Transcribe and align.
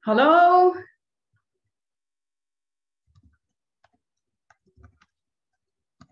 Hallo? 0.00 0.74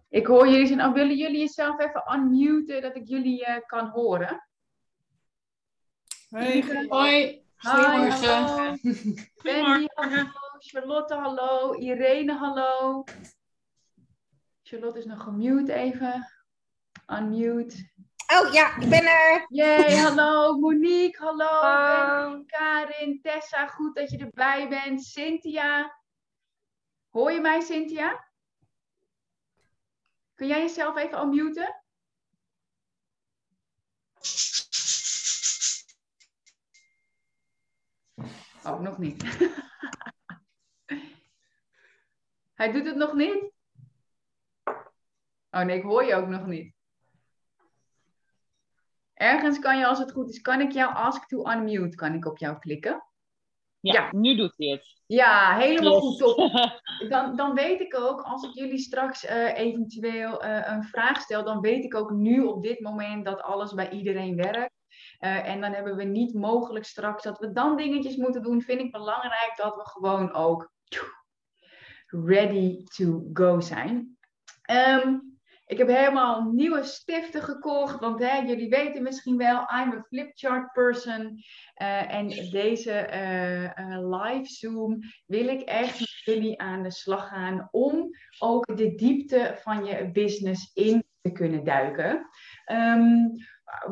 Ik 0.09 0.27
hoor 0.27 0.49
jullie 0.49 0.67
zijn. 0.67 0.81
Oh, 0.81 0.93
willen 0.93 1.17
jullie 1.17 1.39
jezelf 1.39 1.81
even 1.81 2.15
unmuten 2.15 2.83
dat 2.83 2.97
ik 2.97 3.09
jullie 3.09 3.41
uh, 3.41 3.57
kan 3.67 3.89
horen? 3.89 4.49
Hoi. 6.29 6.87
Hoi. 6.89 7.47
Hi, 7.57 7.69
hallo. 7.69 8.77
Goedemorgen. 9.35 9.91
hallo. 9.95 10.31
Charlotte, 10.59 11.15
hallo. 11.15 11.75
Irene, 11.75 12.33
hallo. 12.33 13.05
Charlotte 14.63 14.99
is 14.99 15.05
nog 15.05 15.23
gemute 15.23 15.73
even. 15.73 16.29
Unmute. 17.07 17.91
Oh 18.33 18.53
ja, 18.53 18.77
ik 18.77 18.89
ben 18.89 19.07
er. 19.07 19.47
Yay, 19.49 19.97
hallo. 19.97 20.59
Monique, 20.59 21.19
hallo. 21.25 22.45
Karin, 22.47 23.21
Tessa, 23.23 23.67
goed 23.67 23.95
dat 23.95 24.11
je 24.11 24.19
erbij 24.19 24.69
bent. 24.69 25.05
Cynthia. 25.05 25.99
Hoor 27.11 27.33
je 27.33 27.41
mij, 27.41 27.61
Cynthia? 27.61 28.29
Kun 30.35 30.47
jij 30.47 30.61
jezelf 30.61 30.97
even 30.97 31.21
unmuten? 31.21 31.83
Oh, 38.65 38.81
nog 38.81 38.99
niet. 38.99 39.23
Hij 42.55 42.73
doet 42.73 42.87
het 42.87 42.97
nog 42.97 43.13
niet? 43.13 43.53
Oh 45.51 45.63
nee, 45.63 45.77
ik 45.77 45.83
hoor 45.83 46.05
je 46.05 46.15
ook 46.15 46.27
nog 46.29 46.47
niet. 46.47 46.78
Ergens 49.19 49.59
kan 49.59 49.79
je, 49.79 49.87
als 49.87 49.99
het 49.99 50.13
goed 50.13 50.29
is, 50.29 50.41
kan 50.41 50.61
ik 50.61 50.73
jou 50.73 50.95
ask 50.95 51.27
to 51.29 51.51
unmute, 51.51 51.97
kan 51.97 52.15
ik 52.15 52.27
op 52.27 52.39
jou 52.39 52.59
klikken? 52.59 53.03
Ja, 53.81 53.93
Ja. 53.93 54.09
nu 54.13 54.37
doet 54.37 54.55
hij 54.57 54.67
het. 54.69 54.97
Ja, 55.07 55.57
helemaal 55.57 55.93
Yes. 55.93 56.01
goed. 56.03 56.19
Top. 56.19 56.37
Dan, 57.09 57.37
dan 57.37 57.55
weet 57.55 57.81
ik 57.81 57.97
ook, 57.99 58.21
als 58.23 58.43
ik 58.43 58.55
jullie 58.55 58.79
straks 58.79 59.25
eh, 59.25 59.59
eventueel 59.59 60.43
eh, 60.43 60.73
een 60.75 60.83
vraag 60.85 61.21
stel, 61.21 61.45
dan 61.45 61.61
weet 61.61 61.85
ik 61.85 61.95
ook 61.95 62.11
nu 62.11 62.41
op 62.43 62.63
dit 62.63 62.81
moment 62.81 63.25
dat 63.25 63.43
alles 63.43 63.75
bij 63.75 63.91
iedereen 63.91 64.37
werkt. 64.37 64.75
Eh, 65.19 65.49
en 65.49 65.61
dan 65.61 65.73
hebben 65.73 65.97
we 65.97 66.05
niet 66.05 66.35
mogelijk 66.35 66.85
straks 66.85 67.23
dat 67.23 67.39
we 67.39 67.53
dan 67.53 67.77
dingetjes 67.77 68.17
moeten 68.17 68.43
doen. 68.43 68.63
Vind 68.63 68.81
ik 68.81 68.93
belangrijk 68.93 69.53
dat 69.57 69.75
we 69.75 69.81
gewoon 69.85 70.33
ook 70.33 70.71
ready 72.07 72.85
to 72.85 73.23
go 73.33 73.61
zijn. 73.61 74.17
Ehm, 74.63 75.19
ik 75.69 75.79
heb 75.79 75.89
helemaal 75.89 76.43
nieuwe 76.53 76.85
stiften 76.85 77.43
gekocht, 77.43 78.01
want 78.01 78.19
hè, 78.19 78.37
jullie 78.37 78.69
weten 78.69 79.03
misschien 79.03 79.37
wel, 79.37 79.61
I'm 79.61 79.93
a 79.93 80.05
flipchart 80.09 80.73
person. 80.73 81.43
Eh, 81.75 82.15
en 82.15 82.29
deze 82.51 82.93
eh, 82.93 83.65
eh, 83.65 84.09
live 84.11 84.53
Zoom 84.53 84.99
wil 85.27 85.49
ik 85.49 85.61
echt 85.61 86.01
met 86.01 86.23
jullie 86.25 86.61
aan 86.61 86.83
de 86.83 86.91
slag 86.91 87.29
gaan 87.29 87.69
om 87.71 88.11
ook 88.39 88.77
de 88.77 88.95
diepte 88.95 89.59
van 89.63 89.85
je 89.85 90.11
business 90.13 90.71
in 90.75 91.05
te 91.21 91.33
kunnen 91.33 91.65
duiken. 91.65 92.29
Ehm, 92.65 93.29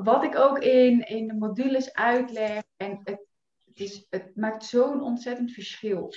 wat 0.02 0.24
ik 0.24 0.36
ook 0.36 0.58
in, 0.58 1.00
in 1.08 1.26
de 1.26 1.34
modules 1.34 1.94
uitleg, 1.94 2.62
en 2.76 3.00
het, 3.04 3.26
het, 3.64 3.80
is, 3.80 4.06
het 4.10 4.36
maakt 4.36 4.64
zo'n 4.64 5.02
ontzettend 5.02 5.52
verschil. 5.52 6.12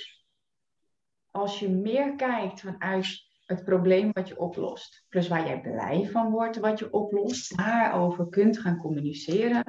Als 1.30 1.58
je 1.58 1.68
meer 1.68 2.16
kijkt 2.16 2.60
vanuit 2.60 3.29
het 3.50 3.64
probleem 3.64 4.10
wat 4.12 4.28
je 4.28 4.38
oplost, 4.38 5.04
plus 5.08 5.28
waar 5.28 5.46
jij 5.46 5.60
blij 5.60 6.08
van 6.12 6.30
wordt 6.30 6.58
wat 6.58 6.78
je 6.78 6.92
oplost, 6.92 7.56
daarover 7.56 8.28
kunt 8.28 8.58
gaan 8.58 8.76
communiceren, 8.76 9.64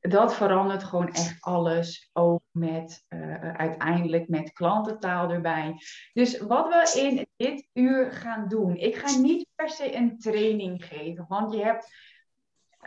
dat 0.00 0.34
verandert 0.34 0.84
gewoon 0.84 1.08
echt 1.08 1.36
alles. 1.40 2.10
Ook 2.12 2.42
met 2.50 3.04
eh, 3.08 3.52
uiteindelijk 3.52 4.28
met 4.28 4.52
klantentaal 4.52 5.30
erbij. 5.30 5.74
Dus 6.12 6.38
wat 6.38 6.68
we 6.68 7.00
in 7.00 7.26
dit 7.36 7.68
uur 7.72 8.12
gaan 8.12 8.48
doen. 8.48 8.76
Ik 8.76 8.96
ga 8.96 9.18
niet 9.18 9.46
per 9.54 9.70
se 9.70 9.94
een 9.94 10.18
training 10.18 10.84
geven. 10.84 11.24
Want 11.28 11.52
je 11.52 11.62
hebt 11.62 11.92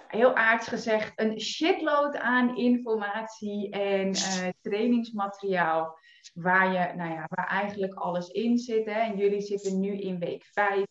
heel 0.07 0.35
aardig 0.35 0.67
gezegd 0.67 1.11
een 1.15 1.39
shitload 1.39 2.17
aan 2.17 2.57
informatie 2.57 3.69
en 3.69 4.13
eh, 4.13 4.47
trainingsmateriaal. 4.61 5.99
Waar, 6.31 6.71
je, 6.71 6.95
nou 6.95 7.11
ja, 7.13 7.25
waar 7.29 7.47
eigenlijk 7.47 7.93
alles 7.93 8.27
in 8.27 8.57
zit. 8.57 8.85
Hè? 8.85 8.99
En 8.99 9.17
jullie 9.17 9.41
zitten 9.41 9.79
nu 9.79 9.99
in 9.99 10.19
week 10.19 10.43
5. 10.43 10.85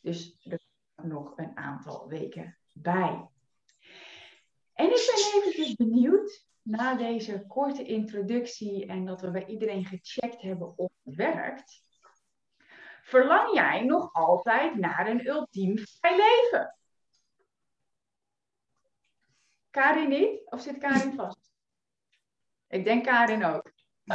dus 0.00 0.36
er 0.44 0.60
nog 1.02 1.32
een 1.36 1.56
aantal 1.56 2.08
weken 2.08 2.58
bij. 2.72 3.28
En 4.72 4.86
ik 4.86 5.12
ben 5.14 5.40
eventjes 5.40 5.74
benieuwd, 5.74 6.46
na 6.62 6.94
deze 6.94 7.44
korte 7.46 7.82
introductie 7.82 8.86
en 8.86 9.04
dat 9.04 9.20
we 9.20 9.30
bij 9.30 9.46
iedereen 9.46 9.84
gecheckt 9.84 10.42
hebben 10.42 10.78
of 10.78 10.92
het 11.02 11.14
werkt. 11.14 11.82
Verlang 13.02 13.54
jij 13.54 13.84
nog 13.84 14.12
altijd 14.12 14.74
naar 14.74 15.08
een 15.08 15.26
ultiem 15.26 15.78
vrij 15.78 16.16
leven? 16.16 16.76
Karin 19.70 20.08
niet? 20.08 20.50
Of 20.50 20.60
zit 20.60 20.78
Karin 20.78 21.14
vast? 21.14 21.50
Ik 22.68 22.84
denk 22.84 23.04
Karin 23.04 23.44
ook. 23.44 23.72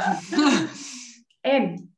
en, 1.40 1.94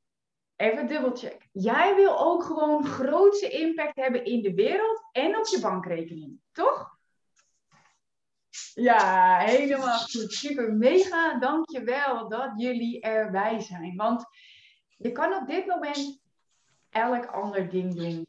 even 0.56 0.86
dubbelcheck. 0.86 1.48
Jij 1.52 1.94
wil 1.94 2.18
ook 2.18 2.44
gewoon 2.44 2.84
grootse 2.84 3.48
impact 3.48 3.96
hebben 3.96 4.24
in 4.24 4.42
de 4.42 4.54
wereld 4.54 5.08
en 5.12 5.38
op 5.38 5.46
je 5.46 5.60
bankrekening, 5.60 6.40
toch? 6.52 6.94
Ja, 8.74 9.38
helemaal 9.38 9.98
goed. 9.98 10.32
Super, 10.32 10.72
mega. 10.72 11.38
Dankjewel 11.38 12.28
dat 12.28 12.52
jullie 12.56 13.00
erbij 13.00 13.60
zijn. 13.60 13.96
Want 13.96 14.24
je 14.96 15.12
kan 15.12 15.34
op 15.34 15.46
dit 15.46 15.66
moment 15.66 16.20
elk 16.90 17.26
ander 17.26 17.70
ding 17.70 17.94
doen 17.94 18.26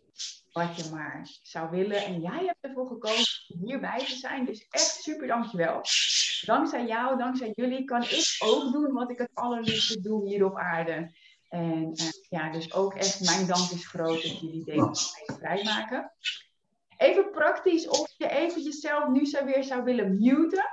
wat 0.51 0.75
je 0.75 0.89
maar 0.91 1.29
zou 1.41 1.69
willen. 1.69 2.05
En 2.05 2.21
jij 2.21 2.45
hebt 2.45 2.57
ervoor 2.61 2.87
gekozen 2.87 3.55
om 3.55 3.65
hierbij 3.65 3.99
te 3.99 4.15
zijn. 4.15 4.45
Dus 4.45 4.67
echt 4.69 5.01
super 5.01 5.27
dankjewel. 5.27 5.79
Dankzij 6.45 6.85
jou, 6.85 7.17
dankzij 7.17 7.51
jullie 7.55 7.83
kan 7.83 8.01
ik 8.01 8.35
ook 8.39 8.71
doen 8.71 8.93
wat 8.93 9.11
ik 9.11 9.17
het 9.17 9.31
allerliefste 9.33 10.01
doe 10.01 10.27
hier 10.27 10.45
op 10.45 10.55
aarde. 10.55 11.11
En 11.49 11.91
uh, 11.93 12.09
ja, 12.29 12.51
dus 12.51 12.73
ook 12.73 12.93
echt 12.93 13.25
mijn 13.25 13.47
dank 13.47 13.69
is 13.69 13.87
groot 13.87 14.21
dat 14.21 14.39
jullie 14.39 14.63
deze 14.63 15.13
tijd 15.25 15.37
vrijmaken. 15.39 16.11
Even 16.97 17.31
praktisch, 17.31 17.87
of 17.87 18.13
je 18.17 18.29
even 18.29 18.61
jezelf 18.61 19.07
nu 19.07 19.25
zo 19.25 19.45
weer 19.45 19.63
zou 19.63 19.83
willen 19.83 20.17
muten. 20.17 20.65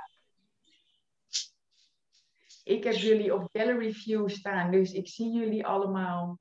Ik 2.63 2.83
heb 2.83 2.93
jullie 2.93 3.33
op 3.33 3.49
gallery 3.51 3.93
view 3.93 4.29
staan, 4.29 4.71
dus 4.71 4.91
ik 4.91 5.07
zie 5.07 5.31
jullie 5.31 5.65
allemaal. 5.65 6.39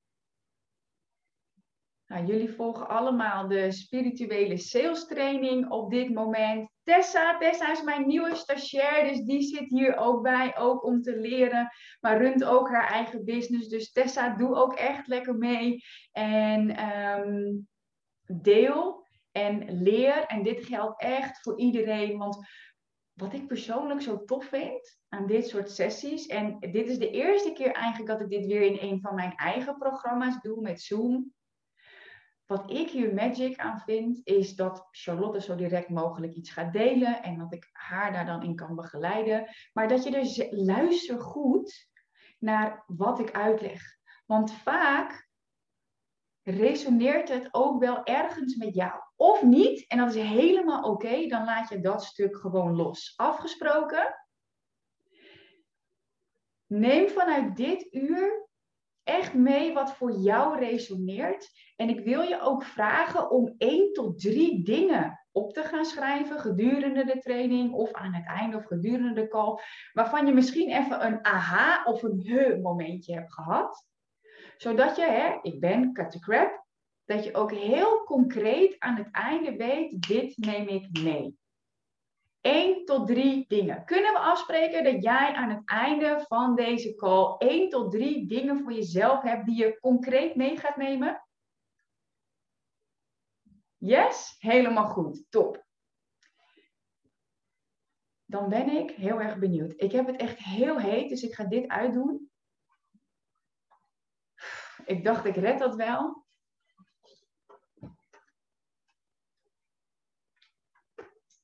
Nou, 2.14 2.26
jullie 2.26 2.52
volgen 2.52 2.88
allemaal 2.88 3.48
de 3.48 3.72
spirituele 3.72 4.56
sales 4.56 5.06
training 5.06 5.70
op 5.70 5.90
dit 5.90 6.14
moment. 6.14 6.70
Tessa, 6.82 7.38
Tessa 7.38 7.70
is 7.70 7.82
mijn 7.82 8.06
nieuwe 8.06 8.34
stagiair, 8.34 9.08
dus 9.08 9.20
die 9.20 9.42
zit 9.42 9.70
hier 9.70 9.96
ook 9.96 10.22
bij, 10.22 10.56
ook 10.56 10.84
om 10.84 11.02
te 11.02 11.16
leren, 11.16 11.70
maar 12.00 12.22
runt 12.22 12.44
ook 12.44 12.68
haar 12.68 12.88
eigen 12.88 13.24
business. 13.24 13.68
Dus 13.68 13.92
Tessa, 13.92 14.36
doe 14.36 14.54
ook 14.54 14.74
echt 14.74 15.06
lekker 15.06 15.34
mee 15.34 15.82
en 16.12 16.88
um, 16.88 17.68
deel 18.26 19.06
en 19.32 19.82
leer. 19.82 20.24
En 20.26 20.42
dit 20.42 20.64
geldt 20.64 21.02
echt 21.02 21.42
voor 21.42 21.58
iedereen, 21.58 22.18
want 22.18 22.46
wat 23.12 23.32
ik 23.32 23.46
persoonlijk 23.46 24.02
zo 24.02 24.24
tof 24.24 24.44
vind 24.44 24.98
aan 25.08 25.26
dit 25.26 25.48
soort 25.48 25.70
sessies, 25.70 26.26
en 26.26 26.56
dit 26.60 26.88
is 26.88 26.98
de 26.98 27.10
eerste 27.10 27.52
keer 27.52 27.72
eigenlijk 27.72 28.10
dat 28.10 28.20
ik 28.20 28.28
dit 28.28 28.46
weer 28.46 28.62
in 28.62 28.90
een 28.90 29.00
van 29.00 29.14
mijn 29.14 29.34
eigen 29.34 29.78
programma's 29.78 30.40
doe 30.40 30.60
met 30.60 30.80
Zoom. 30.80 31.32
Wat 32.46 32.70
ik 32.70 32.90
hier 32.90 33.14
magic 33.14 33.58
aan 33.58 33.80
vind, 33.80 34.20
is 34.24 34.56
dat 34.56 34.88
Charlotte 34.90 35.40
zo 35.40 35.54
direct 35.54 35.88
mogelijk 35.88 36.34
iets 36.34 36.50
gaat 36.50 36.72
delen 36.72 37.22
en 37.22 37.38
dat 37.38 37.52
ik 37.52 37.68
haar 37.72 38.12
daar 38.12 38.26
dan 38.26 38.42
in 38.42 38.56
kan 38.56 38.74
begeleiden. 38.74 39.48
Maar 39.72 39.88
dat 39.88 40.04
je 40.04 40.10
dus 40.10 40.46
luister 40.50 41.20
goed 41.20 41.88
naar 42.38 42.84
wat 42.86 43.18
ik 43.18 43.32
uitleg. 43.32 43.82
Want 44.26 44.52
vaak 44.52 45.28
resoneert 46.42 47.28
het 47.28 47.48
ook 47.50 47.80
wel 47.80 48.04
ergens 48.04 48.56
met 48.56 48.74
jou. 48.74 49.00
Of 49.16 49.42
niet, 49.42 49.86
en 49.88 49.98
dat 49.98 50.14
is 50.14 50.22
helemaal 50.22 50.82
oké, 50.82 51.26
dan 51.26 51.44
laat 51.44 51.68
je 51.68 51.80
dat 51.80 52.04
stuk 52.04 52.36
gewoon 52.36 52.76
los. 52.76 53.12
Afgesproken? 53.16 54.14
Neem 56.66 57.08
vanuit 57.08 57.56
dit 57.56 57.92
uur 57.92 58.43
echt 59.04 59.34
mee 59.34 59.72
wat 59.72 59.94
voor 59.94 60.18
jou 60.18 60.58
resoneert. 60.58 61.50
En 61.76 61.88
ik 61.88 62.00
wil 62.00 62.22
je 62.22 62.40
ook 62.40 62.64
vragen 62.64 63.30
om 63.30 63.54
één 63.58 63.92
tot 63.92 64.20
drie 64.20 64.64
dingen 64.64 65.24
op 65.32 65.52
te 65.52 65.62
gaan 65.62 65.84
schrijven 65.84 66.38
gedurende 66.38 67.04
de 67.04 67.18
training 67.18 67.72
of 67.72 67.92
aan 67.92 68.12
het 68.12 68.26
einde 68.26 68.56
of 68.56 68.64
gedurende 68.64 69.20
de 69.20 69.28
call, 69.28 69.58
waarvan 69.92 70.26
je 70.26 70.32
misschien 70.32 70.70
even 70.70 71.06
een 71.06 71.24
aha 71.24 71.84
of 71.84 72.02
een 72.02 72.20
he 72.24 72.58
momentje 72.60 73.14
hebt 73.14 73.32
gehad. 73.32 73.86
Zodat 74.56 74.96
je, 74.96 75.04
hè, 75.04 75.38
ik 75.42 75.60
ben 75.60 75.92
cut 75.92 76.10
the 76.10 76.18
crap, 76.18 76.64
dat 77.04 77.24
je 77.24 77.34
ook 77.34 77.52
heel 77.52 78.04
concreet 78.04 78.76
aan 78.78 78.96
het 78.96 79.08
einde 79.10 79.56
weet, 79.56 80.08
dit 80.08 80.36
neem 80.36 80.68
ik 80.68 81.02
mee. 81.02 81.38
1 82.44 82.84
tot 82.84 83.06
3 83.06 83.44
dingen. 83.48 83.84
Kunnen 83.84 84.12
we 84.12 84.18
afspreken 84.18 84.84
dat 84.84 85.02
jij 85.02 85.32
aan 85.32 85.50
het 85.50 85.62
einde 85.64 86.24
van 86.28 86.54
deze 86.54 86.94
call 86.94 87.36
1 87.38 87.68
tot 87.68 87.90
3 87.90 88.26
dingen 88.26 88.58
voor 88.58 88.72
jezelf 88.72 89.22
hebt 89.22 89.46
die 89.46 89.56
je 89.56 89.78
concreet 89.80 90.34
mee 90.34 90.56
gaat 90.56 90.76
nemen? 90.76 91.26
Yes? 93.76 94.36
Helemaal 94.38 94.88
goed. 94.88 95.24
Top. 95.30 95.64
Dan 98.24 98.48
ben 98.48 98.68
ik 98.68 98.90
heel 98.90 99.20
erg 99.20 99.38
benieuwd. 99.38 99.72
Ik 99.76 99.92
heb 99.92 100.06
het 100.06 100.16
echt 100.16 100.38
heel 100.38 100.78
heet, 100.78 101.08
dus 101.08 101.22
ik 101.22 101.34
ga 101.34 101.44
dit 101.44 101.68
uitdoen. 101.68 102.30
Ik 104.84 105.04
dacht, 105.04 105.24
ik 105.24 105.36
red 105.36 105.58
dat 105.58 105.74
wel. 105.74 106.23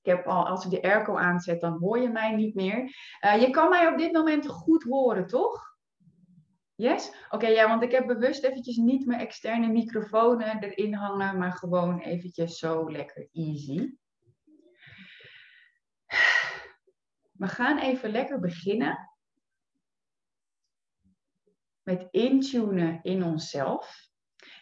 Ik 0.02 0.10
heb 0.10 0.26
al, 0.26 0.46
als 0.46 0.64
ik 0.64 0.70
de 0.70 0.82
airco 0.82 1.16
aanzet, 1.16 1.60
dan 1.60 1.78
hoor 1.78 2.00
je 2.00 2.08
mij 2.08 2.34
niet 2.34 2.54
meer. 2.54 2.78
Uh, 3.24 3.40
je 3.40 3.50
kan 3.50 3.68
mij 3.68 3.86
op 3.86 3.98
dit 3.98 4.12
moment 4.12 4.46
goed 4.46 4.82
horen, 4.82 5.26
toch? 5.26 5.70
Yes? 6.74 7.12
Oké, 7.28 7.46
ja, 7.46 7.68
want 7.68 7.82
ik 7.82 7.92
heb 7.92 8.06
bewust 8.06 8.44
eventjes 8.44 8.76
niet 8.76 9.06
mijn 9.06 9.20
externe 9.20 9.68
microfoon 9.68 10.40
erin 10.40 10.94
hangen, 10.94 11.38
maar 11.38 11.52
gewoon 11.52 11.98
eventjes 11.98 12.58
zo 12.58 12.90
lekker 12.90 13.28
easy. 13.32 13.94
We 17.32 17.48
gaan 17.48 17.78
even 17.78 18.10
lekker 18.10 18.40
beginnen 18.40 19.10
met 21.82 22.08
intunen 22.10 22.98
in 23.02 23.24
onszelf. 23.24 24.09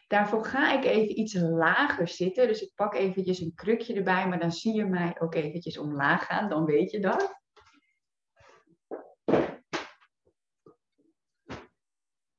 Daarvoor 0.08 0.44
ga 0.44 0.72
ik 0.72 0.84
even 0.84 1.18
iets 1.18 1.34
lager 1.34 2.08
zitten. 2.08 2.46
Dus 2.46 2.62
ik 2.62 2.74
pak 2.74 2.94
eventjes 2.94 3.40
een 3.40 3.54
krukje 3.54 3.94
erbij, 3.94 4.28
maar 4.28 4.38
dan 4.38 4.52
zie 4.52 4.74
je 4.74 4.84
mij 4.84 5.20
ook 5.20 5.34
eventjes 5.34 5.78
omlaag 5.78 6.26
gaan. 6.26 6.48
Dan 6.48 6.64
weet 6.64 6.90
je 6.90 7.00
dat. 7.00 7.36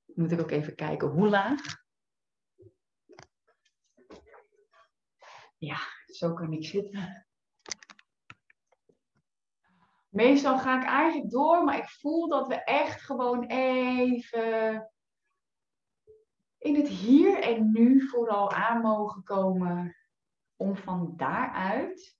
Moet 0.05 0.31
ik 0.31 0.39
ook 0.39 0.51
even 0.51 0.75
kijken 0.75 1.07
hoe 1.07 1.29
laag. 1.29 1.61
Ja, 5.57 5.79
zo 6.05 6.33
kan 6.33 6.53
ik 6.53 6.65
zitten. 6.65 7.27
Meestal 10.09 10.57
ga 10.57 10.81
ik 10.81 10.87
eigenlijk 10.87 11.31
door, 11.31 11.63
maar 11.63 11.77
ik 11.77 11.89
voel 11.89 12.29
dat 12.29 12.47
we 12.47 12.63
echt 12.63 13.01
gewoon 13.01 13.45
even 13.45 14.89
in 16.59 16.75
het 16.75 16.87
hier 16.87 17.41
en 17.41 17.71
nu 17.71 18.07
vooral 18.07 18.51
aan 18.51 18.81
mogen 18.81 19.23
komen 19.23 19.95
om 20.55 20.75
van 20.75 21.13
daaruit 21.15 22.17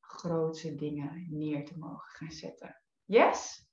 grootse 0.00 0.74
dingen 0.74 1.26
neer 1.30 1.64
te 1.64 1.78
mogen 1.78 2.10
gaan 2.10 2.30
zetten. 2.30 2.82
Yes? 3.04 3.68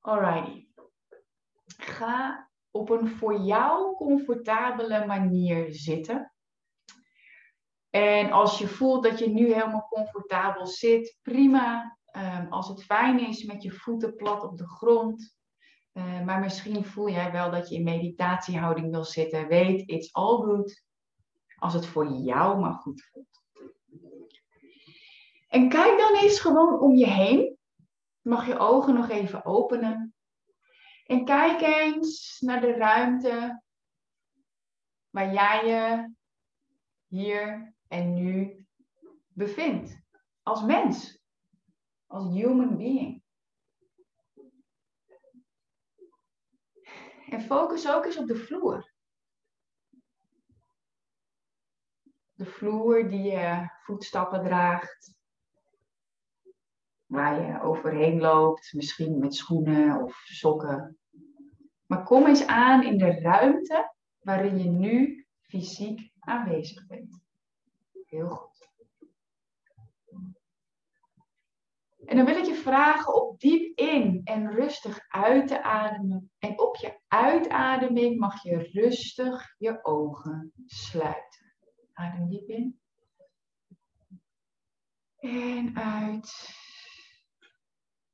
Alrighty. 0.00 0.68
Ga 1.76 2.50
op 2.70 2.90
een 2.90 3.08
voor 3.08 3.40
jou 3.40 3.96
comfortabele 3.96 5.06
manier 5.06 5.74
zitten. 5.74 6.34
En 7.90 8.30
als 8.30 8.58
je 8.58 8.68
voelt 8.68 9.02
dat 9.02 9.18
je 9.18 9.28
nu 9.28 9.52
helemaal 9.52 9.88
comfortabel 9.88 10.66
zit, 10.66 11.18
prima. 11.22 11.98
Um, 12.16 12.52
als 12.52 12.68
het 12.68 12.84
fijn 12.84 13.28
is 13.28 13.44
met 13.44 13.62
je 13.62 13.70
voeten 13.70 14.16
plat 14.16 14.42
op 14.42 14.58
de 14.58 14.68
grond, 14.68 15.39
uh, 15.92 16.24
maar 16.24 16.40
misschien 16.40 16.84
voel 16.84 17.10
jij 17.10 17.32
wel 17.32 17.50
dat 17.50 17.68
je 17.68 17.74
in 17.74 17.82
meditatiehouding 17.82 18.90
wil 18.90 19.04
zitten. 19.04 19.48
Weet, 19.48 19.88
it's 19.88 20.12
all 20.12 20.36
good. 20.36 20.84
Als 21.56 21.74
het 21.74 21.86
voor 21.86 22.12
jou 22.12 22.60
maar 22.60 22.74
goed 22.74 23.02
voelt. 23.02 23.40
En 25.48 25.68
kijk 25.68 25.98
dan 25.98 26.16
eens 26.16 26.40
gewoon 26.40 26.80
om 26.80 26.94
je 26.94 27.06
heen. 27.06 27.58
Mag 28.20 28.46
je 28.46 28.58
ogen 28.58 28.94
nog 28.94 29.08
even 29.08 29.44
openen. 29.44 30.14
En 31.04 31.24
kijk 31.24 31.60
eens 31.60 32.40
naar 32.40 32.60
de 32.60 32.72
ruimte 32.72 33.62
waar 35.10 35.32
jij 35.32 35.66
je 35.66 36.14
hier 37.06 37.74
en 37.88 38.14
nu 38.14 38.64
bevindt. 39.28 40.00
Als 40.42 40.62
mens. 40.62 41.22
Als 42.06 42.34
human 42.34 42.76
being. 42.76 43.19
En 47.30 47.40
focus 47.40 47.88
ook 47.88 48.04
eens 48.04 48.16
op 48.16 48.26
de 48.26 48.36
vloer. 48.36 48.92
De 52.32 52.46
vloer 52.46 53.08
die 53.08 53.22
je 53.22 53.68
voetstappen 53.82 54.42
draagt. 54.42 55.14
Waar 57.06 57.40
je 57.46 57.60
overheen 57.62 58.20
loopt, 58.20 58.72
misschien 58.72 59.18
met 59.18 59.34
schoenen 59.34 60.02
of 60.02 60.14
sokken. 60.24 60.98
Maar 61.86 62.04
kom 62.04 62.26
eens 62.26 62.46
aan 62.46 62.82
in 62.82 62.98
de 62.98 63.20
ruimte 63.20 63.94
waarin 64.18 64.58
je 64.58 64.68
nu 64.68 65.26
fysiek 65.40 66.12
aanwezig 66.18 66.86
bent. 66.86 67.22
Heel 68.06 68.28
goed. 68.28 68.49
En 72.10 72.16
dan 72.16 72.24
wil 72.24 72.36
ik 72.36 72.44
je 72.44 72.54
vragen 72.54 73.22
om 73.22 73.36
diep 73.38 73.78
in 73.78 74.20
en 74.24 74.52
rustig 74.52 74.98
uit 75.08 75.48
te 75.48 75.62
ademen. 75.62 76.30
En 76.38 76.60
op 76.60 76.76
je 76.76 77.00
uitademing 77.08 78.18
mag 78.18 78.42
je 78.42 78.56
rustig 78.56 79.54
je 79.58 79.84
ogen 79.84 80.52
sluiten. 80.66 81.54
Adem 81.92 82.28
diep 82.28 82.48
in. 82.48 82.80
En 85.16 85.76
uit. 85.76 86.50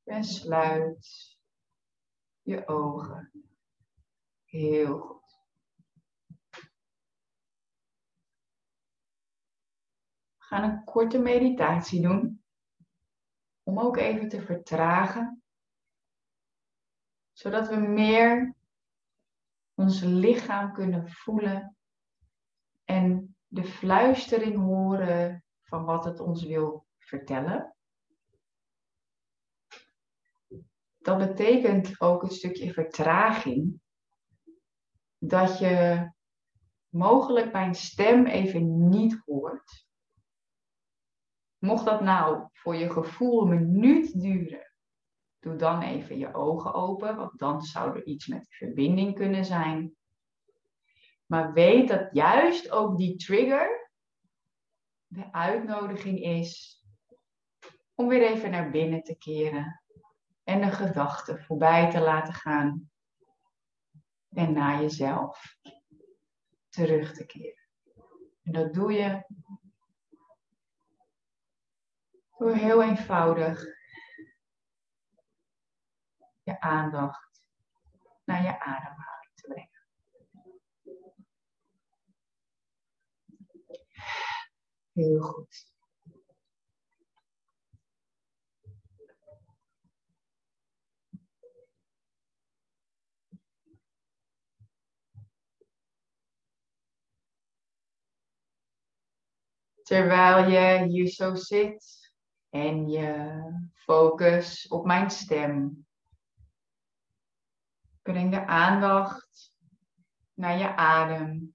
En 0.04 0.24
sluit 0.24 1.38
je 2.42 2.68
ogen. 2.68 3.32
Heel 4.44 4.98
goed. 4.98 5.40
We 10.36 10.44
gaan 10.44 10.62
een 10.62 10.84
korte 10.84 11.18
meditatie 11.18 12.02
doen 12.02 12.44
om 13.66 13.78
ook 13.78 13.96
even 13.96 14.28
te 14.28 14.42
vertragen, 14.42 15.42
zodat 17.32 17.68
we 17.68 17.76
meer 17.76 18.54
ons 19.74 20.00
lichaam 20.00 20.72
kunnen 20.72 21.08
voelen 21.08 21.76
en 22.84 23.36
de 23.46 23.64
fluistering 23.64 24.56
horen 24.56 25.44
van 25.62 25.84
wat 25.84 26.04
het 26.04 26.20
ons 26.20 26.44
wil 26.44 26.86
vertellen. 26.98 27.76
Dat 30.98 31.18
betekent 31.18 32.00
ook 32.00 32.22
een 32.22 32.30
stukje 32.30 32.72
vertraging, 32.72 33.80
dat 35.18 35.58
je 35.58 36.10
mogelijk 36.88 37.52
mijn 37.52 37.74
stem 37.74 38.26
even 38.26 38.88
niet 38.88 39.22
hoort 39.24 39.85
Mocht 41.58 41.84
dat 41.84 42.00
nou 42.00 42.48
voor 42.52 42.76
je 42.76 42.90
gevoel 42.90 43.50
een 43.50 43.70
minuut 43.70 44.20
duren, 44.20 44.72
doe 45.38 45.56
dan 45.56 45.82
even 45.82 46.18
je 46.18 46.34
ogen 46.34 46.74
open, 46.74 47.16
want 47.16 47.38
dan 47.38 47.62
zou 47.62 47.96
er 47.96 48.04
iets 48.04 48.26
met 48.26 48.46
verbinding 48.48 49.14
kunnen 49.14 49.44
zijn. 49.44 49.96
Maar 51.26 51.52
weet 51.52 51.88
dat 51.88 52.08
juist 52.12 52.70
ook 52.70 52.96
die 52.96 53.16
trigger 53.16 53.90
de 55.06 55.32
uitnodiging 55.32 56.20
is 56.20 56.84
om 57.94 58.08
weer 58.08 58.22
even 58.22 58.50
naar 58.50 58.70
binnen 58.70 59.02
te 59.02 59.16
keren 59.16 59.82
en 60.44 60.60
de 60.60 60.70
gedachten 60.70 61.42
voorbij 61.44 61.90
te 61.90 62.00
laten 62.00 62.34
gaan 62.34 62.90
en 64.28 64.52
naar 64.52 64.80
jezelf 64.80 65.56
terug 66.68 67.12
te 67.12 67.26
keren. 67.26 67.68
En 68.42 68.52
dat 68.52 68.74
doe 68.74 68.92
je 68.92 69.24
door 72.38 72.54
heel 72.54 72.82
eenvoudig 72.82 73.64
je 76.42 76.60
aandacht 76.60 77.48
naar 78.24 78.42
je 78.42 78.60
ademhaling 78.60 79.32
te 79.34 79.46
brengen. 79.48 79.84
Heel 84.92 85.20
goed. 85.20 85.74
Terwijl 99.82 100.50
je 100.50 100.84
hier 100.86 101.08
zo 101.08 101.34
zit, 101.34 102.05
en 102.48 102.88
je 102.88 103.42
focus 103.72 104.68
op 104.68 104.84
mijn 104.86 105.10
stem. 105.10 105.86
Breng 108.02 108.30
de 108.30 108.46
aandacht 108.46 109.54
naar 110.34 110.58
je 110.58 110.76
adem. 110.76 111.54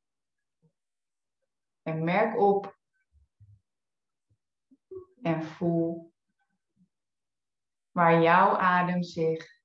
En 1.81 2.03
merk 2.03 2.39
op 2.39 2.79
En 5.21 5.43
voel 5.43 6.13
waar 7.91 8.21
jouw 8.21 8.57
adem 8.57 9.03
zich 9.03 9.61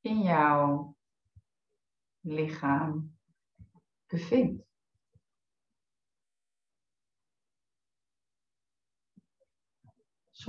in 0.00 0.22
jouw 0.22 0.96
lichaam 2.20 3.18
bevindt. 4.06 4.69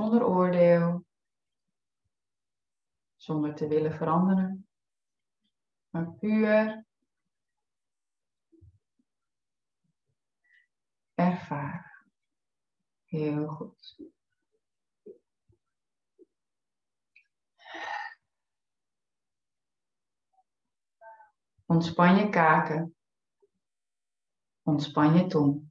Zonder 0.01 0.25
oordeel, 0.25 1.05
zonder 3.15 3.55
te 3.55 3.67
willen 3.67 3.93
veranderen, 3.93 4.67
maar 5.89 6.12
puur 6.12 6.86
ervaren. 11.13 12.05
Heel 13.03 13.48
goed. 13.48 13.98
Ontspan 21.65 22.15
je 22.15 22.29
kaken. 22.29 22.96
Ontspan 24.62 25.13
je 25.13 25.27
tong. 25.27 25.71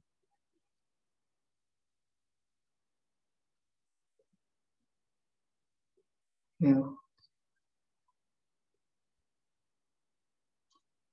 Goed. 6.61 6.99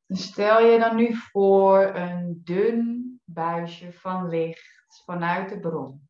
Stel 0.08 0.60
je 0.60 0.78
dan 0.78 0.96
nu 0.96 1.14
voor 1.14 1.84
een 1.94 2.40
dun 2.44 3.20
buisje 3.24 3.92
van 3.92 4.28
licht 4.28 5.02
vanuit 5.04 5.48
de 5.48 5.60
bron. 5.60 6.08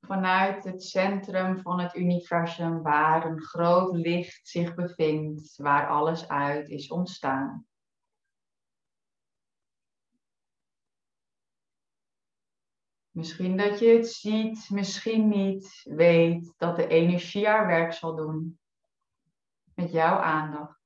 Vanuit 0.00 0.64
het 0.64 0.82
centrum 0.82 1.58
van 1.58 1.80
het 1.80 1.96
universum 1.96 2.82
waar 2.82 3.26
een 3.26 3.40
groot 3.40 3.96
licht 3.96 4.48
zich 4.48 4.74
bevindt, 4.74 5.56
waar 5.56 5.88
alles 5.88 6.28
uit 6.28 6.68
is 6.68 6.88
ontstaan. 6.88 7.66
Misschien 13.12 13.56
dat 13.56 13.78
je 13.78 13.86
het 13.88 14.08
ziet, 14.08 14.70
misschien 14.70 15.28
niet, 15.28 15.80
weet 15.84 16.54
dat 16.56 16.76
de 16.76 16.86
energie 16.86 17.46
haar 17.46 17.66
werk 17.66 17.92
zal 17.92 18.16
doen. 18.16 18.60
Met 19.74 19.90
jouw 19.90 20.18
aandacht 20.18 20.80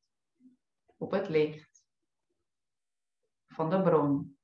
op 0.96 1.10
het 1.10 1.28
licht 1.28 1.84
van 3.46 3.70
de 3.70 3.82
bron. 3.82 4.38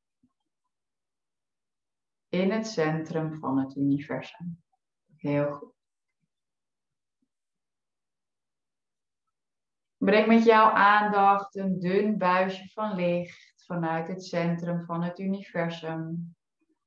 In 2.29 2.51
het 2.51 2.67
centrum 2.67 3.35
van 3.39 3.59
het 3.59 3.77
universum. 3.77 4.63
Heel 5.17 5.53
goed. 5.53 5.75
Breng 9.97 10.27
met 10.27 10.45
jouw 10.45 10.71
aandacht 10.71 11.57
een 11.57 11.79
dun 11.79 12.19
buisje 12.19 12.69
van 12.69 12.95
licht 12.95 13.65
vanuit 13.65 14.09
het 14.09 14.25
centrum 14.25 14.85
van 14.85 15.03
het 15.03 15.19
universum 15.19 16.35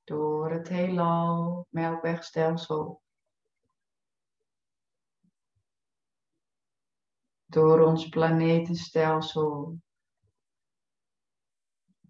door 0.05 0.51
het 0.51 0.67
heelal, 0.67 1.67
melkwegstelsel. 1.69 3.01
Door 7.45 7.79
ons 7.79 8.09
planetenstelsel. 8.09 9.79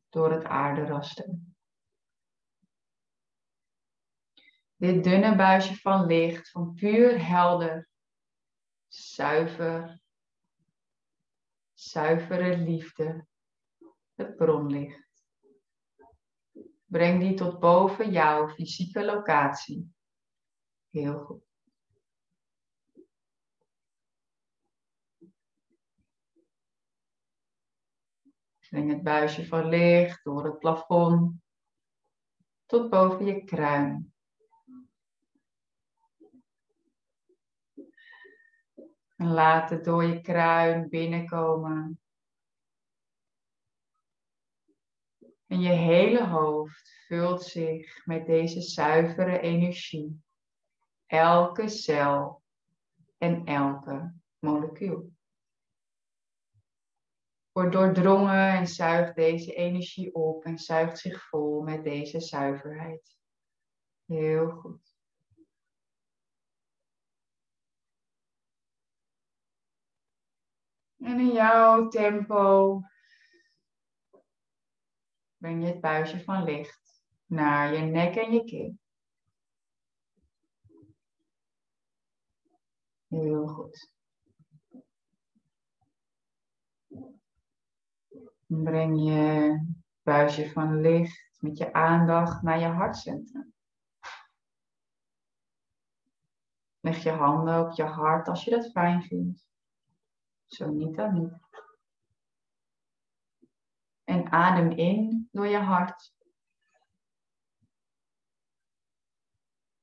Door 0.10 0.32
het 0.32 0.44
aarderaster. 0.44 1.30
Dit 4.76 5.04
dunne 5.04 5.36
buisje 5.36 5.76
van 5.76 6.06
licht, 6.06 6.50
van 6.52 6.74
puur 6.74 7.26
helder, 7.26 7.90
zuiver, 8.88 10.00
zuivere 11.74 12.58
liefde, 12.58 13.28
het 14.14 14.36
bronlicht. 14.36 15.05
Breng 16.86 17.20
die 17.20 17.34
tot 17.34 17.60
boven 17.60 18.12
jouw 18.12 18.48
fysieke 18.50 19.06
locatie. 19.06 19.94
Heel 20.90 21.20
goed. 21.20 21.44
Breng 28.70 28.90
het 28.90 29.04
buisje 29.04 29.46
van 29.46 29.70
licht 29.70 30.24
door 30.24 30.46
het 30.46 30.60
plafond 30.60 31.42
tot 32.66 32.90
boven 32.90 33.26
je 33.26 33.44
kruin. 33.44 34.14
En 39.16 39.32
laat 39.32 39.70
het 39.70 39.84
door 39.84 40.04
je 40.04 40.22
kruin 40.22 40.90
binnenkomen 40.90 42.00
En 45.48 45.62
je 45.62 45.70
hele 45.70 46.28
hoofd 46.28 47.04
vult 47.08 47.44
zich 47.44 48.06
met 48.06 48.26
deze 48.26 48.62
zuivere 48.62 49.40
energie. 49.40 50.24
Elke 51.06 51.68
cel 51.68 52.44
en 53.18 53.46
elke 53.46 54.14
molecuul. 54.40 55.14
Wordt 57.52 57.72
doordrongen 57.72 58.50
en 58.50 58.68
zuigt 58.68 59.16
deze 59.16 59.54
energie 59.54 60.16
op 60.16 60.44
en 60.44 60.58
zuigt 60.58 60.98
zich 60.98 61.28
vol 61.28 61.62
met 61.62 61.84
deze 61.84 62.20
zuiverheid. 62.20 63.18
Heel 64.06 64.50
goed. 64.50 64.96
En 70.98 71.20
in 71.20 71.32
jouw 71.32 71.88
tempo 71.88 72.82
breng 75.46 75.64
je 75.64 75.72
het 75.72 75.82
buisje 75.82 76.24
van 76.24 76.44
licht 76.44 77.04
naar 77.26 77.74
je 77.74 77.80
nek 77.80 78.16
en 78.16 78.32
je 78.32 78.44
kin. 78.44 78.80
Heel 83.08 83.48
goed. 83.48 83.92
Breng 88.46 89.04
je 89.04 89.60
buisje 90.02 90.50
van 90.52 90.82
licht 90.82 91.38
met 91.40 91.58
je 91.58 91.74
aandacht 91.74 92.42
naar 92.42 92.60
je 92.60 92.66
hartcentrum. 92.66 93.54
Leg 96.80 97.04
je 97.04 97.12
handen 97.12 97.66
op 97.66 97.72
je 97.72 97.84
hart 97.84 98.28
als 98.28 98.44
je 98.44 98.52
dat 98.52 98.72
fijn 98.72 99.04
vindt. 99.04 99.48
Zo 100.46 100.72
niet 100.72 100.96
dan 100.96 101.14
niet. 101.14 101.45
En 104.06 104.32
adem 104.32 104.72
in 104.72 105.30
door 105.32 105.48
je 105.48 105.58
hart. 105.58 106.14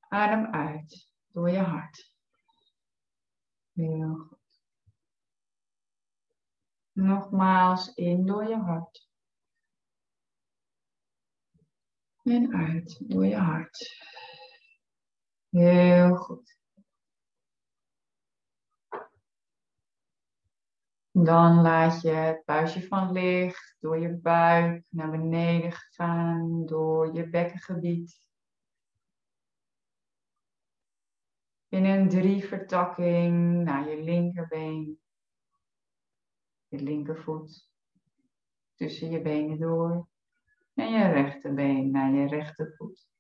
Adem 0.09 0.47
uit 0.47 1.13
door 1.27 1.51
je 1.51 1.59
hart. 1.59 2.15
Heel 3.73 4.15
goed. 4.15 4.61
Nogmaals 6.93 7.95
in 7.95 8.27
door 8.27 8.49
je 8.49 8.57
hart. 8.57 9.11
En 12.23 12.55
uit 12.55 13.11
door 13.11 13.27
je 13.27 13.37
hart. 13.37 14.01
Heel 15.49 16.17
goed. 16.17 16.62
Dan 21.15 21.61
laat 21.61 22.01
je 22.01 22.11
het 22.11 22.45
buisje 22.45 22.87
van 22.87 23.13
licht 23.13 23.77
door 23.81 23.99
je 23.99 24.17
buik 24.17 24.87
naar 24.91 25.11
beneden 25.11 25.73
gaan, 25.73 26.67
door 26.67 27.15
je 27.15 27.29
bekkengebied. 27.29 28.21
In 31.69 31.85
een 31.85 32.09
drie 32.09 32.45
vertakking 32.45 33.65
naar 33.65 33.89
je 33.89 34.03
linkerbeen, 34.03 35.01
je 36.69 36.79
linkervoet, 36.79 37.71
tussen 38.75 39.11
je 39.11 39.23
benen 39.23 39.59
door 39.59 40.09
en 40.75 40.93
je 40.93 41.07
rechterbeen 41.07 41.91
naar 41.91 42.13
je 42.13 42.27
rechtervoet. 42.27 43.12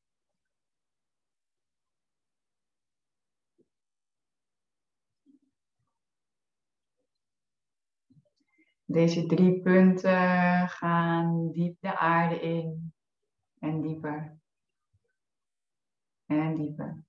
Deze 8.93 9.27
drie 9.27 9.61
punten 9.61 10.69
gaan 10.69 11.51
diep 11.53 11.77
de 11.81 11.99
aarde 11.99 12.41
in 12.41 12.95
en 13.59 13.81
dieper 13.81 14.41
en 16.27 16.55
dieper. 16.55 17.05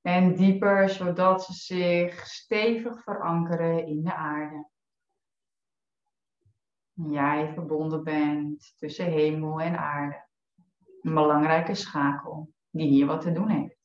En 0.00 0.34
dieper, 0.34 0.88
zodat 0.88 1.44
ze 1.44 1.52
zich 1.52 2.26
stevig 2.26 3.02
verankeren 3.02 3.86
in 3.86 4.02
de 4.02 4.14
aarde. 4.14 4.68
Jij 6.92 7.52
verbonden 7.52 8.04
bent 8.04 8.74
tussen 8.76 9.10
hemel 9.10 9.60
en 9.60 9.78
aarde. 9.78 10.26
Een 11.00 11.14
belangrijke 11.14 11.74
schakel 11.74 12.52
die 12.70 12.88
hier 12.88 13.06
wat 13.06 13.20
te 13.20 13.32
doen 13.32 13.48
heeft. 13.48 13.77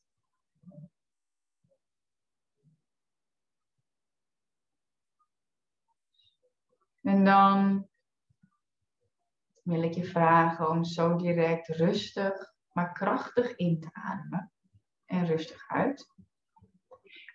En 7.04 7.24
dan 7.24 7.88
wil 9.62 9.82
ik 9.82 9.94
je 9.94 10.04
vragen 10.04 10.68
om 10.68 10.84
zo 10.84 11.16
direct 11.16 11.68
rustig, 11.68 12.54
maar 12.72 12.92
krachtig 12.92 13.56
in 13.56 13.80
te 13.80 13.88
ademen 13.92 14.52
en 15.04 15.26
rustig 15.26 15.68
uit. 15.68 16.06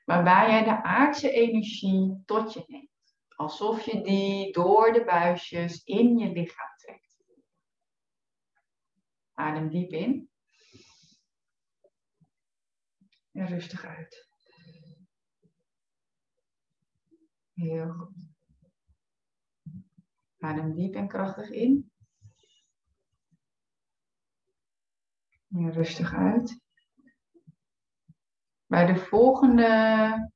Waarbij 0.05 0.49
jij 0.49 0.63
de 0.63 0.83
aardse 0.83 1.31
energie 1.31 2.21
tot 2.25 2.53
je 2.53 2.63
neemt. 2.67 2.87
Alsof 3.35 3.81
je 3.85 4.01
die 4.01 4.51
door 4.51 4.93
de 4.93 5.03
buisjes 5.03 5.83
in 5.83 6.17
je 6.17 6.31
lichaam 6.31 6.75
trekt. 6.75 7.17
Adem 9.33 9.69
diep 9.69 9.91
in. 9.91 10.29
En 13.31 13.47
rustig 13.47 13.85
uit. 13.85 14.27
Heel 17.53 17.89
goed. 17.89 18.28
Adem 20.39 20.73
diep 20.73 20.95
en 20.95 21.07
krachtig 21.07 21.49
in. 21.49 21.91
En 25.49 25.71
rustig 25.71 26.13
uit. 26.13 26.61
Bij 28.65 28.85
de 28.85 28.95
volgende 28.95 30.31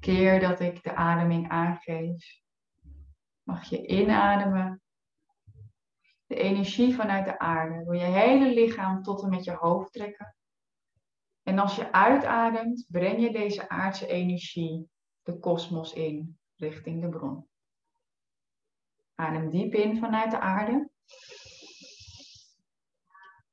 keer 0.00 0.40
dat 0.40 0.60
ik 0.60 0.82
de 0.82 0.94
ademing 0.94 1.48
aangeef, 1.48 2.40
mag 3.42 3.64
je 3.64 3.86
inademen. 3.86 4.82
De 6.26 6.34
energie 6.34 6.94
vanuit 6.94 7.24
de 7.24 7.38
aarde 7.38 7.84
door 7.84 7.96
je 7.96 8.04
hele 8.04 8.54
lichaam 8.54 9.02
tot 9.02 9.22
en 9.22 9.30
met 9.30 9.44
je 9.44 9.52
hoofd 9.52 9.92
trekken. 9.92 10.36
En 11.42 11.58
als 11.58 11.76
je 11.76 11.92
uitademt, 11.92 12.86
breng 12.88 13.20
je 13.20 13.32
deze 13.32 13.68
aardse 13.68 14.06
energie 14.06 14.88
de 15.22 15.38
kosmos 15.38 15.92
in, 15.92 16.38
richting 16.56 17.00
de 17.00 17.08
bron. 17.08 17.48
Adem 19.14 19.50
diep 19.50 19.74
in 19.74 19.98
vanuit 19.98 20.30
de 20.30 20.38
aarde. 20.38 20.90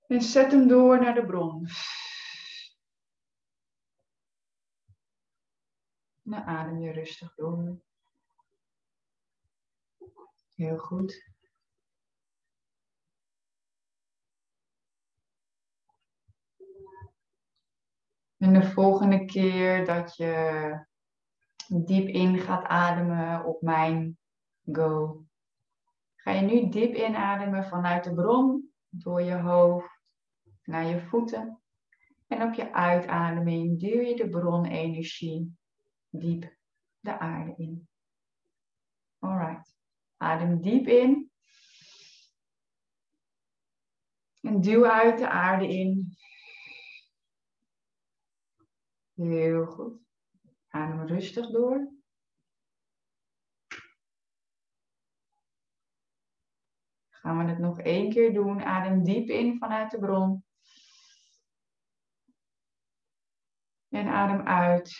En 0.08 0.22
zet 0.22 0.51
hem 0.51 0.68
door 0.68 1.00
naar 1.00 1.13
de 1.13 1.25
bron. 1.25 1.68
Dan 6.22 6.44
adem 6.44 6.80
je 6.80 6.91
rustig 6.91 7.36
door. 7.36 7.82
Heel 10.56 10.77
goed. 10.77 11.30
En 18.38 18.53
de 18.53 18.72
volgende 18.72 19.25
keer 19.25 19.86
dat 19.86 20.15
je 20.15 20.86
diep 21.68 22.08
in 22.08 22.39
gaat 22.39 22.65
ademen 22.65 23.46
op 23.46 23.62
mijn 23.62 24.18
go, 24.72 25.25
ga 26.24 26.32
je 26.32 26.42
nu 26.42 26.70
diep 26.70 26.96
inademen 26.96 27.66
vanuit 27.66 28.04
de 28.04 28.13
bron, 28.13 28.72
door 28.90 29.22
je 29.22 29.36
hoofd 29.36 30.00
naar 30.63 30.86
je 30.86 31.00
voeten. 31.00 31.62
En 32.28 32.42
op 32.42 32.54
je 32.54 32.74
uitademing 32.74 33.80
duw 33.80 34.01
je 34.01 34.16
de 34.16 34.30
bronenergie 34.30 35.58
diep 36.10 36.56
de 37.00 37.20
aarde 37.20 37.54
in. 37.58 37.88
Alright. 39.20 39.75
Adem 40.18 40.62
diep 40.62 40.88
in. 40.88 41.32
En 44.42 44.62
duw 44.62 44.86
uit 44.86 45.18
de 45.18 45.30
aarde 45.30 45.68
in. 45.68 46.18
Heel 49.13 49.66
goed. 49.66 50.00
Adem 50.68 51.07
rustig 51.07 51.51
door. 51.51 52.00
Gaan 57.22 57.38
we 57.38 57.44
het 57.44 57.60
nog 57.60 57.79
één 57.79 58.10
keer 58.10 58.34
doen. 58.34 58.64
Adem 58.64 59.03
diep 59.03 59.29
in 59.29 59.57
vanuit 59.57 59.92
de 59.92 60.00
bron. 60.00 60.46
En 63.90 64.07
adem 64.07 64.48
uit. 64.48 64.98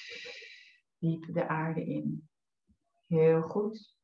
Diep 0.98 1.34
de 1.34 1.48
aarde 1.48 1.86
in. 1.86 2.30
Heel 3.08 3.42
goed. 3.42 3.96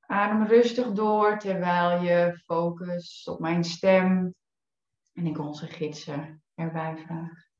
Adem 0.00 0.46
rustig 0.46 0.92
door 0.92 1.38
terwijl 1.38 2.02
je 2.02 2.40
focus 2.44 3.24
op 3.24 3.40
mijn 3.40 3.64
stem 3.64 4.34
en 5.12 5.26
ik 5.26 5.38
onze 5.38 5.66
gidsen 5.66 6.42
erbij 6.54 6.96
vraag. 6.96 7.50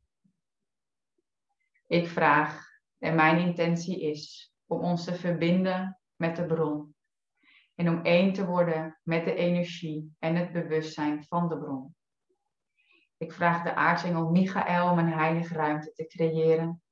Ik 1.86 2.08
vraag 2.08 2.68
en 2.98 3.14
mijn 3.14 3.38
intentie 3.38 4.00
is 4.00 4.52
om 4.66 4.80
ons 4.80 5.04
te 5.04 5.14
verbinden 5.14 6.01
met 6.22 6.36
de 6.36 6.46
bron 6.46 6.94
en 7.74 7.88
om 7.88 8.02
één 8.02 8.32
te 8.32 8.46
worden 8.46 8.98
met 9.02 9.24
de 9.24 9.34
energie 9.34 10.14
en 10.18 10.36
het 10.36 10.52
bewustzijn 10.52 11.24
van 11.24 11.48
de 11.48 11.58
bron. 11.58 11.94
Ik 13.16 13.32
vraag 13.32 13.62
de 13.62 13.74
aartsengel 13.74 14.30
Michael 14.30 14.90
om 14.90 14.98
een 14.98 15.12
heilige 15.12 15.54
ruimte 15.54 15.92
te 15.92 16.06
creëren. 16.06 16.82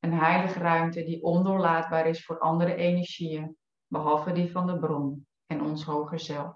Een 0.00 0.12
heilige 0.12 0.58
ruimte 0.58 1.04
die 1.04 1.22
ondoorlaatbaar 1.22 2.06
is 2.06 2.24
voor 2.24 2.38
andere 2.38 2.74
energieën, 2.74 3.56
behalve 3.86 4.32
die 4.32 4.50
van 4.50 4.66
de 4.66 4.78
bron 4.78 5.26
en 5.46 5.62
ons 5.62 5.84
hoger 5.84 6.20
zelf. 6.20 6.54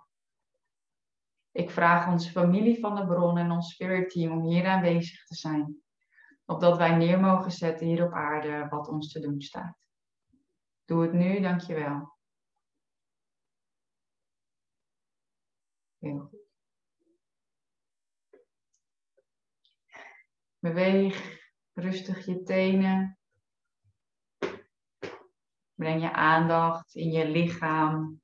Ik 1.53 1.71
vraag 1.71 2.09
onze 2.09 2.31
familie 2.31 2.81
van 2.81 2.95
de 2.95 3.07
bron 3.07 3.39
en 3.39 3.51
ons 3.51 3.73
spirit 3.73 4.11
team 4.11 4.33
om 4.33 4.43
hier 4.43 4.67
aanwezig 4.67 5.25
te 5.25 5.35
zijn, 5.35 5.77
opdat 6.45 6.77
wij 6.77 6.97
neer 6.97 7.21
mogen 7.21 7.51
zetten 7.51 7.87
hier 7.87 8.05
op 8.05 8.13
aarde 8.13 8.67
wat 8.71 8.89
ons 8.89 9.13
te 9.13 9.21
doen 9.21 9.41
staat. 9.41 9.84
Doe 10.85 11.03
het 11.03 11.13
nu, 11.13 11.41
dankjewel. 11.41 12.19
Heel 15.99 16.19
goed. 16.19 16.45
Beweeg 20.59 21.41
rustig 21.73 22.27
je 22.27 22.43
tenen. 22.43 23.19
Breng 25.75 26.03
je 26.03 26.13
aandacht 26.13 26.95
in 26.95 27.11
je 27.11 27.29
lichaam, 27.29 28.21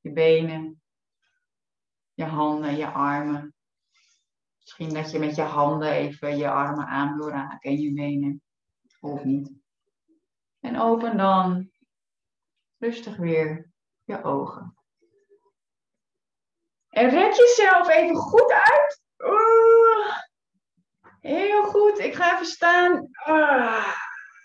je 0.00 0.12
benen, 0.12 0.82
je 2.14 2.24
handen, 2.24 2.76
je 2.76 2.90
armen. 2.90 3.54
Misschien 4.58 4.94
dat 4.94 5.10
je 5.10 5.18
met 5.18 5.34
je 5.34 5.42
handen 5.42 5.92
even 5.92 6.36
je 6.36 6.50
armen 6.50 6.86
aan 6.86 7.16
wil 7.16 7.28
raken 7.28 7.70
en 7.70 7.80
je 7.80 7.92
benen. 7.92 8.42
Of 9.00 9.24
niet. 9.24 9.52
En 10.60 10.80
open 10.80 11.16
dan 11.16 11.70
rustig 12.86 13.16
weer 13.16 13.70
je 14.04 14.22
ogen. 14.22 14.76
En 16.88 17.10
rek 17.10 17.32
jezelf 17.32 17.88
even 17.88 18.16
goed 18.16 18.52
uit. 18.52 19.02
Heel 21.20 21.64
goed. 21.64 21.98
Ik 21.98 22.14
ga 22.14 22.34
even 22.34 22.46
staan. 22.46 23.08
Ah, 23.12 23.96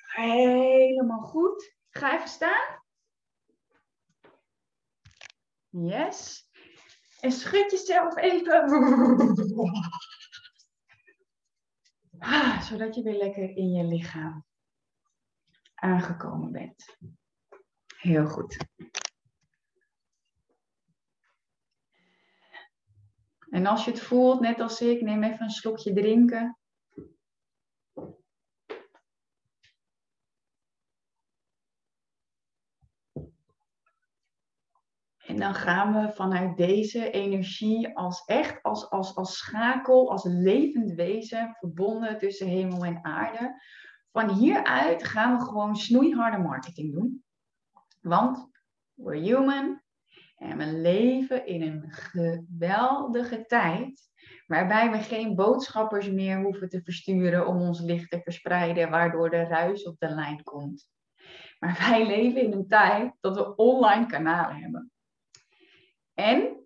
helemaal 0.06 1.22
goed. 1.22 1.76
Ga 1.90 2.16
even 2.16 2.30
staan. 2.30 2.84
Yes. 5.70 6.50
En 7.20 7.32
schud 7.32 7.72
jezelf 7.72 8.16
even. 8.16 8.70
Ah, 12.20 12.62
zodat 12.62 12.96
je 12.96 13.04
weer 13.04 13.18
lekker 13.18 13.58
in 13.58 13.72
je 13.72 13.84
lichaam 13.84 14.46
aangekomen 15.76 16.52
bent. 16.52 16.98
Heel 18.02 18.26
goed. 18.26 18.58
En 23.50 23.66
als 23.66 23.86
je 23.86 23.92
het 23.92 24.00
voelt, 24.00 24.40
net 24.40 24.60
als 24.60 24.82
ik, 24.82 25.02
neem 25.02 25.24
even 25.24 25.44
een 25.44 25.50
slokje 25.50 25.94
drinken. 25.94 26.58
En 35.26 35.38
dan 35.38 35.54
gaan 35.54 35.94
we 35.94 36.14
vanuit 36.14 36.58
deze 36.58 37.12
energie 37.12 37.98
als 37.98 38.26
echt, 38.26 38.64
als, 38.64 38.90
als, 38.90 39.16
als 39.16 39.38
schakel, 39.38 40.12
als 40.12 40.24
levend 40.24 40.92
wezen, 40.92 41.56
verbonden 41.60 42.18
tussen 42.18 42.48
hemel 42.48 42.86
en 42.86 43.06
aarde. 43.06 43.62
Van 44.12 44.30
hieruit 44.30 45.04
gaan 45.04 45.38
we 45.38 45.44
gewoon 45.44 45.76
snoeiharde 45.76 46.38
marketing 46.38 46.94
doen. 46.94 47.24
Want 48.02 48.50
we're 48.94 49.20
human 49.20 49.82
en 50.36 50.58
we 50.58 50.66
leven 50.66 51.46
in 51.46 51.62
een 51.62 51.92
geweldige 51.92 53.46
tijd 53.46 54.10
waarbij 54.48 54.92
we 54.92 54.98
geen 54.98 55.36
boodschappers 55.36 56.10
meer 56.10 56.42
hoeven 56.42 56.70
te 56.70 56.82
versturen 56.84 57.48
om 57.48 57.62
ons 57.62 57.80
licht 57.80 58.10
te 58.10 58.22
verspreiden, 58.22 58.90
waardoor 58.90 59.30
de 59.30 59.44
ruis 59.44 59.84
op 59.84 60.00
de 60.00 60.10
lijn 60.10 60.44
komt. 60.44 60.90
Maar 61.60 61.78
wij 61.90 62.08
leven 62.08 62.42
in 62.42 62.52
een 62.52 62.68
tijd 62.68 63.14
dat 63.20 63.36
we 63.36 63.56
online 63.56 64.06
kanalen 64.06 64.56
hebben. 64.56 64.92
En 66.14 66.62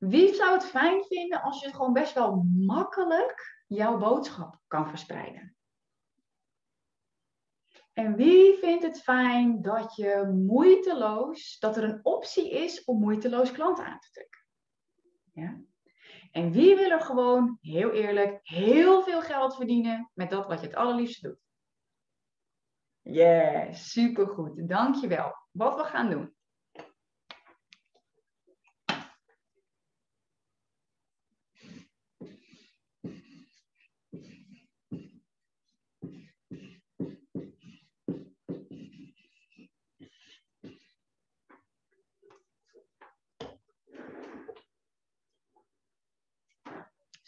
Wie 0.00 0.34
zou 0.34 0.52
het 0.52 0.64
fijn 0.64 1.04
vinden 1.04 1.42
als 1.42 1.60
je 1.60 1.72
gewoon 1.72 1.92
best 1.92 2.14
wel 2.14 2.46
makkelijk 2.56 3.64
jouw 3.66 3.98
boodschap 3.98 4.58
kan 4.66 4.88
verspreiden? 4.88 5.56
En 8.00 8.16
wie 8.16 8.58
vindt 8.58 8.82
het 8.82 9.02
fijn 9.02 9.62
dat 9.62 9.96
je 9.96 10.30
moeiteloos, 10.46 11.58
dat 11.58 11.76
er 11.76 11.84
een 11.84 12.00
optie 12.02 12.50
is 12.50 12.84
om 12.84 13.00
moeiteloos 13.00 13.52
klanten 13.52 13.84
aan 13.84 13.98
te 13.98 14.10
trekken? 14.10 14.40
Ja? 15.32 15.60
En 16.30 16.52
wie 16.52 16.76
wil 16.76 16.90
er 16.90 17.00
gewoon, 17.00 17.58
heel 17.60 17.90
eerlijk, 17.90 18.40
heel 18.42 19.02
veel 19.02 19.20
geld 19.20 19.56
verdienen 19.56 20.10
met 20.14 20.30
dat 20.30 20.46
wat 20.46 20.60
je 20.60 20.66
het 20.66 20.76
allerliefste 20.76 21.28
doet? 21.28 21.38
Yes, 23.14 23.92
supergoed. 23.92 24.68
Dankjewel. 24.68 25.34
Wat 25.50 25.76
we 25.76 25.84
gaan 25.84 26.10
doen. 26.10 26.34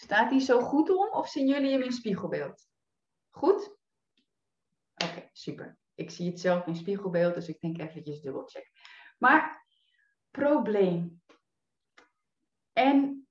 Staat 0.02 0.30
die 0.30 0.40
zo 0.40 0.60
goed 0.60 0.90
om 0.90 1.10
of 1.10 1.28
zien 1.28 1.46
jullie 1.46 1.70
hem 1.70 1.82
in 1.82 1.92
spiegelbeeld? 1.92 2.68
Goed? 3.30 3.76
Oké, 4.94 5.28
super. 5.32 5.78
Ik 5.94 6.10
zie 6.10 6.30
het 6.30 6.40
zelf 6.40 6.66
in 6.66 6.76
spiegelbeeld, 6.76 7.34
dus 7.34 7.48
ik 7.48 7.60
denk 7.60 7.78
eventjes 7.78 8.20
dubbelcheck. 8.20 8.70
Maar 9.18 9.66
probleem. 10.30 11.22
En 12.72 13.26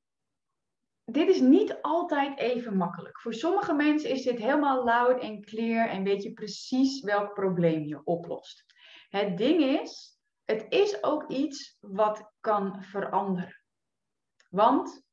dit 1.05 1.29
is 1.29 1.39
niet 1.39 1.81
altijd 1.81 2.39
even 2.39 2.77
makkelijk. 2.77 3.21
Voor 3.21 3.34
sommige 3.34 3.73
mensen 3.73 4.10
is 4.10 4.23
dit 4.23 4.38
helemaal 4.38 4.84
loud 4.84 5.21
en 5.21 5.41
clear 5.41 5.89
en 5.89 6.03
weet 6.03 6.23
je 6.23 6.34
precies 6.34 7.01
welk 7.01 7.34
probleem 7.34 7.84
je 7.84 8.03
oplost. 8.03 8.65
Het 9.10 9.38
ding 9.38 9.63
is, 9.63 10.19
het 10.45 10.65
is 10.69 11.03
ook 11.03 11.31
iets 11.31 11.77
wat 11.79 12.31
kan 12.39 12.84
veranderen. 12.84 13.63
Want 14.49 15.10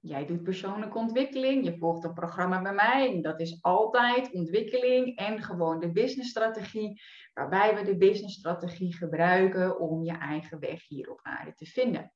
Jij 0.00 0.26
doet 0.26 0.42
persoonlijke 0.42 0.98
ontwikkeling, 0.98 1.64
je 1.64 1.76
volgt 1.76 2.04
een 2.04 2.12
programma 2.12 2.62
bij 2.62 2.74
mij. 2.74 3.18
Dat 3.20 3.40
is 3.40 3.58
altijd 3.60 4.32
ontwikkeling 4.32 5.16
en 5.16 5.42
gewoon 5.42 5.80
de 5.80 5.92
businessstrategie, 5.92 7.02
waarbij 7.34 7.74
we 7.74 7.84
de 7.84 7.96
businessstrategie 7.96 8.94
gebruiken 8.94 9.78
om 9.78 10.02
je 10.02 10.18
eigen 10.18 10.58
weg 10.58 10.88
hier 10.88 11.10
op 11.10 11.20
aarde 11.22 11.54
te 11.54 11.66
vinden. 11.66 12.12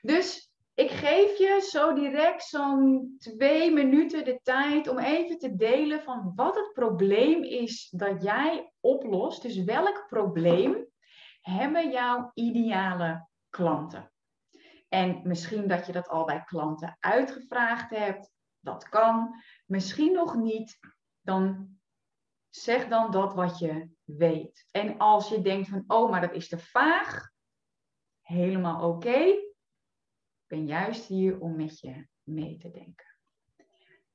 Dus 0.00 0.50
ik 0.74 0.90
geef 0.90 1.38
je 1.38 1.66
zo 1.70 1.94
direct 1.94 2.42
zo'n 2.42 3.14
twee 3.18 3.72
minuten 3.72 4.24
de 4.24 4.40
tijd 4.42 4.88
om 4.88 4.98
even 4.98 5.38
te 5.38 5.56
delen 5.56 6.02
van 6.02 6.32
wat 6.34 6.54
het 6.54 6.72
probleem 6.72 7.42
is 7.42 7.88
dat 7.90 8.22
jij 8.22 8.72
oplost. 8.80 9.42
Dus 9.42 9.64
welk 9.64 10.04
probleem 10.08 10.86
hebben 11.40 11.90
jouw 11.90 12.30
ideale 12.34 13.28
klanten? 13.50 14.10
En 14.92 15.20
misschien 15.24 15.68
dat 15.68 15.86
je 15.86 15.92
dat 15.92 16.08
al 16.08 16.24
bij 16.24 16.42
klanten 16.44 16.96
uitgevraagd 17.00 17.90
hebt. 17.90 18.30
Dat 18.60 18.88
kan. 18.88 19.42
Misschien 19.66 20.12
nog 20.12 20.34
niet. 20.34 20.78
Dan 21.20 21.68
zeg 22.48 22.88
dan 22.88 23.10
dat 23.10 23.34
wat 23.34 23.58
je 23.58 23.90
weet. 24.04 24.66
En 24.70 24.98
als 24.98 25.28
je 25.28 25.40
denkt 25.40 25.68
van, 25.68 25.84
oh, 25.86 26.10
maar 26.10 26.20
dat 26.20 26.32
is 26.32 26.48
te 26.48 26.58
vaag. 26.58 27.30
Helemaal 28.20 28.88
oké. 28.88 29.18
Ik 29.18 30.46
ben 30.46 30.66
juist 30.66 31.06
hier 31.06 31.40
om 31.40 31.56
met 31.56 31.80
je 31.80 32.06
mee 32.22 32.56
te 32.56 32.70
denken. 32.70 33.06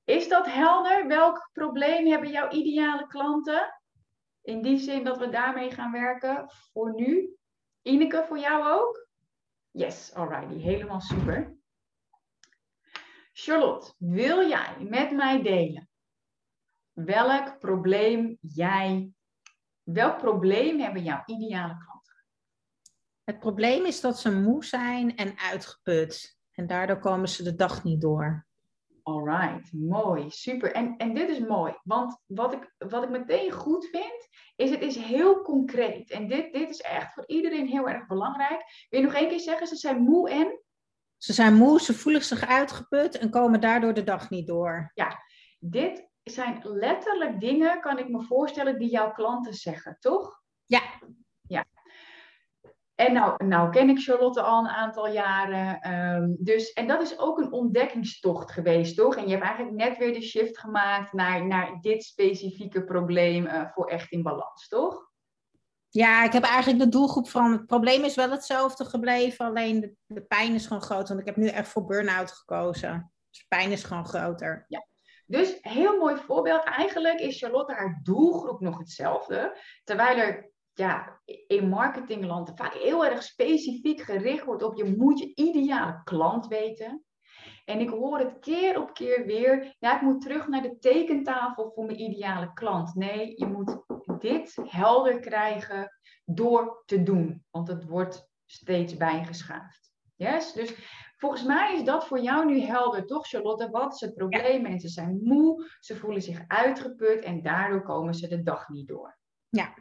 Is 0.03 0.27
dat 0.27 0.45
helder? 0.45 1.07
Welk 1.07 1.49
probleem 1.53 2.07
hebben 2.07 2.31
jouw 2.31 2.49
ideale 2.49 3.07
klanten? 3.07 3.81
In 4.41 4.61
die 4.61 4.77
zin 4.77 5.03
dat 5.03 5.17
we 5.17 5.29
daarmee 5.29 5.71
gaan 5.71 5.91
werken 5.91 6.49
voor 6.49 6.93
nu. 6.93 7.35
Ineke, 7.81 8.25
voor 8.27 8.39
jou 8.39 8.79
ook? 8.79 9.04
Yes, 9.77 10.13
alrighty, 10.13 10.59
helemaal 10.59 11.01
super. 11.01 11.57
Charlotte, 13.31 13.93
wil 13.97 14.47
jij 14.47 14.75
met 14.79 15.11
mij 15.11 15.41
delen 15.41 15.89
welk 16.91 17.59
probleem 17.59 18.37
jij, 18.41 19.13
welk 19.83 20.17
probleem 20.17 20.79
hebben 20.79 21.03
jouw 21.03 21.23
ideale 21.25 21.77
klanten? 21.77 22.25
Het 23.23 23.39
probleem 23.39 23.85
is 23.85 24.01
dat 24.01 24.19
ze 24.19 24.31
moe 24.31 24.65
zijn 24.65 25.15
en 25.15 25.37
uitgeput. 25.37 26.39
En 26.51 26.67
daardoor 26.67 26.99
komen 26.99 27.29
ze 27.29 27.43
de 27.43 27.55
dag 27.55 27.83
niet 27.83 28.01
door. 28.01 28.47
Alright, 29.07 29.73
mooi, 29.73 30.29
super. 30.29 30.71
En, 30.71 30.97
en 30.97 31.13
dit 31.13 31.29
is 31.29 31.39
mooi, 31.39 31.73
want 31.83 32.21
wat 32.25 32.53
ik, 32.53 32.73
wat 32.77 33.03
ik 33.03 33.09
meteen 33.09 33.51
goed 33.51 33.85
vind, 33.85 34.27
is 34.55 34.69
het 34.69 34.81
is 34.81 34.95
heel 34.95 35.41
concreet. 35.41 36.11
En 36.11 36.27
dit, 36.27 36.53
dit 36.53 36.69
is 36.69 36.81
echt 36.81 37.13
voor 37.13 37.23
iedereen 37.27 37.67
heel 37.67 37.89
erg 37.89 38.07
belangrijk. 38.07 38.85
Wil 38.89 38.99
je 38.99 39.05
nog 39.05 39.15
één 39.15 39.29
keer 39.29 39.39
zeggen, 39.39 39.67
ze 39.67 39.75
zijn 39.75 40.01
moe 40.01 40.29
en? 40.29 40.59
Ze 41.17 41.33
zijn 41.33 41.53
moe, 41.53 41.81
ze 41.81 41.93
voelen 41.93 42.23
zich 42.23 42.47
uitgeput 42.47 43.17
en 43.17 43.29
komen 43.29 43.61
daardoor 43.61 43.93
de 43.93 44.03
dag 44.03 44.29
niet 44.29 44.47
door. 44.47 44.91
Ja, 44.93 45.17
dit 45.59 46.09
zijn 46.23 46.59
letterlijk 46.63 47.39
dingen, 47.39 47.81
kan 47.81 47.97
ik 47.99 48.09
me 48.09 48.21
voorstellen, 48.21 48.79
die 48.79 48.89
jouw 48.89 49.11
klanten 49.11 49.53
zeggen, 49.53 49.97
toch? 49.99 50.41
Ja. 50.65 50.81
En 52.95 53.13
nou, 53.13 53.45
nou 53.45 53.71
ken 53.71 53.89
ik 53.89 53.99
Charlotte 53.99 54.41
al 54.41 54.59
een 54.59 54.69
aantal 54.69 55.07
jaren. 55.07 55.79
Ehm, 55.81 56.29
dus, 56.37 56.73
en 56.73 56.87
dat 56.87 57.01
is 57.01 57.19
ook 57.19 57.37
een 57.37 57.51
ontdekkingstocht 57.51 58.51
geweest, 58.51 58.95
toch? 58.95 59.15
En 59.15 59.23
je 59.23 59.31
hebt 59.31 59.43
eigenlijk 59.43 59.75
net 59.75 59.97
weer 59.97 60.13
de 60.13 60.21
shift 60.21 60.59
gemaakt 60.59 61.13
naar, 61.13 61.45
naar 61.45 61.77
dit 61.81 62.03
specifieke 62.03 62.83
probleem 62.83 63.45
uh, 63.45 63.71
voor 63.73 63.87
echt 63.87 64.11
in 64.11 64.23
balans, 64.23 64.67
toch? 64.67 65.11
Ja, 65.89 66.23
ik 66.23 66.31
heb 66.31 66.43
eigenlijk 66.43 66.83
de 66.83 66.89
doelgroep 66.89 67.29
van 67.29 67.51
het 67.51 67.65
probleem 67.65 68.03
is 68.03 68.15
wel 68.15 68.29
hetzelfde 68.29 68.85
gebleven, 68.85 69.45
alleen 69.45 69.79
de, 69.79 69.95
de 70.05 70.21
pijn 70.21 70.53
is 70.53 70.67
gewoon 70.67 70.81
groter. 70.81 71.07
Want 71.07 71.19
ik 71.19 71.25
heb 71.25 71.35
nu 71.35 71.47
echt 71.47 71.67
voor 71.67 71.85
burn-out 71.85 72.31
gekozen. 72.31 73.11
Dus 73.29 73.45
pijn 73.47 73.71
is 73.71 73.83
gewoon 73.83 74.05
groter. 74.05 74.65
Ja. 74.67 74.85
Dus 75.25 75.57
heel 75.61 75.97
mooi 75.97 76.15
voorbeeld. 76.15 76.63
Eigenlijk 76.63 77.19
is 77.19 77.39
Charlotte 77.39 77.73
haar 77.73 77.99
doelgroep 78.03 78.59
nog 78.59 78.77
hetzelfde. 78.77 79.57
Terwijl 79.83 80.17
er 80.17 80.53
ja, 80.75 81.21
in 81.47 81.69
marketingland 81.69 82.51
vaak 82.55 82.73
heel 82.73 83.05
erg 83.05 83.23
specifiek 83.23 84.01
gericht 84.01 84.45
wordt 84.45 84.63
op 84.63 84.75
je 84.75 84.95
moet 84.97 85.19
je 85.19 85.35
ideale 85.35 86.01
klant 86.03 86.47
weten. 86.47 87.03
En 87.65 87.79
ik 87.79 87.89
hoor 87.89 88.19
het 88.19 88.39
keer 88.39 88.81
op 88.81 88.93
keer 88.93 89.25
weer, 89.25 89.75
ja, 89.79 89.95
ik 89.95 90.01
moet 90.01 90.21
terug 90.21 90.47
naar 90.47 90.61
de 90.61 90.77
tekentafel 90.79 91.71
voor 91.71 91.85
mijn 91.85 92.01
ideale 92.01 92.53
klant. 92.53 92.95
Nee, 92.95 93.33
je 93.35 93.45
moet 93.45 93.83
dit 94.19 94.57
helder 94.63 95.19
krijgen 95.19 95.91
door 96.25 96.83
te 96.85 97.03
doen, 97.03 97.43
want 97.51 97.67
het 97.67 97.85
wordt 97.87 98.29
steeds 98.45 98.97
bijgeschaafd. 98.97 99.93
Yes? 100.15 100.53
Dus 100.53 100.75
volgens 101.17 101.43
mij 101.43 101.75
is 101.75 101.83
dat 101.83 102.07
voor 102.07 102.19
jou 102.19 102.45
nu 102.45 102.59
helder, 102.59 103.05
toch 103.05 103.27
Charlotte? 103.27 103.69
Wat 103.69 103.93
is 103.93 103.99
het 103.99 104.13
probleem? 104.13 104.61
Mensen 104.61 104.89
zijn 104.89 105.19
moe, 105.23 105.69
ze 105.79 105.95
voelen 105.95 106.21
zich 106.21 106.43
uitgeput 106.47 107.23
en 107.23 107.41
daardoor 107.41 107.83
komen 107.83 108.13
ze 108.13 108.27
de 108.27 108.41
dag 108.41 108.69
niet 108.69 108.87
door. 108.87 109.17
Ja, 109.49 109.73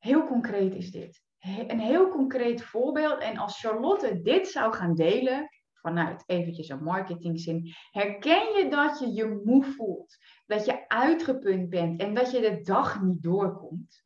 Heel 0.00 0.26
concreet 0.26 0.74
is 0.74 0.90
dit. 0.90 1.22
Een 1.66 1.80
heel 1.80 2.08
concreet 2.08 2.62
voorbeeld. 2.62 3.18
En 3.18 3.36
als 3.36 3.60
Charlotte 3.60 4.20
dit 4.20 4.48
zou 4.48 4.74
gaan 4.74 4.94
delen, 4.94 5.48
vanuit 5.72 6.22
eventjes 6.26 6.68
een 6.68 6.82
marketingzin, 6.82 7.74
herken 7.90 8.56
je 8.56 8.66
dat 8.70 8.98
je 8.98 9.12
je 9.12 9.40
moe 9.44 9.64
voelt, 9.64 10.16
dat 10.46 10.64
je 10.64 10.88
uitgeput 10.88 11.68
bent 11.68 12.00
en 12.00 12.14
dat 12.14 12.30
je 12.30 12.40
de 12.40 12.60
dag 12.60 13.02
niet 13.02 13.22
doorkomt. 13.22 14.04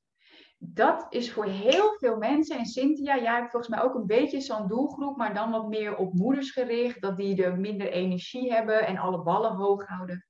Dat 0.58 1.06
is 1.08 1.32
voor 1.32 1.44
heel 1.44 1.96
veel 1.98 2.16
mensen, 2.16 2.58
en 2.58 2.66
Cynthia, 2.66 3.16
jij 3.16 3.34
hebt 3.34 3.50
volgens 3.50 3.74
mij 3.74 3.82
ook 3.82 3.94
een 3.94 4.06
beetje 4.06 4.40
zo'n 4.40 4.68
doelgroep, 4.68 5.16
maar 5.16 5.34
dan 5.34 5.50
wat 5.50 5.68
meer 5.68 5.96
op 5.96 6.12
moeders 6.12 6.50
gericht, 6.50 7.00
dat 7.00 7.16
die 7.16 7.44
er 7.44 7.58
minder 7.58 7.90
energie 7.90 8.52
hebben 8.52 8.86
en 8.86 8.98
alle 8.98 9.22
ballen 9.22 9.52
hoog 9.52 9.86
houden 9.86 10.24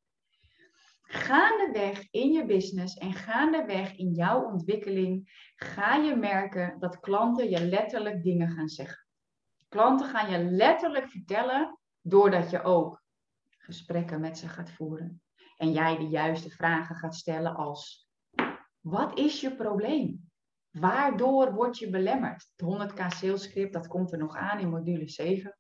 gaandeweg 1.07 2.09
in 2.11 2.33
je 2.33 2.45
business 2.45 2.95
en 2.95 3.13
gaandeweg 3.13 3.97
in 3.97 4.11
jouw 4.11 4.43
ontwikkeling 4.43 5.33
ga 5.57 5.95
je 5.95 6.17
merken 6.17 6.79
dat 6.79 7.01
klanten 7.01 7.51
je 7.51 7.67
letterlijk 7.67 8.23
dingen 8.23 8.51
gaan 8.51 8.69
zeggen. 8.69 9.07
Klanten 9.69 10.07
gaan 10.07 10.31
je 10.31 10.39
letterlijk 10.39 11.09
vertellen 11.09 11.79
doordat 12.01 12.51
je 12.51 12.63
ook 12.63 13.03
gesprekken 13.59 14.21
met 14.21 14.39
ze 14.39 14.49
gaat 14.49 14.71
voeren. 14.71 15.23
En 15.57 15.73
jij 15.73 15.97
de 15.97 16.09
juiste 16.09 16.51
vragen 16.51 16.97
gaat 16.97 17.15
stellen 17.15 17.57
als, 17.57 18.09
wat 18.81 19.19
is 19.19 19.41
je 19.41 19.57
probleem? 19.57 20.31
Waardoor 20.71 21.55
word 21.55 21.79
je 21.79 21.91
belemmerd? 21.91 22.49
Het 22.57 22.93
100k 22.93 23.07
sales 23.07 23.43
script, 23.43 23.73
dat 23.73 23.87
komt 23.87 24.13
er 24.13 24.19
nog 24.19 24.37
aan 24.37 24.59
in 24.59 24.69
module 24.69 25.09
7. 25.09 25.59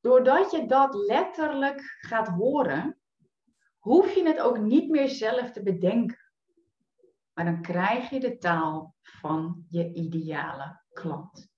Doordat 0.00 0.50
je 0.50 0.66
dat 0.66 0.94
letterlijk 0.94 1.80
gaat 2.00 2.28
horen, 2.28 2.98
hoef 3.86 4.14
je 4.14 4.26
het 4.26 4.40
ook 4.40 4.58
niet 4.58 4.90
meer 4.90 5.08
zelf 5.08 5.50
te 5.50 5.62
bedenken. 5.62 6.18
Maar 7.32 7.44
dan 7.44 7.62
krijg 7.62 8.10
je 8.10 8.20
de 8.20 8.38
taal 8.38 8.94
van 9.00 9.66
je 9.68 9.92
ideale 9.92 10.82
klant. 10.92 11.48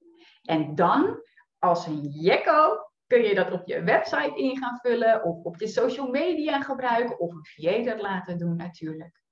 En 0.42 0.74
dan, 0.74 1.22
als 1.58 1.86
een 1.86 2.02
jekko, 2.02 2.90
kun 3.06 3.22
je 3.22 3.34
dat 3.34 3.52
op 3.52 3.66
je 3.66 3.82
website 3.82 4.36
in 4.36 4.56
gaan 4.56 4.78
vullen 4.80 5.24
of 5.24 5.44
op 5.44 5.60
je 5.60 5.66
social 5.66 6.10
media 6.10 6.60
gebruiken 6.60 7.18
of 7.18 7.32
een 7.32 7.44
VA 7.44 7.96
laten 7.96 8.38
doen 8.38 8.56
natuurlijk. 8.56 9.22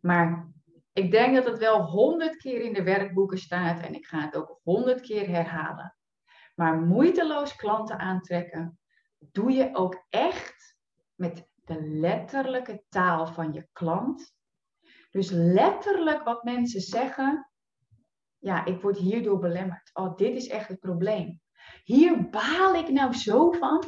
Maar 0.00 0.52
ik 0.92 1.10
denk 1.10 1.34
dat 1.34 1.44
het 1.44 1.58
wel 1.58 1.82
honderd 1.82 2.36
keer 2.36 2.60
in 2.60 2.72
de 2.72 2.82
werkboeken 2.82 3.38
staat 3.38 3.82
en 3.82 3.94
ik 3.94 4.06
ga 4.06 4.20
het 4.20 4.36
ook 4.36 4.60
honderd 4.62 5.00
keer 5.00 5.28
herhalen. 5.28 5.96
Maar 6.54 6.80
moeiteloos 6.80 7.56
klanten 7.56 7.98
aantrekken 7.98 8.78
doe 9.18 9.52
je 9.52 9.70
ook 9.72 10.06
echt 10.08 10.78
met 11.14 11.49
de 11.70 11.82
letterlijke 11.82 12.82
taal 12.88 13.26
van 13.26 13.52
je 13.52 13.68
klant. 13.72 14.34
Dus 15.10 15.30
letterlijk 15.30 16.22
wat 16.22 16.44
mensen 16.44 16.80
zeggen, 16.80 17.50
ja, 18.38 18.64
ik 18.64 18.80
word 18.80 18.98
hierdoor 18.98 19.38
belemmerd. 19.38 19.90
Oh, 19.92 20.16
dit 20.16 20.36
is 20.36 20.48
echt 20.48 20.68
het 20.68 20.80
probleem. 20.80 21.40
Hier 21.84 22.28
baal 22.28 22.74
ik 22.74 22.88
nou 22.88 23.14
zo 23.14 23.50
van. 23.50 23.84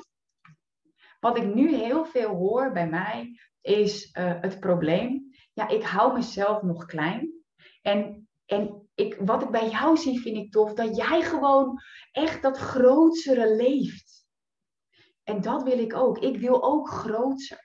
Wat 1.20 1.36
ik 1.36 1.54
nu 1.54 1.74
heel 1.74 2.04
veel 2.04 2.34
hoor 2.34 2.72
bij 2.72 2.88
mij 2.88 3.40
is 3.60 4.16
uh, 4.18 4.40
het 4.40 4.60
probleem. 4.60 5.30
Ja, 5.52 5.68
ik 5.68 5.82
hou 5.82 6.12
mezelf 6.12 6.62
nog 6.62 6.84
klein. 6.84 7.32
En, 7.82 8.28
en 8.44 8.88
ik, 8.94 9.16
wat 9.20 9.42
ik 9.42 9.50
bij 9.50 9.70
jou 9.70 9.96
zie, 9.96 10.20
vind 10.20 10.36
ik 10.36 10.52
tof 10.52 10.72
dat 10.74 10.96
jij 10.96 11.22
gewoon 11.22 11.78
echt 12.10 12.42
dat 12.42 12.58
grootsere 12.58 13.56
leeft. 13.56 14.26
En 15.22 15.40
dat 15.40 15.62
wil 15.62 15.78
ik 15.78 15.94
ook. 15.94 16.18
Ik 16.18 16.36
wil 16.36 16.62
ook 16.62 16.88
grootser. 16.88 17.61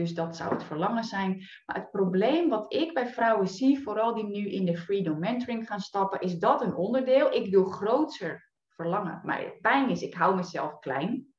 Dus 0.00 0.14
dat 0.14 0.36
zou 0.36 0.54
het 0.54 0.64
verlangen 0.64 1.04
zijn. 1.04 1.48
Maar 1.66 1.76
het 1.76 1.90
probleem 1.90 2.48
wat 2.48 2.74
ik 2.74 2.94
bij 2.94 3.06
vrouwen 3.06 3.48
zie, 3.48 3.82
vooral 3.82 4.14
die 4.14 4.24
nu 4.24 4.50
in 4.50 4.64
de 4.64 4.76
Freedom 4.76 5.18
Mentoring 5.18 5.66
gaan 5.66 5.80
stappen, 5.80 6.20
is 6.20 6.38
dat 6.38 6.60
een 6.60 6.74
onderdeel. 6.74 7.32
Ik 7.32 7.50
wil 7.50 7.64
grootser 7.64 8.50
verlangen. 8.68 9.20
Maar 9.24 9.58
pijn 9.60 9.90
is, 9.90 10.02
ik 10.02 10.14
hou 10.14 10.36
mezelf 10.36 10.78
klein. 10.78 11.34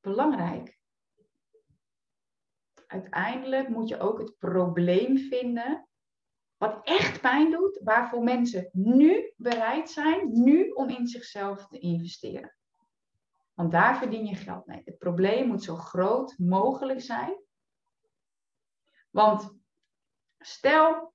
Belangrijk. 0.00 0.78
Uiteindelijk 2.86 3.68
moet 3.68 3.88
je 3.88 3.98
ook 3.98 4.18
het 4.18 4.38
probleem 4.38 5.18
vinden 5.18 5.88
wat 6.56 6.80
echt 6.82 7.20
pijn 7.20 7.50
doet, 7.50 7.80
waarvoor 7.84 8.22
mensen 8.22 8.68
nu 8.72 9.32
bereid 9.36 9.90
zijn, 9.90 10.42
nu 10.42 10.70
om 10.70 10.88
in 10.88 11.06
zichzelf 11.06 11.66
te 11.66 11.78
investeren. 11.78 12.54
Want 13.60 13.72
daar 13.72 13.96
verdien 13.96 14.26
je 14.26 14.34
geld 14.34 14.66
mee. 14.66 14.82
Het 14.84 14.98
probleem 14.98 15.46
moet 15.46 15.62
zo 15.62 15.76
groot 15.76 16.34
mogelijk 16.38 17.00
zijn. 17.00 17.36
Want 19.10 19.58
stel, 20.38 21.14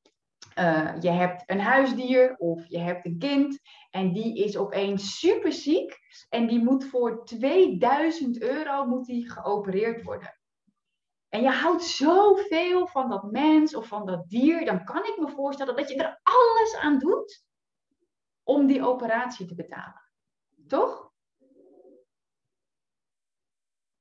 uh, 0.60 1.02
je 1.02 1.10
hebt 1.10 1.44
een 1.46 1.60
huisdier 1.60 2.36
of 2.38 2.66
je 2.68 2.78
hebt 2.78 3.06
een 3.06 3.18
kind 3.18 3.60
en 3.90 4.14
die 4.14 4.44
is 4.44 4.58
opeens 4.58 5.20
super 5.20 5.52
ziek 5.52 5.98
en 6.30 6.48
die 6.48 6.64
moet 6.64 6.86
voor 6.86 7.26
2000 7.26 8.42
euro 8.42 8.86
moet 8.86 9.06
die 9.06 9.32
geopereerd 9.32 10.04
worden. 10.04 10.40
En 11.30 11.42
je 11.42 11.50
houdt 11.50 11.84
zoveel 11.84 12.88
van 12.88 13.10
dat 13.10 13.32
mens 13.32 13.76
of 13.76 13.88
van 13.88 14.06
dat 14.06 14.30
dier, 14.30 14.66
dan 14.66 14.84
kan 14.84 15.04
ik 15.06 15.18
me 15.18 15.30
voorstellen 15.30 15.76
dat 15.76 15.90
je 15.90 15.96
er 15.96 16.20
alles 16.24 16.76
aan 16.76 17.00
doet 17.00 17.46
om 18.44 18.66
die 18.66 18.86
operatie 18.86 19.46
te 19.46 19.56
betalen. 19.56 20.02
Toch? 20.68 21.14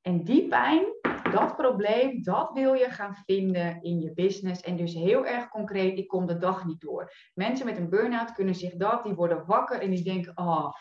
En 0.04 0.24
die 0.24 0.48
pijn, 0.48 0.84
dat 1.32 1.56
probleem, 1.56 2.22
dat 2.22 2.52
wil 2.52 2.74
je 2.74 2.90
gaan 2.90 3.14
vinden 3.14 3.82
in 3.82 4.00
je 4.00 4.12
business. 4.12 4.60
En 4.60 4.76
dus 4.76 4.94
heel 4.94 5.26
erg 5.26 5.48
concreet, 5.48 5.98
ik 5.98 6.08
kom 6.08 6.26
de 6.26 6.38
dag 6.38 6.64
niet 6.64 6.80
door. 6.80 7.12
Mensen 7.34 7.66
met 7.66 7.76
een 7.76 7.88
burn-out 7.88 8.32
kunnen 8.32 8.54
zich 8.54 8.74
dat, 8.74 9.04
die 9.04 9.14
worden 9.14 9.46
wakker 9.46 9.80
en 9.80 9.90
die 9.90 10.04
denken, 10.04 10.38
oh, 10.38 10.72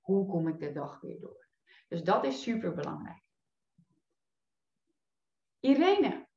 hoe 0.00 0.26
kom 0.26 0.48
ik 0.48 0.58
de 0.58 0.72
dag 0.72 1.00
weer 1.00 1.20
door? 1.20 1.48
Dus 1.88 2.02
dat 2.02 2.24
is 2.24 2.42
super 2.42 2.74
belangrijk. 2.74 3.22
Irene, 5.60 6.28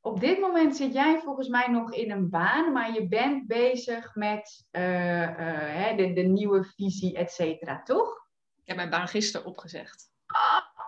op 0.00 0.20
dit 0.20 0.40
moment 0.40 0.76
zit 0.76 0.92
jij 0.92 1.20
volgens 1.20 1.48
mij 1.48 1.66
nog 1.66 1.94
in 1.94 2.10
een 2.10 2.30
baan, 2.30 2.72
maar 2.72 2.92
je 2.92 3.08
bent 3.08 3.46
bezig 3.46 4.14
met 4.14 4.66
uh, 4.70 5.90
uh, 5.90 5.96
de, 5.96 6.12
de, 6.12 6.22
nieuwe 6.22 6.64
visie, 6.64 7.16
et 7.16 7.30
cetera, 7.30 7.82
toch? 7.82 8.19
Heb 8.64 8.76
mijn 8.76 8.90
baan 8.90 9.08
gisteren 9.08 9.46
opgezegd. 9.46 10.08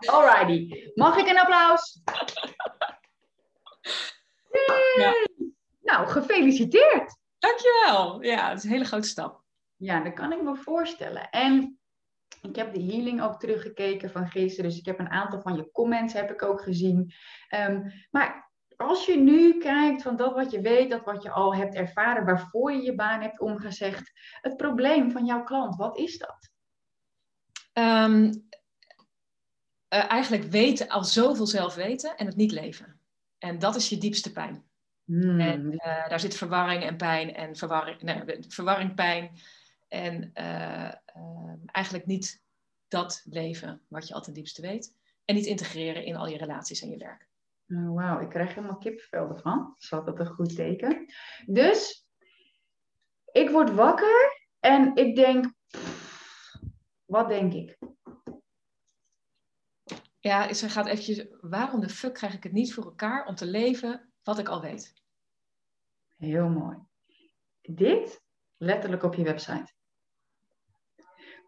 Alrighty. 0.06 0.90
Mag 0.94 1.16
ik 1.16 1.28
een 1.28 1.38
applaus? 1.38 2.00
Ja. 4.96 5.12
Nou, 5.80 6.06
gefeliciteerd. 6.06 7.18
Dankjewel. 7.38 8.22
Ja, 8.22 8.48
het 8.48 8.58
is 8.58 8.64
een 8.64 8.70
hele 8.70 8.84
grote 8.84 9.08
stap. 9.08 9.42
Ja, 9.76 10.00
dat 10.00 10.12
kan 10.12 10.32
ik 10.32 10.42
me 10.42 10.56
voorstellen. 10.56 11.30
En 11.30 11.78
ik 12.42 12.56
heb 12.56 12.74
de 12.74 12.82
healing 12.82 13.22
ook 13.22 13.40
teruggekeken 13.40 14.10
van 14.10 14.28
gisteren. 14.28 14.70
Dus 14.70 14.78
ik 14.78 14.86
heb 14.86 14.98
een 14.98 15.10
aantal 15.10 15.40
van 15.40 15.56
je 15.56 15.70
comments 15.70 16.12
heb 16.12 16.30
ik 16.30 16.42
ook 16.42 16.62
gezien. 16.62 17.12
Um, 17.54 17.92
maar 18.10 18.52
als 18.76 19.06
je 19.06 19.16
nu 19.16 19.58
kijkt 19.58 20.02
van 20.02 20.16
dat 20.16 20.34
wat 20.34 20.50
je 20.50 20.60
weet, 20.60 20.90
dat 20.90 21.04
wat 21.04 21.22
je 21.22 21.30
al 21.30 21.54
hebt 21.54 21.74
ervaren, 21.74 22.24
waarvoor 22.24 22.72
je 22.72 22.82
je 22.82 22.94
baan 22.94 23.20
hebt 23.20 23.40
omgezegd, 23.40 24.12
het 24.40 24.56
probleem 24.56 25.10
van 25.10 25.24
jouw 25.24 25.42
klant, 25.42 25.76
wat 25.76 25.98
is 25.98 26.18
dat? 26.18 26.51
Um, 27.72 28.48
eigenlijk 29.88 30.42
weten, 30.42 30.88
al 30.88 31.04
zoveel 31.04 31.46
zelf 31.46 31.74
weten 31.74 32.16
en 32.16 32.26
het 32.26 32.36
niet 32.36 32.52
leven. 32.52 33.00
En 33.38 33.58
dat 33.58 33.76
is 33.76 33.88
je 33.88 33.98
diepste 33.98 34.32
pijn. 34.32 34.64
Hmm. 35.04 35.40
En 35.40 35.72
uh, 35.72 36.08
daar 36.08 36.20
zit 36.20 36.36
verwarring 36.36 36.82
en 36.82 36.96
pijn 36.96 37.34
en 37.34 37.56
verwarring, 37.56 38.02
nee, 38.02 38.36
verwarring, 38.48 38.94
pijn. 38.94 39.30
En 39.88 40.30
uh, 40.34 40.92
eigenlijk 41.66 42.06
niet 42.06 42.42
dat 42.88 43.22
leven 43.30 43.80
wat 43.88 44.08
je 44.08 44.14
altijd 44.14 44.36
het 44.36 44.44
diepste 44.44 44.62
weet. 44.62 44.94
En 45.24 45.34
niet 45.34 45.46
integreren 45.46 46.04
in 46.04 46.16
al 46.16 46.26
je 46.26 46.36
relaties 46.36 46.82
en 46.82 46.90
je 46.90 46.96
werk. 46.96 47.28
Oh, 47.68 47.94
Wauw, 47.94 48.20
ik 48.20 48.28
krijg 48.28 48.54
helemaal 48.54 48.76
kippenvel 48.76 49.28
ervan. 49.28 49.74
Is 49.78 49.88
dat 49.88 50.18
een 50.18 50.26
goed 50.26 50.56
teken? 50.56 51.06
Dus, 51.46 52.06
ik 53.32 53.50
word 53.50 53.70
wakker 53.70 54.40
en 54.60 54.96
ik 54.96 55.16
denk, 55.16 55.52
wat 57.12 57.28
denk 57.28 57.52
ik? 57.52 57.78
Ja, 60.18 60.52
ze 60.52 60.68
gaat 60.68 60.86
eventjes, 60.86 61.26
waarom 61.40 61.80
de 61.80 61.88
fuck 61.88 62.14
krijg 62.14 62.34
ik 62.34 62.42
het 62.42 62.52
niet 62.52 62.74
voor 62.74 62.84
elkaar 62.84 63.26
om 63.26 63.34
te 63.34 63.46
leven 63.46 64.12
wat 64.22 64.38
ik 64.38 64.48
al 64.48 64.60
weet? 64.60 64.94
Heel 66.16 66.48
mooi. 66.48 66.78
Dit 67.60 68.22
letterlijk 68.56 69.02
op 69.02 69.14
je 69.14 69.22
website. 69.22 69.72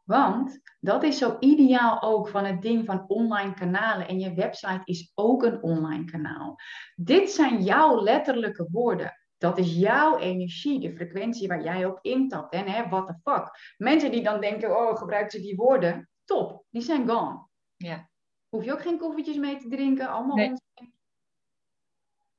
Want 0.04 0.60
dat 0.80 1.02
is 1.02 1.18
zo 1.18 1.36
ideaal 1.40 2.02
ook 2.02 2.28
van 2.28 2.44
het 2.44 2.62
ding 2.62 2.86
van 2.86 3.08
online 3.08 3.54
kanalen. 3.54 4.08
En 4.08 4.18
je 4.18 4.34
website 4.34 4.82
is 4.84 5.12
ook 5.14 5.42
een 5.42 5.62
online 5.62 6.04
kanaal. 6.04 6.56
Dit 6.94 7.30
zijn 7.30 7.62
jouw 7.62 8.02
letterlijke 8.02 8.68
woorden. 8.70 9.23
Dat 9.44 9.58
is 9.58 9.74
jouw 9.74 10.18
energie, 10.18 10.80
de 10.80 10.94
frequentie 10.94 11.48
waar 11.48 11.62
jij 11.62 11.84
op 11.84 11.98
intapt. 12.02 12.52
En 12.52 12.66
hè, 12.66 12.88
what 12.88 13.06
the 13.06 13.14
fuck. 13.22 13.74
Mensen 13.76 14.10
die 14.10 14.22
dan 14.22 14.40
denken, 14.40 14.76
oh, 14.76 14.96
gebruikt 14.96 15.32
ze 15.32 15.40
die 15.40 15.56
woorden? 15.56 16.08
Top, 16.24 16.64
die 16.70 16.82
zijn 16.82 17.08
gone. 17.08 17.46
Ja. 17.76 18.08
Hoef 18.48 18.64
je 18.64 18.72
ook 18.72 18.80
geen 18.80 18.98
koffietjes 18.98 19.36
mee 19.36 19.56
te 19.56 19.68
drinken, 19.68 20.08
allemaal 20.08 20.36
nee. 20.36 20.52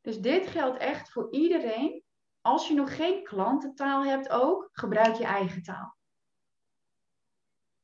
Dus 0.02 0.22
dit 0.22 0.48
geldt 0.48 0.78
echt 0.78 1.12
voor 1.12 1.32
iedereen. 1.32 2.04
Als 2.42 2.68
je 2.68 2.74
nog 2.74 2.96
geen 2.96 3.24
klantentaal 3.24 4.06
hebt 4.06 4.30
ook, 4.30 4.70
gebruik 4.72 5.16
je 5.16 5.26
eigen 5.26 5.64
taal. 5.64 5.96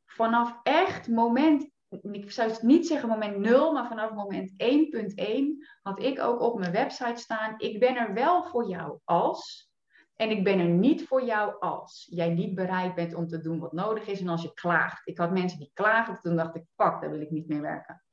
Vanaf 0.06 0.60
echt 0.64 1.08
moment 1.08 1.71
ik 2.00 2.32
zou 2.32 2.52
niet 2.62 2.88
zeggen 2.88 3.10
moment 3.10 3.38
0, 3.38 3.74
maar 3.74 3.88
vanaf 3.88 4.14
moment 4.14 4.52
1.1 4.52 4.58
had 5.82 6.04
ik 6.04 6.20
ook 6.20 6.42
op 6.42 6.60
mijn 6.60 6.72
website 6.72 7.22
staan, 7.22 7.54
ik 7.58 7.80
ben 7.80 7.96
er 7.96 8.14
wel 8.14 8.44
voor 8.44 8.68
jou 8.68 9.00
als, 9.04 9.72
en 10.16 10.30
ik 10.30 10.44
ben 10.44 10.60
er 10.60 10.70
niet 10.70 11.08
voor 11.08 11.24
jou 11.24 11.60
als 11.60 12.08
jij 12.10 12.30
niet 12.30 12.56
bereid 12.56 12.96
bent 12.96 13.14
om 13.14 13.28
te 13.28 13.42
doen 13.42 13.60
wat 13.60 13.72
nodig 13.72 14.08
is 14.08 14.22
en 14.22 14.28
als 14.28 14.42
je 14.42 14.54
klaagt. 14.54 15.08
Ik 15.08 15.18
had 15.18 15.32
mensen 15.32 15.60
die 15.60 15.72
klagen, 15.74 16.20
toen 16.20 16.36
dacht 16.36 16.56
ik, 16.56 16.64
fuck, 16.76 17.02
daar 17.02 17.10
wil 17.10 17.22
ik 17.22 17.32
niet 17.32 17.48
meer 17.48 17.62
werken. 17.62 18.04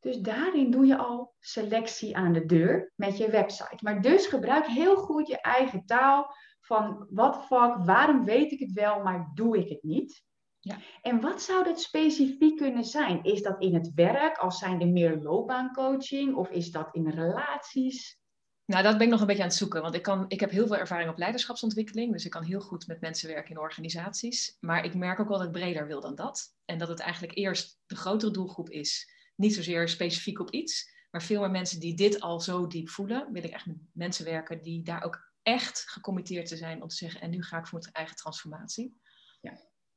Dus 0.00 0.20
daarin 0.20 0.70
doe 0.70 0.86
je 0.86 0.96
al 0.96 1.34
selectie 1.40 2.16
aan 2.16 2.32
de 2.32 2.44
deur 2.44 2.92
met 2.94 3.16
je 3.16 3.30
website. 3.30 3.78
Maar 3.80 4.02
dus 4.02 4.26
gebruik 4.26 4.66
heel 4.66 4.96
goed 4.96 5.26
je 5.26 5.40
eigen 5.40 5.86
taal 5.86 6.34
van 6.60 7.06
wat 7.10 7.36
fuck, 7.46 7.76
waarom 7.76 8.24
weet 8.24 8.52
ik 8.52 8.58
het 8.58 8.72
wel, 8.72 9.02
maar 9.02 9.30
doe 9.34 9.58
ik 9.58 9.68
het 9.68 9.82
niet? 9.82 10.24
Ja. 10.64 10.78
En 11.02 11.20
wat 11.20 11.42
zou 11.42 11.64
dat 11.64 11.80
specifiek 11.80 12.56
kunnen 12.56 12.84
zijn? 12.84 13.24
Is 13.24 13.42
dat 13.42 13.62
in 13.62 13.74
het 13.74 13.92
werk, 13.94 14.36
als 14.36 14.58
zijn 14.58 14.80
er 14.80 14.88
meer 14.88 15.16
loopbaancoaching, 15.22 16.34
of 16.34 16.50
is 16.50 16.70
dat 16.70 16.88
in 16.92 17.08
relaties? 17.08 18.18
Nou, 18.64 18.82
dat 18.82 18.96
ben 18.96 19.06
ik 19.06 19.12
nog 19.12 19.20
een 19.20 19.26
beetje 19.26 19.42
aan 19.42 19.48
het 19.48 19.58
zoeken, 19.58 19.82
want 19.82 19.94
ik, 19.94 20.02
kan, 20.02 20.24
ik 20.28 20.40
heb 20.40 20.50
heel 20.50 20.66
veel 20.66 20.76
ervaring 20.76 21.10
op 21.10 21.18
leiderschapsontwikkeling, 21.18 22.12
dus 22.12 22.24
ik 22.24 22.30
kan 22.30 22.42
heel 22.42 22.60
goed 22.60 22.86
met 22.86 23.00
mensen 23.00 23.28
werken 23.28 23.50
in 23.50 23.58
organisaties. 23.58 24.56
Maar 24.60 24.84
ik 24.84 24.94
merk 24.94 25.20
ook 25.20 25.28
wel 25.28 25.38
dat 25.38 25.46
ik 25.46 25.52
breder 25.52 25.86
wil 25.86 26.00
dan 26.00 26.14
dat. 26.14 26.54
En 26.64 26.78
dat 26.78 26.88
het 26.88 27.00
eigenlijk 27.00 27.36
eerst 27.36 27.78
de 27.86 27.96
grotere 27.96 28.32
doelgroep 28.32 28.70
is, 28.70 29.12
niet 29.36 29.54
zozeer 29.54 29.88
specifiek 29.88 30.40
op 30.40 30.50
iets, 30.50 30.92
maar 31.10 31.22
veel 31.22 31.40
meer 31.40 31.50
mensen 31.50 31.80
die 31.80 31.94
dit 31.94 32.20
al 32.20 32.40
zo 32.40 32.66
diep 32.66 32.88
voelen, 32.88 33.32
wil 33.32 33.44
ik 33.44 33.52
echt 33.52 33.66
met 33.66 33.76
mensen 33.92 34.24
werken 34.24 34.62
die 34.62 34.82
daar 34.82 35.02
ook 35.04 35.32
echt 35.42 35.82
gecommitteerd 35.86 36.46
te 36.46 36.56
zijn 36.56 36.82
om 36.82 36.88
te 36.88 36.96
zeggen, 36.96 37.20
en 37.20 37.30
nu 37.30 37.42
ga 37.42 37.58
ik 37.58 37.66
voor 37.66 37.78
mijn 37.78 37.92
eigen 37.92 38.16
transformatie. 38.16 39.02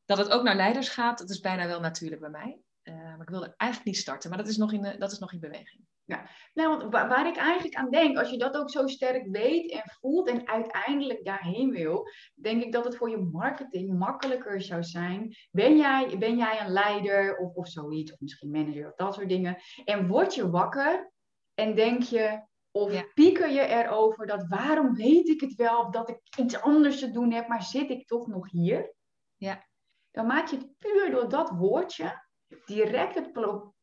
Dat 0.08 0.17
het 0.17 0.30
ook 0.30 0.43
naar 0.43 0.56
leiders 0.56 0.89
gaat, 0.89 1.17
dat 1.17 1.30
is 1.30 1.39
bijna 1.39 1.67
wel 1.67 1.80
natuurlijk 1.80 2.22
bij 2.22 2.30
mij. 2.30 2.60
Uh, 2.84 2.93
maar 2.96 3.22
ik 3.22 3.30
wilde 3.30 3.54
eigenlijk 3.58 3.91
niet 3.91 4.02
starten, 4.02 4.30
maar 4.30 4.39
dat 4.39 4.48
is 4.48 4.58
nog 4.58 4.74
in, 4.74 4.96
dat 5.00 5.12
is 5.12 5.20
nog 5.20 5.34
in 5.34 5.39
beweging. 5.39 5.86
Ja, 6.04 6.30
nou, 6.54 6.78
want 6.78 6.91
waar, 6.91 7.08
waar, 7.08 7.28
ik 7.28 7.36
eigenlijk 7.36 7.76
aan 7.76 7.89
denk, 7.89 8.17
als 8.17 8.30
je 8.30 8.38
dat 8.38 8.58
ook 8.58 8.70
zo 8.70 8.88
sterk 8.88 9.28
weet 9.32 9.72
en 9.72 9.82
voelt 10.00 10.30
en 10.30 10.48
uiteindelijk 10.48 11.26
daarheen 11.26 11.70
wil, 11.70 12.08
denk 12.34 12.63
ik 12.63 12.72
dat 12.72 12.84
het 12.84 12.96
voor 12.96 13.10
je 13.10 13.17
marketing 13.17 13.98
makkelijker 14.00 14.62
zou 14.62 14.84
zijn. 14.84 15.36
Ben 15.52 15.78
jij, 15.78 16.17
ben 16.17 16.38
jij 16.38 16.62
een 16.62 16.72
leider 16.72 17.38
of, 17.38 17.54
of 17.54 17.67
zoiets, 17.67 18.12
of 18.12 18.20
misschien 18.20 18.52
manager 18.52 18.88
of 18.88 18.96
dat 18.96 19.13
soort 19.13 19.30
dingen, 19.30 19.58
en 19.86 20.08
word 20.08 20.36
je 20.36 20.50
wakker 20.50 21.12
en 21.54 21.76
denk 21.76 22.04
je, 22.04 22.46
of 22.72 22.91
ja. 22.91 23.06
pieker 23.13 23.50
je 23.50 23.62
erover 23.62 24.28
dat 24.28 24.48
waarom 24.48 24.93
weet 24.93 25.28
ik 25.28 25.41
het 25.41 25.56
wel 25.56 25.91
dat 25.91 26.10
ik 26.10 26.20
iets 26.38 26.62
anders 26.62 27.00
te 27.00 27.12
doen 27.12 27.32
heb, 27.32 27.48
maar 27.48 27.63
zit 27.63 27.89
ik 27.89 28.08
toch 28.08 28.28
nog 28.28 28.52
hier? 28.52 28.93
Ja. 29.36 29.67
Dan 30.17 30.25
maak 30.25 30.47
je 30.47 30.58
het 30.58 30.77
puur 30.77 31.12
door 31.12 31.30
dat 31.30 31.49
woordje 31.49 32.23
direct 32.65 33.15
het 33.15 33.32
pro 33.32 33.73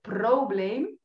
probleem 0.00 0.98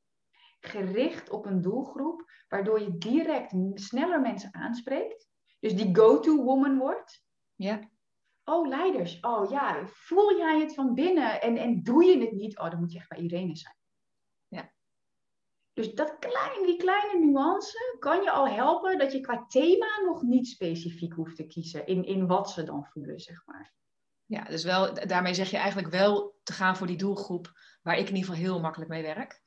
gericht 0.59 1.29
op 1.29 1.45
een 1.45 1.61
doelgroep, 1.61 2.31
waardoor 2.47 2.79
je 2.79 2.97
direct 2.97 3.55
sneller 3.73 4.21
mensen 4.21 4.53
aanspreekt. 4.53 5.27
Dus 5.59 5.75
die 5.75 5.95
go-to 5.95 6.43
woman 6.43 6.77
wordt. 6.77 7.23
Ja. 7.55 7.89
Oh, 8.43 8.67
leiders. 8.67 9.19
Oh 9.19 9.49
ja, 9.49 9.85
voel 9.85 10.37
jij 10.37 10.59
het 10.59 10.73
van 10.73 10.93
binnen 10.93 11.41
en, 11.41 11.57
en 11.57 11.83
doe 11.83 12.03
je 12.03 12.19
het 12.19 12.31
niet? 12.31 12.59
Oh, 12.59 12.69
dan 12.69 12.79
moet 12.79 12.91
je 12.91 12.97
echt 12.97 13.09
bij 13.09 13.19
Irene 13.19 13.55
zijn. 13.55 13.77
Ja. 14.47 14.71
Dus 15.73 15.93
dat 15.93 16.19
klein, 16.19 16.65
die 16.65 16.77
kleine 16.77 17.25
nuance 17.25 17.95
kan 17.99 18.23
je 18.23 18.31
al 18.31 18.47
helpen 18.47 18.97
dat 18.97 19.11
je 19.11 19.21
qua 19.21 19.45
thema 19.45 20.01
nog 20.05 20.21
niet 20.21 20.47
specifiek 20.47 21.13
hoeft 21.13 21.35
te 21.35 21.47
kiezen 21.47 21.85
in, 21.85 22.03
in 22.03 22.27
wat 22.27 22.49
ze 22.51 22.63
dan 22.63 22.85
voelen, 22.85 23.19
zeg 23.19 23.45
maar. 23.45 23.79
Ja, 24.31 24.43
dus 24.43 24.63
wel, 24.63 24.93
daarmee 25.07 25.33
zeg 25.33 25.49
je 25.49 25.57
eigenlijk 25.57 25.89
wel 25.89 26.35
te 26.43 26.53
gaan 26.53 26.77
voor 26.77 26.87
die 26.87 26.97
doelgroep 26.97 27.51
waar 27.81 27.97
ik 27.97 28.09
in 28.09 28.15
ieder 28.15 28.29
geval 28.29 28.45
heel 28.45 28.59
makkelijk 28.59 28.89
mee 28.89 29.01
werk. 29.01 29.41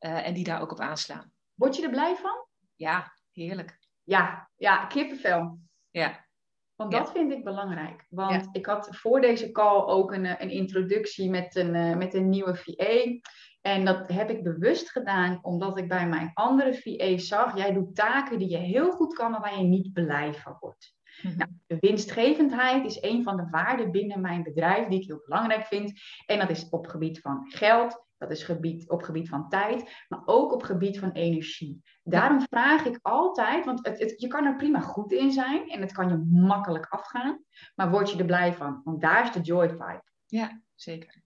Uh, 0.00 0.26
en 0.26 0.34
die 0.34 0.44
daar 0.44 0.60
ook 0.60 0.72
op 0.72 0.80
aanslaan. 0.80 1.32
Word 1.54 1.76
je 1.76 1.82
er 1.82 1.90
blij 1.90 2.16
van? 2.16 2.46
Ja, 2.74 3.12
heerlijk. 3.32 3.78
Ja, 4.02 4.50
ja 4.56 4.86
kippenvel. 4.86 5.58
Ja. 5.90 6.26
Want 6.74 6.92
dat 6.92 7.10
vind 7.10 7.32
ik 7.32 7.44
belangrijk. 7.44 8.06
Want 8.08 8.48
ik 8.52 8.66
had 8.66 8.88
voor 8.90 9.20
deze 9.20 9.52
call 9.52 9.86
ook 9.86 10.12
een, 10.12 10.42
een 10.42 10.50
introductie 10.50 11.30
met 11.30 11.56
een, 11.56 11.74
uh, 11.74 11.96
met 11.96 12.14
een 12.14 12.28
nieuwe 12.28 12.56
VA. 12.56 13.28
En 13.60 13.84
dat 13.84 14.08
heb 14.08 14.30
ik 14.30 14.42
bewust 14.42 14.90
gedaan 14.90 15.38
omdat 15.42 15.78
ik 15.78 15.88
bij 15.88 16.08
mijn 16.08 16.30
andere 16.34 16.74
VA 16.74 17.18
zag, 17.18 17.56
jij 17.56 17.72
doet 17.72 17.94
taken 17.94 18.38
die 18.38 18.50
je 18.50 18.58
heel 18.58 18.90
goed 18.90 19.14
kan, 19.14 19.30
maar 19.30 19.40
waar 19.40 19.58
je 19.58 19.64
niet 19.64 19.92
blij 19.92 20.34
van 20.34 20.56
wordt. 20.60 20.95
Mhm. 21.22 21.36
Nou, 21.36 21.50
de 21.66 21.76
winstgevendheid 21.80 22.84
is 22.84 23.02
een 23.02 23.22
van 23.22 23.36
de 23.36 23.48
waarden 23.50 23.90
binnen 23.90 24.20
mijn 24.20 24.42
bedrijf 24.42 24.88
die 24.88 25.00
ik 25.00 25.06
heel 25.06 25.22
belangrijk 25.24 25.66
vind. 25.66 26.00
En 26.26 26.38
dat 26.38 26.50
is 26.50 26.68
op 26.68 26.86
gebied 26.86 27.20
van 27.20 27.46
geld, 27.48 28.04
dat 28.18 28.30
is 28.30 28.42
gebied, 28.42 28.90
op 28.90 29.02
gebied 29.02 29.28
van 29.28 29.48
tijd, 29.48 30.04
maar 30.08 30.22
ook 30.24 30.52
op 30.52 30.62
gebied 30.62 30.98
van 30.98 31.10
energie. 31.10 31.82
Daarom 32.02 32.40
vraag 32.40 32.84
ik 32.84 32.98
altijd, 33.02 33.64
want 33.64 33.86
het, 33.86 33.98
het, 33.98 34.20
je 34.20 34.28
kan 34.28 34.44
er 34.44 34.56
prima 34.56 34.80
goed 34.80 35.12
in 35.12 35.32
zijn 35.32 35.68
en 35.68 35.80
het 35.80 35.92
kan 35.92 36.08
je 36.08 36.26
makkelijk 36.30 36.86
afgaan, 36.86 37.44
maar 37.74 37.90
word 37.90 38.10
je 38.10 38.18
er 38.18 38.24
blij 38.24 38.54
van? 38.54 38.80
Want 38.84 39.00
daar 39.00 39.24
is 39.24 39.32
de 39.32 39.40
joy 39.40 39.68
vibe. 39.68 40.04
Ja, 40.26 40.60
zeker. 40.74 41.24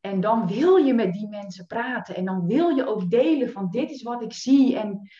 En 0.00 0.20
dan 0.20 0.46
wil 0.46 0.76
je 0.76 0.94
met 0.94 1.12
die 1.12 1.28
mensen 1.28 1.66
praten 1.66 2.16
en 2.16 2.24
dan 2.24 2.46
wil 2.46 2.68
je 2.68 2.86
ook 2.86 3.10
delen 3.10 3.50
van 3.50 3.70
dit 3.70 3.90
is 3.90 4.02
wat 4.02 4.22
ik 4.22 4.32
zie 4.32 4.78
en 4.78 5.10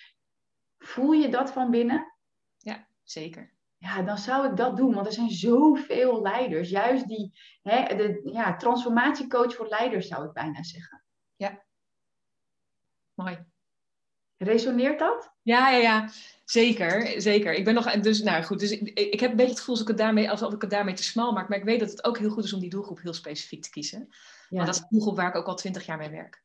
voel 0.78 1.12
je 1.12 1.28
dat 1.28 1.52
van 1.52 1.70
binnen? 1.70 2.12
Ja, 2.56 2.88
zeker 3.02 3.57
ja, 3.78 4.02
dan 4.02 4.18
zou 4.18 4.48
ik 4.50 4.56
dat 4.56 4.76
doen. 4.76 4.94
Want 4.94 5.06
er 5.06 5.12
zijn 5.12 5.30
zoveel 5.30 6.22
leiders. 6.22 6.70
Juist 6.70 7.08
die 7.08 7.38
hè, 7.62 7.96
de, 7.96 8.30
ja, 8.32 8.56
transformatiecoach 8.56 9.54
voor 9.54 9.68
leiders, 9.68 10.08
zou 10.08 10.26
ik 10.26 10.32
bijna 10.32 10.62
zeggen. 10.62 11.04
Ja. 11.36 11.64
Mooi. 13.14 13.46
Resoneert 14.36 14.98
dat? 14.98 15.32
Ja, 15.42 15.70
ja, 15.70 15.78
ja. 15.78 16.10
Zeker, 16.44 17.20
zeker. 17.20 17.54
Ik 17.54 17.64
ben 17.64 17.74
nog, 17.74 17.90
dus, 17.90 18.22
nou 18.22 18.42
goed, 18.42 18.58
dus 18.58 18.70
ik, 18.70 18.98
ik 18.98 19.20
heb 19.20 19.30
een 19.30 19.36
beetje 19.36 19.50
het 19.50 19.58
gevoel 19.58 19.74
alsof 19.74 19.88
ik, 19.88 19.96
het 19.96 20.04
daarmee, 20.04 20.30
alsof 20.30 20.52
ik 20.52 20.60
het 20.60 20.70
daarmee 20.70 20.94
te 20.94 21.02
smal 21.02 21.32
maak. 21.32 21.48
Maar 21.48 21.58
ik 21.58 21.64
weet 21.64 21.80
dat 21.80 21.90
het 21.90 22.04
ook 22.04 22.18
heel 22.18 22.30
goed 22.30 22.44
is 22.44 22.52
om 22.52 22.60
die 22.60 22.70
doelgroep 22.70 23.00
heel 23.02 23.12
specifiek 23.12 23.62
te 23.62 23.70
kiezen. 23.70 24.06
Ja. 24.08 24.16
Want 24.48 24.66
dat 24.66 24.74
is 24.74 24.80
een 24.80 24.86
doelgroep 24.90 25.16
waar 25.16 25.28
ik 25.28 25.34
ook 25.34 25.46
al 25.46 25.54
twintig 25.54 25.86
jaar 25.86 25.98
mee 25.98 26.10
werk. 26.10 26.42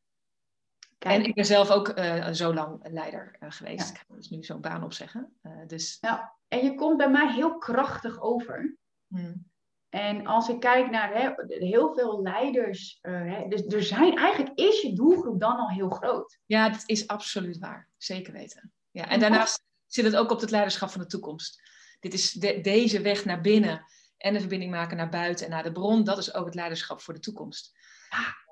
Kijk. 1.03 1.15
En 1.15 1.25
ik 1.25 1.35
ben 1.35 1.45
zelf 1.45 1.69
ook 1.69 1.97
uh, 1.97 2.27
zo 2.31 2.53
lang 2.53 2.79
leider 2.91 3.35
uh, 3.39 3.51
geweest. 3.51 3.87
Ja. 3.87 3.93
Ik 3.93 4.03
ga 4.07 4.15
dus 4.15 4.29
nu 4.29 4.43
zo'n 4.43 4.61
baan 4.61 4.83
opzeggen. 4.83 5.37
Uh, 5.41 5.51
dus... 5.67 5.97
Nou, 6.01 6.19
en 6.47 6.63
je 6.63 6.75
komt 6.75 6.97
bij 6.97 7.09
mij 7.09 7.33
heel 7.33 7.57
krachtig 7.57 8.21
over. 8.21 8.75
Hmm. 9.07 9.51
En 9.89 10.25
als 10.25 10.49
ik 10.49 10.59
kijk 10.59 10.89
naar 10.89 11.13
hè, 11.13 11.31
heel 11.47 11.93
veel 11.93 12.21
leiders, 12.21 12.99
hè, 13.01 13.47
dus 13.47 13.65
er 13.65 13.83
zijn 13.83 14.17
eigenlijk 14.17 14.59
is 14.59 14.81
je 14.81 14.93
doelgroep 14.93 15.39
dan 15.39 15.57
al 15.57 15.69
heel 15.69 15.89
groot. 15.89 16.39
Ja, 16.45 16.69
dat 16.69 16.83
is 16.85 17.07
absoluut 17.07 17.57
waar. 17.57 17.89
Zeker 17.97 18.33
weten. 18.33 18.71
Ja, 18.91 19.07
en 19.09 19.19
daarnaast 19.19 19.63
zit 19.85 20.05
het 20.05 20.15
ook 20.15 20.31
op 20.31 20.41
het 20.41 20.51
leiderschap 20.51 20.89
van 20.89 21.01
de 21.01 21.07
toekomst. 21.07 21.61
Dit 21.99 22.13
is 22.13 22.31
de, 22.31 22.61
deze 22.61 23.01
weg 23.01 23.25
naar 23.25 23.41
binnen 23.41 23.85
en 24.17 24.33
de 24.33 24.39
verbinding 24.39 24.71
maken 24.71 24.97
naar 24.97 25.09
buiten 25.09 25.45
en 25.45 25.51
naar 25.51 25.63
de 25.63 25.71
bron. 25.71 26.03
Dat 26.03 26.17
is 26.17 26.33
ook 26.33 26.45
het 26.45 26.55
leiderschap 26.55 27.01
voor 27.01 27.13
de 27.13 27.19
toekomst. 27.19 27.71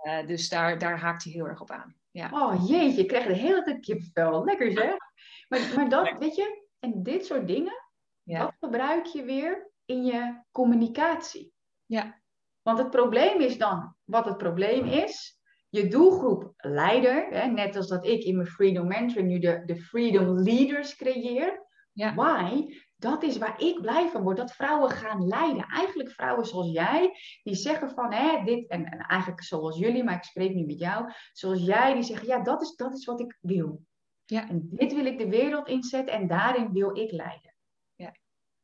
Uh, 0.03 0.27
dus 0.27 0.49
daar, 0.49 0.77
daar 0.77 0.99
haakt 0.99 1.23
hij 1.23 1.33
heel 1.33 1.47
erg 1.47 1.61
op 1.61 1.71
aan. 1.71 2.00
Ja. 2.11 2.29
Oh 2.33 2.67
jeetje, 2.67 3.01
je 3.01 3.05
krijgt 3.05 3.27
de 3.27 3.33
hele 3.33 3.63
tijd 3.63 3.79
kipvel. 3.79 4.43
Lekker 4.43 4.71
zeg. 4.71 4.95
Maar, 5.47 5.71
maar 5.75 5.89
dat, 5.89 6.17
weet 6.19 6.35
je, 6.35 6.67
en 6.79 7.03
dit 7.03 7.25
soort 7.25 7.47
dingen, 7.47 7.73
ja. 8.23 8.39
dat 8.39 8.53
gebruik 8.59 9.05
je 9.05 9.23
weer 9.23 9.71
in 9.85 10.05
je 10.05 10.41
communicatie. 10.51 11.53
Ja. 11.85 12.21
Want 12.61 12.77
het 12.77 12.89
probleem 12.89 13.39
is 13.39 13.57
dan, 13.57 13.95
wat 14.03 14.25
het 14.25 14.37
probleem 14.37 14.85
is, 14.85 15.39
je 15.69 15.87
doelgroep 15.87 16.53
leider, 16.57 17.27
hè, 17.29 17.47
net 17.47 17.75
als 17.75 17.87
dat 17.87 18.05
ik 18.05 18.23
in 18.23 18.35
mijn 18.35 18.47
Freedom 18.47 18.87
Mentoring 18.87 19.27
nu 19.27 19.39
de, 19.39 19.63
de 19.65 19.75
Freedom 19.75 20.39
Leaders 20.39 20.95
creëer. 20.95 21.67
Ja. 21.91 22.13
Why? 22.15 22.77
Dat 23.01 23.23
is 23.23 23.37
waar 23.37 23.61
ik 23.61 23.81
blij 23.81 24.09
van 24.09 24.21
word, 24.21 24.37
dat 24.37 24.53
vrouwen 24.53 24.89
gaan 24.89 25.27
leiden. 25.27 25.65
Eigenlijk 25.65 26.11
vrouwen 26.11 26.45
zoals 26.45 26.71
jij, 26.71 27.17
die 27.43 27.55
zeggen 27.55 27.89
van, 27.89 28.13
hè, 28.13 28.43
dit, 28.43 28.67
en, 28.67 28.85
en 28.85 28.99
eigenlijk 28.99 29.43
zoals 29.43 29.77
jullie, 29.77 30.03
maar 30.03 30.15
ik 30.15 30.23
spreek 30.23 30.53
nu 30.53 30.65
met 30.65 30.79
jou, 30.79 31.11
zoals 31.33 31.65
jij, 31.65 31.93
die 31.93 32.03
zeggen, 32.03 32.27
ja, 32.27 32.39
dat 32.39 32.61
is, 32.61 32.75
dat 32.75 32.93
is 32.93 33.05
wat 33.05 33.19
ik 33.19 33.37
wil. 33.41 33.81
Ja. 34.25 34.49
En 34.49 34.67
dit 34.71 34.93
wil 34.93 35.05
ik 35.05 35.17
de 35.17 35.29
wereld 35.29 35.67
inzetten 35.67 36.13
en 36.13 36.27
daarin 36.27 36.71
wil 36.71 36.97
ik 36.97 37.11
leiden. 37.11 37.55
Ja. 37.95 38.15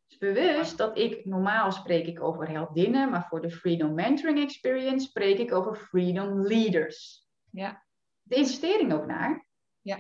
Dus 0.08 0.18
bewust 0.18 0.78
dat 0.78 0.98
ik, 0.98 1.26
normaal 1.26 1.72
spreek 1.72 2.08
ik 2.08 2.22
over 2.22 2.50
heldinnen, 2.50 3.10
maar 3.10 3.28
voor 3.28 3.42
de 3.42 3.52
Freedom 3.52 3.94
Mentoring 3.94 4.40
Experience 4.40 5.08
spreek 5.08 5.38
ik 5.38 5.54
over 5.54 5.76
Freedom 5.76 6.42
Leaders. 6.42 7.28
Ja. 7.52 7.86
De 8.24 8.36
investering 8.36 8.94
ook 8.94 9.06
naar. 9.06 9.48
Ja. 9.82 9.98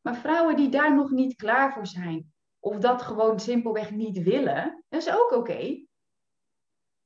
Maar 0.00 0.16
vrouwen 0.16 0.56
die 0.56 0.68
daar 0.68 0.94
nog 0.94 1.10
niet 1.10 1.36
klaar 1.36 1.72
voor 1.72 1.86
zijn, 1.86 2.32
of 2.60 2.78
dat 2.78 3.02
gewoon 3.02 3.40
simpelweg 3.40 3.90
niet 3.90 4.22
willen, 4.22 4.84
dat 4.88 5.00
is 5.00 5.12
ook 5.12 5.32
oké. 5.32 5.86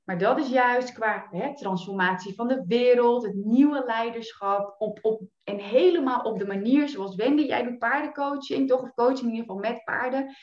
Maar 0.02 0.18
dat 0.18 0.38
is 0.38 0.48
juist 0.48 0.92
qua 0.92 1.26
hè, 1.30 1.56
transformatie 1.56 2.34
van 2.34 2.48
de 2.48 2.64
wereld, 2.66 3.22
het 3.22 3.34
nieuwe 3.34 3.84
leiderschap, 3.86 4.74
op, 4.78 4.98
op, 5.02 5.22
en 5.44 5.58
helemaal 5.58 6.20
op 6.20 6.38
de 6.38 6.46
manier 6.46 6.88
zoals 6.88 7.14
Wendy, 7.14 7.42
jij 7.42 7.62
doet 7.62 7.78
paardencoaching, 7.78 8.68
toch? 8.68 8.82
Of 8.82 8.94
coaching 8.94 9.20
in 9.20 9.34
ieder 9.34 9.46
geval 9.46 9.70
met 9.70 9.84
paarden. 9.84 10.34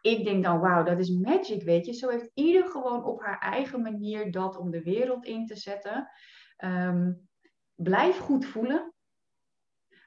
Ik 0.00 0.24
denk 0.24 0.44
dan, 0.44 0.60
wauw, 0.60 0.84
dat 0.84 0.98
is 0.98 1.10
magic, 1.10 1.62
weet 1.62 1.86
je. 1.86 1.92
Zo 1.92 2.08
heeft 2.08 2.30
ieder 2.34 2.68
gewoon 2.68 3.04
op 3.04 3.20
haar 3.20 3.38
eigen 3.38 3.82
manier 3.82 4.30
dat 4.30 4.56
om 4.56 4.70
de 4.70 4.82
wereld 4.82 5.24
in 5.24 5.46
te 5.46 5.56
zetten. 5.56 6.08
Ehm, 6.56 7.12
blijf 7.74 8.18
goed 8.18 8.44
voelen. 8.44 8.92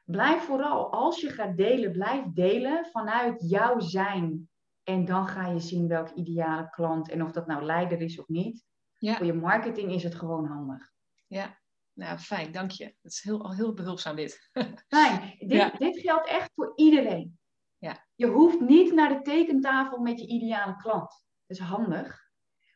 Blijf 0.06 0.41
vooral, 0.41 0.91
als 0.91 1.21
je 1.21 1.30
gaat 1.30 1.58
delen, 1.58 1.91
blijf 1.91 2.24
delen 2.34 2.86
vanuit 2.86 3.49
jouw 3.49 3.80
zijn. 3.80 4.49
En 4.84 5.05
dan 5.05 5.27
ga 5.27 5.47
je 5.47 5.59
zien 5.59 5.88
welk 5.88 6.09
ideale 6.09 6.69
klant 6.69 7.09
en 7.09 7.23
of 7.23 7.32
dat 7.32 7.47
nou 7.47 7.63
leider 7.63 8.01
is 8.01 8.19
of 8.19 8.27
niet. 8.27 8.65
Ja. 8.97 9.15
Voor 9.15 9.25
je 9.25 9.34
marketing 9.34 9.91
is 9.91 10.03
het 10.03 10.15
gewoon 10.15 10.45
handig. 10.45 10.91
Ja, 11.27 11.59
nou 11.93 12.17
fijn, 12.17 12.51
dank 12.51 12.71
je. 12.71 12.95
Dat 13.01 13.11
is 13.11 13.21
heel, 13.21 13.51
heel 13.53 13.73
behulpzaam 13.73 14.15
dit. 14.15 14.49
Fijn. 14.88 15.36
Dit, 15.39 15.51
Ja. 15.51 15.69
dit 15.69 15.99
geldt 15.99 16.27
echt 16.27 16.51
voor 16.55 16.71
iedereen. 16.75 17.39
Ja. 17.77 18.05
Je 18.15 18.27
hoeft 18.27 18.59
niet 18.59 18.93
naar 18.93 19.09
de 19.09 19.21
tekentafel 19.21 19.97
met 19.99 20.19
je 20.19 20.27
ideale 20.27 20.75
klant. 20.75 21.25
Dat 21.45 21.57
is 21.57 21.59
handig. 21.59 22.29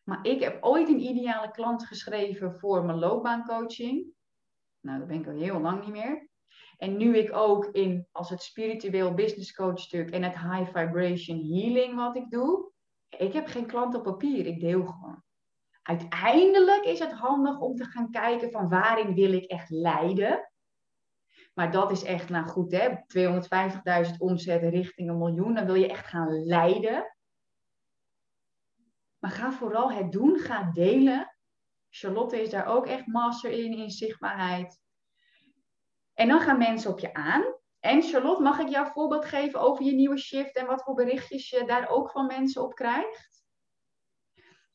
Maar 0.03 0.26
ik 0.26 0.39
heb 0.39 0.64
ooit 0.64 0.88
een 0.89 0.99
ideale 1.01 1.51
klant 1.51 1.86
geschreven 1.86 2.60
voor 2.60 2.86
mijn 2.86 2.97
loopbaancoaching. 2.99 4.08
Nou, 4.80 4.99
dat 4.99 5.08
ben 5.08 5.20
ik 5.20 5.28
al 5.28 5.34
heel 5.34 5.60
lang 5.60 5.82
niet 5.82 5.91
meer. 5.91 6.30
En 6.78 6.98
nu 6.98 7.18
ik 7.18 7.34
ook 7.34 7.66
in 7.66 8.08
als 8.12 8.30
het 8.30 8.42
spiritueel 8.42 9.14
business 9.14 9.54
coach 9.54 9.80
stuk 9.80 10.10
en 10.10 10.24
het 10.24 10.40
high 10.40 10.78
vibration 10.78 11.38
healing 11.38 11.96
wat 11.96 12.16
ik 12.16 12.30
doe. 12.30 12.72
Ik 13.10 13.34
heb 13.34 13.48
geen 13.48 13.66
klant 13.66 13.96
op 13.96 14.04
papier, 14.04 14.46
ik 14.46 14.60
deel 14.60 14.86
gewoon. 14.86 15.24
Uiteindelijk 15.82 16.84
is 16.84 17.00
het 17.00 17.12
handig 17.12 17.60
om 17.60 17.76
te 17.76 17.84
gaan 17.84 18.12
kijken 18.12 18.52
van 18.52 18.70
waarin 18.70 19.14
wil 19.14 19.34
ik 19.34 19.46
echt 19.46 19.70
leiden. 19.70 20.52
Maar 21.54 21.72
dat 21.72 21.92
is 21.92 22.04
echt, 22.04 22.30
nou 22.30 22.46
goed 22.46 22.72
hè, 22.72 22.90
250.000 24.10 24.18
omzet 24.18 24.62
richting 24.62 25.10
een 25.10 25.18
miljoen. 25.18 25.54
Dan 25.54 25.66
wil 25.66 25.76
je 25.76 25.88
echt 25.88 26.08
gaan 26.08 26.46
leiden. 26.46 27.16
Maar 29.20 29.32
ga 29.32 29.52
vooral 29.52 29.92
het 29.92 30.12
doen, 30.12 30.40
ga 30.40 30.72
delen. 30.72 31.36
Charlotte 31.90 32.42
is 32.42 32.50
daar 32.50 32.66
ook 32.66 32.88
echt 32.88 33.08
master 33.08 33.52
in, 33.52 33.78
in 33.78 33.90
zichtbaarheid. 33.90 34.84
En 36.16 36.28
dan 36.28 36.39
gaan 36.39 36.57
mensen 36.57 36.91
op 36.91 36.99
je 36.99 37.13
aan. 37.13 37.43
En 37.80 38.01
Charlotte, 38.01 38.41
mag 38.41 38.59
ik 38.59 38.68
jou 38.68 38.86
een 38.86 38.91
voorbeeld 38.91 39.26
geven 39.26 39.59
over 39.59 39.86
je 39.86 39.91
nieuwe 39.91 40.18
shift 40.18 40.55
en 40.55 40.66
wat 40.66 40.84
voor 40.84 40.93
berichtjes 40.93 41.49
je 41.49 41.66
daar 41.66 41.89
ook 41.89 42.11
van 42.11 42.26
mensen 42.26 42.63
op 42.63 42.76
krijgt? 42.76 43.43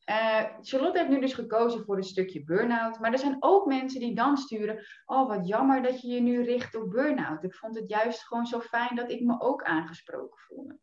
Uh, 0.09 0.45
Charlotte 0.61 0.97
heeft 0.97 1.09
nu 1.09 1.19
dus 1.19 1.33
gekozen 1.33 1.83
voor 1.83 1.97
een 1.97 2.03
stukje 2.03 2.43
burn-out. 2.43 2.99
Maar 2.99 3.11
er 3.11 3.19
zijn 3.19 3.37
ook 3.39 3.65
mensen 3.65 3.99
die 3.99 4.15
dan 4.15 4.37
sturen: 4.37 4.85
Oh, 5.05 5.27
wat 5.27 5.47
jammer 5.47 5.83
dat 5.83 6.01
je 6.01 6.07
je 6.07 6.21
nu 6.21 6.43
richt 6.43 6.75
op 6.75 6.89
burn-out. 6.89 7.43
Ik 7.43 7.55
vond 7.55 7.75
het 7.75 7.89
juist 7.89 8.23
gewoon 8.23 8.45
zo 8.45 8.59
fijn 8.59 8.95
dat 8.95 9.11
ik 9.11 9.21
me 9.21 9.39
ook 9.39 9.63
aangesproken 9.63 10.39
voelde. 10.39 10.79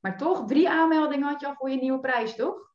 Maar 0.00 0.18
toch, 0.18 0.46
drie 0.46 0.70
aanmeldingen 0.70 1.28
had 1.28 1.40
je 1.40 1.46
al 1.46 1.54
voor 1.54 1.70
je 1.70 1.76
nieuwe 1.76 2.00
prijs, 2.00 2.34
toch? 2.34 2.72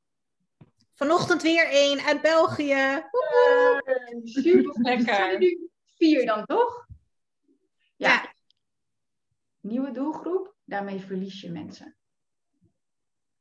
Vanochtend 0.93 1.41
weer 1.41 1.65
één 1.69 1.99
uit 1.99 2.21
België. 2.21 3.03
Uh, 3.11 3.77
super 4.23 4.81
lekker. 4.81 5.39
Er 5.99 6.07
vier 6.07 6.25
dan, 6.25 6.45
toch? 6.45 6.87
ja. 7.95 8.09
ja. 8.09 8.33
Nieuwe 9.59 9.91
doelgroep, 9.91 10.55
daarmee 10.63 10.99
verlies 10.99 11.41
je 11.41 11.51
mensen. 11.51 11.95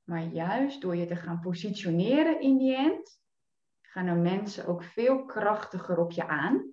Maar 0.04 0.24
juist 0.24 0.80
door 0.80 0.96
je 0.96 1.06
te 1.06 1.16
gaan 1.16 1.40
positioneren 1.40 2.40
in 2.40 2.58
die 2.58 2.76
end, 2.76 3.20
gaan 3.82 4.06
er 4.06 4.16
mensen 4.16 4.66
ook 4.66 4.82
veel 4.82 5.24
krachtiger 5.24 5.98
op 5.98 6.10
je 6.10 6.26
aan. 6.26 6.72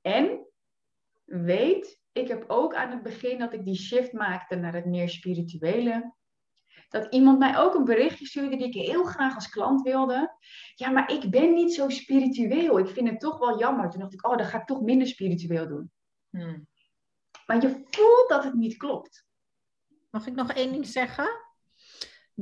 En 0.00 0.46
weet, 1.24 2.00
ik 2.12 2.28
heb 2.28 2.44
ook 2.46 2.74
aan 2.74 2.90
het 2.90 3.02
begin 3.02 3.38
dat 3.38 3.52
ik 3.52 3.64
die 3.64 3.76
shift 3.76 4.12
maakte 4.12 4.56
naar 4.56 4.74
het 4.74 4.86
meer 4.86 5.08
spirituele. 5.08 6.14
Dat 6.90 7.06
iemand 7.14 7.38
mij 7.38 7.58
ook 7.58 7.74
een 7.74 7.84
berichtje 7.84 8.26
stuurde 8.26 8.56
die 8.56 8.66
ik 8.66 8.74
heel 8.74 9.04
graag 9.04 9.34
als 9.34 9.48
klant 9.48 9.82
wilde. 9.82 10.36
Ja, 10.74 10.90
maar 10.90 11.12
ik 11.12 11.30
ben 11.30 11.52
niet 11.52 11.74
zo 11.74 11.88
spiritueel. 11.88 12.78
Ik 12.78 12.88
vind 12.88 13.08
het 13.08 13.20
toch 13.20 13.38
wel 13.38 13.58
jammer. 13.58 13.90
Toen 13.90 14.00
dacht 14.00 14.12
ik, 14.12 14.26
oh, 14.26 14.36
dan 14.36 14.46
ga 14.46 14.60
ik 14.60 14.66
toch 14.66 14.80
minder 14.80 15.06
spiritueel 15.06 15.68
doen. 15.68 15.90
Hmm. 16.30 16.68
Maar 17.46 17.62
je 17.62 17.68
voelt 17.90 18.28
dat 18.28 18.44
het 18.44 18.54
niet 18.54 18.76
klopt. 18.76 19.26
Mag 20.10 20.26
ik 20.26 20.34
nog 20.34 20.52
één 20.52 20.72
ding 20.72 20.86
zeggen? 20.86 21.28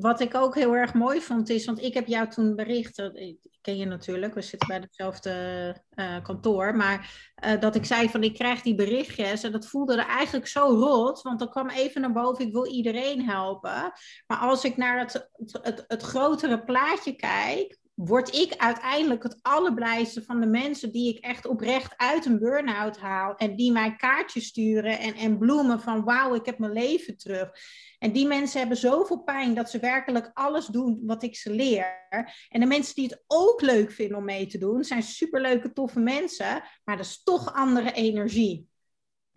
Wat 0.00 0.20
ik 0.20 0.34
ook 0.34 0.54
heel 0.54 0.74
erg 0.76 0.94
mooi 0.94 1.20
vond 1.20 1.48
is, 1.48 1.64
want 1.64 1.82
ik 1.82 1.94
heb 1.94 2.06
jou 2.06 2.28
toen 2.28 2.54
bericht, 2.54 2.98
ik 2.98 3.38
ken 3.60 3.76
je 3.76 3.84
natuurlijk, 3.84 4.34
we 4.34 4.42
zitten 4.42 4.68
bij 4.68 4.78
hetzelfde 4.78 5.76
uh, 5.94 6.22
kantoor, 6.22 6.76
maar 6.76 7.30
uh, 7.44 7.60
dat 7.60 7.74
ik 7.74 7.84
zei 7.84 8.08
van 8.08 8.22
ik 8.22 8.34
krijg 8.34 8.62
die 8.62 8.74
berichtjes 8.74 9.42
en 9.42 9.52
dat 9.52 9.66
voelde 9.66 9.92
er 9.92 10.06
eigenlijk 10.06 10.46
zo 10.46 10.60
rot, 10.60 11.22
want 11.22 11.38
dan 11.38 11.50
kwam 11.50 11.70
even 11.70 12.00
naar 12.00 12.12
boven, 12.12 12.46
ik 12.46 12.52
wil 12.52 12.66
iedereen 12.66 13.24
helpen. 13.24 13.92
Maar 14.26 14.38
als 14.38 14.64
ik 14.64 14.76
naar 14.76 14.98
het, 14.98 15.30
het, 15.62 15.84
het 15.86 16.02
grotere 16.02 16.64
plaatje 16.64 17.12
kijk, 17.16 17.78
word 17.98 18.34
ik 18.34 18.56
uiteindelijk 18.56 19.22
het 19.22 19.38
allerblijste 19.42 20.22
van 20.22 20.40
de 20.40 20.46
mensen 20.46 20.92
die 20.92 21.16
ik 21.16 21.24
echt 21.24 21.46
oprecht 21.46 21.94
uit 21.96 22.26
een 22.26 22.38
burn-out 22.38 22.98
haal. 22.98 23.34
En 23.34 23.56
die 23.56 23.72
mij 23.72 23.96
kaartjes 23.96 24.46
sturen 24.46 24.98
en, 24.98 25.14
en 25.14 25.38
bloemen 25.38 25.80
van 25.80 26.04
wauw, 26.04 26.34
ik 26.34 26.46
heb 26.46 26.58
mijn 26.58 26.72
leven 26.72 27.16
terug. 27.16 27.50
En 27.98 28.12
die 28.12 28.26
mensen 28.26 28.58
hebben 28.58 28.76
zoveel 28.76 29.22
pijn 29.22 29.54
dat 29.54 29.70
ze 29.70 29.78
werkelijk 29.78 30.30
alles 30.34 30.66
doen 30.66 31.00
wat 31.02 31.22
ik 31.22 31.36
ze 31.36 31.50
leer. 31.50 32.06
En 32.48 32.60
de 32.60 32.66
mensen 32.66 32.94
die 32.94 33.08
het 33.08 33.24
ook 33.26 33.60
leuk 33.60 33.92
vinden 33.92 34.16
om 34.16 34.24
mee 34.24 34.46
te 34.46 34.58
doen, 34.58 34.84
zijn 34.84 35.02
superleuke, 35.02 35.72
toffe 35.72 36.00
mensen. 36.00 36.62
Maar 36.84 36.96
dat 36.96 37.06
is 37.06 37.22
toch 37.22 37.54
andere 37.54 37.92
energie. 37.92 38.67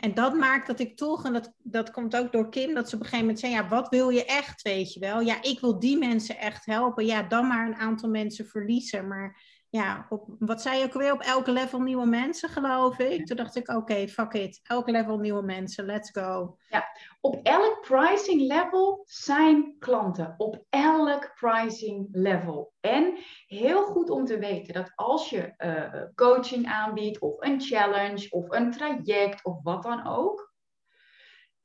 En 0.02 0.14
dat 0.14 0.34
maakt 0.34 0.68
dat 0.68 0.80
ik 0.80 0.98
toch, 0.98 1.26
en 1.26 1.34
dat, 1.34 1.54
dat 1.64 1.92
komt 1.92 2.16
ook 2.16 2.32
door 2.32 2.50
Kim, 2.50 2.74
dat 2.74 2.90
ze 2.90 2.96
op 2.96 3.02
een 3.02 3.08
gegeven 3.08 3.26
moment 3.26 3.40
zei, 3.40 3.54
ja, 3.54 3.68
wat 3.68 3.90
wil 3.90 4.10
je 4.10 4.26
echt, 4.26 4.62
weet 4.62 4.94
je 4.94 5.00
wel? 5.00 5.20
Ja, 5.20 5.42
ik 5.42 5.60
wil 5.60 5.80
die 5.80 5.98
mensen 5.98 6.38
echt 6.38 6.66
helpen. 6.66 7.06
Ja, 7.06 7.24
dan 7.24 7.48
maar 7.48 7.68
een 7.68 7.76
aantal 7.76 8.10
mensen 8.10 8.46
verliezen. 8.46 9.08
Maar 9.08 9.42
ja, 9.72 10.06
op, 10.10 10.26
wat 10.40 10.62
zei 10.62 10.80
je 10.80 10.86
ook 10.86 10.94
weer, 10.94 11.14
op 11.14 11.22
elk 11.22 11.48
level 11.48 11.80
nieuwe 11.80 12.06
mensen, 12.06 12.50
geloof 12.50 13.00
ik. 13.00 13.26
Toen 13.26 13.38
dacht 13.38 13.56
ik, 13.56 13.70
oké, 13.70 14.08
fuck 14.08 14.34
it. 14.34 14.60
Elk 14.64 14.90
level 14.90 15.18
nieuwe 15.18 15.42
mensen, 15.42 15.86
let's 15.86 16.12
go. 16.12 16.58
Ja, 16.70 16.86
op 17.22 17.40
elk 17.44 17.82
pricing 17.82 18.42
level 18.42 19.04
zijn 19.06 19.76
klanten. 19.80 20.34
Op 20.38 20.66
elk 20.70 21.32
pricing 21.36 22.08
level. 22.12 22.74
En 22.80 23.18
heel 23.46 23.86
goed 23.86 24.10
om 24.10 24.26
te 24.26 24.38
weten 24.38 24.74
dat 24.74 24.92
als 24.96 25.30
je 25.30 25.54
uh, 25.58 26.04
coaching 26.16 26.68
aanbiedt, 26.68 27.20
of 27.20 27.36
een 27.40 27.62
challenge, 27.62 28.28
of 28.30 28.46
een 28.50 28.72
traject, 28.72 29.46
of 29.46 29.64
wat 29.64 29.84
dan 29.84 30.08
ook, 30.08 30.54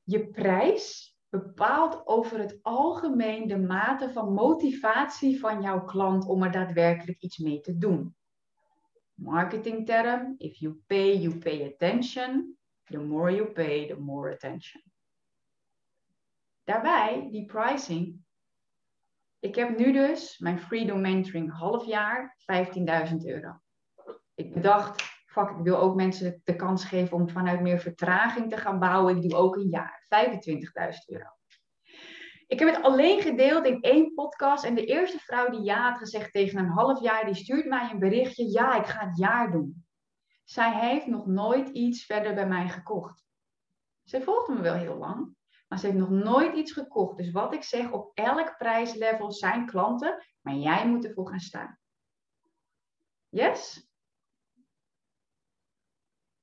je 0.03 0.29
prijs 0.29 1.16
bepaalt 1.29 2.07
over 2.07 2.39
het 2.39 2.59
algemeen 2.63 3.49
de 3.49 3.59
mate 3.59 4.13
van 4.13 4.33
motivatie 4.33 5.41
van 5.41 5.63
jouw 5.63 5.85
klant 5.85 6.27
om 6.27 6.43
er 6.43 6.53
daadwerkelijk 6.53 7.21
iets 7.21 7.39
mee 7.39 7.61
te 7.61 7.79
doen. 7.79 8.17
Marketingterm, 9.15 10.35
if 10.39 10.59
you 10.59 10.75
pay, 10.87 11.19
you 11.19 11.39
pay 11.39 11.67
attention. 11.73 12.57
The 12.85 12.99
more 12.99 13.35
you 13.35 13.53
pay, 13.53 13.87
the 13.87 14.01
more 14.01 14.33
attention. 14.33 14.83
Daarbij, 16.65 17.29
die 17.31 17.45
pricing. 17.45 18.25
Ik 19.39 19.55
heb 19.55 19.79
nu 19.79 19.93
dus 19.93 20.39
mijn 20.39 20.61
Freedom 20.61 21.01
Mentoring 21.01 21.53
half 21.53 21.87
jaar 21.87 22.37
15.000 23.11 23.17
euro. 23.25 23.61
Ik 24.35 24.55
bedacht, 24.55 25.16
ik 25.43 25.57
wil 25.63 25.79
ook 25.79 25.95
mensen 25.95 26.41
de 26.45 26.57
kans 26.57 26.85
geven 26.85 27.17
om 27.17 27.29
vanuit 27.29 27.61
meer 27.61 27.79
vertraging 27.79 28.51
te 28.51 28.57
gaan 28.57 28.79
bouwen. 28.79 29.17
Ik 29.17 29.23
doe 29.23 29.39
ook 29.39 29.57
een 29.57 29.69
jaar, 29.69 30.07
25.000 30.09 30.39
euro. 31.07 31.29
Ik 32.47 32.59
heb 32.59 32.75
het 32.75 32.83
alleen 32.83 33.21
gedeeld 33.21 33.67
in 33.67 33.81
één 33.81 34.15
podcast. 34.15 34.65
En 34.65 34.75
de 34.75 34.85
eerste 34.85 35.19
vrouw 35.19 35.51
die 35.51 35.63
ja 35.63 35.91
had 35.91 35.99
gezegd 35.99 36.33
tegen 36.33 36.59
een 36.59 36.71
half 36.71 37.01
jaar, 37.01 37.25
die 37.25 37.35
stuurt 37.35 37.67
mij 37.67 37.91
een 37.91 37.99
berichtje. 37.99 38.51
Ja, 38.51 38.75
ik 38.75 38.87
ga 38.87 39.07
het 39.07 39.19
jaar 39.19 39.51
doen. 39.51 39.87
Zij 40.45 40.73
heeft 40.73 41.07
nog 41.07 41.27
nooit 41.27 41.69
iets 41.69 42.05
verder 42.05 42.35
bij 42.35 42.47
mij 42.47 42.69
gekocht. 42.69 43.25
Ze 44.05 44.23
volgt 44.23 44.49
me 44.49 44.61
wel 44.61 44.75
heel 44.75 44.97
lang, 44.97 45.35
maar 45.69 45.79
ze 45.79 45.87
heeft 45.87 45.99
nog 45.99 46.11
nooit 46.11 46.57
iets 46.57 46.73
gekocht. 46.73 47.17
Dus 47.17 47.31
wat 47.31 47.55
ik 47.55 47.63
zeg, 47.63 47.91
op 47.91 48.11
elk 48.15 48.55
prijslevel 48.57 49.33
zijn 49.33 49.67
klanten, 49.67 50.25
maar 50.41 50.55
jij 50.55 50.89
moet 50.89 51.05
ervoor 51.05 51.29
gaan 51.29 51.41
staan. 51.41 51.79
Yes? 53.29 53.86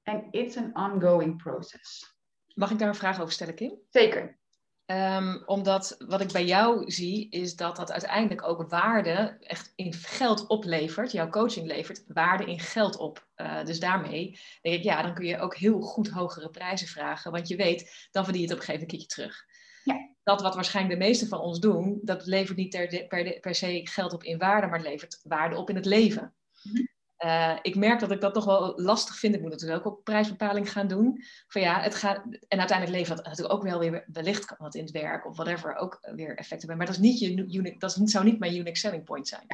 En 0.03 0.27
it's 0.31 0.57
an 0.57 0.71
ongoing 0.73 1.43
process. 1.43 2.15
Mag 2.53 2.71
ik 2.71 2.79
daar 2.79 2.87
een 2.87 2.95
vraag 2.95 3.19
over 3.19 3.33
stellen, 3.33 3.55
Kim? 3.55 3.79
Zeker. 3.89 4.41
Um, 4.85 5.43
omdat 5.45 5.95
wat 6.07 6.21
ik 6.21 6.31
bij 6.31 6.45
jou 6.45 6.91
zie, 6.91 7.29
is 7.29 7.55
dat 7.55 7.75
dat 7.75 7.91
uiteindelijk 7.91 8.47
ook 8.47 8.69
waarde 8.69 9.37
echt 9.39 9.73
in 9.75 9.93
geld 9.93 10.47
oplevert. 10.47 11.11
Jouw 11.11 11.29
coaching 11.29 11.67
levert 11.67 12.03
waarde 12.07 12.45
in 12.45 12.59
geld 12.59 12.97
op. 12.97 13.27
Uh, 13.35 13.63
dus 13.63 13.79
daarmee 13.79 14.39
denk 14.61 14.75
ik, 14.75 14.83
ja, 14.83 15.01
dan 15.01 15.13
kun 15.13 15.25
je 15.25 15.39
ook 15.39 15.55
heel 15.55 15.81
goed 15.81 16.09
hogere 16.09 16.49
prijzen 16.49 16.87
vragen. 16.87 17.31
Want 17.31 17.47
je 17.47 17.55
weet, 17.55 18.07
dan 18.11 18.23
verdien 18.23 18.41
je 18.41 18.47
het 18.47 18.55
op 18.55 18.61
een 18.61 18.65
gegeven 18.65 18.87
moment 18.87 18.91
een 18.91 18.97
keertje 18.97 19.15
terug. 19.15 19.45
Ja. 19.83 20.09
Dat 20.23 20.41
wat 20.41 20.55
waarschijnlijk 20.55 20.99
de 20.99 21.05
meeste 21.05 21.27
van 21.27 21.39
ons 21.39 21.59
doen, 21.59 21.99
dat 22.01 22.25
levert 22.25 22.57
niet 22.57 23.07
per, 23.07 23.39
per 23.39 23.55
se 23.55 23.81
geld 23.83 24.13
op 24.13 24.23
in 24.23 24.37
waarde, 24.37 24.67
maar 24.67 24.79
het 24.79 24.87
levert 24.87 25.19
waarde 25.23 25.55
op 25.55 25.69
in 25.69 25.75
het 25.75 25.85
leven. 25.85 26.33
Mm 26.63 26.91
uh, 27.19 27.57
ik 27.61 27.75
merk 27.75 27.99
dat 27.99 28.11
ik 28.11 28.21
dat 28.21 28.33
toch 28.33 28.45
wel 28.45 28.73
lastig 28.75 29.15
vind. 29.15 29.35
Ik 29.35 29.41
moet 29.41 29.51
natuurlijk 29.51 29.85
ook 29.85 29.97
op 29.97 30.03
prijsbepaling 30.03 30.71
gaan 30.71 30.87
doen. 30.87 31.23
Van 31.47 31.61
ja, 31.61 31.81
het 31.81 31.95
gaat, 31.95 32.23
en 32.47 32.59
uiteindelijk 32.59 32.97
levert 32.97 33.17
dat 33.17 33.25
natuurlijk 33.25 33.53
ook 33.53 33.63
wel 33.63 33.79
weer 33.79 34.05
wellicht 34.11 34.55
wat 34.57 34.75
in 34.75 34.83
het 34.83 34.91
werk 34.91 35.25
of 35.25 35.35
whatever 35.35 35.75
ook 35.75 35.97
weer 36.15 36.37
effecten 36.37 36.67
hebben. 36.67 36.77
Maar 36.77 36.85
dat, 36.85 36.95
is 36.95 37.01
niet 37.01 37.19
je 37.19 37.35
unique, 37.35 37.79
dat 37.79 37.99
zou 38.03 38.25
niet 38.25 38.39
mijn 38.39 38.55
unique 38.55 38.77
selling 38.77 39.03
point 39.03 39.27
zijn. 39.27 39.45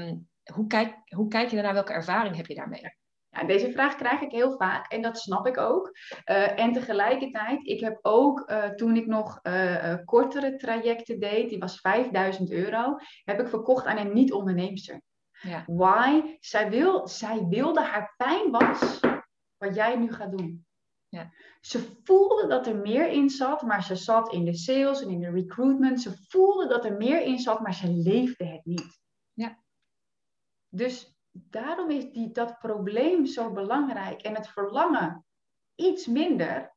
Um, 0.00 0.28
hoe, 0.52 0.66
kijk, 0.66 0.94
hoe 1.14 1.28
kijk 1.28 1.48
je 1.48 1.54
daarnaar? 1.54 1.74
Welke 1.74 1.92
ervaring 1.92 2.36
heb 2.36 2.46
je 2.46 2.54
daarmee? 2.54 2.96
Deze 3.46 3.72
vraag 3.72 3.96
krijg 3.96 4.20
ik 4.20 4.30
heel 4.30 4.56
vaak 4.56 4.92
en 4.92 5.02
dat 5.02 5.18
snap 5.18 5.46
ik 5.46 5.58
ook. 5.58 5.98
Uh, 6.30 6.58
en 6.60 6.72
tegelijkertijd, 6.72 7.66
ik 7.66 7.80
heb 7.80 7.98
ook 8.02 8.50
uh, 8.50 8.64
toen 8.64 8.96
ik 8.96 9.06
nog 9.06 9.40
kortere 10.04 10.56
trajecten 10.56 11.20
deed, 11.20 11.48
die 11.48 11.58
was 11.58 11.80
5000 11.80 12.50
euro, 12.50 12.96
heb 13.24 13.40
ik 13.40 13.48
verkocht 13.48 13.86
aan 13.86 13.98
een 13.98 14.12
niet-onderneemster. 14.12 15.02
Ja. 15.40 15.64
Why? 15.66 16.36
Zij, 16.40 16.70
wil, 16.70 17.08
zij 17.08 17.46
wilde 17.46 17.80
haar 17.80 18.14
pijn 18.16 18.50
was 18.50 19.00
wat 19.56 19.74
jij 19.74 19.96
nu 19.96 20.12
gaat 20.12 20.30
doen. 20.30 20.66
Ja. 21.08 21.32
Ze 21.60 21.98
voelde 22.02 22.46
dat 22.46 22.66
er 22.66 22.76
meer 22.76 23.08
in 23.08 23.30
zat, 23.30 23.62
maar 23.62 23.82
ze 23.84 23.96
zat 23.96 24.32
in 24.32 24.44
de 24.44 24.54
sales 24.54 25.02
en 25.02 25.10
in 25.10 25.20
de 25.20 25.30
recruitment. 25.30 26.00
Ze 26.00 26.16
voelde 26.28 26.66
dat 26.66 26.84
er 26.84 26.96
meer 26.96 27.22
in 27.22 27.38
zat, 27.38 27.60
maar 27.60 27.74
ze 27.74 27.88
leefde 27.88 28.44
het 28.44 28.64
niet. 28.64 29.00
Ja. 29.32 29.58
Dus 30.68 31.14
daarom 31.32 31.90
is 31.90 32.10
die, 32.12 32.32
dat 32.32 32.58
probleem 32.58 33.26
zo 33.26 33.52
belangrijk 33.52 34.22
en 34.22 34.34
het 34.34 34.48
verlangen 34.48 35.24
iets 35.74 36.06
minder. 36.06 36.74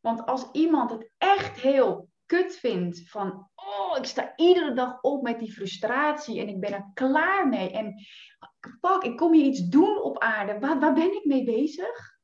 Want 0.00 0.26
als 0.26 0.50
iemand 0.52 0.90
het 0.90 1.10
echt 1.18 1.60
heel 1.60 2.08
kut 2.34 2.56
vindt 2.56 3.10
van, 3.10 3.50
oh, 3.54 3.96
ik 3.96 4.04
sta 4.04 4.32
iedere 4.36 4.72
dag 4.72 5.00
op 5.00 5.22
met 5.22 5.38
die 5.38 5.52
frustratie 5.52 6.40
en 6.40 6.48
ik 6.48 6.60
ben 6.60 6.72
er 6.72 6.90
klaar 6.94 7.48
mee. 7.48 7.70
En 7.70 7.94
pak, 8.80 9.04
ik 9.04 9.16
kom 9.16 9.32
hier 9.32 9.44
iets 9.44 9.68
doen 9.68 10.02
op 10.02 10.18
aarde. 10.18 10.58
Waar, 10.58 10.80
waar 10.80 10.94
ben 10.94 11.14
ik 11.14 11.24
mee 11.24 11.44
bezig? 11.44 12.18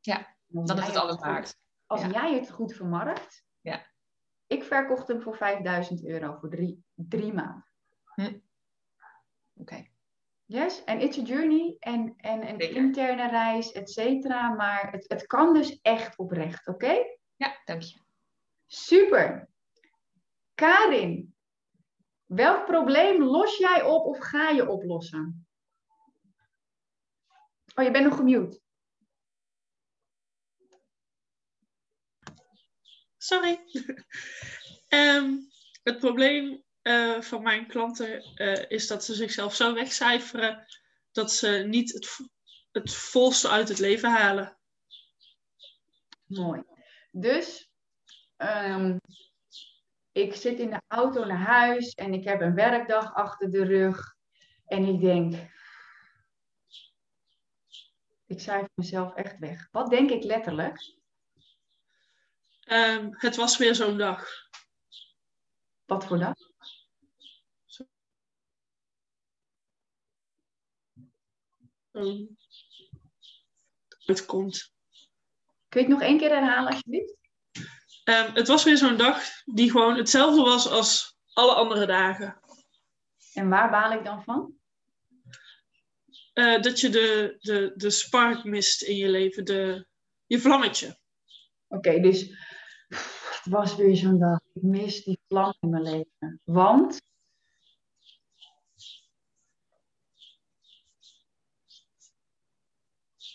Ja, 0.00 0.36
dan 0.46 0.78
is 0.78 0.86
het 0.86 0.96
alles 0.96 1.18
waard. 1.18 1.58
Als 1.86 2.04
jij 2.04 2.34
het 2.34 2.50
goed 2.50 2.74
vermarkt, 2.74 3.44
ja. 3.60 3.88
Ik 4.46 4.64
verkocht 4.64 5.08
hem 5.08 5.22
voor 5.22 5.36
5000 5.36 6.04
euro 6.04 6.36
voor 6.40 6.50
drie, 6.50 6.84
drie 6.94 7.32
maanden. 7.32 7.66
Hm. 8.14 8.38
Oké. 9.54 9.86
Yes, 10.44 10.84
en 10.84 11.00
it's 11.00 11.18
a 11.18 11.22
journey 11.22 11.76
en, 11.78 12.14
en 12.16 12.48
een 12.48 12.74
interne 12.74 13.28
reis, 13.28 13.72
et 13.72 13.90
cetera. 13.90 14.54
Maar 14.54 14.92
het, 14.92 15.04
het 15.08 15.26
kan 15.26 15.54
dus 15.54 15.78
echt 15.82 16.18
oprecht, 16.18 16.68
oké? 16.68 16.94
Ja, 17.36 17.60
dank 17.64 17.82
je. 17.82 18.00
Super. 18.72 19.48
Karin, 20.54 21.34
welk 22.26 22.66
probleem 22.66 23.22
los 23.22 23.56
jij 23.56 23.82
op 23.82 24.04
of 24.04 24.18
ga 24.18 24.48
je 24.48 24.68
oplossen? 24.68 25.46
Oh, 27.74 27.84
je 27.84 27.90
bent 27.90 28.04
nog 28.04 28.16
gemute. 28.16 28.60
Sorry. 33.16 33.60
Ehm, 34.88 35.36
het 35.82 35.98
probleem 35.98 36.64
uh, 36.82 37.20
van 37.20 37.42
mijn 37.42 37.66
klanten 37.66 38.24
uh, 38.34 38.70
is 38.70 38.86
dat 38.86 39.04
ze 39.04 39.14
zichzelf 39.14 39.54
zo 39.54 39.74
wegcijferen 39.74 40.66
dat 41.12 41.32
ze 41.32 41.48
niet 41.48 41.92
het, 41.92 42.16
het 42.72 42.94
volste 42.94 43.48
uit 43.48 43.68
het 43.68 43.78
leven 43.78 44.10
halen. 44.10 44.58
Mooi. 46.26 46.62
Dus 47.10 47.69
um, 48.42 49.00
ik 50.12 50.34
zit 50.34 50.58
in 50.58 50.70
de 50.70 50.82
auto 50.86 51.24
naar 51.24 51.46
huis 51.46 51.94
en 51.94 52.14
ik 52.14 52.24
heb 52.24 52.40
een 52.40 52.54
werkdag 52.54 53.14
achter 53.14 53.50
de 53.50 53.64
rug. 53.64 54.16
En 54.66 54.84
ik 54.84 55.00
denk, 55.00 55.34
ik 58.26 58.40
cijfer 58.40 58.70
mezelf 58.74 59.14
echt 59.14 59.38
weg. 59.38 59.68
Wat 59.70 59.90
denk 59.90 60.10
ik 60.10 60.22
letterlijk? 60.22 60.98
Um, 62.66 63.16
het 63.16 63.36
was 63.36 63.56
weer 63.56 63.74
zo'n 63.74 63.98
dag. 63.98 64.48
Wat 65.84 66.06
voor 66.06 66.18
dag? 66.18 66.34
Um, 71.92 72.36
het 74.04 74.26
komt. 74.26 74.72
Kun 75.68 75.80
je 75.80 75.86
het 75.86 75.96
nog 75.96 76.02
één 76.08 76.18
keer 76.18 76.30
herhalen, 76.30 76.72
alsjeblieft? 76.72 77.19
Um, 78.10 78.34
het 78.34 78.48
was 78.48 78.64
weer 78.64 78.76
zo'n 78.76 78.96
dag 78.96 79.22
die 79.44 79.70
gewoon 79.70 79.96
hetzelfde 79.96 80.42
was 80.42 80.68
als 80.68 81.16
alle 81.32 81.54
andere 81.54 81.86
dagen. 81.86 82.40
En 83.34 83.48
waar 83.48 83.70
baal 83.70 83.92
ik 83.92 84.04
dan 84.04 84.22
van? 84.22 84.54
Uh, 86.34 86.60
dat 86.60 86.80
je 86.80 86.88
de, 86.88 87.36
de, 87.38 87.72
de 87.74 87.90
spark 87.90 88.44
mist 88.44 88.82
in 88.82 88.96
je 88.96 89.08
leven, 89.08 89.44
de, 89.44 89.86
je 90.26 90.40
vlammetje. 90.40 90.98
Oké, 91.68 91.88
okay, 91.88 92.00
dus 92.00 92.20
het 92.88 93.42
was 93.44 93.76
weer 93.76 93.96
zo'n 93.96 94.18
dag. 94.18 94.40
Ik 94.54 94.62
mis 94.62 95.04
die 95.04 95.20
vlam 95.28 95.54
in 95.60 95.70
mijn 95.70 95.82
leven. 95.82 96.40
Want 96.44 97.00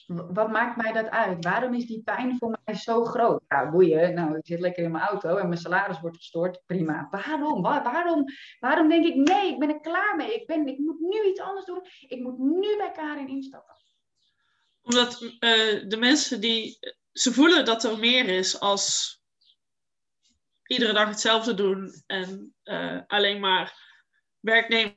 wat 0.08 0.51
maakt 0.51 0.78
mij 0.78 0.91
dat 0.91 1.10
uit? 1.10 1.43
Waarom 1.43 1.74
is 1.74 1.86
die 1.86 2.03
pijn 2.03 2.38
voor 2.38 2.60
mij 2.66 2.76
zo 2.76 3.03
groot? 3.03 3.41
Nou, 3.47 3.72
boeien. 3.72 4.14
Nou, 4.14 4.38
ik 4.38 4.45
zit 4.45 4.60
lekker 4.60 4.84
in 4.84 4.91
mijn 4.91 5.03
auto 5.03 5.36
en 5.36 5.47
mijn 5.47 5.60
salaris 5.60 5.99
wordt 5.99 6.18
gestoord. 6.18 6.62
Prima. 6.66 7.08
Waarom? 7.12 7.62
waarom? 7.62 8.26
Waarom 8.60 8.89
denk 8.89 9.06
ik, 9.06 9.16
nee, 9.16 9.51
ik 9.51 9.60
ben 9.60 9.70
er 9.70 9.80
klaar 9.80 10.16
mee. 10.16 10.34
Ik, 10.34 10.47
ben, 10.47 10.68
ik 10.68 10.78
moet 10.78 10.99
nu 10.99 11.24
iets 11.24 11.39
anders 11.39 11.66
doen. 11.66 11.82
Ik 12.08 12.20
moet 12.20 12.38
nu 12.38 12.78
bij 12.78 12.91
Karin 12.91 13.28
instappen. 13.28 13.76
Omdat 14.82 15.22
uh, 15.22 15.30
de 15.89 15.97
mensen 15.99 16.41
die... 16.41 16.78
Ze 17.12 17.34
voelen 17.34 17.66
dat 17.66 17.84
er 17.84 17.99
meer 17.99 18.30
is 18.30 18.60
als 18.60 19.20
iedere 20.68 20.93
dag 20.93 21.08
hetzelfde 21.08 21.53
doen. 21.53 22.03
En 22.06 22.56
uh, 22.64 23.01
alleen 23.08 23.39
maar 23.39 23.84
werknemer 24.39 24.95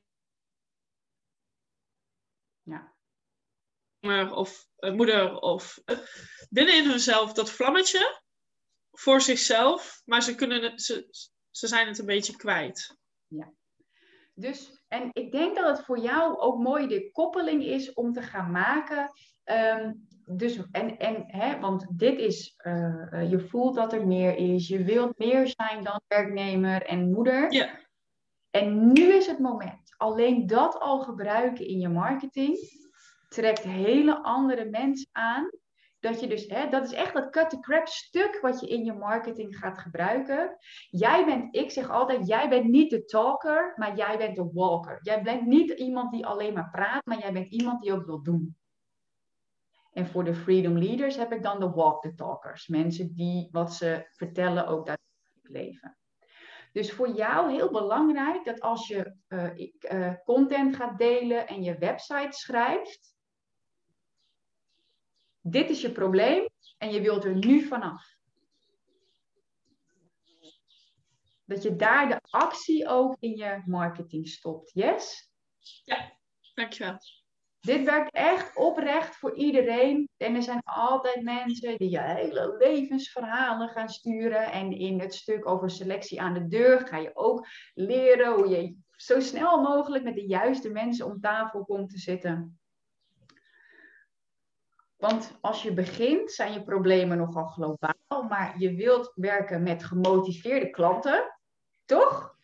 of 4.30 4.66
uh, 4.78 4.92
moeder 4.92 5.38
of 5.38 5.80
uh, 5.86 5.98
binnen 6.50 6.76
in 6.76 6.90
hunzelf 6.90 7.32
dat 7.32 7.50
vlammetje 7.50 8.20
voor 8.90 9.20
zichzelf, 9.20 10.02
maar 10.04 10.22
ze, 10.22 10.34
kunnen 10.34 10.62
het, 10.62 10.82
ze, 10.82 11.08
ze 11.50 11.66
zijn 11.66 11.86
het 11.88 11.98
een 11.98 12.06
beetje 12.06 12.36
kwijt. 12.36 12.96
Ja. 13.26 13.52
Dus, 14.34 14.82
en 14.88 15.10
ik 15.12 15.32
denk 15.32 15.56
dat 15.56 15.76
het 15.76 15.86
voor 15.86 15.98
jou 15.98 16.38
ook 16.38 16.58
mooi 16.58 16.86
de 16.86 17.10
koppeling 17.12 17.64
is 17.64 17.92
om 17.92 18.12
te 18.12 18.22
gaan 18.22 18.50
maken. 18.50 19.12
Um, 19.44 20.06
dus, 20.26 20.60
en, 20.70 20.98
en, 20.98 21.24
hè, 21.26 21.60
want 21.60 21.86
dit 21.90 22.18
is, 22.18 22.54
uh, 22.62 23.30
je 23.30 23.40
voelt 23.48 23.74
dat 23.74 23.92
er 23.92 24.06
meer 24.06 24.36
is. 24.36 24.68
Je 24.68 24.84
wilt 24.84 25.18
meer 25.18 25.46
zijn 25.56 25.84
dan 25.84 26.00
werknemer 26.06 26.82
en 26.82 27.10
moeder. 27.10 27.52
Ja. 27.52 27.78
En 28.50 28.92
nu 28.92 29.12
is 29.12 29.26
het 29.26 29.38
moment. 29.38 29.94
Alleen 29.96 30.46
dat 30.46 30.78
al 30.78 31.00
gebruiken 31.00 31.66
in 31.66 31.78
je 31.78 31.88
marketing 31.88 32.58
trekt 33.28 33.62
hele 33.62 34.22
andere 34.22 34.64
mensen 34.64 35.08
aan. 35.12 35.50
Dat 36.00 36.20
je 36.20 36.26
dus, 36.26 36.46
hè, 36.46 36.68
dat 36.68 36.84
is 36.84 36.92
echt 36.92 37.14
dat 37.14 37.30
cut 37.30 37.50
the 37.50 37.60
crap 37.60 37.86
stuk 37.86 38.38
wat 38.40 38.60
je 38.60 38.68
in 38.68 38.84
je 38.84 38.92
marketing 38.92 39.56
gaat 39.58 39.78
gebruiken. 39.78 40.56
Jij 40.90 41.24
bent, 41.24 41.54
ik 41.54 41.70
zeg 41.70 41.90
altijd, 41.90 42.26
jij 42.26 42.48
bent 42.48 42.64
niet 42.64 42.90
de 42.90 43.04
talker, 43.04 43.72
maar 43.76 43.96
jij 43.96 44.18
bent 44.18 44.36
de 44.36 44.50
walker. 44.52 44.98
Jij 45.02 45.22
bent 45.22 45.46
niet 45.46 45.70
iemand 45.70 46.12
die 46.12 46.26
alleen 46.26 46.54
maar 46.54 46.70
praat, 46.70 47.06
maar 47.06 47.18
jij 47.18 47.32
bent 47.32 47.52
iemand 47.52 47.82
die 47.82 47.92
ook 47.92 48.06
wil 48.06 48.22
doen. 48.22 48.56
En 49.92 50.06
voor 50.06 50.24
de 50.24 50.34
freedom 50.34 50.78
leaders 50.78 51.16
heb 51.16 51.32
ik 51.32 51.42
dan 51.42 51.60
de 51.60 51.70
walk 51.70 52.02
the 52.02 52.14
talkers. 52.14 52.66
Mensen 52.66 53.14
die 53.14 53.48
wat 53.50 53.74
ze 53.74 54.08
vertellen 54.12 54.66
ook 54.66 54.86
daadwerkelijk 54.86 55.48
leven. 55.48 55.98
Dus 56.72 56.92
voor 56.92 57.08
jou 57.08 57.52
heel 57.52 57.70
belangrijk 57.70 58.44
dat 58.44 58.60
als 58.60 58.88
je 58.88 59.14
uh, 59.28 59.58
uh, 59.92 60.14
content 60.24 60.76
gaat 60.76 60.98
delen 60.98 61.46
en 61.46 61.62
je 61.62 61.78
website 61.78 62.32
schrijft, 62.38 63.16
dit 65.50 65.70
is 65.70 65.80
je 65.80 65.92
probleem 65.92 66.48
en 66.78 66.90
je 66.90 67.00
wilt 67.00 67.24
er 67.24 67.36
nu 67.36 67.62
vanaf. 67.62 68.16
Dat 71.44 71.62
je 71.62 71.76
daar 71.76 72.08
de 72.08 72.18
actie 72.30 72.88
ook 72.88 73.16
in 73.20 73.36
je 73.36 73.62
marketing 73.66 74.28
stopt. 74.28 74.70
Yes? 74.74 75.30
Ja, 75.84 76.12
dankjewel. 76.54 76.98
Dit 77.60 77.84
werkt 77.84 78.14
echt 78.14 78.56
oprecht 78.56 79.16
voor 79.16 79.34
iedereen. 79.34 80.08
En 80.16 80.34
er 80.34 80.42
zijn 80.42 80.60
altijd 80.64 81.22
mensen 81.22 81.78
die 81.78 81.90
je 81.90 82.00
hele 82.00 82.56
levensverhalen 82.58 83.68
gaan 83.68 83.88
sturen. 83.88 84.52
En 84.52 84.72
in 84.72 85.00
het 85.00 85.14
stuk 85.14 85.48
over 85.48 85.70
selectie 85.70 86.20
aan 86.20 86.34
de 86.34 86.46
deur 86.46 86.86
ga 86.86 86.96
je 86.96 87.10
ook 87.14 87.46
leren 87.74 88.34
hoe 88.34 88.48
je 88.48 88.76
zo 88.96 89.20
snel 89.20 89.60
mogelijk 89.60 90.04
met 90.04 90.14
de 90.14 90.26
juiste 90.26 90.70
mensen 90.70 91.06
om 91.06 91.20
tafel 91.20 91.64
komt 91.64 91.90
te 91.90 91.98
zitten. 91.98 92.57
Want 94.98 95.38
als 95.40 95.62
je 95.62 95.72
begint, 95.72 96.32
zijn 96.32 96.52
je 96.52 96.62
problemen 96.62 97.18
nogal 97.18 97.46
globaal, 97.46 98.22
maar 98.28 98.54
je 98.58 98.74
wilt 98.74 99.12
werken 99.14 99.62
met 99.62 99.84
gemotiveerde 99.84 100.70
klanten, 100.70 101.38
toch? 101.84 102.36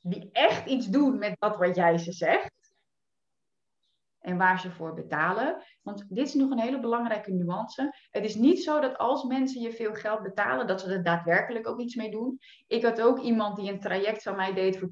Die 0.00 0.28
echt 0.32 0.66
iets 0.66 0.86
doen 0.86 1.18
met 1.18 1.36
dat 1.38 1.56
wat 1.56 1.76
jij 1.76 1.98
ze 1.98 2.12
zegt. 2.12 2.52
En 4.18 4.36
waar 4.36 4.60
ze 4.60 4.70
voor 4.70 4.94
betalen. 4.94 5.62
Want 5.82 6.06
dit 6.08 6.26
is 6.26 6.34
nog 6.34 6.50
een 6.50 6.60
hele 6.60 6.80
belangrijke 6.80 7.32
nuance. 7.32 7.94
Het 8.10 8.24
is 8.24 8.34
niet 8.34 8.62
zo 8.62 8.80
dat 8.80 8.98
als 8.98 9.24
mensen 9.24 9.60
je 9.60 9.72
veel 9.72 9.94
geld 9.94 10.22
betalen, 10.22 10.66
dat 10.66 10.80
ze 10.80 10.92
er 10.92 11.02
daadwerkelijk 11.02 11.68
ook 11.68 11.80
iets 11.80 11.94
mee 11.94 12.10
doen. 12.10 12.38
Ik 12.66 12.84
had 12.84 13.00
ook 13.00 13.20
iemand 13.20 13.56
die 13.56 13.72
een 13.72 13.80
traject 13.80 14.22
van 14.22 14.36
mij 14.36 14.54
deed 14.54 14.78
voor 14.78 14.90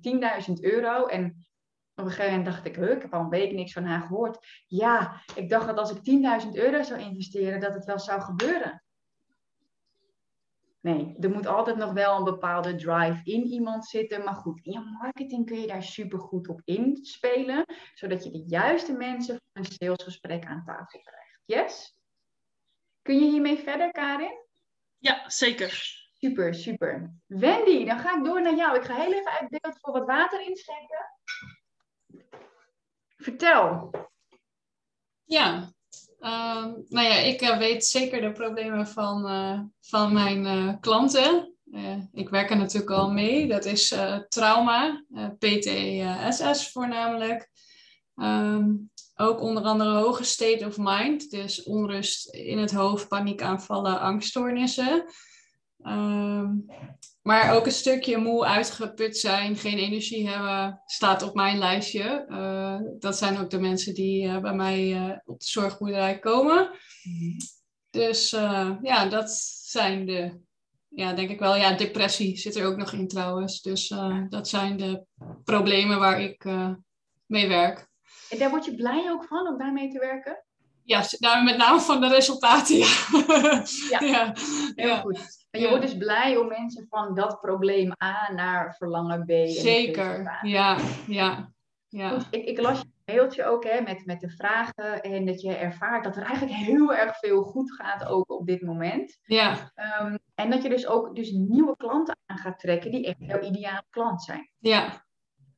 10.000 0.49 0.53
euro. 0.61 1.07
En 1.07 1.47
op 1.95 2.05
een 2.05 2.11
gegeven 2.11 2.37
moment 2.37 2.45
dacht 2.45 2.67
ik, 2.67 2.77
ik 2.77 3.03
heb 3.03 3.15
al 3.15 3.21
een 3.21 3.29
week 3.29 3.53
niks 3.53 3.73
van 3.73 3.85
haar 3.85 4.01
gehoord. 4.01 4.47
Ja, 4.67 5.23
ik 5.35 5.49
dacht 5.49 5.67
dat 5.67 5.79
als 5.79 5.91
ik 5.91 6.43
10.000 6.45 6.49
euro 6.53 6.83
zou 6.83 7.01
investeren, 7.01 7.61
dat 7.61 7.75
het 7.75 7.85
wel 7.85 7.99
zou 7.99 8.21
gebeuren. 8.21 8.83
Nee, 10.81 11.17
er 11.21 11.31
moet 11.31 11.47
altijd 11.47 11.77
nog 11.77 11.93
wel 11.93 12.17
een 12.17 12.25
bepaalde 12.25 12.75
drive 12.75 13.21
in 13.25 13.43
iemand 13.43 13.87
zitten. 13.87 14.25
Maar 14.25 14.35
goed, 14.35 14.61
in 14.63 14.73
je 14.73 14.97
marketing 15.03 15.47
kun 15.47 15.61
je 15.61 15.67
daar 15.67 15.83
super 15.83 16.19
goed 16.19 16.49
op 16.49 16.61
inspelen. 16.65 17.65
Zodat 17.95 18.25
je 18.25 18.31
de 18.31 18.45
juiste 18.47 18.93
mensen 18.93 19.35
voor 19.35 19.65
een 19.65 19.73
salesgesprek 19.73 20.45
aan 20.45 20.65
tafel 20.65 21.01
krijgt. 21.01 21.41
Yes? 21.45 21.97
Kun 23.03 23.19
je 23.19 23.31
hiermee 23.31 23.59
verder, 23.59 23.91
Karin? 23.91 24.41
Ja, 24.99 25.31
zeker. 25.31 26.01
Super, 26.13 26.55
super. 26.55 27.15
Wendy, 27.27 27.85
dan 27.85 27.99
ga 27.99 28.17
ik 28.19 28.25
door 28.25 28.43
naar 28.43 28.57
jou. 28.57 28.77
Ik 28.77 28.85
ga 28.85 28.95
heel 28.95 29.13
even 29.13 29.31
uit 29.31 29.49
beeld 29.49 29.79
voor 29.81 29.93
wat 29.93 30.07
water 30.07 30.41
inschenken. 30.41 31.07
Vertel. 33.23 33.91
Ja, 35.25 35.73
uh, 36.21 36.65
nou 36.89 37.07
ja, 37.07 37.15
ik 37.15 37.43
uh, 37.43 37.59
weet 37.59 37.87
zeker 37.87 38.21
de 38.21 38.33
problemen 38.33 38.87
van, 38.87 39.31
uh, 39.31 39.61
van 39.81 40.13
mijn 40.13 40.45
uh, 40.45 40.75
klanten. 40.81 41.57
ik 42.13 42.29
werk 42.29 42.51
er 42.51 42.57
natuurlijk 42.57 42.93
al 42.93 43.11
mee. 43.11 43.49
Dat 43.49 43.65
is 43.65 43.95
trauma, 44.29 45.05
PTSS 45.39 46.73
voornamelijk. 46.73 47.51
Um, 48.15 48.91
ook 49.17 49.41
onder 49.41 49.63
andere 49.63 49.91
hoge 49.91 50.25
state 50.25 50.67
of 50.67 50.77
mind, 50.79 51.31
dus 51.31 51.63
onrust 51.63 52.35
in 52.35 52.59
het 52.59 52.73
hoofd, 52.73 53.09
paniekaanvallen, 53.09 54.01
angststoornissen. 54.01 55.05
Um, 55.85 56.67
maar 57.23 57.55
ook 57.55 57.67
een 57.67 57.73
stukje 57.73 58.17
moe, 58.17 58.45
uitgeput 58.45 59.17
zijn, 59.17 59.57
geen 59.57 59.79
energie 59.79 60.29
hebben, 60.29 60.83
staat 60.87 61.23
op 61.23 61.35
mijn 61.35 61.59
lijstje. 61.59 62.27
Uh, 62.29 62.79
dat 62.99 63.19
zijn 63.19 63.39
ook 63.39 63.51
de 63.51 63.61
mensen 63.61 63.95
die 63.95 64.27
uh, 64.27 64.39
bij 64.39 64.55
mij 64.55 64.89
uh, 64.89 65.17
op 65.25 65.41
de 65.41 65.47
zorgboerderij 65.47 66.19
komen. 66.19 66.71
Mm-hmm. 67.03 67.37
Dus 67.91 68.31
ja, 68.83 69.07
dat 69.07 69.31
zijn 69.65 70.07
de, 70.07 70.41
ja, 70.89 71.13
denk 71.13 71.31
ik 71.31 71.39
wel. 71.39 71.57
Ja, 71.57 71.77
depressie 71.77 72.37
zit 72.37 72.57
er 72.57 72.67
ook 72.67 72.77
nog 72.77 72.93
in 72.93 73.09
trouwens. 73.09 73.63
Dus 73.63 73.95
dat 74.29 74.49
zijn 74.49 74.77
de 74.77 75.05
problemen 75.45 75.99
waar 75.99 76.21
ik 76.21 76.45
mee 77.27 77.49
werk. 77.49 77.89
En 78.31 78.39
daar 78.39 78.51
word 78.51 78.65
je 78.65 78.75
blij 78.75 79.11
ook 79.11 79.25
van 79.25 79.47
om 79.47 79.59
daarmee 79.59 79.93
te 79.93 79.99
werken? 79.99 80.45
Ja, 80.85 81.43
met 81.43 81.57
name 81.57 81.81
van 81.81 82.01
de 82.01 82.09
resultaten, 82.09 82.77
ja. 82.77 82.87
ja, 83.91 84.01
ja. 84.15 84.35
heel 84.75 84.97
goed. 84.97 85.42
En 85.53 85.61
je 85.61 85.69
wordt 85.69 85.83
dus 85.83 85.97
blij 85.97 86.37
om 86.37 86.49
mensen 86.49 86.87
van 86.89 87.15
dat 87.15 87.41
probleem 87.41 87.93
A 88.05 88.33
naar 88.33 88.75
verlangen 88.75 89.25
B. 89.25 89.31
Zeker, 89.47 90.23
ja, 90.43 90.79
ja. 91.07 91.53
ja. 91.89 92.19
ik, 92.31 92.45
ik 92.45 92.61
las 92.61 92.81
je 92.81 93.13
mailtje 93.13 93.45
ook 93.45 93.65
hè, 93.65 93.81
met, 93.81 94.07
met 94.07 94.21
de 94.21 94.31
vragen 94.31 95.03
en 95.03 95.27
dat 95.27 95.41
je 95.41 95.55
ervaart 95.55 96.05
dat 96.05 96.17
er 96.17 96.23
eigenlijk 96.23 96.57
heel 96.57 96.95
erg 96.95 97.19
veel 97.19 97.43
goed 97.43 97.73
gaat 97.73 98.05
ook 98.05 98.31
op 98.31 98.47
dit 98.47 98.63
moment. 98.63 99.19
Ja. 99.23 99.73
Um, 100.01 100.19
en 100.35 100.51
dat 100.51 100.63
je 100.63 100.69
dus 100.69 100.87
ook 100.87 101.15
dus 101.17 101.31
nieuwe 101.31 101.77
klanten 101.77 102.17
aan 102.27 102.39
gaat 102.39 102.59
trekken 102.59 102.91
die 102.91 103.07
echt 103.07 103.19
jouw 103.19 103.41
ideale 103.41 103.85
klant 103.91 104.23
zijn. 104.23 104.51
Ja. 104.59 105.05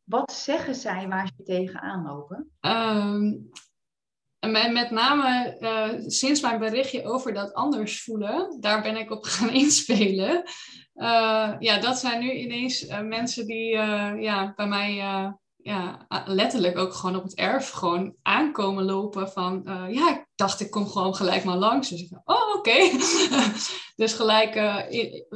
Wat 0.04 0.32
zeggen 0.32 0.74
zij 0.74 1.08
waar 1.08 1.26
ze 1.36 1.42
tegenaan 1.42 2.06
lopen? 2.06 2.50
Um, 2.60 3.50
en 4.52 4.72
met 4.72 4.90
name 4.90 5.56
uh, 5.60 5.88
sinds 6.06 6.40
mijn 6.40 6.58
berichtje 6.58 7.04
over 7.04 7.34
dat 7.34 7.54
anders 7.54 8.02
voelen, 8.02 8.56
daar 8.60 8.82
ben 8.82 8.96
ik 8.96 9.10
op 9.10 9.24
gaan 9.34 9.50
inspelen. 9.50 10.42
Uh, 10.94 11.54
ja, 11.58 11.78
dat 11.80 11.98
zijn 11.98 12.20
nu 12.20 12.32
ineens 12.32 12.88
uh, 12.88 13.00
mensen 13.00 13.46
die 13.46 13.68
ja, 14.18 14.52
bij 14.56 14.66
mij 14.66 14.94
ja, 15.56 16.06
letterlijk 16.26 16.78
ook 16.78 16.94
gewoon 16.94 17.16
op 17.16 17.22
het 17.22 17.34
erf 17.34 17.70
gewoon 17.70 18.14
aankomen 18.22 18.84
lopen 18.84 19.30
van 19.30 19.62
ja, 19.90 20.10
ik 20.10 20.26
dacht 20.34 20.60
ik 20.60 20.70
kom 20.70 20.86
gewoon 20.86 21.14
gelijk 21.14 21.44
maar 21.44 21.56
langs. 21.56 21.88
Dus 21.88 22.00
ik 22.00 22.10
dacht, 22.10 22.26
oh 22.26 22.54
oké. 22.56 22.90
dus 24.02 24.12
gelijk 24.12 24.54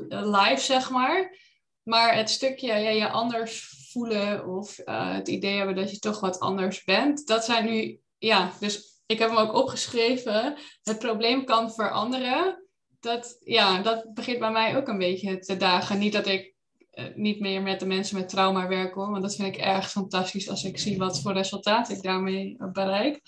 live 0.09 0.61
zeg 0.61 0.91
maar. 0.91 1.37
Maar 1.83 2.17
het 2.17 2.31
stukje 2.31 2.67
ja, 2.67 2.91
je 2.91 3.11
anders 3.11 3.75
voelen 3.91 4.47
of 4.47 4.77
het 4.85 5.29
idee 5.29 5.57
hebben 5.57 5.77
dat 5.77 5.91
je 5.91 5.99
toch 5.99 6.21
wat 6.21 6.41
anders 6.41 6.85
bent, 6.85 7.27
dat 7.27 7.45
zijn 7.45 7.65
nu 7.65 8.01
ja, 8.19 8.53
dus 8.61 8.98
ik 9.09 9.19
heb 9.19 9.29
hem 9.29 9.39
ook 9.39 9.55
opgeschreven. 9.55 10.57
Het 10.83 10.99
probleem 10.99 11.45
kan 11.45 11.73
veranderen. 11.73 12.65
Dat, 13.01 13.37
ja, 13.45 13.83
dat 13.83 14.15
begint 14.15 14.39
bij 14.39 14.51
mij 14.51 14.77
ook 14.77 14.89
een 14.89 14.99
beetje 14.99 15.39
te 15.39 15.57
dagen. 15.57 15.99
Niet 15.99 16.13
dat 16.13 16.27
ik 16.27 16.55
uh, 16.93 17.05
niet 17.15 17.41
meer 17.41 17.63
met 17.63 17.81
de 17.81 17.87
mensen 17.87 18.19
met 18.19 18.29
trauma 18.29 18.69
werk 18.69 18.95
hoor. 18.95 19.11
Want 19.11 19.23
dat 19.23 19.35
vind 19.35 19.55
ik 19.55 19.61
erg 19.61 19.91
fantastisch 19.91 20.49
als 20.49 20.65
ik 20.65 20.79
zie 20.79 20.99
wat 20.99 21.21
voor 21.21 21.33
resultaat 21.33 21.89
ik 21.89 22.03
daarmee 22.03 22.57
bereik. 22.73 23.21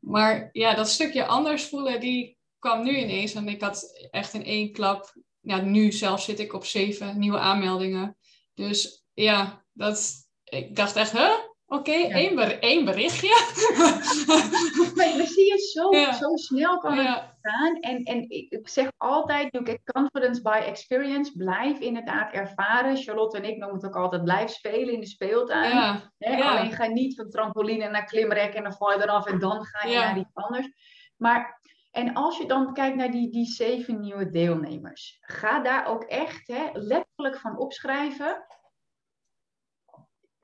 Maar 0.00 0.48
ja, 0.52 0.74
dat 0.74 0.88
stukje 0.88 1.26
anders 1.26 1.64
voelen, 1.64 2.00
die 2.00 2.38
kwam 2.58 2.84
nu 2.84 2.96
ineens. 2.96 3.34
En 3.34 3.48
ik 3.48 3.60
had 3.60 4.08
echt 4.10 4.34
in 4.34 4.44
één 4.44 4.72
klap, 4.72 5.14
ja, 5.40 5.60
nu 5.60 5.92
zelf 5.92 6.22
zit 6.22 6.38
ik 6.38 6.52
op 6.52 6.64
zeven 6.64 7.18
nieuwe 7.18 7.38
aanmeldingen. 7.38 8.16
Dus 8.54 9.04
ja, 9.14 9.64
dat, 9.72 10.12
ik 10.44 10.76
dacht 10.76 10.96
echt, 10.96 11.12
huh? 11.12 11.47
Oké, 11.70 11.90
okay, 11.90 12.10
één, 12.10 12.60
één, 12.60 12.84
berichtje. 12.84 13.28
maar 14.96 15.12
we 15.16 15.24
zien 15.26 15.52
het 15.52 15.62
zo, 15.62 15.92
zo 15.92 16.36
snel 16.36 16.78
kan 16.78 16.98
het 16.98 17.24
gaan. 17.40 17.76
En, 17.80 18.02
en 18.02 18.30
ik 18.30 18.68
zeg 18.68 18.88
altijd, 18.96 19.48
you 19.50 19.64
get 19.66 19.92
confidence 19.92 20.42
by 20.42 20.60
experience. 20.64 21.32
Blijf 21.36 21.78
inderdaad 21.78 22.32
ervaren. 22.32 22.96
Charlotte 22.96 23.36
en 23.36 23.44
ik 23.44 23.56
noemen 23.56 23.76
het 23.76 23.86
ook 23.86 23.96
altijd, 23.96 24.24
blijf 24.24 24.50
spelen 24.50 24.94
in 24.94 25.00
de 25.00 25.06
speeltuin. 25.06 26.00
Hè? 26.18 26.42
Alleen 26.42 26.72
ga 26.72 26.86
niet 26.86 27.14
van 27.14 27.30
trampoline 27.30 27.88
naar 27.88 28.04
klimrek 28.04 28.54
en 28.54 28.62
dan 28.62 28.74
val 28.74 28.92
je 28.92 29.02
eraf 29.02 29.26
en 29.26 29.38
dan 29.38 29.64
ga 29.64 29.88
je 29.88 29.98
naar 29.98 30.18
iets 30.18 30.34
anders. 30.34 30.68
Maar, 31.16 31.60
en 31.90 32.14
als 32.14 32.38
je 32.38 32.46
dan 32.46 32.72
kijkt 32.72 32.96
naar 32.96 33.10
die, 33.10 33.30
die 33.30 33.46
zeven 33.46 34.00
nieuwe 34.00 34.30
deelnemers. 34.30 35.18
Ga 35.20 35.60
daar 35.60 35.86
ook 35.86 36.02
echt 36.02 36.46
hè, 36.46 36.64
letterlijk 36.72 37.36
van 37.40 37.58
opschrijven 37.58 38.46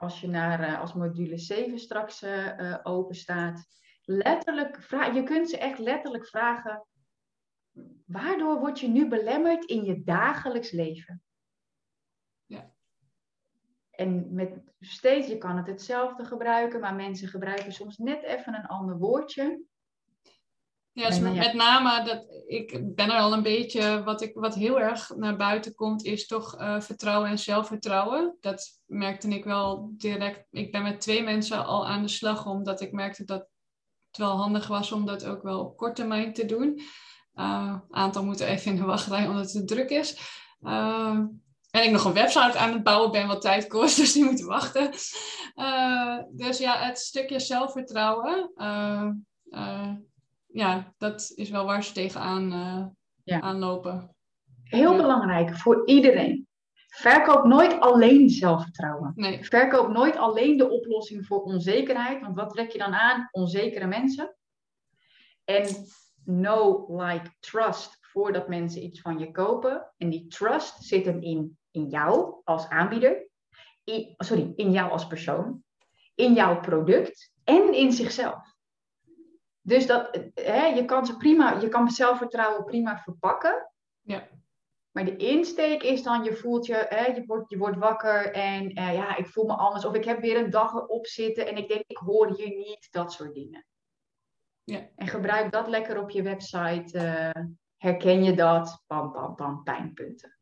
als 0.04 0.20
je 0.20 0.28
naar, 0.28 0.60
uh, 0.60 0.80
als 0.80 0.94
module 0.94 1.38
7 1.38 1.78
straks 1.78 2.22
uh, 2.22 2.78
open 2.82 3.14
staat, 3.14 3.66
letterlijk 4.02 4.86
je 5.14 5.22
kunt 5.22 5.50
ze 5.50 5.58
echt 5.58 5.78
letterlijk 5.78 6.26
vragen, 6.26 6.86
waardoor 8.04 8.58
word 8.58 8.80
je 8.80 8.88
nu 8.88 9.08
belemmerd 9.08 9.64
in 9.64 9.84
je 9.84 10.02
dagelijks 10.02 10.70
leven? 10.70 11.22
Ja. 12.46 12.72
En 13.90 14.34
met 14.34 14.62
steeds, 14.80 15.26
je 15.26 15.38
kan 15.38 15.56
het 15.56 15.66
hetzelfde 15.66 16.24
gebruiken, 16.24 16.80
maar 16.80 16.94
mensen 16.94 17.28
gebruiken 17.28 17.72
soms 17.72 17.98
net 17.98 18.22
even 18.22 18.54
een 18.54 18.66
ander 18.66 18.98
woordje. 18.98 19.62
Ja, 20.94 21.08
dus 21.08 21.18
met, 21.18 21.52
name 21.54 22.04
dat 22.04 22.26
ik 22.46 22.94
ben 22.94 23.10
er 23.10 23.18
al 23.18 23.32
een 23.32 23.42
beetje, 23.42 24.02
wat, 24.02 24.22
ik, 24.22 24.34
wat 24.34 24.54
heel 24.54 24.80
erg 24.80 25.12
naar 25.16 25.36
buiten 25.36 25.74
komt, 25.74 26.04
is 26.04 26.26
toch 26.26 26.60
uh, 26.60 26.80
vertrouwen 26.80 27.30
en 27.30 27.38
zelfvertrouwen. 27.38 28.36
Dat 28.40 28.80
merkte 28.86 29.28
ik 29.28 29.44
wel 29.44 29.90
direct. 29.96 30.46
Ik 30.50 30.72
ben 30.72 30.82
met 30.82 31.00
twee 31.00 31.22
mensen 31.22 31.64
al 31.64 31.86
aan 31.86 32.02
de 32.02 32.08
slag, 32.08 32.46
omdat 32.46 32.80
ik 32.80 32.92
merkte 32.92 33.24
dat 33.24 33.48
het 34.06 34.16
wel 34.16 34.36
handig 34.36 34.66
was 34.66 34.92
om 34.92 35.06
dat 35.06 35.26
ook 35.26 35.42
wel 35.42 35.60
op 35.60 35.76
korte 35.76 35.94
termijn 35.94 36.32
te 36.32 36.46
doen. 36.46 36.80
Uh, 37.34 37.78
aantal 37.90 38.24
moeten 38.24 38.46
even 38.46 38.70
in 38.70 38.76
de 38.76 38.84
wachtrij 38.84 39.26
omdat 39.26 39.52
het 39.52 39.68
druk 39.68 39.90
is. 39.90 40.18
Uh, 40.62 41.18
en 41.70 41.84
ik 41.84 41.90
nog 41.90 42.04
een 42.04 42.12
website 42.12 42.58
aan 42.58 42.72
het 42.72 42.82
bouwen 42.82 43.10
ben, 43.10 43.26
wat 43.26 43.40
tijd 43.40 43.66
kost, 43.66 43.96
dus 44.00 44.12
die 44.12 44.24
moeten 44.24 44.46
wachten. 44.46 44.90
Dus 46.30 46.58
ja, 46.58 46.78
het 46.78 46.98
stukje 46.98 47.40
zelfvertrouwen 47.40 48.52
ja, 50.54 50.92
dat 50.98 51.32
is 51.34 51.50
wel 51.50 51.64
waar 51.64 51.84
ze 51.84 51.92
tegenaan 51.92 52.52
uh, 52.52 52.86
ja. 53.24 53.40
aanlopen. 53.40 54.16
Heel 54.62 54.96
belangrijk 54.96 55.56
voor 55.56 55.86
iedereen. 55.86 56.48
Verkoop 56.86 57.44
nooit 57.44 57.80
alleen 57.80 58.30
zelfvertrouwen. 58.30 59.12
Nee. 59.14 59.44
Verkoop 59.44 59.88
nooit 59.88 60.16
alleen 60.16 60.56
de 60.56 60.70
oplossing 60.70 61.26
voor 61.26 61.42
onzekerheid. 61.42 62.20
Want 62.20 62.36
wat 62.36 62.50
trek 62.50 62.70
je 62.70 62.78
dan 62.78 62.94
aan? 62.94 63.28
Onzekere 63.30 63.86
mensen. 63.86 64.36
En 65.44 65.68
know, 66.24 67.00
like, 67.00 67.30
trust 67.40 67.98
voordat 68.00 68.48
mensen 68.48 68.84
iets 68.84 69.00
van 69.00 69.18
je 69.18 69.30
kopen. 69.30 69.92
En 69.96 70.10
die 70.10 70.26
trust 70.26 70.84
zit 70.84 71.04
hem 71.04 71.22
in, 71.22 71.58
in 71.70 71.88
jou 71.88 72.40
als 72.44 72.68
aanbieder. 72.68 73.28
In, 73.84 74.14
sorry, 74.18 74.52
in 74.56 74.72
jou 74.72 74.90
als 74.90 75.06
persoon. 75.06 75.62
In 76.14 76.34
jouw 76.34 76.60
product 76.60 77.32
en 77.44 77.74
in 77.74 77.92
zichzelf. 77.92 78.43
Dus 79.66 79.86
dat, 79.86 80.18
hè, 80.34 80.64
je 80.66 80.84
kan 80.84 81.06
ze 81.06 81.16
prima, 81.16 81.60
je 81.60 81.68
kan 81.68 81.90
zelfvertrouwen 81.90 82.64
prima 82.64 82.98
verpakken. 82.98 83.70
Ja. 84.00 84.28
Maar 84.90 85.04
de 85.04 85.16
insteek 85.16 85.82
is 85.82 86.02
dan, 86.02 86.24
je 86.24 86.32
voelt 86.32 86.66
je, 86.66 86.86
hè, 86.88 87.04
je, 87.04 87.24
wordt, 87.26 87.50
je 87.50 87.58
wordt 87.58 87.78
wakker 87.78 88.32
en 88.32 88.78
uh, 88.78 88.94
ja, 88.94 89.16
ik 89.16 89.26
voel 89.26 89.44
me 89.44 89.54
anders. 89.54 89.84
Of 89.84 89.94
ik 89.94 90.04
heb 90.04 90.20
weer 90.20 90.36
een 90.36 90.50
dag 90.50 90.74
erop 90.74 91.06
zitten 91.06 91.46
en 91.46 91.56
ik 91.56 91.68
denk, 91.68 91.84
ik 91.86 91.96
hoor 91.96 92.36
hier 92.36 92.56
niet, 92.56 92.88
dat 92.90 93.12
soort 93.12 93.34
dingen. 93.34 93.66
Ja. 94.64 94.88
En 94.96 95.06
gebruik 95.06 95.52
dat 95.52 95.68
lekker 95.68 96.00
op 96.00 96.10
je 96.10 96.22
website. 96.22 96.98
Uh, 96.98 97.44
herken 97.76 98.24
je 98.24 98.34
dat? 98.34 98.82
Pam, 98.86 99.12
pam, 99.12 99.34
pam, 99.34 99.62
pijnpunten. 99.62 100.38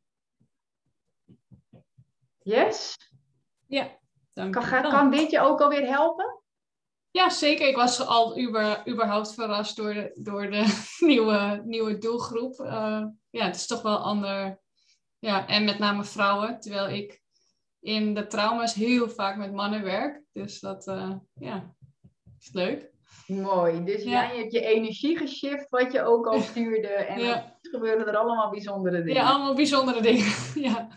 Yes? 2.38 2.96
Ja, 3.66 3.98
dank 4.32 4.52
kan, 4.52 4.82
kan 4.82 5.10
dit 5.10 5.30
je 5.30 5.40
ook 5.40 5.60
alweer 5.60 5.86
helpen? 5.86 6.41
Ja, 7.12 7.30
zeker. 7.30 7.68
Ik 7.68 7.76
was 7.76 8.06
al 8.06 8.38
uber, 8.38 8.88
überhaupt 8.88 9.34
verrast 9.34 9.76
door 9.76 9.94
de, 9.94 10.10
door 10.14 10.50
de 10.50 10.82
nieuwe, 11.10 11.62
nieuwe 11.64 11.98
doelgroep. 11.98 12.58
Uh, 12.60 13.04
ja, 13.30 13.44
het 13.44 13.56
is 13.56 13.66
toch 13.66 13.82
wel 13.82 13.96
ander. 13.96 14.60
Ja, 15.18 15.46
en 15.46 15.64
met 15.64 15.78
name 15.78 16.04
vrouwen. 16.04 16.60
Terwijl 16.60 16.88
ik 16.88 17.22
in 17.80 18.14
de 18.14 18.26
trauma's 18.26 18.74
heel 18.74 19.08
vaak 19.08 19.36
met 19.36 19.52
mannen 19.52 19.82
werk. 19.82 20.22
Dus 20.32 20.60
dat 20.60 20.86
uh, 20.86 21.12
ja, 21.34 21.74
is 22.38 22.52
leuk. 22.52 22.90
Mooi. 23.26 23.84
Dus 23.84 24.02
ja. 24.02 24.10
jij 24.10 24.36
hebt 24.36 24.52
je 24.52 24.60
energie 24.60 25.16
geshift, 25.16 25.68
wat 25.68 25.92
je 25.92 26.02
ook 26.02 26.26
al 26.26 26.40
stuurde. 26.50 26.88
En 26.88 27.20
ja. 27.20 27.58
gebeuren 27.62 28.06
er 28.06 28.16
allemaal 28.16 28.50
bijzondere 28.50 29.02
dingen. 29.02 29.22
Ja, 29.22 29.28
allemaal 29.28 29.54
bijzondere 29.54 30.02
dingen. 30.02 30.32
ja. 30.70 30.88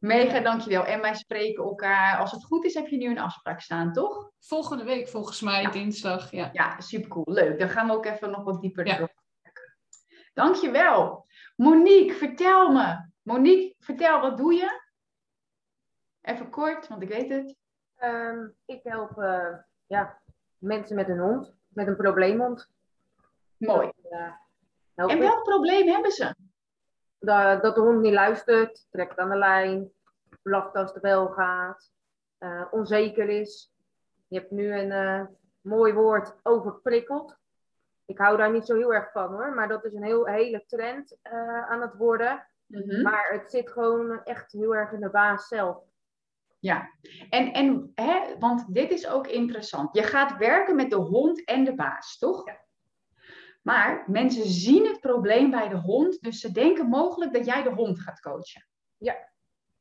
Mega, 0.00 0.40
dankjewel. 0.40 0.84
En 0.84 1.00
wij 1.00 1.14
spreken 1.14 1.64
elkaar. 1.64 2.18
Als 2.18 2.32
het 2.32 2.44
goed 2.44 2.64
is, 2.64 2.74
heb 2.74 2.86
je 2.86 2.96
nu 2.96 3.10
een 3.10 3.18
afspraak 3.18 3.60
staan, 3.60 3.92
toch? 3.92 4.30
Volgende 4.38 4.84
week 4.84 5.08
volgens 5.08 5.40
mij, 5.40 5.70
dinsdag. 5.70 6.30
Ja, 6.30 6.50
ja 6.52 6.80
supercool. 6.80 7.24
Leuk. 7.26 7.58
Dan 7.58 7.68
gaan 7.68 7.86
we 7.86 7.92
ook 7.92 8.06
even 8.06 8.30
nog 8.30 8.44
wat 8.44 8.60
dieper 8.60 8.86
ja. 8.86 9.08
Dankjewel. 10.34 11.26
Monique, 11.56 12.14
vertel 12.14 12.72
me. 12.72 13.08
Monique, 13.22 13.74
vertel, 13.78 14.20
wat 14.20 14.36
doe 14.36 14.54
je? 14.54 14.80
Even 16.20 16.50
kort, 16.50 16.88
want 16.88 17.02
ik 17.02 17.08
weet 17.08 17.30
het. 17.30 17.56
Um, 18.02 18.54
ik 18.64 18.80
help 18.82 19.18
uh, 19.18 19.54
ja, 19.86 20.22
mensen 20.58 20.96
met 20.96 21.08
een 21.08 21.18
hond, 21.18 21.54
met 21.68 21.86
een 21.86 21.96
probleemhond. 21.96 22.70
Mooi. 23.56 23.90
Dat, 23.96 25.08
uh, 25.08 25.12
en 25.12 25.18
welk 25.18 25.42
probleem 25.42 25.88
hebben 25.88 26.10
ze? 26.10 26.34
Dat, 27.20 27.62
dat 27.62 27.74
de 27.74 27.80
hond 27.80 28.00
niet 28.00 28.12
luistert, 28.12 28.86
trekt 28.90 29.18
aan 29.18 29.28
de 29.30 29.36
lijn, 29.36 29.90
blaft 30.42 30.74
als 30.74 30.92
de 30.92 31.00
bel 31.00 31.28
gaat, 31.28 31.92
eh, 32.38 32.64
onzeker 32.70 33.28
is. 33.28 33.72
Je 34.28 34.38
hebt 34.38 34.50
nu 34.50 34.72
een 34.78 34.92
eh, 34.92 35.26
mooi 35.60 35.92
woord 35.92 36.36
overprikkeld. 36.42 37.38
Ik 38.06 38.18
hou 38.18 38.36
daar 38.36 38.52
niet 38.52 38.66
zo 38.66 38.76
heel 38.76 38.94
erg 38.94 39.12
van 39.12 39.32
hoor, 39.32 39.54
maar 39.54 39.68
dat 39.68 39.84
is 39.84 39.94
een 39.94 40.04
heel, 40.04 40.26
hele 40.26 40.64
trend 40.66 41.16
eh, 41.22 41.70
aan 41.70 41.80
het 41.80 41.94
worden. 41.94 42.46
Mhm. 42.66 43.02
Maar 43.02 43.30
het 43.32 43.50
zit 43.50 43.70
gewoon 43.70 44.24
echt 44.24 44.52
heel 44.52 44.74
erg 44.74 44.92
in 44.92 45.00
de 45.00 45.10
baas 45.10 45.48
zelf. 45.48 45.88
Ja, 46.58 46.90
en, 47.30 47.52
en 47.52 47.92
hè, 47.94 48.38
want 48.38 48.74
dit 48.74 48.90
is 48.90 49.08
ook 49.08 49.26
interessant. 49.26 49.96
Je 49.96 50.02
gaat 50.02 50.36
werken 50.36 50.76
met 50.76 50.90
de 50.90 50.96
hond 50.96 51.44
en 51.44 51.64
de 51.64 51.74
baas, 51.74 52.18
toch? 52.18 52.44
Maar 53.70 54.04
mensen 54.06 54.46
zien 54.46 54.86
het 54.86 55.00
probleem 55.00 55.50
bij 55.50 55.68
de 55.68 55.76
hond, 55.76 56.22
dus 56.22 56.40
ze 56.40 56.52
denken 56.52 56.88
mogelijk 56.88 57.32
dat 57.32 57.44
jij 57.44 57.62
de 57.62 57.70
hond 57.70 58.00
gaat 58.00 58.20
coachen. 58.20 58.68
Ja. 58.96 59.32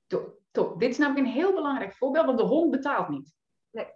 Top, 0.07 0.39
top. 0.51 0.79
Dit 0.79 0.89
is 0.89 0.97
namelijk 0.97 1.25
een 1.25 1.33
heel 1.33 1.53
belangrijk 1.53 1.93
voorbeeld, 1.93 2.25
want 2.25 2.37
de 2.37 2.43
hond 2.43 2.71
betaalt 2.71 3.09
niet. 3.09 3.33
Nee. 3.71 3.87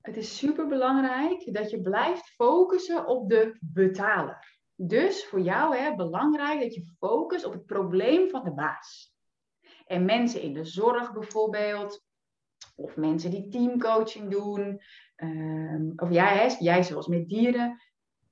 Het 0.00 0.16
is 0.16 0.36
super 0.38 0.66
belangrijk 0.66 1.54
dat 1.54 1.70
je 1.70 1.80
blijft 1.80 2.28
focussen 2.28 3.06
op 3.06 3.28
de 3.28 3.56
betaler. 3.60 4.58
Dus 4.74 5.26
voor 5.26 5.40
jou 5.40 5.76
hè, 5.76 5.94
belangrijk 5.94 6.60
dat 6.60 6.74
je 6.74 6.94
focust 6.98 7.44
op 7.44 7.52
het 7.52 7.66
probleem 7.66 8.28
van 8.28 8.44
de 8.44 8.52
baas. 8.52 9.14
En 9.86 10.04
mensen 10.04 10.42
in 10.42 10.54
de 10.54 10.64
zorg 10.64 11.12
bijvoorbeeld, 11.12 12.04
of 12.76 12.96
mensen 12.96 13.30
die 13.30 13.48
teamcoaching 13.48 14.30
doen, 14.30 14.80
ehm, 15.22 15.92
of 15.96 16.10
jij, 16.10 16.56
jij 16.58 16.82
zoals 16.82 17.06
met 17.06 17.28
dieren, 17.28 17.80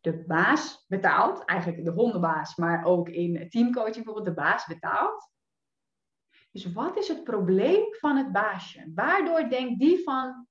de 0.00 0.24
baas 0.26 0.84
betaalt, 0.88 1.44
eigenlijk 1.44 1.84
de 1.84 1.90
hondenbaas, 1.90 2.56
maar 2.56 2.84
ook 2.84 3.08
in 3.08 3.48
teamcoaching 3.50 4.04
bijvoorbeeld, 4.04 4.36
de 4.36 4.42
baas 4.42 4.66
betaalt. 4.66 5.30
Dus 6.50 6.72
wat 6.72 6.96
is 6.96 7.08
het 7.08 7.24
probleem 7.24 7.94
van 7.94 8.16
het 8.16 8.32
baasje? 8.32 8.90
Waardoor 8.94 9.48
denkt 9.48 9.78
die 9.80 10.02
van, 10.02 10.46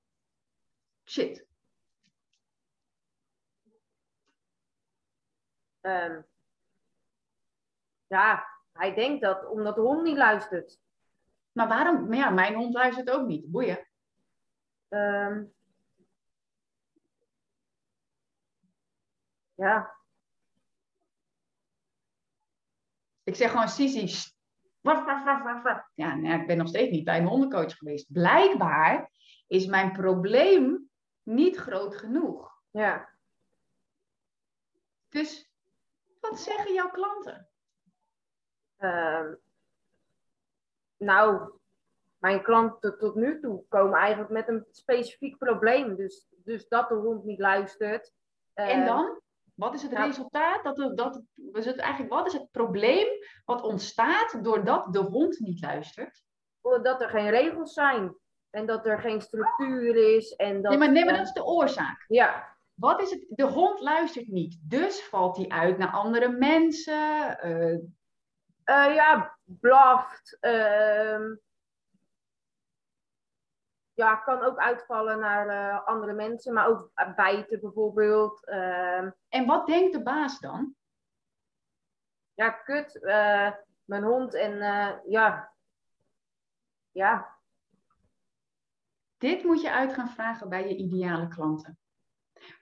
shit, 1.04 1.48
Ehm, 5.80 6.20
ja, 8.06 8.46
hij 8.72 8.94
denkt 8.94 9.22
dat 9.22 9.48
omdat 9.48 9.74
de 9.74 9.80
hond 9.80 10.02
niet 10.02 10.16
luistert. 10.16 10.78
maar 11.52 11.68
waarom? 11.68 12.08
Maar 12.08 12.16
ja, 12.16 12.30
mijn 12.30 12.54
hond 12.54 12.74
luistert 12.74 13.10
ook 13.10 13.26
niet. 13.26 13.50
Boeien. 13.50 13.88
Ehm, 14.88 15.44
ja, 19.60 19.98
Ik 23.22 23.36
zeg 23.36 23.50
gewoon, 23.50 23.68
Sisi, 23.68 24.08
sst. 24.08 24.36
waf, 24.80 25.04
waf, 25.04 25.24
waf, 25.24 25.42
waf, 25.42 25.62
waf. 25.62 25.90
Ja, 25.94 26.14
nou, 26.14 26.40
ik 26.40 26.46
ben 26.46 26.56
nog 26.56 26.68
steeds 26.68 26.90
niet 26.90 27.04
bij 27.04 27.18
een 27.18 27.26
hondencoach 27.26 27.76
geweest. 27.76 28.12
Blijkbaar 28.12 29.10
is 29.46 29.66
mijn 29.66 29.92
probleem 29.92 30.90
niet 31.22 31.56
groot 31.56 31.96
genoeg. 31.96 32.62
ja. 32.70 33.08
Dus 35.08 35.50
wat 36.20 36.40
zeggen 36.40 36.72
jouw 36.74 36.90
klanten? 36.90 37.48
Ehm, 38.76 39.34
nou, 40.96 41.52
mijn 42.18 42.42
klanten 42.42 42.98
tot 42.98 43.14
nu 43.14 43.40
toe 43.40 43.64
komen 43.68 43.98
eigenlijk 43.98 44.30
met 44.30 44.48
een 44.48 44.66
specifiek 44.70 45.38
probleem. 45.38 45.96
Dus, 45.96 46.26
dus 46.30 46.68
dat 46.68 46.88
de 46.88 46.94
hond 46.94 47.24
niet 47.24 47.38
luistert. 47.38 48.12
En 48.54 48.68
Ehm, 48.68 48.86
dan? 48.86 49.20
Wat 49.60 49.74
is 49.74 49.82
het 49.82 49.90
nou- 49.90 50.06
resultaat? 50.06 50.64
Dat, 50.64 50.96
dat, 50.96 51.22
is 51.52 51.64
het 51.64 51.76
eigenlijk, 51.78 52.12
wat 52.12 52.26
is 52.26 52.32
het 52.32 52.50
probleem 52.50 53.06
wat 53.44 53.62
ontstaat 53.62 54.44
doordat 54.44 54.92
de 54.92 54.98
hond 54.98 55.38
niet 55.38 55.60
luistert? 55.62 56.22
Dat 56.82 57.00
er 57.02 57.08
geen 57.08 57.30
regels 57.30 57.72
zijn. 57.72 58.16
En 58.50 58.66
dat 58.66 58.86
er 58.86 58.98
geen 59.00 59.20
structuur 59.20 60.16
is. 60.16 60.32
En 60.36 60.62
dat, 60.62 60.70
Nee, 60.70 60.78
maar, 60.78 60.92
nee, 60.92 61.04
maar 61.04 61.12
eh, 61.12 61.18
dat 61.18 61.26
is 61.28 61.32
de 61.32 61.44
oorzaak. 61.44 62.04
Ja, 62.08 62.56
Wat 62.74 63.00
is 63.02 63.10
het? 63.10 63.24
De 63.28 63.44
hond 63.46 63.80
luistert 63.80 64.28
niet. 64.28 64.58
Dus 64.62 65.02
valt 65.02 65.36
hij 65.36 65.48
uit 65.48 65.78
naar 65.78 65.90
andere 65.92 66.28
mensen. 66.28 67.38
eh, 67.38 67.78
Eh, 68.64 68.94
ja, 68.94 69.38
blaft. 69.44 70.36
ehm, 70.40 71.34
ja, 74.00 74.16
kan 74.16 74.42
ook 74.42 74.58
uitvallen 74.58 75.18
naar 75.18 75.48
eh, 75.48 75.86
andere 75.86 76.12
mensen, 76.12 76.52
maar 76.52 76.68
ook 76.68 76.90
bijten 77.16 77.60
bijvoorbeeld. 77.60 78.46
Ehm, 78.46 79.10
en 79.28 79.46
wat 79.46 79.66
denkt 79.66 79.92
de 79.92 80.02
baas 80.02 80.38
dan? 80.38 80.74
ja, 82.34 82.50
kut. 82.50 83.02
eh, 83.02 83.52
mijn 83.84 84.02
hond 84.02 84.34
en 84.34 84.60
eh, 84.60 84.90
ja. 85.06 85.52
Ja, 86.92 87.38
Dit 89.18 89.44
moet 89.44 89.60
je 89.60 89.72
uit 89.72 89.92
gaan 89.92 90.08
vragen 90.08 90.48
bij 90.48 90.68
je 90.68 90.76
ideale 90.76 91.28
klanten. 91.28 91.78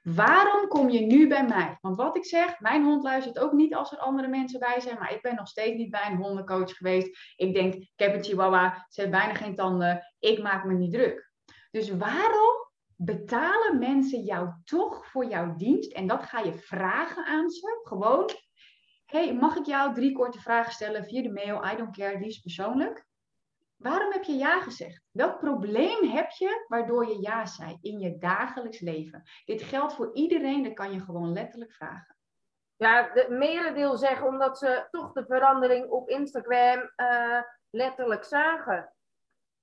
Waarom 0.02 0.68
kom 0.68 0.88
je 0.88 1.00
nu 1.00 1.28
bij 1.28 1.46
mij? 1.46 1.78
Want 1.80 1.96
wat 1.96 2.16
ik 2.16 2.24
zeg, 2.24 2.60
mijn 2.60 2.84
hond 2.84 3.02
luistert 3.02 3.38
ook 3.38 3.52
niet 3.52 3.74
als 3.74 3.92
er 3.92 3.98
andere 3.98 4.28
mensen 4.28 4.60
bij 4.60 4.80
zijn, 4.80 4.98
maar 4.98 5.12
ik 5.12 5.22
ben 5.22 5.34
nog 5.34 5.48
steeds 5.48 5.76
niet 5.76 5.90
bij 5.90 6.10
een 6.10 6.16
hondencoach 6.16 6.76
geweest. 6.76 7.34
Ik 7.36 7.54
denk, 7.54 7.74
ik 7.74 7.92
heb 7.96 8.14
een 8.14 8.24
chihuahua, 8.24 8.86
ze 8.88 9.00
heeft 9.00 9.12
bijna 9.12 9.34
geen 9.34 9.54
tanden, 9.54 10.14
ik 10.18 10.42
maak 10.42 10.64
me 10.64 10.74
niet 10.74 10.92
druk. 10.92 11.27
Dus 11.70 11.90
waarom 11.90 12.68
betalen 12.96 13.78
mensen 13.78 14.20
jou 14.20 14.50
toch 14.64 15.06
voor 15.06 15.24
jouw 15.24 15.56
dienst? 15.56 15.92
En 15.92 16.06
dat 16.06 16.22
ga 16.22 16.38
je 16.38 16.54
vragen 16.54 17.24
aan 17.24 17.50
ze, 17.50 17.80
gewoon. 17.82 18.30
hey, 19.06 19.34
mag 19.34 19.56
ik 19.56 19.66
jou 19.66 19.94
drie 19.94 20.12
korte 20.12 20.40
vragen 20.40 20.72
stellen 20.72 21.04
via 21.04 21.22
de 21.22 21.32
mail? 21.32 21.64
I 21.72 21.76
don't 21.76 21.96
care, 21.96 22.18
liefst 22.18 22.42
persoonlijk. 22.42 23.06
Waarom 23.76 24.12
heb 24.12 24.22
je 24.22 24.32
ja 24.32 24.60
gezegd? 24.60 25.02
Welk 25.10 25.38
probleem 25.38 26.10
heb 26.10 26.30
je 26.30 26.64
waardoor 26.68 27.06
je 27.06 27.20
ja 27.20 27.46
zei 27.46 27.78
in 27.80 27.98
je 27.98 28.18
dagelijks 28.18 28.80
leven? 28.80 29.22
Dit 29.44 29.62
geldt 29.62 29.94
voor 29.94 30.14
iedereen, 30.14 30.62
dat 30.62 30.72
kan 30.72 30.92
je 30.92 31.00
gewoon 31.00 31.32
letterlijk 31.32 31.72
vragen. 31.72 32.16
ja 32.76 33.12
de 33.14 33.26
merendeel 33.28 33.96
zeggen 33.96 34.26
omdat 34.26 34.58
ze 34.58 34.88
toch 34.90 35.12
de 35.12 35.24
verandering 35.24 35.90
op 35.90 36.08
Instagram 36.08 36.92
eh, 36.96 37.42
letterlijk 37.70 38.24
zagen. 38.24 38.92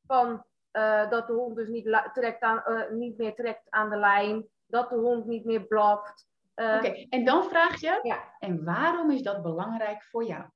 Van 0.08 0.46
eh, 0.76 1.10
dat 1.10 1.28
de 1.28 1.34
hond 1.34 1.56
dus 1.56 1.68
niet, 1.68 2.10
trekt 2.14 2.42
aan, 2.42 2.64
eh, 2.64 2.92
niet 2.92 3.18
meer 3.18 3.36
trekt 3.36 3.70
aan 3.70 3.90
de 3.90 3.98
lijn. 3.98 4.48
Dat 4.66 4.90
de 4.90 4.96
hond 4.96 5.26
niet 5.26 5.46
meer 5.46 5.66
blaft. 5.68 6.28
Eh, 6.54 6.76
Oké, 6.76 7.06
en 7.10 7.26
dan 7.26 7.44
vraag 7.44 7.80
je, 7.80 8.00
Ja. 8.04 8.36
en 8.40 8.64
waarom 8.64 9.12
is 9.12 9.22
dat 9.22 9.42
belangrijk 9.42 10.04
voor 10.04 10.26
jou? 10.26 10.50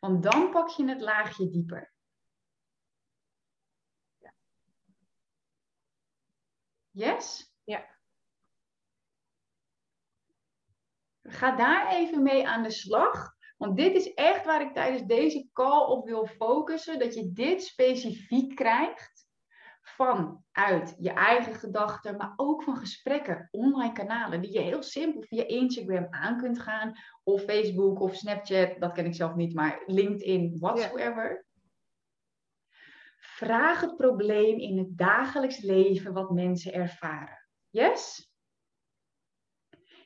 Want 0.00 0.22
dan 0.22 0.50
pak 0.50 0.68
je 0.68 0.88
het 0.88 1.00
laagje 1.00 1.50
dieper. 1.50 1.92
Yes? 6.90 7.52
Ja. 7.64 7.96
Ga 11.22 11.56
daar 11.56 11.88
even 11.88 12.22
mee 12.22 12.48
aan 12.48 12.62
de 12.62 12.70
slag. 12.70 13.33
Want 13.56 13.76
dit 13.76 13.94
is 13.94 14.14
echt 14.14 14.44
waar 14.44 14.60
ik 14.60 14.74
tijdens 14.74 15.02
deze 15.02 15.48
call 15.52 15.86
op 15.86 16.06
wil 16.06 16.26
focussen. 16.26 16.98
Dat 16.98 17.14
je 17.14 17.32
dit 17.32 17.62
specifiek 17.62 18.54
krijgt. 18.56 19.22
Vanuit 19.80 20.96
je 20.98 21.10
eigen 21.10 21.54
gedachten, 21.54 22.16
maar 22.16 22.32
ook 22.36 22.62
van 22.62 22.76
gesprekken, 22.76 23.48
online 23.50 23.92
kanalen. 23.92 24.40
Die 24.40 24.52
je 24.52 24.60
heel 24.60 24.82
simpel 24.82 25.22
via 25.22 25.46
Instagram 25.46 26.06
aan 26.10 26.38
kunt 26.38 26.58
gaan. 26.58 26.92
Of 27.22 27.42
Facebook 27.42 28.00
of 28.00 28.14
Snapchat. 28.14 28.80
Dat 28.80 28.92
ken 28.92 29.04
ik 29.04 29.14
zelf 29.14 29.34
niet, 29.34 29.54
maar 29.54 29.82
LinkedIn, 29.86 30.56
whatsoever. 30.58 31.46
Vraag 33.18 33.80
het 33.80 33.96
probleem 33.96 34.58
in 34.58 34.78
het 34.78 34.98
dagelijks 34.98 35.60
leven 35.60 36.12
wat 36.12 36.30
mensen 36.30 36.72
ervaren. 36.72 37.48
Yes? 37.70 38.33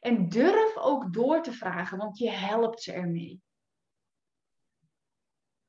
En 0.00 0.28
durf 0.28 0.76
ook 0.76 1.12
door 1.12 1.42
te 1.42 1.52
vragen, 1.52 1.98
want 1.98 2.18
je 2.18 2.30
helpt 2.30 2.82
ze 2.82 2.92
ermee. 2.92 3.42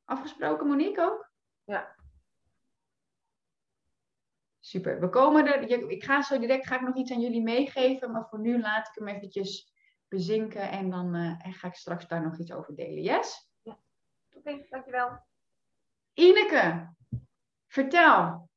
Afgesproken, 0.06 0.68
Monique 0.68 1.02
ook? 1.02 1.32
Ja. 1.64 1.96
Super. 4.60 5.00
We 5.00 5.10
komen 5.10 5.46
er. 5.46 5.90
Ik 5.90 6.04
ga 6.04 6.22
zo 6.22 6.40
direct 6.40 6.68
ga 6.68 6.76
ik 6.76 6.82
nog 6.82 6.96
iets 6.96 7.12
aan 7.12 7.22
jullie 7.22 7.44
meegeven, 7.44 8.12
maar 8.12 8.28
voor 8.30 8.40
nu 8.40 8.62
laat 8.62 8.88
ik 8.88 8.94
hem 8.96 9.08
eventjes 9.08 9.74
bezinken 10.08 10.70
en 10.70 10.90
dan 10.90 11.16
eh, 11.16 11.46
en 11.46 11.54
ga 11.54 11.68
ik 11.68 11.74
straks 11.74 12.08
daar 12.08 12.22
nog 12.24 12.40
iets 12.40 12.52
over 12.52 12.76
delen. 12.76 13.02
Yes? 13.02 13.50
Oké, 14.34 14.66
dankjewel. 14.70 15.20
Ineke, 16.14 16.94
vertel. 17.68 18.50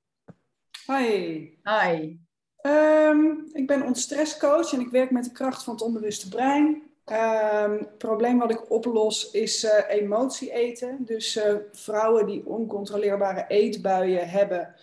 Hoi. 0.87 1.61
Hi. 1.63 2.19
Ehm, 2.63 3.31
ik 3.53 3.67
ben 3.67 3.83
ontstresscoach 3.83 4.73
en 4.73 4.81
ik 4.81 4.89
werk 4.89 5.11
met 5.11 5.25
de 5.25 5.33
kracht 5.33 5.65
van 5.65 5.75
het 5.75 5.83
onbewuste 5.83 6.29
brein. 6.29 6.83
Ehm, 7.05 7.71
het 7.71 7.99
probleem 7.99 8.39
wat 8.39 8.51
ik 8.51 8.71
oplos 8.71 9.31
is 9.31 9.65
eh, 9.65 9.97
emotie 9.97 10.53
eten. 10.53 10.99
Dus 11.05 11.37
eh, 11.37 11.55
vrouwen 11.73 12.27
die 12.27 12.47
oncontroleerbare 12.47 13.45
eetbuien 13.49 14.29
hebben 14.29 14.75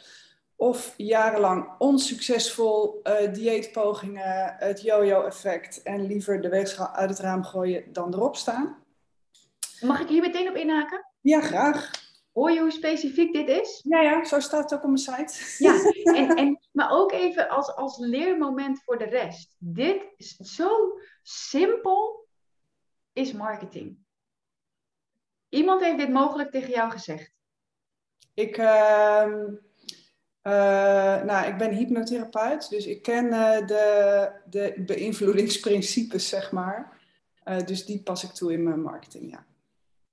Of 0.56 0.94
jarenlang 0.98 1.70
onsuccesvol 1.78 3.02
uh, 3.04 3.34
dieetpogingen, 3.34 4.56
het 4.58 4.82
yo-yo-effect 4.82 5.82
en 5.82 6.06
liever 6.06 6.42
de 6.42 6.50
weegschaal 6.50 6.92
uit 6.92 7.10
het 7.10 7.20
raam 7.20 7.44
gooien 7.44 7.84
dan 7.94 8.14
erop 8.14 8.36
staan. 8.36 8.78
Mag 9.82 10.00
ik 10.00 10.08
hier 10.08 10.22
meteen 10.22 10.50
op 10.50 10.56
inhaken? 10.56 11.06
Ja, 11.22 11.42
graag. 11.42 11.92
Hoor 12.40 12.52
je 12.52 12.60
hoe 12.60 12.72
specifiek 12.72 13.34
dit 13.34 13.50
is? 13.50 13.82
Ja, 13.84 14.02
ja, 14.02 14.26
zo 14.26 14.40
staat 14.40 14.64
het 14.64 14.74
ook 14.74 14.84
op 14.84 14.90
mijn 15.06 15.30
site. 15.30 15.64
Ja, 15.64 15.74
en, 16.20 16.36
en, 16.36 16.60
maar 16.72 16.92
ook 16.92 17.12
even 17.12 17.50
als, 17.50 17.76
als 17.76 17.98
leermoment 17.98 18.84
voor 18.84 18.98
de 18.98 19.06
rest. 19.06 19.56
Dit 19.58 20.04
is 20.18 20.36
zo 20.36 21.00
simpel 21.22 22.28
is 23.14 23.34
marketing. 23.34 23.98
Iemand 25.50 25.82
heeft 25.82 25.98
dit 25.98 26.10
mogelijk 26.10 26.52
tegen 26.52 26.70
jou 26.70 26.92
gezegd. 26.92 27.34
Ik, 28.34 28.58
uh, 28.58 29.26
uh, 30.44 31.24
nou, 31.24 31.48
ik 31.48 31.58
ben 31.58 31.74
hypnotherapeut, 31.74 32.70
dus 32.70 32.86
ik 32.86 33.02
ken 33.02 33.26
uh, 33.26 33.68
de, 33.68 34.32
de 34.50 34.84
beïnvloedingsprincipes, 34.86 36.30
zeg 36.30 36.52
maar. 36.52 37.00
Uh, 37.46 37.60
dus 37.66 37.86
die 37.86 38.04
pas 38.04 38.24
ik 38.24 38.30
toe 38.30 38.54
in 38.54 38.64
mijn 38.64 38.82
marketing, 38.82 39.32
ja. 39.32 39.48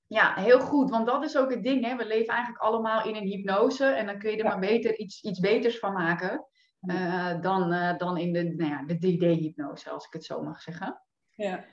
Ja, 0.07 0.35
heel 0.35 0.61
goed. 0.61 0.91
Want 0.91 1.07
dat 1.07 1.25
is 1.25 1.37
ook 1.37 1.51
het 1.51 1.63
ding. 1.63 1.85
Hè? 1.85 1.97
We 1.97 2.07
leven 2.07 2.35
eigenlijk 2.35 2.63
allemaal 2.63 3.05
in 3.05 3.15
een 3.15 3.27
hypnose. 3.27 3.85
En 3.85 4.07
dan 4.07 4.19
kun 4.19 4.31
je 4.31 4.37
er 4.37 4.45
maar 4.45 4.59
beter 4.59 4.99
iets, 4.99 5.23
iets 5.23 5.41
beters 5.41 5.79
van 5.79 5.93
maken. 5.93 6.47
Uh, 6.81 7.41
dan, 7.41 7.73
uh, 7.73 7.99
dan 7.99 8.17
in 8.17 8.33
de, 8.33 8.43
nou 8.43 8.71
ja, 8.71 8.83
de 8.83 8.95
3D-hypnose, 8.95 9.91
als 9.91 10.07
ik 10.07 10.13
het 10.13 10.25
zo 10.25 10.43
mag 10.43 10.61
zeggen. 10.61 11.03
Ja. 11.31 11.65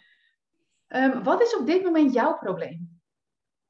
Um, 0.88 1.24
wat 1.24 1.42
is 1.42 1.58
op 1.58 1.66
dit 1.66 1.84
moment 1.84 2.14
jouw 2.14 2.38
probleem? 2.38 3.02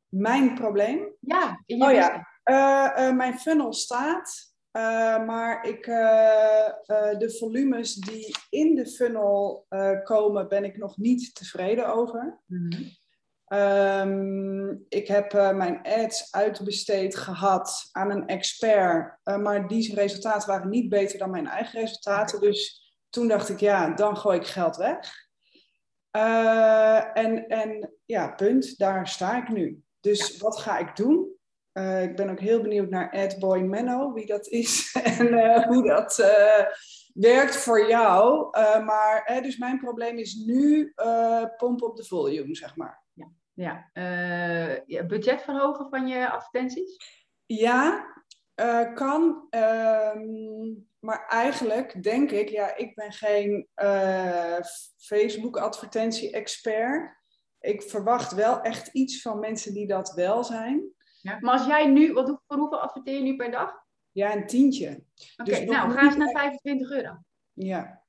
Mijn 0.07 0.53
probleem? 0.53 1.15
Ja, 1.19 1.63
in 1.65 1.77
je 1.77 1.83
oh 1.83 1.91
ja, 1.91 2.27
uh, 2.43 3.15
mijn 3.15 3.39
funnel 3.39 3.73
staat. 3.73 4.55
maar 5.25 5.67
ik, 5.67 5.85
de 7.19 7.35
volumes 7.39 7.95
die 7.95 8.35
in 8.49 8.75
de 8.75 8.87
funnel 8.87 9.65
komen, 10.03 10.47
ben 10.47 10.63
ik 10.63 10.77
nog 10.77 10.97
niet 10.97 11.35
tevreden 11.35 11.93
over. 11.93 12.41
Mm 12.45 12.71
-hmm. 12.71 12.91
Um, 13.53 14.85
ik 14.89 15.07
heb 15.07 15.33
uh, 15.33 15.51
mijn 15.51 15.81
ads 15.83 16.31
uitbesteed 16.31 17.15
gehad 17.15 17.89
aan 17.91 18.11
een 18.11 18.27
expert, 18.27 19.19
uh, 19.23 19.37
maar 19.37 19.67
die 19.67 19.95
resultaten 19.95 20.47
waren 20.47 20.69
niet 20.69 20.89
beter 20.89 21.19
dan 21.19 21.29
mijn 21.29 21.47
eigen 21.47 21.79
resultaten. 21.79 22.41
Dus 22.41 22.81
toen 23.09 23.27
dacht 23.27 23.49
ik, 23.49 23.59
ja, 23.59 23.89
dan 23.89 24.17
gooi 24.17 24.39
ik 24.39 24.47
geld 24.47 24.75
weg. 24.75 25.27
Uh, 26.17 27.17
en, 27.17 27.47
en 27.47 27.93
ja, 28.05 28.27
punt, 28.27 28.77
daar 28.77 29.07
sta 29.07 29.37
ik 29.37 29.49
nu. 29.49 29.83
Dus 29.99 30.37
wat 30.37 30.57
ga 30.59 30.77
ik 30.77 30.95
doen? 30.95 31.31
ik 32.01 32.15
ben 32.15 32.29
ook 32.29 32.39
heel 32.39 32.61
benieuwd 32.61 32.89
naar 32.89 33.11
Adboy 33.11 33.59
Menno, 33.59 34.13
wie 34.13 34.25
dat 34.25 34.47
is 34.47 34.91
en 35.17 35.63
hoe 35.67 35.87
dat 35.87 36.15
werkt 37.13 37.55
voor 37.55 37.87
jou. 37.87 38.49
maar 38.83 39.39
dus 39.41 39.57
mijn 39.57 39.79
probleem 39.79 40.17
is 40.17 40.35
nu 40.35 40.93
pompen 41.57 41.87
op 41.87 41.95
de 41.95 42.05
volume, 42.05 42.55
zeg 42.55 42.75
maar. 42.75 43.02
Ja, 43.53 43.89
uh, 43.93 44.75
budget 45.07 45.41
verhogen 45.41 45.89
van 45.89 46.07
je 46.07 46.29
advertenties? 46.29 47.21
Ja, 47.45 48.13
uh, 48.55 48.93
kan. 48.93 49.47
Uh, 49.49 50.15
maar 50.99 51.27
eigenlijk 51.27 52.03
denk 52.03 52.31
ik, 52.31 52.49
ja, 52.49 52.75
ik 52.75 52.95
ben 52.95 53.11
geen 53.11 53.67
uh, 53.75 54.59
Facebook-advertentie-expert. 54.97 57.21
Ik 57.59 57.81
verwacht 57.81 58.31
wel 58.31 58.61
echt 58.61 58.87
iets 58.87 59.21
van 59.21 59.39
mensen 59.39 59.73
die 59.73 59.87
dat 59.87 60.13
wel 60.13 60.43
zijn. 60.43 60.91
Ja, 61.21 61.37
maar 61.39 61.53
als 61.53 61.65
jij 61.65 61.87
nu, 61.87 62.13
wat, 62.13 62.41
voor 62.47 62.57
hoeveel 62.57 62.81
adverteer 62.81 63.15
je 63.15 63.21
nu 63.21 63.35
per 63.35 63.51
dag? 63.51 63.81
Ja, 64.11 64.35
een 64.35 64.47
tientje. 64.47 64.87
Oké, 64.87 65.01
okay, 65.49 65.65
dus 65.65 65.75
nou 65.75 65.91
ga 65.91 66.01
eens 66.01 66.15
naar 66.15 66.31
25 66.31 66.91
euro. 66.91 67.17
Ja. 67.53 68.03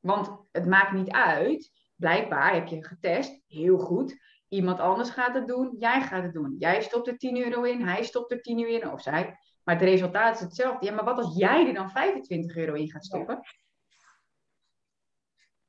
Want 0.00 0.30
het 0.52 0.66
maakt 0.66 0.92
niet 0.92 1.10
uit 1.10 1.72
blijkbaar 1.96 2.54
heb 2.54 2.66
je 2.66 2.84
getest, 2.84 3.42
heel 3.46 3.78
goed. 3.78 4.16
Iemand 4.48 4.80
anders 4.80 5.10
gaat 5.10 5.34
het 5.34 5.46
doen, 5.46 5.76
jij 5.78 6.02
gaat 6.02 6.22
het 6.22 6.32
doen. 6.32 6.54
Jij 6.58 6.82
stopt 6.82 7.08
er 7.08 7.18
10 7.18 7.36
euro 7.36 7.62
in, 7.62 7.82
hij 7.82 8.02
stopt 8.02 8.32
er 8.32 8.42
10 8.42 8.58
euro 8.58 8.74
in, 8.74 8.90
of 8.90 9.02
zij. 9.02 9.38
Maar 9.62 9.74
het 9.74 9.84
resultaat 9.84 10.34
is 10.34 10.40
hetzelfde. 10.40 10.86
Ja, 10.86 10.94
maar 10.94 11.04
wat 11.04 11.16
als 11.16 11.36
jij 11.36 11.66
er 11.66 11.74
dan 11.74 11.90
25 11.90 12.56
euro 12.56 12.72
in 12.72 12.90
gaat 12.90 13.04
stoppen? 13.04 13.40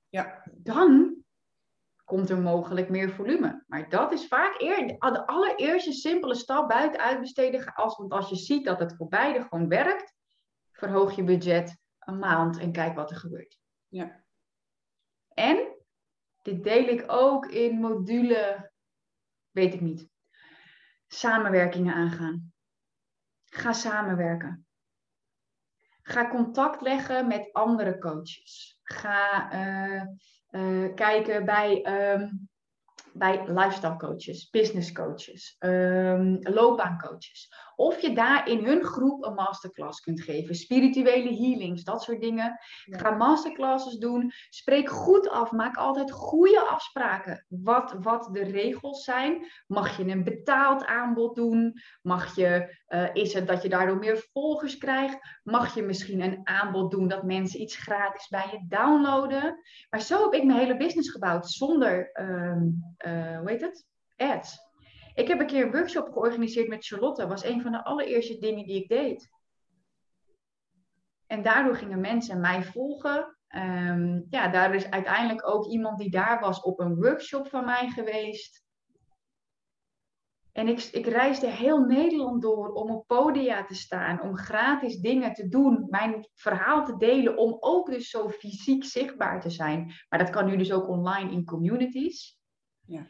Ja. 0.09 0.43
Dan 0.53 1.23
komt 2.03 2.29
er 2.29 2.37
mogelijk 2.37 2.89
meer 2.89 3.09
volume. 3.09 3.63
Maar 3.67 3.89
dat 3.89 4.11
is 4.11 4.27
vaak 4.27 4.61
eer, 4.61 4.87
de 4.87 5.27
allereerste 5.27 5.91
simpele 5.91 6.35
stap 6.35 6.69
buiten 6.69 6.99
uitbesteden. 6.99 7.73
Als, 7.73 7.97
want 7.97 8.11
als 8.11 8.29
je 8.29 8.35
ziet 8.35 8.65
dat 8.65 8.79
het 8.79 8.95
voor 8.95 9.07
beide 9.07 9.41
gewoon 9.41 9.67
werkt, 9.67 10.13
verhoog 10.71 11.15
je 11.15 11.23
budget 11.23 11.77
een 11.99 12.19
maand 12.19 12.57
en 12.57 12.71
kijk 12.71 12.95
wat 12.95 13.11
er 13.11 13.17
gebeurt. 13.17 13.59
Ja. 13.87 14.23
En 15.33 15.74
dit 16.45 16.63
deel 16.63 16.87
ik 16.87 17.03
ook 17.07 17.45
in 17.45 17.79
module, 17.79 18.71
weet 19.51 19.73
ik 19.73 19.81
niet. 19.81 20.09
Samenwerkingen 21.07 21.93
aangaan. 21.93 22.53
Ga 23.45 23.73
samenwerken. 23.73 24.67
Ga 26.01 26.29
contact 26.29 26.81
leggen 26.81 27.27
met 27.27 27.53
andere 27.53 27.97
coaches. 27.97 28.79
Ga 28.83 29.53
uh, 29.53 30.03
uh, 30.51 30.93
kijken 30.93 31.45
bij 31.45 31.85
um, 32.13 32.49
bij 33.17 33.43
lifestyle 33.47 33.97
coaches, 33.97 34.49
business 34.49 34.91
coaches, 34.91 35.55
um, 35.59 36.37
loopbaancoaches. 36.41 37.49
Of 37.75 37.99
je 38.01 38.15
daar 38.15 38.49
in 38.49 38.65
hun 38.65 38.83
groep 38.83 39.25
een 39.25 39.33
masterclass 39.33 39.99
kunt 39.99 40.21
geven. 40.21 40.55
Spirituele 40.55 41.35
healings, 41.35 41.83
dat 41.83 42.03
soort 42.03 42.21
dingen. 42.21 42.59
Ga 42.85 43.11
masterclasses 43.11 43.97
doen. 43.97 44.31
Spreek 44.49 44.89
goed 44.89 45.29
af. 45.29 45.51
Maak 45.51 45.75
altijd 45.75 46.11
goede 46.11 46.59
afspraken. 46.59 47.45
Wat, 47.47 47.95
wat 47.99 48.29
de 48.31 48.43
regels 48.43 49.03
zijn. 49.03 49.45
Mag 49.67 49.97
je 49.97 50.03
een 50.03 50.23
betaald 50.23 50.85
aanbod 50.85 51.35
doen? 51.35 51.73
Mag 52.01 52.35
je, 52.35 52.77
uh, 52.87 53.09
is 53.13 53.33
het 53.33 53.47
dat 53.47 53.61
je 53.61 53.69
daardoor 53.69 53.97
meer 53.97 54.25
volgers 54.33 54.77
krijgt? 54.77 55.19
Mag 55.43 55.75
je 55.75 55.81
misschien 55.81 56.21
een 56.21 56.39
aanbod 56.43 56.91
doen 56.91 57.07
dat 57.07 57.23
mensen 57.23 57.61
iets 57.61 57.75
gratis 57.75 58.27
bij 58.27 58.47
je 58.51 58.65
downloaden? 58.67 59.59
Maar 59.89 60.01
zo 60.01 60.23
heb 60.23 60.33
ik 60.33 60.43
mijn 60.43 60.59
hele 60.59 60.77
business 60.77 61.11
gebouwd 61.11 61.49
zonder. 61.49 62.09
Um, 62.21 62.95
uh, 63.05 63.39
hoe 63.39 63.49
heet 63.49 63.61
het? 63.61 63.85
Ads. 64.15 64.57
Ik 65.13 65.27
heb 65.27 65.39
een 65.39 65.47
keer 65.47 65.65
een 65.65 65.71
workshop 65.71 66.11
georganiseerd 66.11 66.67
met 66.67 66.85
Charlotte. 66.85 67.21
Dat 67.21 67.29
was 67.29 67.43
een 67.43 67.61
van 67.61 67.71
de 67.71 67.83
allereerste 67.83 68.37
dingen 68.37 68.65
die 68.65 68.81
ik 68.81 68.87
deed. 68.87 69.29
En 71.27 71.43
daardoor 71.43 71.75
gingen 71.75 71.99
mensen 71.99 72.39
mij 72.39 72.63
volgen. 72.63 73.37
Um, 73.55 74.25
ja, 74.29 74.47
daar 74.47 74.75
is 74.75 74.89
uiteindelijk 74.89 75.47
ook 75.47 75.67
iemand 75.67 75.97
die 75.97 76.09
daar 76.09 76.39
was 76.39 76.61
op 76.61 76.79
een 76.79 76.95
workshop 76.95 77.47
van 77.47 77.65
mij 77.65 77.89
geweest. 77.89 78.63
En 80.51 80.67
ik, 80.67 80.83
ik 80.83 81.05
reisde 81.05 81.47
heel 81.47 81.79
Nederland 81.79 82.41
door 82.41 82.73
om 82.73 82.89
op 82.89 83.07
podia 83.07 83.65
te 83.65 83.75
staan, 83.75 84.21
om 84.21 84.37
gratis 84.37 84.97
dingen 84.97 85.33
te 85.33 85.47
doen, 85.47 85.87
mijn 85.89 86.29
verhaal 86.33 86.85
te 86.85 86.97
delen, 86.97 87.37
om 87.37 87.57
ook 87.59 87.89
dus 87.89 88.09
zo 88.09 88.29
fysiek 88.29 88.83
zichtbaar 88.83 89.41
te 89.41 89.49
zijn. 89.49 89.93
Maar 90.09 90.19
dat 90.19 90.29
kan 90.29 90.45
nu 90.45 90.57
dus 90.57 90.71
ook 90.71 90.87
online 90.87 91.31
in 91.31 91.45
communities. 91.45 92.37
Ja. 92.85 93.07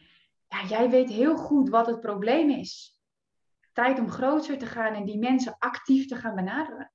ja, 0.47 0.65
jij 0.67 0.89
weet 0.89 1.09
heel 1.09 1.38
goed 1.38 1.69
wat 1.69 1.88
het 1.88 1.99
probleem 1.99 2.49
is. 2.49 2.99
Tijd 3.73 3.99
om 3.99 4.09
groter 4.09 4.57
te 4.57 4.65
gaan 4.65 4.93
en 4.93 5.05
die 5.05 5.17
mensen 5.17 5.55
actief 5.59 6.07
te 6.07 6.15
gaan 6.15 6.36
benaderen. 6.36 6.91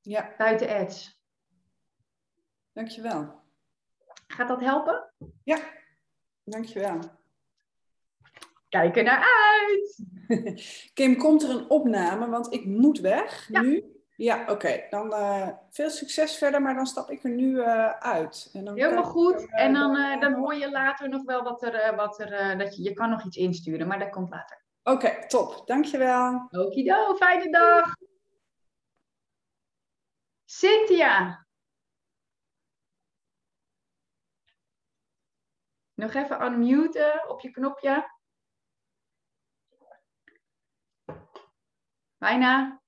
Ja. 0.00 0.34
Buiten 0.38 0.68
ads. 0.68 1.22
Dankjewel. 2.72 3.40
Gaat 4.26 4.48
dat 4.48 4.60
helpen? 4.60 5.12
Ja, 5.44 5.58
dankjewel. 6.44 6.98
Kijk 8.68 8.96
er 8.96 9.02
naar 9.02 9.28
uit! 9.58 10.04
Kim, 10.94 11.16
komt 11.16 11.42
er 11.42 11.50
een 11.50 11.70
opname? 11.70 12.28
Want 12.28 12.52
ik 12.52 12.64
moet 12.64 12.98
weg 12.98 13.48
nu. 13.48 13.99
Ja, 14.20 14.44
oké. 14.50 14.86
Dan 14.90 15.06
uh, 15.06 15.48
veel 15.70 15.90
succes 15.90 16.36
verder, 16.38 16.62
maar 16.62 16.74
dan 16.74 16.86
stap 16.86 17.10
ik 17.10 17.24
er 17.24 17.30
nu 17.30 17.56
uh, 17.56 17.90
uit. 17.90 18.50
En 18.52 18.64
dan 18.64 18.78
Helemaal 18.78 19.04
goed. 19.04 19.34
Er, 19.34 19.48
uh, 19.48 19.60
en 19.60 19.72
dan, 19.72 20.20
dan 20.20 20.32
hoor 20.34 20.54
je 20.54 20.70
later 20.70 21.08
nog 21.08 21.24
wel 21.24 21.42
wat 21.42 21.62
er, 21.62 21.96
wat 21.96 22.20
er 22.20 22.58
dat 22.58 22.76
je, 22.76 22.82
je 22.82 22.92
kan 22.92 23.10
nog 23.10 23.24
iets 23.24 23.36
insturen, 23.36 23.86
maar 23.86 23.98
dat 23.98 24.10
komt 24.10 24.30
later. 24.30 24.64
Oké, 24.82 25.06
okay, 25.06 25.26
top. 25.26 25.66
Dankjewel. 25.66 26.48
Okido, 26.50 27.14
fijne 27.14 27.50
dag. 27.50 27.94
Cynthia. 30.44 31.46
Nog 35.94 36.14
even 36.14 36.42
unmuten 36.42 37.28
op 37.28 37.40
je 37.40 37.50
knopje. 37.50 38.10
Bijna. 42.18 42.79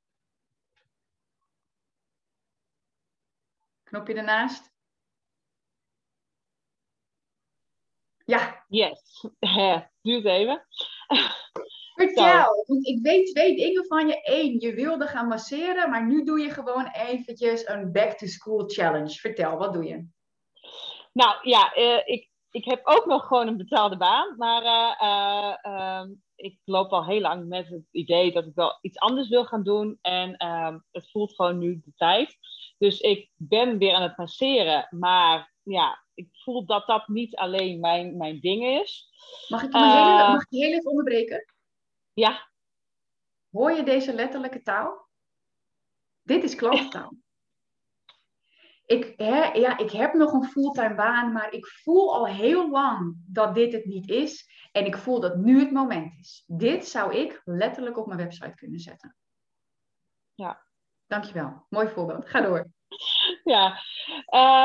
Knopje 3.92 4.14
ernaast. 4.14 4.72
Ja. 8.24 8.64
Yes. 8.68 9.26
Duurt 10.02 10.24
even. 10.24 10.66
Vertel 11.94 12.64
want 12.66 12.86
ik 12.86 13.02
weet 13.02 13.26
twee 13.26 13.56
dingen 13.56 13.86
van 13.86 14.08
je. 14.08 14.20
Eén, 14.22 14.60
je 14.60 14.74
wilde 14.74 15.06
gaan 15.06 15.28
masseren, 15.28 15.90
maar 15.90 16.06
nu 16.06 16.24
doe 16.24 16.40
je 16.40 16.50
gewoon 16.50 16.86
eventjes 16.86 17.68
een 17.68 17.92
back-to-school 17.92 18.64
challenge. 18.66 19.14
Vertel, 19.14 19.56
wat 19.56 19.72
doe 19.72 19.84
je? 19.84 20.06
Nou 21.12 21.48
ja, 21.48 21.76
uh, 21.76 22.00
ik, 22.04 22.30
ik 22.50 22.64
heb 22.64 22.80
ook 22.84 23.06
nog 23.06 23.26
gewoon 23.26 23.46
een 23.46 23.56
betaalde 23.56 23.96
baan, 23.96 24.34
maar 24.36 24.62
uh, 25.62 26.10
ik 26.34 26.58
loop 26.64 26.90
al 26.90 27.06
heel 27.06 27.20
lang 27.20 27.48
met 27.48 27.68
het 27.68 27.88
idee 27.90 28.32
dat 28.32 28.46
ik 28.46 28.54
wel 28.54 28.78
iets 28.80 28.98
anders 28.98 29.28
wil 29.28 29.44
gaan 29.44 29.62
doen. 29.62 29.98
En 30.00 30.36
ehm, 30.36 30.78
het 30.90 31.10
voelt 31.10 31.34
gewoon 31.34 31.58
nu 31.58 31.80
de 31.84 31.92
tijd. 31.96 32.38
Dus 32.82 33.00
ik 33.00 33.30
ben 33.36 33.78
weer 33.78 33.94
aan 33.94 34.02
het 34.02 34.16
masseren, 34.16 34.86
maar 34.90 35.52
ja, 35.62 36.04
ik 36.14 36.28
voel 36.32 36.66
dat 36.66 36.86
dat 36.86 37.08
niet 37.08 37.36
alleen 37.36 37.80
mijn, 37.80 38.16
mijn 38.16 38.40
ding 38.40 38.64
is. 38.64 39.10
Mag 39.48 39.62
ik 39.62 39.72
je, 39.72 39.78
heel, 39.78 40.32
mag 40.32 40.42
ik 40.42 40.46
je 40.50 40.64
heel 40.64 40.78
even 40.78 40.90
onderbreken? 40.90 41.44
Ja. 42.12 42.50
Hoor 43.50 43.72
je 43.72 43.82
deze 43.82 44.14
letterlijke 44.14 44.62
taal? 44.62 45.08
Dit 46.22 46.42
is 46.42 46.54
klantentaal. 46.54 47.16
ik, 48.96 49.14
hè, 49.16 49.44
ja, 49.44 49.78
ik 49.78 49.90
heb 49.90 50.12
nog 50.12 50.32
een 50.32 50.48
fulltime 50.48 50.94
baan, 50.94 51.32
maar 51.32 51.52
ik 51.52 51.66
voel 51.66 52.14
al 52.14 52.26
heel 52.26 52.70
lang 52.70 53.16
dat 53.26 53.54
dit 53.54 53.72
het 53.72 53.84
niet 53.84 54.08
is. 54.08 54.50
En 54.72 54.86
ik 54.86 54.96
voel 54.96 55.20
dat 55.20 55.36
nu 55.36 55.58
het 55.58 55.72
moment 55.72 56.18
is. 56.18 56.44
Dit 56.46 56.86
zou 56.86 57.14
ik 57.14 57.40
letterlijk 57.44 57.98
op 57.98 58.06
mijn 58.06 58.18
website 58.18 58.54
kunnen 58.54 58.80
zetten. 58.80 59.16
Ja. 60.34 60.70
Dankjewel. 61.12 61.66
Mooi 61.68 61.88
voorbeeld. 61.88 62.28
Ga 62.28 62.40
door. 62.40 62.66
Ja, 63.44 63.66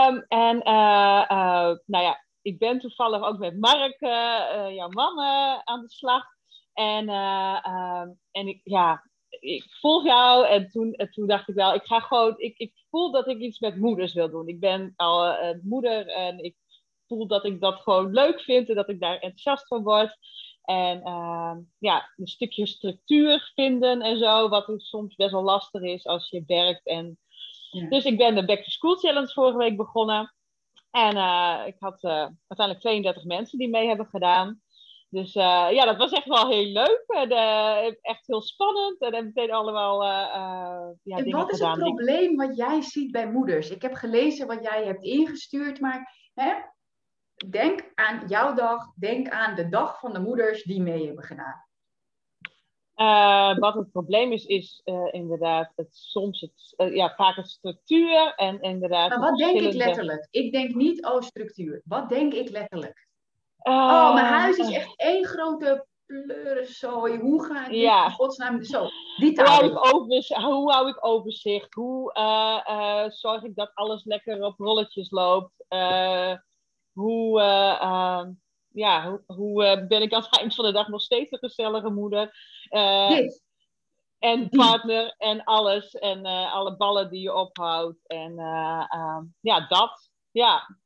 um, 0.09 0.25
en 0.27 0.55
uh, 0.55 1.25
uh, 1.31 1.75
nou 1.85 2.03
ja, 2.03 2.25
ik 2.41 2.59
ben 2.59 2.79
toevallig 2.79 3.21
ook 3.21 3.37
met 3.37 3.59
Mark, 3.59 4.01
uh, 4.01 4.75
jouw 4.75 4.89
man, 4.89 5.19
aan 5.63 5.81
de 5.81 5.89
slag. 5.89 6.23
En, 6.73 7.09
ehm, 7.09 8.09
en 8.31 8.47
ik, 8.47 8.61
ja, 8.63 9.03
ik 9.29 9.65
volg 9.79 10.03
jou 10.03 10.47
en 10.47 10.69
toen, 10.69 10.95
toen 11.11 11.27
dacht 11.27 11.47
ik 11.47 11.55
wel, 11.55 11.73
ik 11.73 11.85
ga 11.85 11.99
gewoon, 11.99 12.33
ik, 12.37 12.57
ik 12.57 12.73
voel 12.89 13.11
dat 13.11 13.27
ik 13.27 13.39
iets 13.39 13.59
met 13.59 13.77
moeders 13.77 14.13
wil 14.13 14.29
doen. 14.29 14.47
Ik 14.47 14.59
ben 14.59 14.93
al 14.95 15.35
moeder 15.61 16.07
en 16.07 16.43
ik 16.43 16.55
voel 17.07 17.27
dat 17.27 17.45
ik 17.45 17.61
dat 17.61 17.75
gewoon 17.75 18.13
leuk 18.13 18.41
vind 18.41 18.69
en 18.69 18.75
dat 18.75 18.89
ik 18.89 18.99
daar 18.99 19.13
enthousiast 19.13 19.67
van 19.67 19.83
word. 19.83 20.17
En 20.67 20.97
uh, 20.97 21.55
ja, 21.77 22.09
een 22.17 22.27
stukje 22.27 22.67
structuur 22.67 23.51
vinden 23.55 24.01
en 24.01 24.17
zo, 24.17 24.49
wat 24.49 24.73
soms 24.77 25.15
best 25.15 25.31
wel 25.31 25.43
lastig 25.43 25.81
is 25.81 26.05
als 26.05 26.29
je 26.29 26.43
werkt. 26.47 26.85
En... 26.85 27.19
Dus 27.89 28.05
ik 28.05 28.17
ben 28.17 28.35
de 28.35 28.45
Back 28.45 28.63
to 28.63 28.69
School 28.69 28.95
Challenge 28.95 29.33
vorige 29.33 29.57
week 29.57 29.77
begonnen. 29.77 30.33
En 30.91 31.15
uh, 31.15 31.61
ik 31.65 31.75
had 31.79 32.03
uh, 32.03 32.11
uiteindelijk 32.47 32.79
32 32.79 33.23
mensen 33.23 33.57
die 33.57 33.69
mee 33.69 33.87
hebben 33.87 34.05
gedaan. 34.05 34.61
Dus 35.09 35.35
uh, 35.35 35.67
ja, 35.71 35.85
dat 35.85 35.97
was 35.97 36.11
echt 36.11 36.27
wel 36.27 36.49
heel 36.49 36.65
leuk. 36.65 37.03
En, 37.07 37.29
echt 38.01 38.27
heel 38.27 38.41
spannend. 38.41 38.99
En 38.99 39.13
hebben 39.13 39.31
meteen 39.35 39.51
allemaal 39.51 40.03
ja, 40.03 41.17
en 41.17 41.29
wat 41.31 41.51
is 41.51 41.59
het 41.59 41.79
probleem 41.79 42.35
wat 42.35 42.55
jij 42.55 42.81
ziet 42.81 43.11
bij 43.11 43.31
moeders? 43.31 43.69
Ik 43.69 43.81
heb 43.81 43.93
gelezen 43.93 44.47
wat 44.47 44.63
jij 44.63 44.85
hebt 44.85 45.03
ingestuurd, 45.03 45.79
maar 45.79 46.29
hè, 46.33 46.53
denk 47.45 47.91
aan 47.95 48.27
jouw 48.27 48.53
dag, 48.53 48.93
denk 48.95 49.29
aan 49.29 49.55
de 49.55 49.69
dag 49.69 49.99
van 49.99 50.13
de 50.13 50.19
moeders 50.19 50.63
die 50.63 50.81
mee 50.81 51.05
hebben 51.05 51.23
gedaan. 51.23 51.65
Uh, 52.95 53.57
wat 53.57 53.73
het 53.73 53.91
probleem 53.91 54.31
is, 54.31 54.45
is 54.45 54.81
uh, 54.85 55.07
inderdaad 55.11 55.71
het, 55.75 55.95
soms 55.95 56.41
het, 56.41 56.75
uh, 56.77 56.95
ja, 56.95 57.13
vaak 57.15 57.35
het 57.35 57.49
structuur 57.49 58.33
en 58.35 58.61
inderdaad. 58.61 59.09
Maar 59.09 59.19
wat 59.19 59.37
denk 59.37 59.59
ik 59.59 59.73
letterlijk? 59.73 60.27
Ik 60.31 60.51
denk 60.51 60.75
niet, 60.75 61.05
oh, 61.05 61.21
structuur. 61.21 61.81
Wat 61.85 62.09
denk 62.09 62.33
ik 62.33 62.49
letterlijk? 62.49 63.07
oh, 63.57 64.13
mijn 64.13 64.25
huis 64.25 64.57
is 64.57 64.71
echt 64.71 64.93
één 64.95 65.25
grote 65.25 65.85
pleurenzooi. 66.05 67.17
Hoe 67.17 67.45
ga 67.45 67.67
ik 67.67 67.73
ja. 67.73 68.05
in 68.05 68.11
godsnaam 68.11 68.63
zo? 68.63 68.87
Die 69.17 69.35
hoe, 69.35 69.47
hou 69.47 69.65
ik 69.65 70.35
hoe 70.35 70.71
hou 70.71 70.89
ik 70.89 71.05
overzicht? 71.05 71.73
Hoe 71.73 72.11
zorg 73.07 73.43
ik 73.43 73.55
dat 73.55 73.71
alles 73.73 74.03
lekker 74.03 74.43
op 74.43 74.57
rolletjes 74.57 75.11
loopt? 75.11 75.65
Hoe, 76.97 77.41
uh, 77.41 77.79
uh, 77.81 78.25
ja, 78.67 79.09
hoe, 79.09 79.23
hoe 79.25 79.63
uh, 79.63 79.87
ben 79.87 80.01
ik 80.01 80.13
aan 80.13 80.21
het 80.21 80.39
eind 80.39 80.55
van 80.55 80.65
de 80.65 80.71
dag 80.71 80.87
nog 80.87 81.01
steeds 81.01 81.31
een 81.31 81.39
gezellige 81.39 81.89
moeder? 81.89 82.35
Dit. 83.09 83.45
En 84.19 84.49
partner 84.49 85.15
en 85.17 85.43
alles. 85.43 85.91
En 85.93 86.25
alle 86.25 86.75
ballen 86.77 87.09
die 87.09 87.21
je 87.21 87.33
ophoudt. 87.33 88.07
En 88.07 88.35
ja, 89.39 89.67
dat. 89.67 90.11
Ja. 90.31 90.77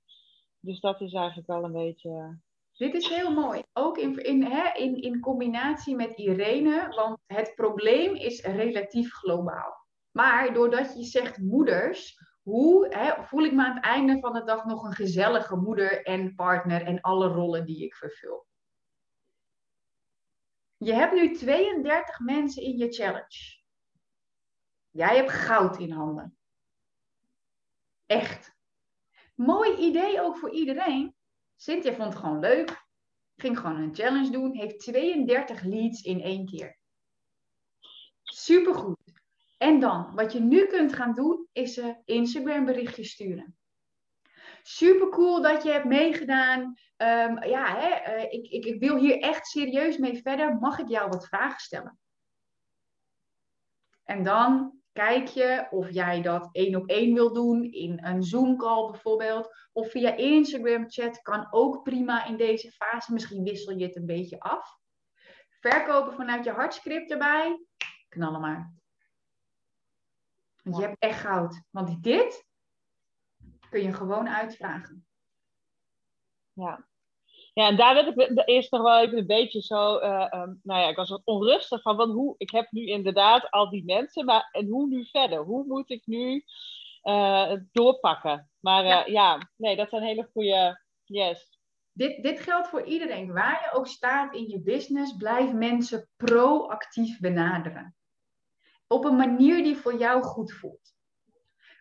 Dus 0.60 0.80
dat 0.80 1.02
is 1.02 1.14
eigenlijk 1.14 1.48
wel 1.48 1.64
een 1.64 1.72
beetje. 1.72 2.40
Dit 2.74 2.94
is 2.94 3.08
heel 3.08 3.32
mooi. 3.32 3.64
Ook 3.74 3.98
in, 3.98 4.18
in, 4.18 4.44
hè, 4.44 4.74
in, 4.74 5.02
in 5.02 5.20
combinatie 5.20 5.96
met 5.96 6.18
Irene. 6.18 6.88
Want 6.96 7.20
het 7.26 7.54
probleem 7.56 8.16
is 8.16 8.42
relatief 8.42 9.14
globaal. 9.14 9.86
Maar 10.12 10.54
doordat 10.54 10.94
je 10.98 11.04
zegt 11.04 11.38
moeders, 11.38 12.18
hoe 12.42 12.96
hè, 12.96 13.24
voel 13.24 13.44
ik 13.44 13.54
me 13.54 13.66
aan 13.66 13.76
het 13.76 13.84
einde 13.84 14.20
van 14.20 14.34
de 14.34 14.44
dag 14.44 14.66
nog 14.66 14.84
een 14.84 14.94
gezellige 14.94 15.56
moeder 15.56 16.06
en 16.06 16.36
partner 16.36 16.82
en 16.82 17.02
alle 17.02 17.28
rollen 17.28 17.66
die 17.66 17.84
ik 17.84 17.96
vervul? 17.96 18.46
Je 20.78 20.94
hebt 20.94 21.14
nu 21.14 21.34
32 21.34 22.20
mensen 22.20 22.64
in 22.64 22.78
je 22.78 22.92
challenge. 22.92 23.60
Jij 24.90 25.16
hebt 25.16 25.32
goud 25.32 25.78
in 25.78 25.92
handen. 25.92 26.38
Echt. 28.06 28.56
Mooi 29.36 29.78
idee 29.78 30.22
ook 30.22 30.38
voor 30.38 30.52
iedereen. 30.52 31.16
Cynthia 31.56 31.94
vond 31.94 32.14
het 32.14 32.22
gewoon 32.22 32.40
leuk. 32.40 32.86
Ging 33.36 33.60
gewoon 33.60 33.82
een 33.82 33.96
challenge 33.96 34.30
doen. 34.30 34.56
Heeft 34.56 34.80
32 34.80 35.64
leads 35.64 36.02
in 36.02 36.22
één 36.22 36.46
keer. 36.46 36.78
Supergoed. 38.24 39.11
En 39.62 39.80
dan, 39.80 40.12
wat 40.16 40.34
je 40.34 40.40
nu 40.40 40.66
kunt 40.66 40.94
gaan 40.94 41.14
doen, 41.14 41.48
is 41.52 41.78
een 41.78 42.02
Instagram 42.06 42.66
berichtje 42.66 43.04
sturen. 43.04 43.58
Super 44.62 45.10
cool 45.10 45.42
dat 45.42 45.64
je 45.64 45.72
hebt 45.72 45.86
meegedaan. 45.86 46.62
Um, 46.98 47.44
ja, 47.44 47.78
hè, 47.78 48.16
uh, 48.16 48.24
ik, 48.24 48.48
ik, 48.48 48.66
ik 48.66 48.80
wil 48.80 48.96
hier 48.98 49.20
echt 49.20 49.48
serieus 49.48 49.98
mee 49.98 50.22
verder. 50.22 50.56
Mag 50.56 50.80
ik 50.80 50.88
jou 50.88 51.10
wat 51.10 51.28
vragen 51.28 51.60
stellen? 51.60 52.00
En 54.04 54.24
dan 54.24 54.80
kijk 54.92 55.28
je 55.28 55.68
of 55.70 55.90
jij 55.90 56.22
dat 56.22 56.50
één 56.52 56.76
op 56.76 56.90
één 56.90 57.14
wil 57.14 57.34
doen 57.34 57.64
in 57.64 58.06
een 58.06 58.24
Zoom 58.24 58.58
call 58.58 58.92
bijvoorbeeld. 58.92 59.56
Of 59.72 59.92
via 59.92 60.16
Instagram 60.16 60.90
chat 60.90 61.22
kan 61.22 61.48
ook 61.50 61.84
prima 61.84 62.26
in 62.26 62.38
deze 62.38 62.72
fase. 62.72 63.14
Misschien 63.14 63.44
wissel 63.44 63.78
je 63.78 63.86
het 63.86 63.96
een 63.96 64.06
beetje 64.06 64.40
af. 64.40 64.80
Verkopen 65.50 66.14
vanuit 66.14 66.44
je 66.44 66.52
hartscript 66.52 67.12
erbij. 67.12 67.66
Knallen 68.10 68.42
maar. 68.42 68.81
Want 70.62 70.76
je 70.78 70.82
hebt 70.82 71.00
echt 71.00 71.20
goud. 71.20 71.62
Want 71.70 72.04
dit 72.04 72.46
kun 73.70 73.82
je 73.82 73.94
gewoon 73.94 74.30
uitvragen. 74.30 75.06
Ja. 76.54 76.90
Ja, 77.54 77.68
en 77.68 77.78
daar 77.78 77.94
werd 77.94 78.08
ik 78.08 78.48
eerst 78.48 78.72
nog 78.72 78.82
wel 78.82 79.00
even 79.00 79.18
een 79.18 79.26
beetje 79.26 79.62
zo, 79.62 80.00
uh, 80.00 80.28
um, 80.32 80.60
nou 80.64 80.82
ja, 80.82 80.88
ik 80.88 80.96
was 80.96 81.10
wat 81.10 81.22
onrustig 81.24 81.82
van, 81.82 81.96
want 81.96 82.14
hoe, 82.14 82.36
ik 82.38 82.52
heb 82.52 82.72
nu 82.72 82.86
inderdaad 82.86 83.50
al 83.50 83.70
die 83.70 83.86
mensen, 83.86 84.26
maar 84.26 84.50
en 84.52 84.68
hoe 84.68 84.88
nu 84.88 85.06
verder? 85.06 85.44
Hoe 85.44 85.66
moet 85.66 85.90
ik 85.90 86.06
nu 86.06 86.44
uh, 87.04 87.54
doorpakken? 87.72 88.50
Maar 88.60 88.84
uh, 88.84 88.90
ja. 88.90 89.06
ja. 89.06 89.50
nee, 89.58 89.76
dat 89.76 89.90
zijn 89.90 90.04
hele 90.04 90.30
goede, 90.34 90.82
yes. 91.04 91.60
Dit, 91.92 92.24
dit 92.24 92.40
geldt 92.40 92.68
voor 92.68 92.84
iedereen. 92.84 93.34
Waar 93.34 93.70
je 93.72 93.78
ook 93.78 93.88
staat 93.88 94.36
in 94.36 94.50
je 94.50 94.62
business, 94.62 95.16
blijf 95.16 95.54
mensen 95.54 96.10
proactief 96.16 97.20
benaderen 97.20 97.96
op 98.92 99.06
een 99.06 99.16
manier 99.16 99.64
die 99.64 99.78
voor 99.78 99.98
jou 99.98 100.24
goed 100.24 100.54
voelt. 100.54 100.94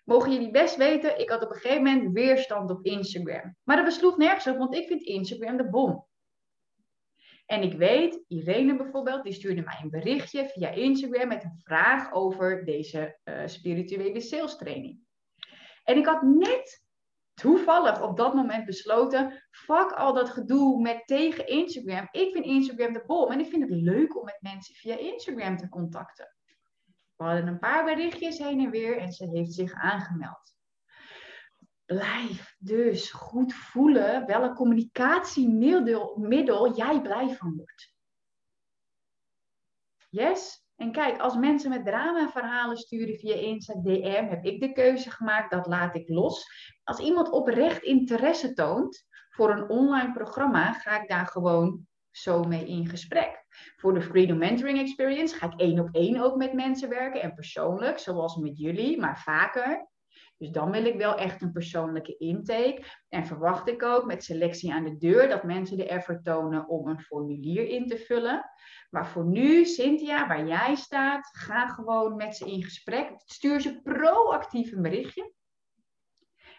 Mogen 0.05 0.33
jullie 0.33 0.51
best 0.51 0.77
weten, 0.77 1.19
ik 1.19 1.31
had 1.31 1.43
op 1.43 1.51
een 1.51 1.61
gegeven 1.61 1.83
moment 1.83 2.13
weerstand 2.13 2.71
op 2.71 2.85
Instagram. 2.85 3.57
Maar 3.63 3.77
dat 3.77 3.85
besloeg 3.85 4.17
nergens 4.17 4.47
op, 4.47 4.57
want 4.57 4.75
ik 4.75 4.87
vind 4.87 5.03
Instagram 5.03 5.57
de 5.57 5.69
bom. 5.69 6.07
En 7.47 7.63
ik 7.63 7.73
weet, 7.73 8.25
Irene 8.29 8.77
bijvoorbeeld, 8.77 9.23
die 9.23 9.33
stuurde 9.33 9.63
mij 9.63 9.79
een 9.83 9.91
berichtje 9.91 10.49
via 10.49 10.69
Instagram 10.69 11.29
met 11.29 11.45
een 11.45 11.61
vraag 11.63 12.13
over 12.13 12.65
deze 12.65 13.19
uh, 13.25 13.43
spirituele 13.47 14.21
sales 14.21 14.57
training. 14.57 14.99
En 15.85 15.97
ik 15.97 16.07
had 16.07 16.23
net 16.23 16.85
toevallig 17.35 18.03
op 18.03 18.17
dat 18.17 18.35
moment 18.35 18.67
besloten, 18.67 19.49
fuck 19.51 19.93
al 19.93 20.15
dat 20.15 20.31
gedoe 20.31 20.81
met 20.81 21.07
tegen 21.07 21.47
Instagram. 21.47 22.09
Ik 22.11 22.33
vind 22.33 22.45
Instagram 22.45 22.93
de 22.93 23.03
bom 23.07 23.31
en 23.31 23.41
ik 23.41 23.47
vind 23.47 23.63
het 23.63 23.81
leuk 23.81 24.17
om 24.17 24.25
met 24.25 24.39
mensen 24.41 24.75
via 24.75 24.99
Instagram 24.99 25.57
te 25.57 25.69
contacten. 25.69 26.35
We 27.21 27.27
hadden 27.27 27.47
een 27.47 27.59
paar 27.59 27.85
berichtjes 27.85 28.39
heen 28.39 28.61
en 28.61 28.71
weer 28.71 28.99
en 28.99 29.13
ze 29.13 29.29
heeft 29.29 29.53
zich 29.53 29.73
aangemeld. 29.73 30.55
Blijf 31.85 32.57
dus 32.59 33.11
goed 33.11 33.55
voelen 33.55 34.27
welk 34.27 34.57
communicatiemiddel 34.57 36.77
jij 36.77 37.01
blij 37.01 37.35
van 37.35 37.57
wordt. 37.57 37.95
Yes? 40.11 40.65
En 40.77 40.93
kijk, 40.93 41.21
als 41.21 41.37
mensen 41.37 41.71
met 41.71 41.85
drama-verhalen 41.85 42.77
sturen 42.77 43.19
via 43.19 43.35
Insta 43.35 43.75
DM, 43.75 44.27
heb 44.29 44.45
ik 44.45 44.61
de 44.61 44.73
keuze 44.73 45.11
gemaakt, 45.11 45.51
dat 45.51 45.67
laat 45.67 45.95
ik 45.95 46.09
los. 46.09 46.47
Als 46.85 46.99
iemand 46.99 47.31
oprecht 47.31 47.83
interesse 47.83 48.53
toont 48.53 49.07
voor 49.31 49.51
een 49.51 49.69
online 49.69 50.13
programma, 50.13 50.73
ga 50.73 51.03
ik 51.03 51.09
daar 51.09 51.27
gewoon 51.27 51.89
zo 52.11 52.43
mee 52.43 52.67
in 52.67 52.89
gesprek. 52.89 53.45
Voor 53.77 53.95
de 53.95 54.03
Freedom 54.03 54.39
Mentoring 54.39 54.79
Experience 54.79 55.37
ga 55.37 55.47
ik 55.47 55.61
één 55.61 55.79
op 55.79 55.89
één 55.93 56.21
ook 56.21 56.37
met 56.37 56.53
mensen 56.53 56.89
werken 56.89 57.23
en 57.23 57.35
persoonlijk, 57.35 57.99
zoals 57.99 58.37
met 58.37 58.59
jullie, 58.59 59.01
maar 59.01 59.19
vaker. 59.19 59.89
Dus 60.41 60.51
dan 60.51 60.71
wil 60.71 60.85
ik 60.85 60.97
wel 60.97 61.15
echt 61.15 61.43
een 61.43 61.53
persoonlijke 61.53 62.17
intake. 62.17 62.85
En 63.09 63.27
verwacht 63.27 63.69
ik 63.69 63.83
ook 63.83 64.05
met 64.05 64.25
selectie 64.25 64.73
aan 64.73 64.85
de 64.85 64.97
deur 64.97 65.29
dat 65.29 65.43
mensen 65.43 65.77
de 65.77 65.89
effort 65.89 66.25
tonen 66.25 66.69
om 66.69 66.89
een 66.89 67.01
formulier 67.01 67.69
in 67.69 67.87
te 67.87 67.99
vullen. 67.99 68.51
Maar 68.91 69.09
voor 69.09 69.25
nu, 69.25 69.65
Cynthia, 69.65 70.27
waar 70.27 70.47
jij 70.47 70.75
staat, 70.75 71.29
ga 71.33 71.69
gewoon 71.69 72.17
met 72.17 72.37
ze 72.37 72.51
in 72.51 72.63
gesprek. 72.63 73.13
Stuur 73.25 73.61
ze 73.61 73.81
proactief 73.83 74.73
een 74.73 74.83
berichtje. 74.83 75.33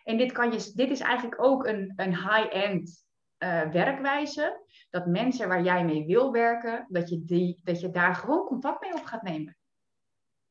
En 0.04 0.18
dit, 0.18 0.32
kan 0.32 0.52
je, 0.52 0.72
dit 0.74 0.90
is 0.90 1.00
eigenlijk 1.00 1.44
ook 1.44 1.66
een, 1.66 1.94
een 1.96 2.16
high-end 2.16 3.10
uh, 3.44 3.72
werkwijze. 3.72 4.66
Dat 4.90 5.06
mensen 5.06 5.48
waar 5.48 5.64
jij 5.64 5.86
mee 5.86 6.06
wil 6.06 6.32
werken, 6.32 6.86
dat 6.90 7.10
je, 7.10 7.24
die, 7.24 7.62
dat 7.64 7.80
je 7.80 7.90
daar 7.90 8.16
gewoon 8.16 8.46
contact 8.46 8.82
mee 8.82 8.94
op 8.94 9.04
gaat 9.04 9.22
nemen. 9.22 9.58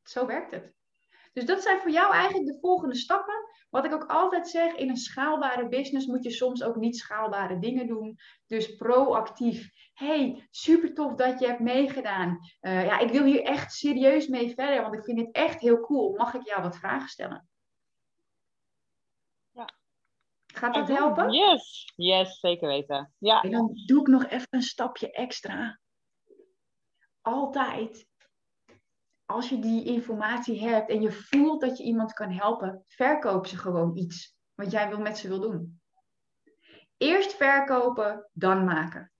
Zo 0.02 0.26
werkt 0.26 0.50
het. 0.50 0.72
Dus 1.32 1.44
dat 1.44 1.62
zijn 1.62 1.80
voor 1.80 1.90
jou 1.90 2.12
eigenlijk 2.12 2.46
de 2.46 2.58
volgende 2.60 2.94
stappen. 2.94 3.34
Wat 3.70 3.84
ik 3.84 3.92
ook 3.92 4.04
altijd 4.04 4.48
zeg, 4.48 4.74
in 4.74 4.88
een 4.88 4.96
schaalbare 4.96 5.68
business 5.68 6.06
moet 6.06 6.24
je 6.24 6.30
soms 6.30 6.62
ook 6.62 6.76
niet 6.76 6.96
schaalbare 6.96 7.58
dingen 7.58 7.86
doen. 7.86 8.18
Dus 8.46 8.74
proactief. 8.76 9.70
Hey, 9.94 10.48
super 10.50 10.94
tof 10.94 11.14
dat 11.14 11.40
je 11.40 11.46
hebt 11.46 11.60
meegedaan. 11.60 12.38
Uh, 12.60 12.84
ja, 12.84 12.98
ik 12.98 13.10
wil 13.10 13.24
hier 13.24 13.42
echt 13.42 13.72
serieus 13.72 14.28
mee 14.28 14.54
verder, 14.54 14.82
want 14.82 14.94
ik 14.94 15.04
vind 15.04 15.18
het 15.18 15.30
echt 15.32 15.60
heel 15.60 15.80
cool. 15.80 16.16
Mag 16.16 16.34
ik 16.34 16.46
jou 16.46 16.62
wat 16.62 16.76
vragen 16.76 17.08
stellen? 17.08 17.48
Ja. 19.50 19.78
Gaat 20.54 20.74
dat 20.74 20.88
helpen? 20.88 21.32
Yes, 21.32 21.92
yes, 21.96 22.40
zeker 22.40 22.68
weten. 22.68 23.12
Ja. 23.18 23.42
En 23.42 23.50
dan 23.50 23.72
doe 23.86 24.00
ik 24.00 24.06
nog 24.06 24.26
even 24.26 24.46
een 24.50 24.62
stapje 24.62 25.12
extra. 25.12 25.80
Altijd 27.20 28.08
als 29.30 29.48
je 29.48 29.58
die 29.58 29.84
informatie 29.84 30.60
hebt 30.60 30.90
en 30.90 31.00
je 31.00 31.12
voelt 31.12 31.60
dat 31.60 31.78
je 31.78 31.84
iemand 31.84 32.12
kan 32.12 32.30
helpen, 32.30 32.84
verkoop 32.86 33.46
ze 33.46 33.56
gewoon 33.56 33.96
iets 33.96 34.36
wat 34.54 34.70
jij 34.70 34.88
wil 34.88 35.00
met 35.00 35.18
ze 35.18 35.28
wil 35.28 35.40
doen. 35.40 35.80
Eerst 36.96 37.34
verkopen, 37.34 38.28
dan 38.32 38.64
maken. 38.64 39.12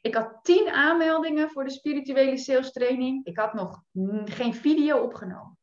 Ik 0.00 0.14
had 0.14 0.38
tien 0.42 0.68
aanmeldingen 0.68 1.50
voor 1.50 1.64
de 1.64 1.70
spirituele 1.70 2.36
sales 2.36 2.72
training. 2.72 3.26
Ik 3.26 3.38
had 3.38 3.54
nog 3.54 3.82
geen 4.24 4.54
video 4.54 4.98
opgenomen. 4.98 5.58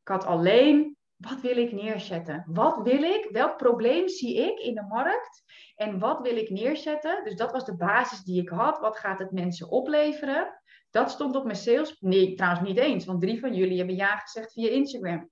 Ik 0.00 0.08
had 0.08 0.24
alleen, 0.24 0.97
wat 1.18 1.40
wil 1.40 1.56
ik 1.56 1.72
neerzetten? 1.72 2.44
Wat 2.46 2.82
wil 2.82 3.02
ik? 3.02 3.28
Welk 3.30 3.56
probleem 3.56 4.08
zie 4.08 4.36
ik 4.36 4.58
in 4.58 4.74
de 4.74 4.86
markt? 4.88 5.42
En 5.74 5.98
wat 5.98 6.20
wil 6.20 6.36
ik 6.36 6.50
neerzetten? 6.50 7.24
Dus 7.24 7.36
dat 7.36 7.52
was 7.52 7.64
de 7.64 7.76
basis 7.76 8.22
die 8.22 8.42
ik 8.42 8.48
had. 8.48 8.78
Wat 8.78 8.98
gaat 8.98 9.18
het 9.18 9.30
mensen 9.30 9.70
opleveren? 9.70 10.60
Dat 10.90 11.10
stond 11.10 11.36
op 11.36 11.44
mijn 11.44 11.56
sales. 11.56 12.00
Nee, 12.00 12.34
trouwens 12.34 12.68
niet 12.68 12.78
eens, 12.78 13.04
want 13.04 13.20
drie 13.20 13.40
van 13.40 13.54
jullie 13.54 13.76
hebben 13.78 13.96
ja 13.96 14.16
gezegd 14.16 14.52
via 14.52 14.68
Instagram. 14.68 15.30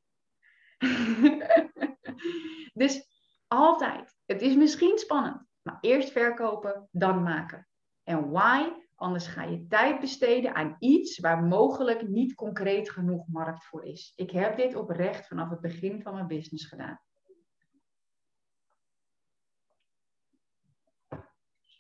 dus 2.83 3.07
altijd. 3.47 4.17
Het 4.25 4.43
is 4.43 4.55
misschien 4.55 4.99
spannend, 4.99 5.47
maar 5.63 5.79
eerst 5.81 6.11
verkopen, 6.11 6.89
dan 6.91 7.23
maken. 7.23 7.69
En 8.05 8.31
why? 8.31 8.71
Anders 8.97 9.27
ga 9.27 9.43
je 9.43 9.67
tijd 9.67 10.01
besteden 10.01 10.55
aan 10.55 10.77
iets 10.79 11.19
waar 11.19 11.43
mogelijk 11.43 12.09
niet 12.09 12.35
concreet 12.35 12.91
genoeg 12.91 13.27
markt 13.29 13.65
voor 13.65 13.85
is. 13.85 14.13
Ik 14.17 14.31
heb 14.31 14.57
dit 14.57 14.75
oprecht 14.75 15.27
vanaf 15.27 15.51
het 15.51 15.61
begin 15.61 16.03
van 16.03 16.15
mijn 16.15 16.27
business 16.27 16.67
gedaan. 16.67 17.01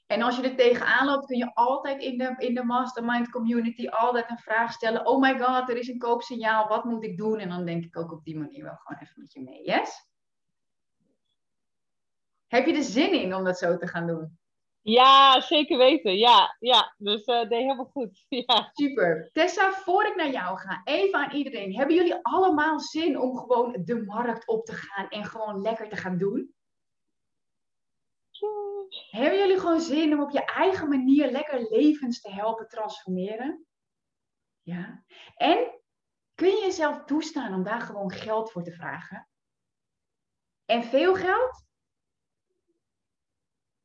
En 0.06 0.22
als 0.22 0.36
je 0.36 0.42
er 0.42 0.56
tegenaan 0.56 1.06
loopt, 1.06 1.26
kun 1.26 1.36
je 1.36 1.54
altijd 1.54 2.02
in 2.02 2.18
de, 2.18 2.34
in 2.38 2.54
de 2.54 2.64
mastermind 2.64 3.30
community 3.30 3.88
altijd 3.88 4.30
een 4.30 4.38
vraag 4.38 4.72
stellen. 4.72 5.06
Oh 5.06 5.20
my 5.20 5.38
god, 5.38 5.68
er 5.68 5.76
is 5.76 5.88
een 5.88 5.98
koopsignaal, 5.98 6.68
wat 6.68 6.84
moet 6.84 7.04
ik 7.04 7.16
doen? 7.16 7.38
En 7.38 7.48
dan 7.48 7.64
denk 7.64 7.84
ik 7.84 7.96
ook 7.96 8.12
op 8.12 8.24
die 8.24 8.38
manier 8.38 8.62
wel 8.62 8.76
gewoon 8.76 9.02
even 9.02 9.20
met 9.20 9.32
je 9.32 9.42
mee. 9.42 9.64
Yes? 9.64 10.08
Heb 12.46 12.66
je 12.66 12.76
er 12.76 12.82
zin 12.82 13.12
in 13.12 13.34
om 13.34 13.44
dat 13.44 13.58
zo 13.58 13.76
te 13.76 13.86
gaan 13.86 14.06
doen? 14.06 14.38
Ja, 14.89 15.41
zeker 15.41 15.78
weten. 15.78 16.16
Ja, 16.16 16.57
ja. 16.59 16.95
dus 16.99 17.26
uh, 17.26 17.41
deed 17.41 17.51
helemaal 17.51 17.91
goed. 17.93 18.24
Ja. 18.47 18.70
Super. 18.72 19.30
Tessa, 19.32 19.72
voor 19.72 20.07
ik 20.07 20.16
naar 20.16 20.30
jou 20.30 20.59
ga, 20.59 20.80
even 20.84 21.18
aan 21.18 21.34
iedereen. 21.34 21.76
Hebben 21.76 21.95
jullie 21.95 22.18
allemaal 22.22 22.80
zin 22.80 23.18
om 23.20 23.37
gewoon 23.37 23.82
de 23.84 24.05
markt 24.05 24.47
op 24.47 24.64
te 24.64 24.72
gaan 24.72 25.09
en 25.09 25.24
gewoon 25.24 25.61
lekker 25.61 25.89
te 25.89 25.97
gaan 25.97 26.18
doen? 26.18 26.55
Hebben 29.11 29.39
jullie 29.39 29.59
gewoon 29.59 29.80
zin 29.80 30.12
om 30.12 30.22
op 30.22 30.30
je 30.30 30.45
eigen 30.45 30.89
manier 30.89 31.30
lekker 31.30 31.66
levens 31.70 32.20
te 32.20 32.30
helpen 32.30 32.68
transformeren? 32.68 33.66
Ja. 34.62 35.05
En 35.34 35.80
kun 36.34 36.49
je 36.49 36.61
jezelf 36.61 37.05
toestaan 37.05 37.55
om 37.55 37.62
daar 37.62 37.80
gewoon 37.80 38.11
geld 38.11 38.51
voor 38.51 38.62
te 38.62 38.72
vragen? 38.72 39.28
En 40.64 40.84
veel 40.84 41.14
geld? 41.14 41.64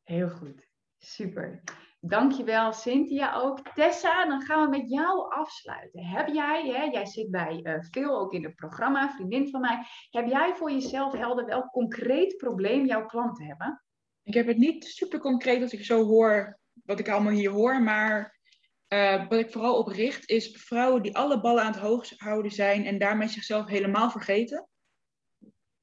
Heel 0.04 0.30
goed. 0.30 0.71
Super. 1.04 1.64
Dankjewel 2.00 2.74
Cynthia 2.74 3.34
ook. 3.34 3.74
Tessa, 3.74 4.26
dan 4.26 4.42
gaan 4.42 4.70
we 4.70 4.78
met 4.78 4.90
jou 4.90 5.34
afsluiten. 5.34 6.06
Heb 6.06 6.28
jij, 6.28 6.68
hè, 6.68 6.84
jij 6.84 7.06
zit 7.06 7.32
bij 7.32 7.80
veel 7.92 8.20
ook 8.20 8.34
in 8.34 8.44
het 8.44 8.56
programma, 8.56 9.14
vriendin 9.14 9.50
van 9.50 9.62
mij. 9.62 9.86
Heb 10.10 10.28
jij 10.28 10.56
voor 10.56 10.72
jezelf 10.72 11.14
helder 11.14 11.46
welk 11.46 11.72
concreet 11.72 12.38
probleem 12.38 12.86
jouw 12.86 13.06
klanten 13.06 13.46
hebben? 13.46 13.84
Ik 14.24 14.34
heb 14.34 14.48
het 14.48 14.58
niet 14.58 14.86
super 14.86 15.20
concreet 15.20 15.62
als 15.62 15.74
ik 15.74 15.86
zo 15.86 16.06
hoor 16.06 16.60
wat 16.86 17.00
ik 17.00 17.10
allemaal 17.10 17.32
hier 17.32 17.52
hoor, 17.52 17.82
maar 17.82 18.40
uh, 18.88 19.28
wat 19.28 19.40
ik 19.40 19.52
vooral 19.52 19.78
op 19.78 19.88
richt 19.88 20.30
is 20.30 20.52
vrouwen 20.52 21.02
die 21.02 21.16
alle 21.16 21.42
ballen 21.42 21.64
aan 21.64 21.72
het 21.72 21.82
hoog 21.82 22.10
houden 22.18 22.52
zijn 22.52 22.86
en 22.86 22.98
daarmee 22.98 23.28
zichzelf 23.28 23.68
helemaal 23.68 24.12
vergeten. 24.12 24.68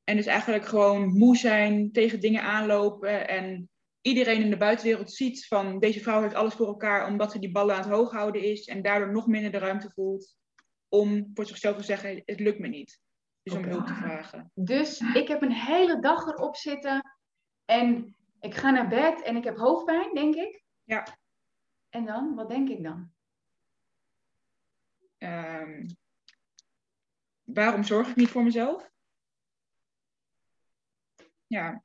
En 0.05 0.17
dus 0.17 0.27
eigenlijk 0.27 0.65
gewoon 0.65 1.19
moe 1.19 1.37
zijn, 1.37 1.93
tegen 1.93 2.21
dingen 2.21 2.43
aanlopen 2.43 3.29
en 3.29 3.71
iedereen 4.01 4.43
in 4.43 4.51
de 4.51 4.57
buitenwereld 4.57 5.13
ziet 5.13 5.47
van 5.47 5.79
deze 5.79 6.01
vrouw 6.01 6.23
heeft 6.23 6.35
alles 6.35 6.55
voor 6.55 6.67
elkaar 6.67 7.07
omdat 7.07 7.33
ze 7.33 7.39
die 7.39 7.53
ballen 7.53 7.75
aan 7.75 7.81
het 7.81 7.91
hoog 7.91 8.11
houden 8.11 8.43
is 8.43 8.67
en 8.67 8.83
daardoor 8.83 9.13
nog 9.13 9.27
minder 9.27 9.51
de 9.51 9.59
ruimte 9.59 9.91
voelt 9.91 10.37
om 10.89 11.31
voor 11.35 11.47
zichzelf 11.47 11.77
te 11.77 11.83
zeggen 11.83 12.23
het 12.25 12.41
lukt 12.41 12.59
me 12.59 12.69
niet. 12.69 13.01
Dus 13.43 13.55
om 13.55 13.65
hulp 13.65 13.87
te 13.87 13.95
vragen. 13.95 14.51
Dus 14.55 15.01
ik 15.01 15.29
heb 15.29 15.43
een 15.43 15.53
hele 15.53 16.01
dag 16.01 16.27
erop 16.27 16.57
zitten 16.57 17.19
en 17.65 18.17
ik 18.41 18.55
ga 18.55 18.71
naar 18.71 18.89
bed 18.89 19.23
en 19.23 19.37
ik 19.37 19.45
heb 19.45 19.57
hoofdpijn, 19.57 20.15
denk 20.15 20.35
ik. 20.35 20.63
Ja. 20.85 21.19
En 21.89 22.05
dan? 22.05 22.35
Wat 22.35 22.49
denk 22.49 22.69
ik 22.69 22.83
dan? 22.83 23.13
Um, 25.19 25.87
waarom 27.43 27.83
zorg 27.83 28.09
ik 28.09 28.17
niet 28.17 28.29
voor 28.29 28.43
mezelf? 28.43 28.91
Ja. 31.47 31.85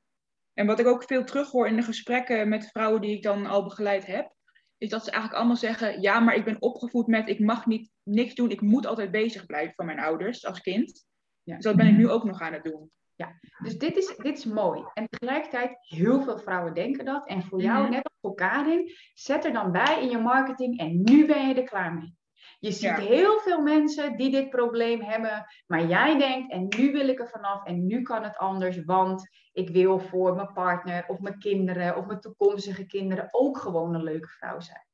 En 0.54 0.66
wat 0.66 0.78
ik 0.78 0.86
ook 0.86 1.04
veel 1.04 1.24
terughoor 1.24 1.68
in 1.68 1.76
de 1.76 1.82
gesprekken 1.82 2.48
met 2.48 2.70
vrouwen 2.70 3.00
die 3.00 3.16
ik 3.16 3.22
dan 3.22 3.46
al 3.46 3.64
begeleid 3.64 4.06
heb, 4.06 4.32
is 4.78 4.88
dat 4.88 5.04
ze 5.04 5.10
eigenlijk 5.10 5.38
allemaal 5.38 5.60
zeggen: 5.60 6.00
ja, 6.00 6.20
maar 6.20 6.34
ik 6.34 6.44
ben 6.44 6.62
opgevoed 6.62 7.06
met 7.06 7.28
ik 7.28 7.40
mag 7.40 7.66
niet 7.66 7.90
niks 8.02 8.34
doen, 8.34 8.50
ik 8.50 8.60
moet 8.60 8.86
altijd 8.86 9.10
bezig 9.10 9.46
blijven 9.46 9.74
van 9.74 9.86
mijn 9.86 10.00
ouders 10.00 10.46
als 10.46 10.60
kind. 10.60 11.04
Ja. 11.42 11.54
Dus 11.54 11.64
dat 11.64 11.76
ben 11.76 11.86
ik 11.86 11.96
nu 11.96 12.10
ook 12.10 12.24
nog 12.24 12.40
aan 12.40 12.52
het 12.52 12.64
doen. 12.64 12.90
Ja, 13.16 13.38
dus 13.62 13.78
dit 13.78 13.96
is, 13.96 14.16
dit 14.16 14.38
is 14.38 14.44
mooi. 14.44 14.84
En 14.94 15.08
tegelijkertijd, 15.08 15.76
heel 15.80 16.22
veel 16.22 16.38
vrouwen 16.38 16.74
denken 16.74 17.04
dat. 17.04 17.26
En 17.26 17.42
voor 17.42 17.62
jou, 17.62 17.82
mhm. 17.82 17.90
net 17.90 18.04
als 18.04 18.18
voor 18.20 18.34
Karin, 18.34 18.90
zet 19.14 19.44
er 19.44 19.52
dan 19.52 19.72
bij 19.72 20.02
in 20.02 20.10
je 20.10 20.18
marketing 20.18 20.78
en 20.78 21.02
nu 21.02 21.26
ben 21.26 21.48
je 21.48 21.54
er 21.54 21.68
klaar 21.68 21.94
mee. 21.94 22.16
Je 22.64 22.72
ziet 22.72 22.96
heel 22.96 23.40
veel 23.40 23.62
mensen 23.62 24.16
die 24.16 24.30
dit 24.30 24.50
probleem 24.50 25.00
hebben, 25.00 25.46
maar 25.66 25.86
jij 25.86 26.18
denkt, 26.18 26.52
en 26.52 26.66
nu 26.68 26.92
wil 26.92 27.08
ik 27.08 27.20
er 27.20 27.28
vanaf 27.28 27.64
en 27.64 27.86
nu 27.86 28.02
kan 28.02 28.22
het 28.22 28.36
anders, 28.36 28.84
want 28.84 29.28
ik 29.52 29.70
wil 29.70 29.98
voor 29.98 30.34
mijn 30.34 30.52
partner 30.52 31.04
of 31.08 31.18
mijn 31.18 31.38
kinderen 31.38 31.96
of 31.96 32.06
mijn 32.06 32.20
toekomstige 32.20 32.86
kinderen 32.86 33.28
ook 33.30 33.58
gewoon 33.58 33.94
een 33.94 34.02
leuke 34.02 34.28
vrouw 34.28 34.60
zijn. 34.60 34.86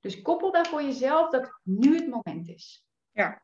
Dus 0.00 0.22
koppel 0.22 0.52
daar 0.52 0.66
voor 0.66 0.82
jezelf 0.82 1.30
dat 1.30 1.60
nu 1.62 1.94
het 1.96 2.08
moment 2.08 2.48
is. 2.48 2.86
Ja, 3.10 3.42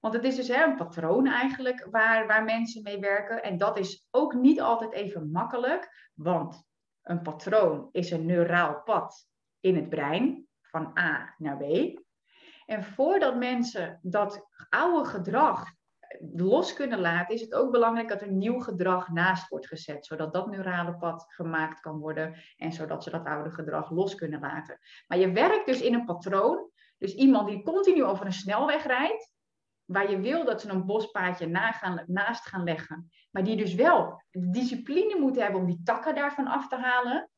want 0.00 0.14
het 0.14 0.24
is 0.24 0.36
dus 0.36 0.48
hè, 0.48 0.64
een 0.64 0.76
patroon 0.76 1.26
eigenlijk 1.26 1.86
waar, 1.90 2.26
waar 2.26 2.44
mensen 2.44 2.82
mee 2.82 2.98
werken. 2.98 3.42
En 3.42 3.58
dat 3.58 3.78
is 3.78 4.06
ook 4.10 4.34
niet 4.34 4.60
altijd 4.60 4.92
even 4.92 5.30
makkelijk, 5.30 6.10
want 6.14 6.64
een 7.02 7.22
patroon 7.22 7.88
is 7.92 8.10
een 8.10 8.26
neuraal 8.26 8.82
pad 8.82 9.28
in 9.60 9.76
het 9.76 9.88
brein 9.88 10.48
van 10.70 10.98
A 10.98 11.34
naar 11.38 11.56
B. 11.56 11.62
En 12.66 12.84
voordat 12.84 13.36
mensen 13.36 13.98
dat 14.02 14.46
oude 14.68 15.08
gedrag 15.08 15.64
los 16.34 16.72
kunnen 16.72 17.00
laten, 17.00 17.34
is 17.34 17.40
het 17.40 17.54
ook 17.54 17.70
belangrijk 17.70 18.08
dat 18.08 18.20
er 18.20 18.32
nieuw 18.32 18.58
gedrag 18.58 19.08
naast 19.08 19.48
wordt 19.48 19.66
gezet, 19.66 20.06
zodat 20.06 20.32
dat 20.32 20.50
neurale 20.50 20.96
pad 20.96 21.24
gemaakt 21.28 21.80
kan 21.80 21.98
worden 21.98 22.34
en 22.56 22.72
zodat 22.72 23.02
ze 23.02 23.10
dat 23.10 23.26
oude 23.26 23.50
gedrag 23.50 23.90
los 23.90 24.14
kunnen 24.14 24.40
laten. 24.40 24.78
Maar 25.06 25.18
je 25.18 25.32
werkt 25.32 25.66
dus 25.66 25.80
in 25.80 25.94
een 25.94 26.04
patroon, 26.04 26.70
dus 26.98 27.14
iemand 27.14 27.48
die 27.48 27.62
continu 27.62 28.04
over 28.04 28.26
een 28.26 28.32
snelweg 28.32 28.86
rijdt, 28.86 29.32
waar 29.84 30.10
je 30.10 30.20
wil 30.20 30.44
dat 30.44 30.60
ze 30.60 30.68
een 30.68 30.86
bospaadje 30.86 31.48
gaan, 31.52 32.04
naast 32.06 32.46
gaan 32.48 32.64
leggen, 32.64 33.10
maar 33.30 33.44
die 33.44 33.56
dus 33.56 33.74
wel 33.74 34.22
discipline 34.30 35.18
moeten 35.18 35.42
hebben 35.42 35.60
om 35.60 35.66
die 35.66 35.82
takken 35.84 36.14
daarvan 36.14 36.46
af 36.46 36.68
te 36.68 36.76
halen, 36.76 37.29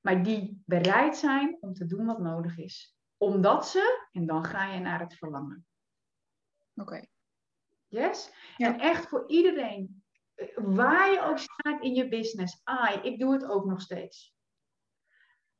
maar 0.00 0.22
die 0.22 0.62
bereid 0.66 1.16
zijn 1.16 1.56
om 1.60 1.74
te 1.74 1.86
doen 1.86 2.06
wat 2.06 2.18
nodig 2.18 2.58
is. 2.58 2.96
Omdat 3.16 3.68
ze, 3.68 4.08
en 4.12 4.26
dan 4.26 4.44
ga 4.44 4.72
je 4.72 4.80
naar 4.80 5.00
het 5.00 5.14
verlangen. 5.14 5.66
Oké. 6.74 7.06
Yes? 7.88 8.32
Ja. 8.56 8.66
En 8.66 8.80
echt 8.80 9.08
voor 9.08 9.24
iedereen, 9.28 10.04
eh, 10.34 10.46
waar 10.56 11.12
je 11.12 11.22
ook 11.22 11.38
staat 11.38 11.82
in 11.82 11.94
je 11.94 12.08
business. 12.08 12.60
Ai, 12.64 13.00
ik 13.00 13.18
doe 13.18 13.32
het 13.32 13.44
ook 13.44 13.64
nog 13.64 13.80
steeds. 13.80 14.34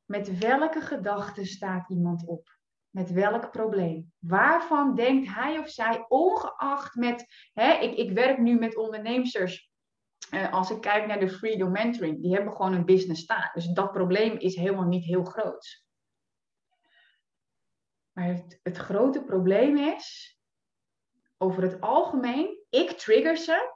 Met 0.05 0.37
welke 0.37 0.81
gedachten 0.81 1.45
staat 1.45 1.89
iemand 1.89 2.27
op? 2.27 2.59
Met 2.89 3.11
welk 3.11 3.51
probleem? 3.51 4.13
Waarvan 4.19 4.95
denkt 4.95 5.33
hij 5.33 5.59
of 5.59 5.69
zij, 5.69 6.05
ongeacht 6.07 6.95
met, 6.95 7.25
hè, 7.53 7.73
ik, 7.73 7.97
ik 7.97 8.11
werk 8.11 8.37
nu 8.37 8.59
met 8.59 8.75
ondernemers, 8.75 9.70
eh, 10.31 10.53
als 10.53 10.69
ik 10.69 10.81
kijk 10.81 11.07
naar 11.07 11.19
de 11.19 11.29
Freedom 11.29 11.71
Mentoring, 11.71 12.21
die 12.21 12.33
hebben 12.33 12.53
gewoon 12.53 12.73
een 12.73 12.85
business 12.85 13.21
staan. 13.21 13.49
Dus 13.53 13.67
dat 13.67 13.91
probleem 13.91 14.37
is 14.37 14.55
helemaal 14.55 14.87
niet 14.87 15.05
heel 15.05 15.23
groot. 15.23 15.85
Maar 18.11 18.27
het, 18.27 18.59
het 18.63 18.77
grote 18.77 19.23
probleem 19.23 19.77
is, 19.77 20.39
over 21.37 21.63
het 21.63 21.81
algemeen, 21.81 22.65
ik 22.69 22.91
trigger 22.91 23.37
ze, 23.37 23.75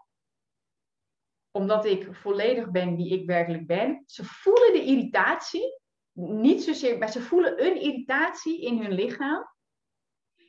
omdat 1.52 1.86
ik 1.86 2.16
volledig 2.16 2.72
ben 2.72 2.96
wie 2.96 3.20
ik 3.20 3.26
werkelijk 3.26 3.68
ben. 3.68 4.04
Ze 4.06 4.26
voelen 4.26 4.74
de 4.74 4.84
irritatie, 4.84 5.80
niet 6.18 6.64
zozeer, 6.64 6.98
maar 6.98 7.12
ze 7.12 7.22
voelen 7.22 7.66
een 7.66 7.82
irritatie 7.82 8.62
in 8.62 8.82
hun 8.82 8.92
lichaam 8.92 9.46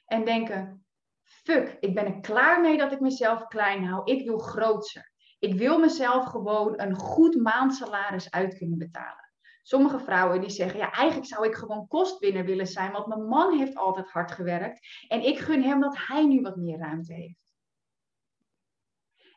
en 0.05 0.25
denken, 0.25 0.87
fuck, 1.23 1.77
ik 1.81 1.95
ben 1.95 2.07
er 2.07 2.21
klaar 2.21 2.61
mee 2.61 2.77
dat 2.77 2.93
ik 2.93 3.01
mezelf 3.01 3.47
klein 3.47 3.85
hou, 3.85 4.13
ik 4.13 4.27
wil 4.27 4.39
grootser. 4.39 5.15
Ik 5.39 5.55
wil 5.55 5.79
mezelf 5.79 6.25
gewoon 6.25 6.81
een 6.81 6.95
goed 6.95 7.37
maandsalaris 7.37 8.31
uit 8.31 8.59
kunnen 8.59 8.79
betalen. 8.79 9.31
Sommige 9.63 9.99
vrouwen 9.99 10.41
die 10.41 10.51
zeggen, 10.51 10.79
ja, 10.79 10.91
eigenlijk 10.93 11.29
zou 11.29 11.47
ik 11.47 11.55
gewoon 11.55 11.89
kostwinner 11.89 12.45
willen 12.45 12.67
zijn, 12.67 12.93
want 12.93 13.07
mijn 13.07 13.27
man 13.27 13.59
heeft 13.59 13.77
altijd 13.77 14.11
hard 14.11 14.33
gewerkt 14.33 14.87
en 15.09 15.23
ik 15.27 15.39
gun 15.39 15.63
hem 15.63 15.81
dat 15.81 15.97
hij 16.07 16.27
nu 16.27 16.41
wat 16.41 16.57
meer 16.57 16.79
ruimte 16.79 17.13
heeft. 17.13 17.55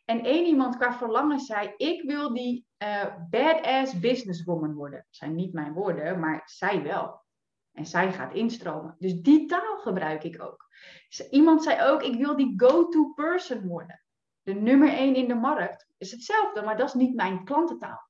En 0.06 0.24
één 0.24 0.46
iemand 0.46 0.78
qua 0.78 0.94
verlangen 0.94 1.40
zei, 1.40 1.74
ik 1.78 2.04
wil 2.04 2.34
die 2.34 2.66
uh, 2.84 3.16
badass 3.30 4.00
businesswoman 4.00 4.74
worden. 4.74 5.00
Dat 5.00 5.16
zijn 5.16 5.36
niet 5.36 5.54
mijn 5.54 5.74
woorden, 5.74 6.20
maar 6.20 6.42
zij 6.46 6.84
wel. 6.84 7.22
En 7.72 7.86
zij 7.86 8.14
gaat 8.14 8.34
instromen. 8.34 8.96
Dus 9.00 9.22
die 9.22 9.46
taal 9.46 9.78
gebruik 9.78 10.24
ik 10.24 10.42
ook. 10.42 10.68
Iemand 11.30 11.64
zei 11.64 11.90
ook, 11.90 12.04
ik 12.04 12.16
wil 12.16 12.36
die 12.36 12.54
go-to 12.58 13.14
person 13.14 13.68
worden. 13.68 14.04
De 14.50 14.56
nummer 14.56 14.94
één 14.94 15.16
in 15.16 15.28
de 15.28 15.36
markt 15.36 15.88
is 15.98 16.12
hetzelfde, 16.12 16.62
maar 16.62 16.78
dat 16.78 16.88
is 16.88 16.94
niet 16.94 17.16
mijn 17.16 17.44
klantentaal. 17.44 18.10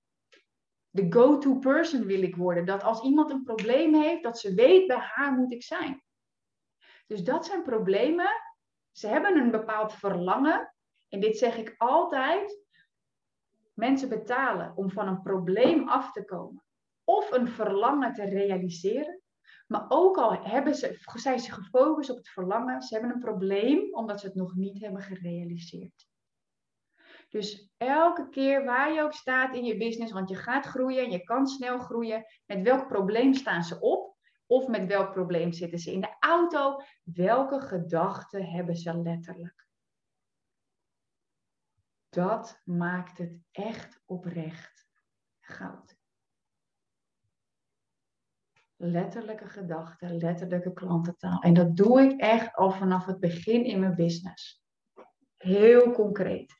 De 0.89 1.05
go-to 1.09 1.59
person 1.59 2.05
wil 2.05 2.21
ik 2.21 2.35
worden. 2.35 2.65
Dat 2.65 2.83
als 2.83 3.01
iemand 3.01 3.31
een 3.31 3.43
probleem 3.43 3.95
heeft, 3.95 4.23
dat 4.23 4.39
ze 4.39 4.53
weet, 4.53 4.87
bij 4.87 4.97
haar 4.97 5.33
moet 5.33 5.51
ik 5.51 5.63
zijn. 5.63 6.03
Dus 7.07 7.23
dat 7.23 7.45
zijn 7.45 7.63
problemen. 7.63 8.29
Ze 8.91 9.07
hebben 9.07 9.37
een 9.37 9.51
bepaald 9.51 9.93
verlangen. 9.93 10.73
En 11.09 11.19
dit 11.19 11.37
zeg 11.37 11.57
ik 11.57 11.75
altijd. 11.77 12.59
Mensen 13.73 14.09
betalen 14.09 14.73
om 14.75 14.89
van 14.89 15.07
een 15.07 15.21
probleem 15.21 15.89
af 15.89 16.11
te 16.11 16.25
komen. 16.25 16.63
Of 17.03 17.31
een 17.31 17.47
verlangen 17.47 18.13
te 18.13 18.23
realiseren. 18.23 19.21
Maar 19.67 19.85
ook 19.87 20.17
al 20.17 20.43
hebben 20.43 20.75
ze, 20.75 20.97
zijn 21.13 21.39
ze 21.39 21.51
gefocust 21.51 22.09
op 22.09 22.17
het 22.17 22.29
verlangen, 22.29 22.81
ze 22.81 22.93
hebben 22.93 23.11
een 23.11 23.21
probleem 23.21 23.93
omdat 23.93 24.19
ze 24.19 24.25
het 24.25 24.35
nog 24.35 24.55
niet 24.55 24.79
hebben 24.79 25.01
gerealiseerd. 25.01 26.08
Dus 27.29 27.71
elke 27.77 28.29
keer 28.29 28.65
waar 28.65 28.93
je 28.93 29.01
ook 29.01 29.13
staat 29.13 29.55
in 29.55 29.65
je 29.65 29.77
business, 29.77 30.11
want 30.11 30.29
je 30.29 30.35
gaat 30.35 30.65
groeien 30.65 31.03
en 31.03 31.11
je 31.11 31.23
kan 31.23 31.47
snel 31.47 31.79
groeien, 31.79 32.25
met 32.45 32.61
welk 32.61 32.87
probleem 32.87 33.33
staan 33.33 33.63
ze 33.63 33.79
op? 33.79 34.17
Of 34.45 34.67
met 34.67 34.87
welk 34.87 35.11
probleem 35.11 35.53
zitten 35.53 35.79
ze 35.79 35.91
in 35.91 36.01
de 36.01 36.15
auto? 36.19 36.81
Welke 37.03 37.61
gedachten 37.61 38.45
hebben 38.45 38.75
ze 38.75 39.01
letterlijk? 39.01 39.67
Dat 42.09 42.61
maakt 42.63 43.17
het 43.17 43.37
echt 43.51 44.01
oprecht 44.05 44.87
goud. 45.39 45.97
Letterlijke 48.75 49.47
gedachten, 49.47 50.17
letterlijke 50.17 50.73
klantentaal. 50.73 51.41
En 51.41 51.53
dat 51.53 51.75
doe 51.75 52.01
ik 52.01 52.19
echt 52.19 52.55
al 52.55 52.71
vanaf 52.71 53.05
het 53.05 53.19
begin 53.19 53.63
in 53.63 53.79
mijn 53.79 53.95
business. 53.95 54.63
Heel 55.37 55.91
concreet. 55.91 56.58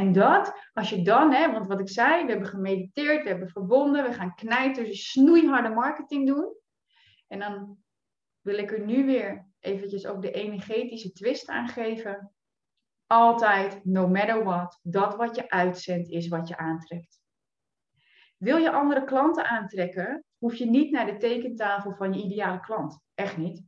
En 0.00 0.12
dat, 0.12 0.52
als 0.72 0.90
je 0.90 1.02
dan, 1.02 1.32
hè, 1.32 1.52
want 1.52 1.66
wat 1.66 1.80
ik 1.80 1.88
zei, 1.88 2.24
we 2.24 2.30
hebben 2.30 2.48
gemediteerd, 2.48 3.22
we 3.22 3.28
hebben 3.28 3.48
verbonden, 3.48 4.04
we 4.04 4.12
gaan 4.12 4.34
knijten, 4.34 4.84
dus 4.84 5.10
snoeiharde 5.10 5.68
marketing 5.68 6.26
doen. 6.26 6.56
En 7.26 7.38
dan 7.38 7.78
wil 8.40 8.58
ik 8.58 8.72
er 8.72 8.84
nu 8.84 9.06
weer 9.06 9.48
eventjes 9.58 10.06
ook 10.06 10.22
de 10.22 10.30
energetische 10.30 11.12
twist 11.12 11.48
aangeven. 11.48 12.32
Altijd, 13.06 13.84
no 13.84 14.08
matter 14.08 14.44
what, 14.44 14.78
dat 14.82 15.16
wat 15.16 15.36
je 15.36 15.50
uitzendt 15.50 16.08
is 16.08 16.28
wat 16.28 16.48
je 16.48 16.56
aantrekt. 16.56 17.20
Wil 18.36 18.56
je 18.56 18.72
andere 18.72 19.04
klanten 19.04 19.44
aantrekken, 19.44 20.24
hoef 20.38 20.54
je 20.54 20.66
niet 20.66 20.90
naar 20.90 21.06
de 21.06 21.16
tekentafel 21.16 21.94
van 21.94 22.12
je 22.12 22.22
ideale 22.22 22.60
klant. 22.60 23.00
Echt 23.14 23.36
niet. 23.36 23.62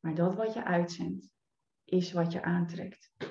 Maar 0.00 0.14
dat 0.14 0.34
wat 0.34 0.54
je 0.54 0.64
uitzendt, 0.64 1.30
is 1.84 2.12
wat 2.12 2.32
je 2.32 2.42
aantrekt. 2.42 3.27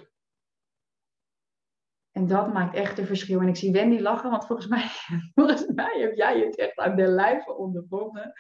En 2.17 2.27
dat 2.27 2.53
maakt 2.53 2.75
echt 2.75 2.97
een 2.97 3.05
verschil. 3.05 3.39
En 3.39 3.47
ik 3.47 3.55
zie 3.55 3.71
Wendy 3.71 3.99
lachen, 3.99 4.29
want 4.29 4.45
volgens 4.45 4.67
mij, 4.67 4.87
volgens 5.35 5.65
mij 5.65 5.99
heb 5.99 6.15
jij 6.15 6.39
het 6.39 6.57
echt 6.57 6.77
aan 6.77 6.95
de 6.95 7.07
lijve 7.07 7.55
ondervonden. 7.55 8.33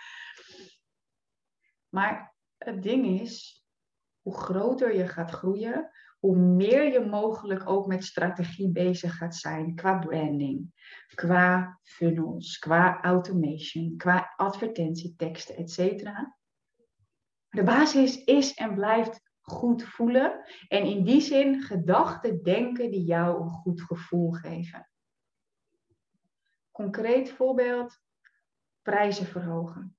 Maar 1.89 2.35
het 2.57 2.83
ding 2.83 3.21
is, 3.21 3.65
hoe 4.21 4.37
groter 4.37 4.95
je 4.95 5.07
gaat 5.07 5.31
groeien, 5.31 5.91
hoe 6.19 6.35
meer 6.35 6.91
je 6.91 6.99
mogelijk 6.99 7.69
ook 7.69 7.87
met 7.87 8.03
strategie 8.03 8.71
bezig 8.71 9.17
gaat 9.17 9.35
zijn. 9.35 9.75
Qua 9.75 9.97
branding, 9.97 10.71
qua 11.15 11.79
funnels, 11.83 12.57
qua 12.57 13.01
automation, 13.01 13.97
qua 13.97 14.33
advertentieteksten, 14.35 15.55
etc. 15.55 15.79
De 17.49 17.63
basis 17.63 18.23
is 18.23 18.53
en 18.53 18.75
blijft 18.75 19.26
goed 19.51 19.83
voelen. 19.83 20.45
En 20.67 20.83
in 20.83 21.03
die 21.03 21.21
zin 21.21 21.61
gedachten 21.61 22.43
denken 22.43 22.91
die 22.91 23.03
jou 23.03 23.41
een 23.41 23.49
goed 23.49 23.81
gevoel 23.81 24.31
geven. 24.31 24.89
Concreet 26.71 27.31
voorbeeld, 27.31 28.01
prijzen 28.81 29.25
verhogen. 29.25 29.97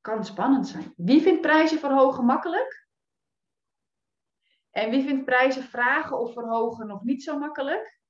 Kan 0.00 0.24
spannend 0.24 0.68
zijn. 0.68 0.92
Wie 0.96 1.22
vindt 1.22 1.40
prijzen 1.40 1.78
verhogen 1.78 2.24
makkelijk? 2.24 2.88
En 4.70 4.90
wie 4.90 5.02
vindt 5.02 5.24
prijzen 5.24 5.62
vragen 5.62 6.18
of 6.18 6.32
verhogen 6.32 6.86
nog 6.86 7.02
niet 7.02 7.22
zo 7.22 7.38
makkelijk? 7.38 8.00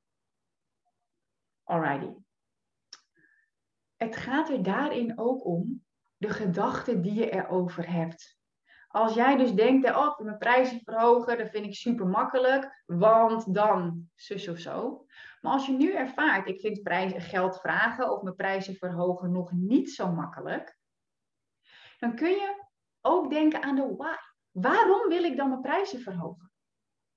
Alrighty. 1.63 2.15
Het 3.97 4.17
gaat 4.17 4.49
er 4.49 4.63
daarin 4.63 5.19
ook 5.19 5.45
om 5.45 5.85
de 6.17 6.29
gedachten 6.29 7.03
die 7.03 7.15
je 7.15 7.31
erover 7.31 7.91
hebt. 7.91 8.40
Als 8.93 9.15
jij 9.15 9.37
dus 9.37 9.53
denkt, 9.53 9.89
oh, 9.89 10.19
mijn 10.19 10.39
prijzen 10.39 10.81
verhogen, 10.85 11.39
dat 11.39 11.51
vind 11.51 11.67
ik 11.67 11.75
super 11.75 12.07
makkelijk, 12.07 12.83
want 12.87 13.55
dan 13.55 14.09
zus 14.15 14.49
of 14.49 14.59
zo. 14.59 15.07
Maar 15.41 15.53
als 15.53 15.67
je 15.67 15.73
nu 15.73 15.93
ervaart, 15.93 16.49
ik 16.49 16.61
vind 16.61 16.83
prijzen, 16.83 17.21
geld 17.21 17.61
vragen 17.61 18.13
of 18.13 18.23
mijn 18.23 18.37
prijzen 18.37 18.75
verhogen 18.75 19.33
nog 19.33 19.53
niet 19.53 19.91
zo 19.91 20.13
makkelijk, 20.13 20.79
dan 21.99 22.15
kun 22.15 22.31
je 22.31 22.65
ook 23.01 23.31
denken 23.31 23.63
aan 23.63 23.75
de 23.75 23.95
why. 23.97 24.17
Waarom 24.51 25.09
wil 25.09 25.25
ik 25.25 25.37
dan 25.37 25.49
mijn 25.49 25.61
prijzen 25.61 26.01
verhogen? 26.01 26.53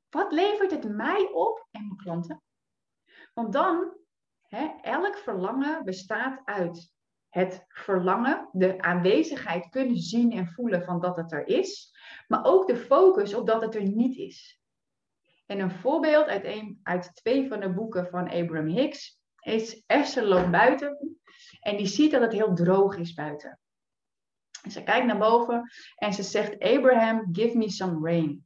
Wat 0.10 0.32
levert 0.32 0.72
het 0.72 0.90
mij 0.90 1.30
op 1.32 1.68
en 1.72 1.86
mijn 1.86 1.98
klanten? 1.98 2.42
Want 3.34 3.54
dan, 3.54 3.98
hè, 4.42 4.76
elk 4.82 5.18
verlangen 5.18 5.86
bestaat 5.86 6.42
uit 6.46 6.94
het 7.34 7.66
verlangen, 7.68 8.50
de 8.52 8.82
aanwezigheid 8.82 9.70
kunnen 9.70 9.98
zien 9.98 10.32
en 10.32 10.48
voelen 10.48 10.84
van 10.84 11.02
dat 11.02 11.16
het 11.16 11.32
er 11.32 11.48
is, 11.48 11.98
maar 12.28 12.46
ook 12.46 12.68
de 12.68 12.78
focus 12.78 13.34
op 13.34 13.48
dat 13.48 13.62
het 13.62 13.76
er 13.76 13.84
niet 13.84 14.18
is. 14.18 14.62
En 15.46 15.60
een 15.60 15.72
voorbeeld 15.72 16.26
uit, 16.26 16.46
een, 16.46 16.80
uit 16.84 17.16
twee 17.16 17.48
van 17.48 17.60
de 17.60 17.74
boeken 17.74 18.08
van 18.08 18.30
Abraham 18.30 18.68
Hicks 18.68 19.22
is 19.40 19.84
Esther 19.86 20.26
loopt 20.26 20.52
buiten 20.52 21.20
en 21.60 21.78
die 21.78 21.86
ziet 21.86 22.12
dat 22.12 22.22
het 22.22 22.32
heel 22.32 22.56
droog 22.56 22.98
is 22.98 23.14
buiten. 23.14 23.60
En 24.62 24.72
ze 24.72 24.84
kijkt 24.84 25.06
naar 25.06 25.18
boven 25.18 25.72
en 25.96 26.14
ze 26.14 26.24
zegt, 26.24 26.60
Abraham, 26.60 27.30
give 27.32 27.58
me 27.58 27.70
some 27.70 28.10
rain. 28.10 28.46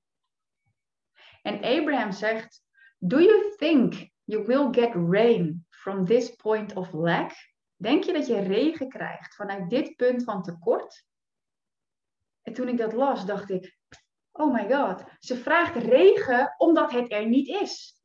En 1.41 1.55
Abraham 1.63 2.11
zegt, 2.11 2.63
do 2.97 3.19
you 3.19 3.55
think 3.55 4.09
you 4.23 4.45
will 4.45 4.67
get 4.71 4.93
rain 4.93 5.65
from 5.69 6.05
this 6.05 6.35
point 6.35 6.75
of 6.75 6.93
lack? 6.93 7.55
Denk 7.77 8.03
je 8.03 8.13
dat 8.13 8.27
je 8.27 8.39
regen 8.39 8.89
krijgt 8.89 9.35
vanuit 9.35 9.69
dit 9.69 9.95
punt 9.95 10.23
van 10.23 10.43
tekort? 10.43 11.05
En 12.41 12.53
toen 12.53 12.67
ik 12.67 12.77
dat 12.77 12.93
las, 12.93 13.25
dacht 13.25 13.49
ik, 13.49 13.77
Oh 14.37 14.53
my 14.53 14.71
god. 14.73 15.03
Ze 15.19 15.37
vraagt 15.37 15.75
regen 15.75 16.55
omdat 16.57 16.91
het 16.91 17.11
er 17.11 17.27
niet 17.27 17.47
is. 17.47 18.01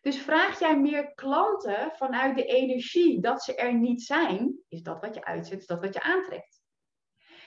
Dus 0.00 0.18
vraag 0.18 0.58
jij 0.58 0.80
meer 0.80 1.14
klanten 1.14 1.92
vanuit 1.96 2.36
de 2.36 2.44
energie 2.44 3.20
dat 3.20 3.42
ze 3.42 3.54
er 3.54 3.74
niet 3.74 4.02
zijn, 4.02 4.58
is 4.68 4.82
dat 4.82 5.00
wat 5.00 5.14
je 5.14 5.24
uitzet, 5.24 5.60
is 5.60 5.66
dat 5.66 5.80
wat 5.80 5.94
je 5.94 6.02
aantrekt. 6.02 6.62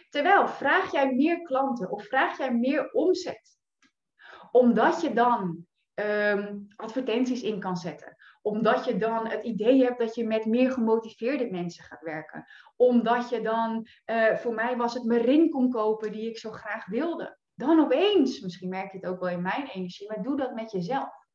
Terwijl 0.09 0.47
vraag 0.47 0.91
jij 0.91 1.13
meer 1.13 1.41
klanten 1.41 1.89
of 1.89 2.05
vraag 2.05 2.37
jij 2.37 2.53
meer 2.53 2.91
omzet, 2.91 3.57
omdat 4.51 5.01
je 5.01 5.13
dan 5.13 5.67
ehm, 5.93 6.59
advertenties 6.75 7.41
in 7.41 7.59
kan 7.59 7.77
zetten, 7.77 8.16
omdat 8.41 8.85
je 8.85 8.97
dan 8.97 9.27
het 9.27 9.43
idee 9.43 9.83
hebt 9.83 9.99
dat 9.99 10.15
je 10.15 10.27
met 10.27 10.45
meer 10.45 10.71
gemotiveerde 10.71 11.49
mensen 11.49 11.83
gaat 11.83 12.01
werken, 12.01 12.45
omdat 12.75 13.29
je 13.29 13.41
dan, 13.41 13.87
uh, 14.05 14.35
voor 14.35 14.53
mij 14.53 14.77
was 14.77 14.93
het 14.93 15.03
mijn 15.03 15.21
ring 15.21 15.51
kon 15.51 15.71
kopen 15.71 16.11
die 16.11 16.29
ik 16.29 16.37
zo 16.37 16.51
graag 16.51 16.85
wilde. 16.85 17.37
Dan 17.53 17.79
opeens, 17.79 18.39
misschien 18.39 18.69
merk 18.69 18.91
je 18.91 18.97
het 18.97 19.07
ook 19.07 19.19
wel 19.19 19.29
in 19.29 19.41
mijn 19.41 19.67
energie, 19.67 20.07
maar 20.07 20.23
doe 20.23 20.37
dat 20.37 20.53
met 20.53 20.71
jezelf. 20.71 21.25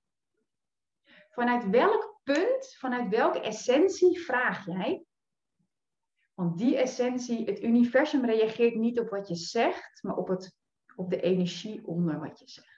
Vanuit 1.31 1.71
welk 1.71 2.21
punt, 2.23 2.77
vanuit 2.79 3.09
welke 3.09 3.41
essentie 3.41 4.21
vraag 4.21 4.67
jij? 4.67 5.05
Want 6.35 6.59
die 6.59 6.77
essentie, 6.77 7.45
het 7.45 7.63
universum 7.63 8.25
reageert 8.25 8.75
niet 8.75 9.01
op 9.01 9.09
wat 9.09 9.29
je 9.29 9.35
zegt, 9.35 10.03
maar 10.03 10.17
op, 10.17 10.29
het, 10.29 10.57
op 10.97 11.11
de 11.11 11.21
energie 11.21 11.87
onder 11.87 12.21
wat 12.21 12.39
je 12.39 12.49
zegt. 12.49 12.72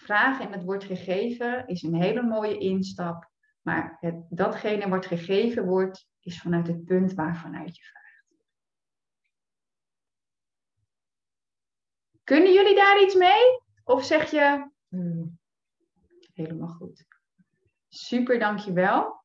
Vragen 0.00 0.46
en 0.46 0.52
het 0.52 0.64
wordt 0.64 0.84
gegeven 0.84 1.66
is 1.66 1.82
een 1.82 1.94
hele 1.94 2.22
mooie 2.22 2.58
instap, 2.58 3.30
maar 3.62 3.96
het, 4.00 4.14
datgene 4.28 4.88
wat 4.88 5.06
gegeven 5.06 5.66
wordt, 5.66 6.08
is 6.20 6.40
vanuit 6.40 6.66
het 6.66 6.84
punt 6.84 7.14
waarvanuit 7.14 7.76
je 7.76 7.82
vraagt. 7.82 8.24
Kunnen 12.24 12.52
jullie 12.52 12.74
daar 12.74 13.02
iets 13.02 13.14
mee? 13.14 13.60
Of 13.84 14.04
zeg 14.04 14.30
je, 14.30 14.70
hmm, 14.88 15.38
helemaal 16.32 16.68
goed. 16.68 17.04
Super, 17.88 18.38
dankjewel. 18.38 19.19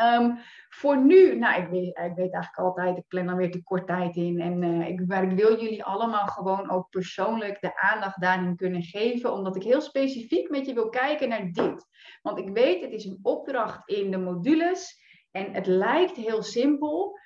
Um, 0.00 0.38
voor 0.68 0.96
nu, 0.96 1.38
nou, 1.38 1.62
ik 1.62 1.68
weet, 1.68 1.86
ik 1.86 2.14
weet 2.14 2.32
eigenlijk 2.32 2.58
altijd, 2.58 2.96
ik 2.96 3.06
plan 3.08 3.26
dan 3.26 3.36
weer 3.36 3.50
te 3.50 3.62
kort 3.62 3.86
tijd 3.86 4.16
in. 4.16 4.40
En 4.40 4.62
uh, 4.62 4.88
ik, 4.88 5.06
maar 5.06 5.22
ik 5.22 5.38
wil 5.38 5.60
jullie 5.60 5.84
allemaal 5.84 6.26
gewoon 6.26 6.70
ook 6.70 6.88
persoonlijk 6.90 7.60
de 7.60 7.80
aandacht 7.80 8.20
daarin 8.20 8.56
kunnen 8.56 8.82
geven, 8.82 9.32
omdat 9.32 9.56
ik 9.56 9.62
heel 9.62 9.80
specifiek 9.80 10.50
met 10.50 10.66
je 10.66 10.74
wil 10.74 10.88
kijken 10.88 11.28
naar 11.28 11.50
dit. 11.52 11.86
Want 12.22 12.38
ik 12.38 12.48
weet, 12.48 12.82
het 12.82 12.92
is 12.92 13.04
een 13.04 13.18
opdracht 13.22 13.88
in 13.88 14.10
de 14.10 14.18
modules 14.18 15.00
en 15.30 15.52
het 15.52 15.66
lijkt 15.66 16.16
heel 16.16 16.42
simpel. 16.42 17.18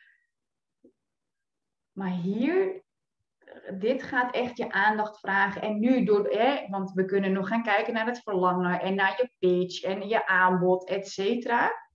Maar 1.93 2.13
hier 2.13 2.83
dit 3.79 4.03
gaat 4.03 4.35
echt 4.35 4.57
je 4.57 4.73
aandacht 4.73 5.19
vragen. 5.19 5.63
En 5.63 5.81
nu 5.81 6.05
door, 6.05 6.27
hè, 6.29 6.67
want 6.69 6.93
we 6.93 7.05
kunnen 7.05 7.33
nog 7.33 7.49
gaan 7.49 7.63
kijken 7.63 7.95
naar 7.95 8.07
het 8.07 8.23
verlangen 8.23 8.81
en 8.81 8.95
naar 8.95 9.15
je 9.17 9.31
pitch 9.39 9.83
en 9.83 10.09
je 10.09 10.27
aanbod, 10.27 10.89
et 10.89 11.09
cetera. 11.09 11.89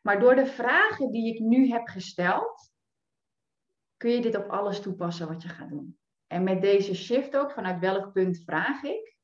Maar 0.00 0.20
door 0.20 0.34
de 0.34 0.46
vragen 0.46 1.10
die 1.10 1.34
ik 1.34 1.40
nu 1.40 1.68
heb 1.68 1.88
gesteld, 1.88 2.70
kun 3.96 4.10
je 4.10 4.20
dit 4.20 4.36
op 4.36 4.48
alles 4.48 4.80
toepassen 4.80 5.28
wat 5.28 5.42
je 5.42 5.48
gaat 5.48 5.68
doen. 5.68 5.98
En 6.26 6.42
met 6.42 6.60
deze 6.60 6.94
shift 6.94 7.36
ook, 7.36 7.50
vanuit 7.50 7.80
welk 7.80 8.12
punt 8.12 8.38
vraag 8.38 8.82
ik, 8.82 9.16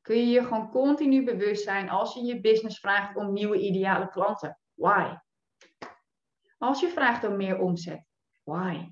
kun 0.00 0.16
je 0.16 0.26
je 0.26 0.42
gewoon 0.42 0.70
continu 0.70 1.24
bewust 1.24 1.62
zijn 1.62 1.88
als 1.88 2.14
je 2.14 2.24
je 2.24 2.40
business 2.40 2.80
vraagt 2.80 3.16
om 3.16 3.32
nieuwe 3.32 3.58
ideale 3.58 4.08
klanten. 4.08 4.58
Why? 4.74 5.14
Als 6.58 6.80
je 6.80 6.88
vraagt 6.88 7.24
om 7.24 7.36
meer 7.36 7.58
omzet. 7.58 8.04
Why? 8.42 8.88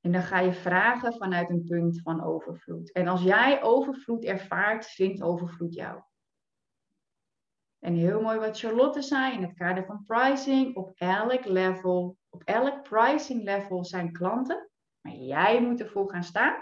En 0.00 0.12
dan 0.12 0.22
ga 0.22 0.40
je 0.40 0.52
vragen 0.52 1.12
vanuit 1.12 1.50
een 1.50 1.64
punt 1.64 2.00
van 2.02 2.24
overvloed. 2.24 2.92
En 2.92 3.08
als 3.08 3.22
jij 3.22 3.62
overvloed 3.62 4.24
ervaart, 4.24 4.86
vindt 4.86 5.22
overvloed 5.22 5.74
jou. 5.74 6.02
En 7.84 7.94
heel 7.94 8.20
mooi 8.20 8.38
wat 8.38 8.58
Charlotte 8.58 9.02
zei 9.02 9.32
in 9.32 9.42
het 9.42 9.54
kader 9.54 9.84
van 9.84 10.04
pricing. 10.06 10.76
Op 10.76 10.92
elk 10.94 11.44
level, 11.44 12.16
op 12.30 12.42
elk 12.44 12.82
pricing 12.82 13.42
level 13.42 13.84
zijn 13.84 14.12
klanten. 14.12 14.70
Maar 15.00 15.14
jij 15.14 15.60
moet 15.60 15.80
ervoor 15.80 16.10
gaan 16.10 16.22
staan. 16.22 16.54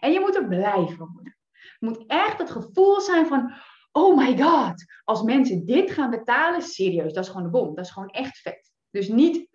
En 0.00 0.12
je 0.12 0.20
moet 0.20 0.36
er 0.36 0.48
blij 0.48 0.86
van 0.96 1.10
worden. 1.12 1.36
Het 1.50 1.80
moet 1.80 2.04
echt 2.06 2.38
het 2.38 2.50
gevoel 2.50 3.00
zijn 3.00 3.26
van, 3.26 3.52
oh 3.92 4.16
my 4.16 4.38
god, 4.42 4.84
als 5.04 5.22
mensen 5.22 5.64
dit 5.64 5.90
gaan 5.90 6.10
betalen, 6.10 6.62
serieus, 6.62 7.12
dat 7.12 7.24
is 7.24 7.30
gewoon 7.30 7.46
de 7.46 7.58
bom. 7.58 7.74
Dat 7.74 7.84
is 7.84 7.90
gewoon 7.90 8.10
echt 8.10 8.38
vet. 8.38 8.72
Dus 8.90 9.08
niet, 9.08 9.48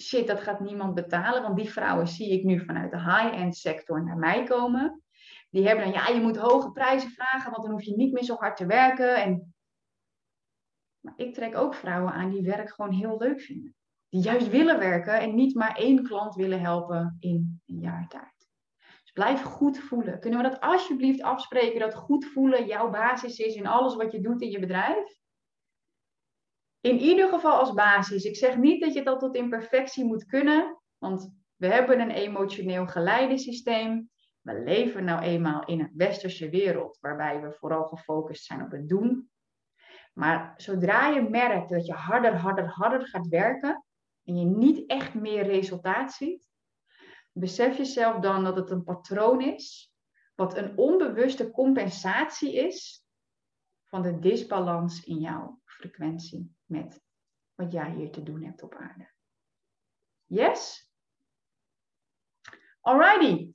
shit, 0.00 0.26
dat 0.26 0.40
gaat 0.40 0.60
niemand 0.60 0.94
betalen. 0.94 1.42
Want 1.42 1.56
die 1.56 1.70
vrouwen 1.70 2.08
zie 2.08 2.30
ik 2.32 2.44
nu 2.44 2.64
vanuit 2.64 2.90
de 2.90 3.00
high-end 3.00 3.56
sector 3.56 4.04
naar 4.04 4.18
mij 4.18 4.44
komen. 4.44 5.02
Die 5.50 5.66
hebben 5.66 5.84
dan, 5.84 5.94
ja, 5.94 6.08
je 6.08 6.20
moet 6.20 6.36
hoge 6.36 6.70
prijzen 6.70 7.10
vragen, 7.10 7.50
want 7.50 7.62
dan 7.62 7.72
hoef 7.72 7.82
je 7.82 7.96
niet 7.96 8.12
meer 8.12 8.24
zo 8.24 8.34
hard 8.34 8.56
te 8.56 8.66
werken. 8.66 9.16
En... 9.16 9.54
Maar 11.00 11.14
ik 11.16 11.34
trek 11.34 11.56
ook 11.56 11.74
vrouwen 11.74 12.12
aan 12.12 12.30
die 12.30 12.42
werk 12.42 12.70
gewoon 12.70 12.92
heel 12.92 13.18
leuk 13.18 13.40
vinden. 13.40 13.74
Die 14.08 14.22
juist 14.22 14.48
willen 14.48 14.78
werken 14.78 15.20
en 15.20 15.34
niet 15.34 15.54
maar 15.54 15.76
één 15.76 16.02
klant 16.02 16.34
willen 16.34 16.60
helpen 16.60 17.16
in 17.20 17.62
een 17.66 17.80
jaar 17.80 18.08
tijd. 18.08 18.48
Dus 18.78 19.12
blijf 19.12 19.42
goed 19.42 19.78
voelen. 19.78 20.20
Kunnen 20.20 20.42
we 20.42 20.48
dat 20.48 20.60
alsjeblieft 20.60 21.22
afspreken, 21.22 21.80
dat 21.80 21.94
goed 21.94 22.24
voelen 22.24 22.66
jouw 22.66 22.90
basis 22.90 23.38
is 23.38 23.54
in 23.54 23.66
alles 23.66 23.94
wat 23.94 24.12
je 24.12 24.20
doet 24.20 24.42
in 24.42 24.50
je 24.50 24.58
bedrijf? 24.58 25.20
in 26.80 26.98
ieder 26.98 27.28
geval 27.28 27.58
als 27.58 27.72
basis. 27.72 28.24
Ik 28.24 28.36
zeg 28.36 28.56
niet 28.56 28.80
dat 28.80 28.94
je 28.94 29.02
dat 29.02 29.20
tot 29.20 29.36
in 29.36 29.48
perfectie 29.48 30.04
moet 30.04 30.24
kunnen, 30.24 30.78
want 30.98 31.34
we 31.56 31.66
hebben 31.66 32.00
een 32.00 32.10
emotioneel 32.10 32.86
geleidensysteem. 32.86 34.10
We 34.40 34.62
leven 34.62 35.04
nou 35.04 35.22
eenmaal 35.22 35.64
in 35.64 35.80
een 35.80 35.92
westerse 35.94 36.48
wereld 36.48 36.98
waarbij 37.00 37.40
we 37.40 37.52
vooral 37.52 37.84
gefocust 37.84 38.44
zijn 38.44 38.62
op 38.62 38.70
het 38.70 38.88
doen. 38.88 39.30
Maar 40.12 40.54
zodra 40.56 41.08
je 41.08 41.22
merkt 41.22 41.68
dat 41.68 41.86
je 41.86 41.92
harder, 41.92 42.36
harder, 42.36 42.68
harder 42.68 43.06
gaat 43.06 43.26
werken 43.26 43.84
en 44.24 44.38
je 44.38 44.44
niet 44.44 44.86
echt 44.86 45.14
meer 45.14 45.42
resultaat 45.42 46.12
ziet, 46.12 46.48
besef 47.32 47.76
jezelf 47.76 48.20
dan 48.20 48.44
dat 48.44 48.56
het 48.56 48.70
een 48.70 48.84
patroon 48.84 49.40
is, 49.40 49.92
wat 50.34 50.56
een 50.56 50.76
onbewuste 50.76 51.50
compensatie 51.50 52.54
is 52.54 53.04
van 53.86 54.02
de 54.02 54.18
disbalans 54.18 55.04
in 55.04 55.18
jouw 55.18 55.60
frequentie 55.64 56.54
met 56.64 57.02
wat 57.54 57.72
jij 57.72 57.90
hier 57.90 58.10
te 58.10 58.22
doen 58.22 58.42
hebt 58.42 58.62
op 58.62 58.74
aarde. 58.74 59.10
Yes? 60.24 60.90
Alrighty. 62.80 63.52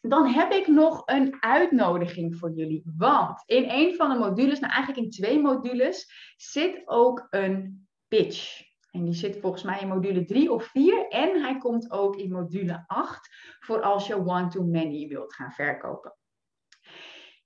Dan 0.00 0.26
heb 0.26 0.52
ik 0.52 0.66
nog 0.66 1.02
een 1.04 1.36
uitnodiging 1.40 2.36
voor 2.36 2.52
jullie. 2.52 2.82
Want 2.96 3.42
in 3.46 3.70
een 3.70 3.94
van 3.94 4.10
de 4.10 4.18
modules, 4.18 4.60
nou 4.60 4.72
eigenlijk 4.72 5.04
in 5.04 5.10
twee 5.10 5.40
modules, 5.40 6.12
zit 6.36 6.82
ook 6.84 7.26
een 7.30 7.88
pitch. 8.08 8.66
En 8.90 9.04
die 9.04 9.14
zit 9.14 9.40
volgens 9.40 9.62
mij 9.62 9.80
in 9.80 9.88
module 9.88 10.24
3 10.24 10.52
of 10.52 10.64
4. 10.64 11.08
En 11.08 11.42
hij 11.42 11.58
komt 11.58 11.90
ook 11.90 12.16
in 12.16 12.30
module 12.30 12.84
8 12.86 13.28
voor 13.60 13.82
als 13.82 14.06
je 14.06 14.26
one-to-many 14.26 15.08
wilt 15.08 15.34
gaan 15.34 15.52
verkopen. 15.52 16.16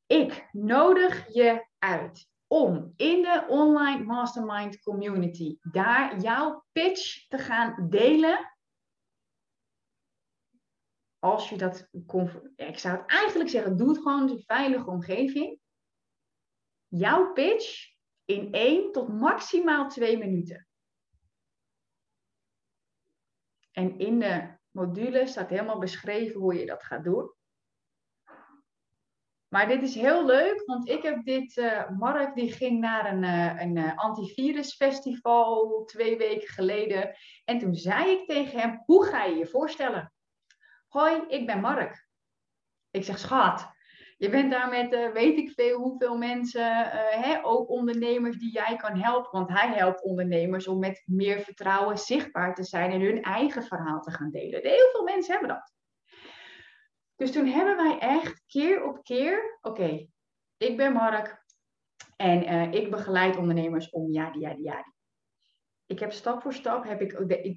Ik 0.07 0.49
nodig 0.53 1.35
je 1.35 1.67
uit 1.79 2.31
om 2.47 2.93
in 2.97 3.23
de 3.23 3.45
online 3.49 4.05
mastermind 4.05 4.83
community 4.83 5.57
daar 5.61 6.21
jouw 6.21 6.65
pitch 6.73 7.29
te 7.29 7.39
gaan 7.39 7.87
delen. 7.89 8.39
Als 11.23 11.49
je 11.49 11.57
dat, 11.57 11.89
ik 12.57 12.79
zou 12.79 12.97
het 12.97 13.07
eigenlijk 13.07 13.51
zeggen, 13.51 13.77
doe 13.77 13.89
het 13.89 13.97
gewoon 13.97 14.29
in 14.29 14.35
een 14.35 14.43
veilige 14.43 14.91
omgeving. 14.91 15.59
Jouw 16.89 17.33
pitch 17.33 17.91
in 18.25 18.53
één 18.53 18.93
tot 18.93 19.09
maximaal 19.09 19.89
twee 19.89 20.19
minuten. 20.19 20.67
En 23.73 23.99
in 23.99 24.19
de 24.19 24.57
module 24.71 25.27
staat 25.27 25.51
helemaal 25.51 25.79
beschreven 25.79 26.41
hoe 26.41 26.55
je 26.55 26.67
dat 26.67 26.83
gaat 26.83 27.05
doen. 27.05 27.35
Maar 29.49 29.69
dit 29.69 29.83
is 29.83 29.95
heel 29.95 30.27
leuk, 30.27 30.63
want 30.67 30.89
ik 30.89 31.03
heb 31.03 31.25
dit, 31.25 31.57
uh, 31.57 31.91
Mark 31.91 32.35
die 32.35 32.53
ging 32.53 32.81
naar 32.81 33.13
een, 33.13 33.23
uh, 33.23 33.61
een 33.61 33.77
uh, 33.77 33.99
antivirusfestival 33.99 35.85
twee 35.85 36.19
weken 36.19 36.49
geleden. 36.49 37.17
En 37.45 37.59
toen 37.59 37.75
zei 37.75 38.11
ik 38.11 38.27
tegen 38.27 38.61
hem, 38.61 38.83
hoe 38.87 39.05
ga 39.05 39.25
je 39.25 39.37
je 39.37 39.47
voorstellen? 39.47 40.13
Hoi, 40.93 41.23
ik 41.29 41.47
ben 41.47 41.61
Mark. 41.61 42.07
Ik 42.91 43.05
zeg, 43.05 43.19
schat, 43.19 43.71
je 44.17 44.31
bent 44.31 44.51
daar 44.51 44.69
met 44.69 45.13
weet 45.13 45.39
ik 45.39 45.51
veel 45.51 45.79
hoeveel 45.79 46.17
mensen, 46.17 46.85
hè, 47.21 47.45
ook 47.45 47.69
ondernemers 47.69 48.39
die 48.39 48.53
jij 48.53 48.77
kan 48.77 49.01
helpen. 49.01 49.31
Want 49.31 49.49
hij 49.49 49.69
helpt 49.75 50.03
ondernemers 50.03 50.69
om 50.69 50.79
met 50.79 51.03
meer 51.07 51.41
vertrouwen 51.41 51.99
zichtbaar 51.99 52.55
te 52.55 52.65
zijn 52.65 52.91
en 52.91 53.01
hun 53.01 53.23
eigen 53.23 53.63
verhaal 53.63 54.01
te 54.01 54.11
gaan 54.11 54.31
delen. 54.31 54.61
Heel 54.61 54.91
veel 54.93 55.03
mensen 55.03 55.33
hebben 55.33 55.51
dat. 55.51 55.73
Dus 57.17 57.33
toen 57.33 57.47
hebben 57.47 57.77
wij 57.77 57.99
echt 57.99 58.43
keer 58.47 58.85
op 58.85 59.03
keer, 59.03 59.59
oké, 59.61 60.07
ik 60.57 60.77
ben 60.77 60.93
Mark 60.93 61.45
en 62.17 62.43
uh, 62.43 62.73
ik 62.73 62.91
begeleid 62.91 63.37
ondernemers 63.37 63.91
om 63.91 64.13
ja, 64.13 64.35
ja, 64.39 64.55
ja. 64.59 64.92
Ik 65.93 65.99
heb 65.99 66.13
stap 66.13 66.43
voor 66.43 66.53
stap, 66.53 66.85
heb 66.85 67.01
ik, 67.01 67.13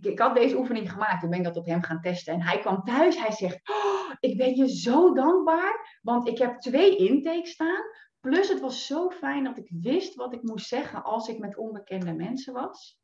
ik, 0.05 0.19
had 0.19 0.35
deze 0.35 0.57
oefening 0.57 0.91
gemaakt. 0.91 1.21
Toen 1.21 1.29
ben 1.29 1.39
ik 1.39 1.45
dat 1.45 1.57
op 1.57 1.65
hem 1.65 1.83
gaan 1.83 2.01
testen. 2.01 2.33
En 2.33 2.41
hij 2.41 2.59
kwam 2.59 2.83
thuis, 2.83 3.19
hij 3.19 3.31
zegt, 3.31 3.69
oh, 3.69 4.11
ik 4.19 4.37
ben 4.37 4.55
je 4.55 4.69
zo 4.69 5.13
dankbaar, 5.13 5.99
want 6.01 6.27
ik 6.27 6.37
heb 6.37 6.57
twee 6.57 6.95
intakes 6.95 7.51
staan. 7.51 7.83
Plus 8.19 8.49
het 8.49 8.59
was 8.59 8.85
zo 8.85 9.09
fijn 9.09 9.43
dat 9.43 9.57
ik 9.57 9.69
wist 9.69 10.15
wat 10.15 10.33
ik 10.33 10.43
moest 10.43 10.67
zeggen 10.67 11.03
als 11.03 11.27
ik 11.27 11.39
met 11.39 11.57
onbekende 11.57 12.13
mensen 12.13 12.53
was. 12.53 12.99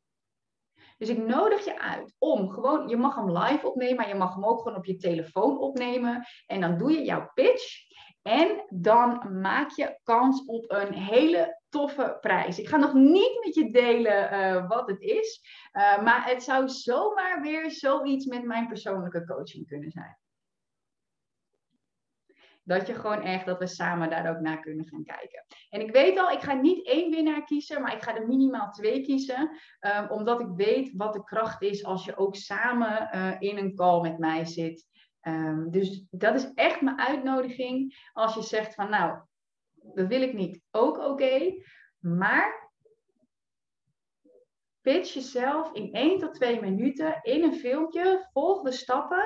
Dus 0.98 1.08
ik 1.08 1.26
nodig 1.26 1.64
je 1.64 1.80
uit 1.80 2.14
om 2.18 2.50
gewoon, 2.50 2.88
je 2.88 2.96
mag 2.96 3.14
hem 3.14 3.38
live 3.38 3.66
opnemen, 3.66 3.96
maar 3.96 4.08
je 4.08 4.14
mag 4.14 4.34
hem 4.34 4.44
ook 4.44 4.58
gewoon 4.58 4.78
op 4.78 4.84
je 4.84 4.96
telefoon 4.96 5.58
opnemen. 5.58 6.26
En 6.46 6.60
dan 6.60 6.78
doe 6.78 6.92
je 6.92 7.04
jouw 7.04 7.30
pitch. 7.34 7.90
En 8.22 8.64
dan 8.68 9.40
maak 9.40 9.70
je 9.70 9.98
kans 10.02 10.44
op 10.44 10.70
een 10.70 10.92
hele 10.92 11.61
toffe 11.72 12.18
prijs. 12.20 12.58
Ik 12.58 12.68
ga 12.68 12.76
nog 12.76 12.94
niet 12.94 13.40
met 13.44 13.54
je 13.54 13.70
delen 13.70 14.32
uh, 14.32 14.68
wat 14.68 14.88
het 14.88 15.00
is, 15.00 15.40
uh, 15.72 16.02
maar 16.02 16.26
het 16.26 16.42
zou 16.42 16.68
zomaar 16.68 17.40
weer 17.42 17.70
zoiets 17.70 18.26
met 18.26 18.44
mijn 18.44 18.66
persoonlijke 18.66 19.24
coaching 19.24 19.66
kunnen 19.66 19.90
zijn. 19.90 20.18
Dat 22.64 22.86
je 22.86 22.94
gewoon 22.94 23.22
echt, 23.22 23.46
dat 23.46 23.58
we 23.58 23.66
samen 23.66 24.10
daar 24.10 24.30
ook 24.30 24.40
naar 24.40 24.60
kunnen 24.60 24.86
gaan 24.86 25.04
kijken. 25.04 25.44
En 25.70 25.80
ik 25.80 25.92
weet 25.92 26.18
al, 26.18 26.30
ik 26.30 26.40
ga 26.40 26.52
niet 26.52 26.86
één 26.86 27.10
winnaar 27.10 27.44
kiezen, 27.44 27.82
maar 27.82 27.94
ik 27.94 28.02
ga 28.02 28.16
er 28.16 28.26
minimaal 28.26 28.70
twee 28.70 29.02
kiezen. 29.02 29.50
Um, 29.80 30.08
omdat 30.08 30.40
ik 30.40 30.48
weet 30.54 30.92
wat 30.96 31.12
de 31.12 31.24
kracht 31.24 31.62
is 31.62 31.84
als 31.84 32.04
je 32.04 32.16
ook 32.16 32.36
samen 32.36 33.08
uh, 33.14 33.36
in 33.38 33.58
een 33.58 33.74
call 33.74 34.00
met 34.00 34.18
mij 34.18 34.44
zit. 34.44 34.86
Um, 35.22 35.70
dus 35.70 36.04
dat 36.10 36.34
is 36.34 36.52
echt 36.54 36.80
mijn 36.80 37.00
uitnodiging. 37.00 38.08
Als 38.12 38.34
je 38.34 38.42
zegt 38.42 38.74
van 38.74 38.90
nou, 38.90 39.20
dat 39.94 40.06
wil 40.06 40.22
ik 40.22 40.32
niet, 40.32 40.60
ook 40.70 40.98
oké. 40.98 41.54
Maar 41.98 42.70
pitch 44.80 45.14
jezelf 45.14 45.72
in 45.72 45.92
1 45.92 46.18
tot 46.18 46.34
2 46.34 46.60
minuten 46.60 47.18
in 47.22 47.42
een 47.42 47.54
filmpje. 47.54 48.28
Volg 48.32 48.62
de 48.62 48.72
stappen 48.72 49.24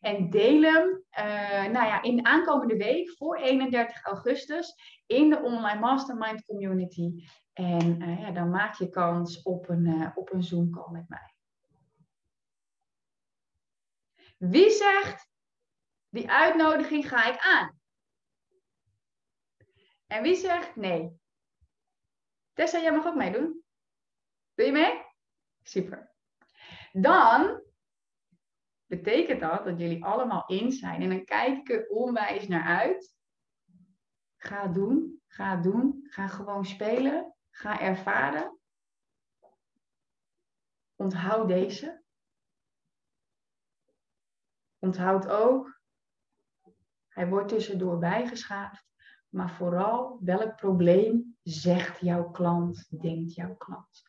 en 0.00 0.30
deel 0.30 0.62
hem 0.62 1.04
uh, 1.18 1.72
nou 1.72 1.86
ja, 1.86 2.02
in 2.02 2.16
de 2.16 2.22
aankomende 2.22 2.76
week 2.76 3.10
voor 3.16 3.36
31 3.36 4.02
augustus 4.02 4.74
in 5.06 5.30
de 5.30 5.42
online 5.42 5.80
mastermind 5.80 6.44
community. 6.44 7.24
En 7.52 8.02
uh, 8.02 8.20
ja, 8.20 8.30
dan 8.30 8.50
maak 8.50 8.74
je 8.74 8.88
kans 8.88 9.42
op 9.42 9.68
een, 9.68 9.86
uh, 9.86 10.10
op 10.14 10.32
een 10.32 10.42
Zoom 10.42 10.70
call 10.70 10.92
met 10.92 11.08
mij. 11.08 11.34
Wie 14.36 14.70
zegt, 14.70 15.28
die 16.08 16.30
uitnodiging 16.30 17.08
ga 17.08 17.32
ik 17.32 17.38
aan? 17.38 17.78
En 20.06 20.22
wie 20.22 20.36
zegt 20.36 20.76
nee? 20.76 21.20
Tessa, 22.52 22.80
jij 22.80 22.92
mag 22.92 23.06
ook 23.06 23.14
meedoen. 23.14 23.64
Doe 24.54 24.66
je 24.66 24.72
mee? 24.72 25.02
Super. 25.62 26.12
Dan 26.92 27.62
betekent 28.86 29.40
dat 29.40 29.64
dat 29.64 29.78
jullie 29.78 30.04
allemaal 30.04 30.46
in 30.46 30.72
zijn. 30.72 31.02
En 31.02 31.08
dan 31.08 31.24
kijk 31.24 31.58
ik 31.58 31.70
er 31.70 31.88
onwijs 31.88 32.48
naar 32.48 32.78
uit. 32.78 33.14
Ga 34.36 34.66
doen, 34.66 35.22
ga 35.26 35.56
doen, 35.56 36.06
ga 36.08 36.26
gewoon 36.26 36.64
spelen, 36.64 37.34
ga 37.50 37.80
ervaren. 37.80 38.58
Onthoud 40.94 41.48
deze. 41.48 42.02
Onthoud 44.78 45.28
ook, 45.28 45.80
hij 47.08 47.28
wordt 47.28 47.48
tussendoor 47.48 47.98
bijgeschaafd, 47.98 48.93
maar 49.34 49.50
vooral 49.50 50.18
welk 50.20 50.56
probleem 50.56 51.36
zegt 51.42 52.00
jouw 52.00 52.30
klant, 52.30 52.86
denkt 53.00 53.34
jouw 53.34 53.54
klant. 53.56 54.02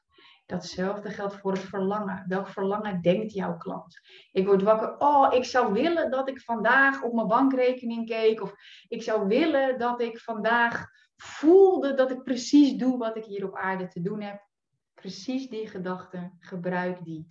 Datzelfde 0.46 1.10
geldt 1.10 1.36
voor 1.36 1.52
het 1.52 1.62
verlangen. 1.62 2.26
Welk 2.28 2.48
verlangen 2.48 3.02
denkt 3.02 3.34
jouw 3.34 3.58
klant? 3.58 4.00
Ik 4.32 4.46
word 4.46 4.62
wakker. 4.62 4.98
Oh, 4.98 5.34
ik 5.34 5.44
zou 5.44 5.74
willen 5.74 6.12
dat 6.12 6.30
ik 6.30 6.42
vandaag 6.42 7.02
op 7.02 7.14
mijn 7.14 7.28
bankrekening 7.28 8.08
keek. 8.08 8.42
Of 8.42 8.54
ik 8.88 9.04
zou 9.04 9.28
willen 9.28 9.80
dat 9.80 10.02
ik 10.02 10.20
vandaag 10.20 10.88
voelde 11.16 11.94
dat 11.94 12.12
ik 12.12 12.24
precies 12.24 12.78
doe 12.78 12.98
wat 12.98 13.18
ik 13.18 13.26
hier 13.26 13.46
op 13.46 13.56
aarde 13.56 13.88
te 13.88 14.02
doen 14.02 14.22
heb. 14.22 14.48
Precies 14.94 15.50
die 15.50 15.68
gedachte. 15.68 16.32
Gebruik 16.40 17.04
die. 17.04 17.28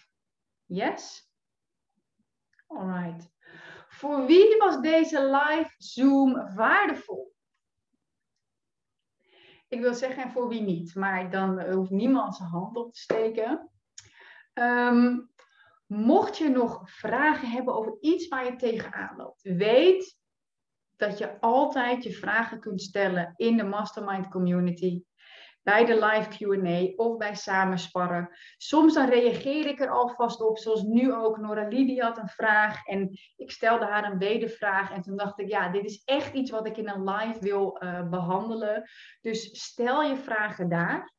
Yes? 0.65 1.31
Alright. 2.67 3.33
Voor 3.89 4.27
wie 4.27 4.57
was 4.57 4.81
deze 4.81 5.25
live 5.25 5.75
Zoom 5.77 6.55
waardevol? 6.55 7.34
Ik 9.75 9.81
wil 9.81 9.95
zeggen 9.95 10.31
voor 10.31 10.49
wie 10.49 10.61
niet, 10.61 10.95
maar 10.95 11.31
dan 11.31 11.61
hoeft 11.73 11.91
niemand 11.91 12.37
zijn 12.37 12.49
hand 12.49 12.77
op 12.77 12.93
te 12.93 13.01
steken. 13.01 13.71
Um, 14.55 15.31
mocht 15.87 16.39
je 16.39 16.49
nog 16.49 16.91
vragen 16.91 17.51
hebben 17.51 17.75
over 17.75 17.97
iets 18.01 18.29
waar 18.29 18.45
je 18.45 18.57
tegenaan 18.57 19.17
loopt, 19.17 19.43
weet 19.43 20.19
dat 20.97 21.19
je 21.19 21.41
altijd 21.41 22.05
je 22.05 22.13
vragen 22.13 22.61
kunt 22.61 22.83
stellen 22.83 23.33
in 23.37 23.57
de 23.57 23.65
Mastermind 23.65 24.29
Community 24.29 25.03
bij 25.65 25.85
de 25.85 25.95
live 25.95 26.29
QA 26.29 27.05
of 27.05 27.17
bij 27.17 27.35
samensparren. 27.35 28.29
Soms 28.57 28.95
dan 28.95 29.09
reageer 29.09 29.67
ik 29.67 29.81
er 29.81 29.91
alvast 29.91 30.41
op, 30.41 30.59
zoals 30.59 30.83
nu 30.83 31.15
ook. 31.15 31.39
Nora 31.39 31.69
Lidie 31.69 32.03
had 32.03 32.19
een 32.19 32.29
vraag 32.29 32.87
en 32.87 33.19
ik 33.37 33.51
stelde 33.51 33.85
haar 33.85 34.13
een 34.13 34.19
wedervraag. 34.19 34.93
En 34.93 35.03
toen 35.03 35.17
dacht 35.17 35.41
ik, 35.41 35.49
ja, 35.49 35.69
dit 35.69 35.85
is 35.85 36.03
echt 36.05 36.35
iets 36.35 36.51
wat 36.51 36.67
ik 36.67 36.77
in 36.77 36.89
een 36.89 37.05
live 37.05 37.41
wil 37.41 37.81
uh, 37.83 38.09
behandelen. 38.09 38.89
Dus 39.21 39.63
stel 39.63 40.03
je 40.03 40.17
vragen 40.17 40.69
daar. 40.69 41.13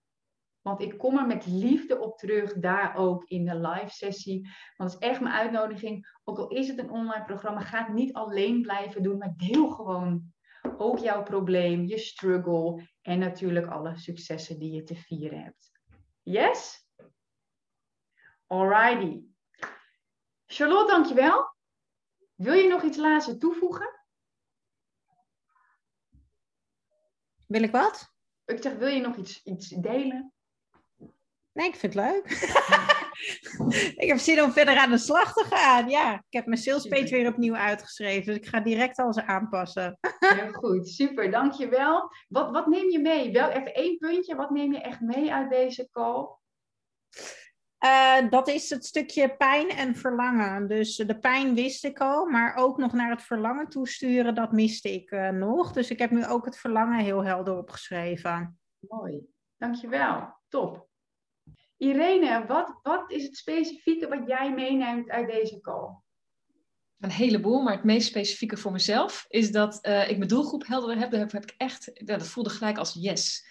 Want 0.61 0.81
ik 0.81 0.97
kom 0.97 1.17
er 1.17 1.27
met 1.27 1.45
liefde 1.45 1.99
op 1.99 2.17
terug, 2.17 2.53
daar 2.53 2.95
ook 2.95 3.23
in 3.23 3.45
de 3.45 3.55
live 3.55 3.89
sessie. 3.89 4.49
Want 4.77 4.93
het 4.93 5.01
is 5.01 5.09
echt 5.09 5.21
mijn 5.21 5.35
uitnodiging. 5.35 6.17
Ook 6.23 6.37
al 6.37 6.47
is 6.47 6.67
het 6.67 6.79
een 6.79 6.89
online 6.89 7.25
programma, 7.25 7.59
ga 7.59 7.85
het 7.85 7.93
niet 7.93 8.13
alleen 8.13 8.61
blijven 8.61 9.03
doen, 9.03 9.17
maar 9.17 9.33
deel 9.37 9.69
gewoon 9.69 10.33
ook 10.77 10.99
jouw 10.99 11.23
probleem, 11.23 11.85
je 11.85 11.97
struggle 11.97 12.89
en 13.01 13.19
natuurlijk 13.19 13.67
alle 13.67 13.97
successen 13.97 14.59
die 14.59 14.71
je 14.71 14.83
te 14.83 14.95
vieren 14.95 15.43
hebt. 15.43 15.71
Yes? 16.21 16.87
Alrighty. 18.47 19.23
Charlotte, 20.45 20.91
dankjewel. 20.91 21.55
Wil 22.35 22.53
je 22.53 22.67
nog 22.67 22.83
iets 22.83 22.97
laatste 22.97 23.37
toevoegen? 23.37 23.99
Wil 27.47 27.63
ik 27.63 27.71
wat? 27.71 28.13
Ik 28.45 28.61
zeg, 28.61 28.73
wil 28.73 28.87
je 28.87 29.01
nog 29.01 29.15
iets, 29.15 29.43
iets 29.43 29.67
delen? 29.67 30.33
Nee, 31.51 31.67
ik 31.67 31.75
vind 31.75 31.93
het 31.93 32.03
leuk. 32.03 32.25
ik 34.03 34.07
heb 34.07 34.17
zin 34.17 34.43
om 34.43 34.51
verder 34.51 34.77
aan 34.77 34.89
de 34.91 34.97
slag 34.97 35.33
te 35.33 35.43
gaan. 35.49 35.89
Ja, 35.89 36.13
ik 36.13 36.33
heb 36.33 36.45
mijn 36.45 36.61
sales 36.61 36.87
page 36.87 37.09
weer 37.09 37.27
opnieuw 37.27 37.55
uitgeschreven. 37.55 38.25
Dus 38.25 38.35
ik 38.35 38.47
ga 38.47 38.59
direct 38.59 38.97
alles 38.97 39.17
aanpassen. 39.17 39.97
Heel 40.19 40.51
goed, 40.51 40.89
super, 40.89 41.31
dankjewel. 41.31 42.11
Wat, 42.27 42.51
wat 42.51 42.67
neem 42.67 42.89
je 42.89 42.99
mee? 42.99 43.31
Wel 43.31 43.49
even 43.49 43.73
één 43.73 43.97
puntje. 43.97 44.35
Wat 44.35 44.49
neem 44.49 44.73
je 44.73 44.81
echt 44.81 44.99
mee 44.99 45.33
uit 45.33 45.49
deze 45.49 45.89
call? 45.91 46.27
Uh, 47.85 48.29
dat 48.29 48.47
is 48.47 48.69
het 48.69 48.85
stukje 48.85 49.35
pijn 49.35 49.69
en 49.69 49.95
verlangen. 49.95 50.67
Dus 50.67 50.95
de 50.95 51.19
pijn 51.19 51.55
wist 51.55 51.85
ik 51.85 51.99
al, 51.99 52.25
maar 52.25 52.55
ook 52.55 52.77
nog 52.77 52.93
naar 52.93 53.09
het 53.09 53.21
verlangen 53.21 53.69
toesturen, 53.69 54.35
dat 54.35 54.51
miste 54.51 54.93
ik 54.93 55.11
uh, 55.11 55.29
nog. 55.29 55.71
Dus 55.71 55.89
ik 55.89 55.99
heb 55.99 56.11
nu 56.11 56.25
ook 56.25 56.45
het 56.45 56.57
verlangen 56.57 56.99
heel 56.99 57.23
helder 57.23 57.57
opgeschreven. 57.57 58.59
Mooi, 58.79 59.21
dankjewel. 59.57 60.33
Top. 60.47 60.84
Irene, 61.85 62.45
wat, 62.45 62.79
wat 62.83 63.11
is 63.11 63.23
het 63.23 63.37
specifieke 63.37 64.07
wat 64.07 64.27
jij 64.27 64.53
meeneemt 64.53 65.09
uit 65.09 65.27
deze 65.27 65.61
call? 65.61 65.95
Een 66.99 67.09
heleboel, 67.09 67.61
maar 67.61 67.73
het 67.73 67.83
meest 67.83 68.07
specifieke 68.07 68.57
voor 68.57 68.71
mezelf 68.71 69.25
is 69.27 69.51
dat 69.51 69.79
uh, 69.81 70.09
ik 70.09 70.17
mijn 70.17 70.29
doelgroep 70.29 70.67
helder 70.67 70.97
heb. 70.97 71.11
Dat 71.11 71.31
heb 71.31 71.43
ik 71.43 71.53
echt, 71.57 72.07
dat 72.07 72.27
voelde 72.27 72.49
gelijk 72.49 72.77
als 72.77 72.93
yes. 72.93 73.47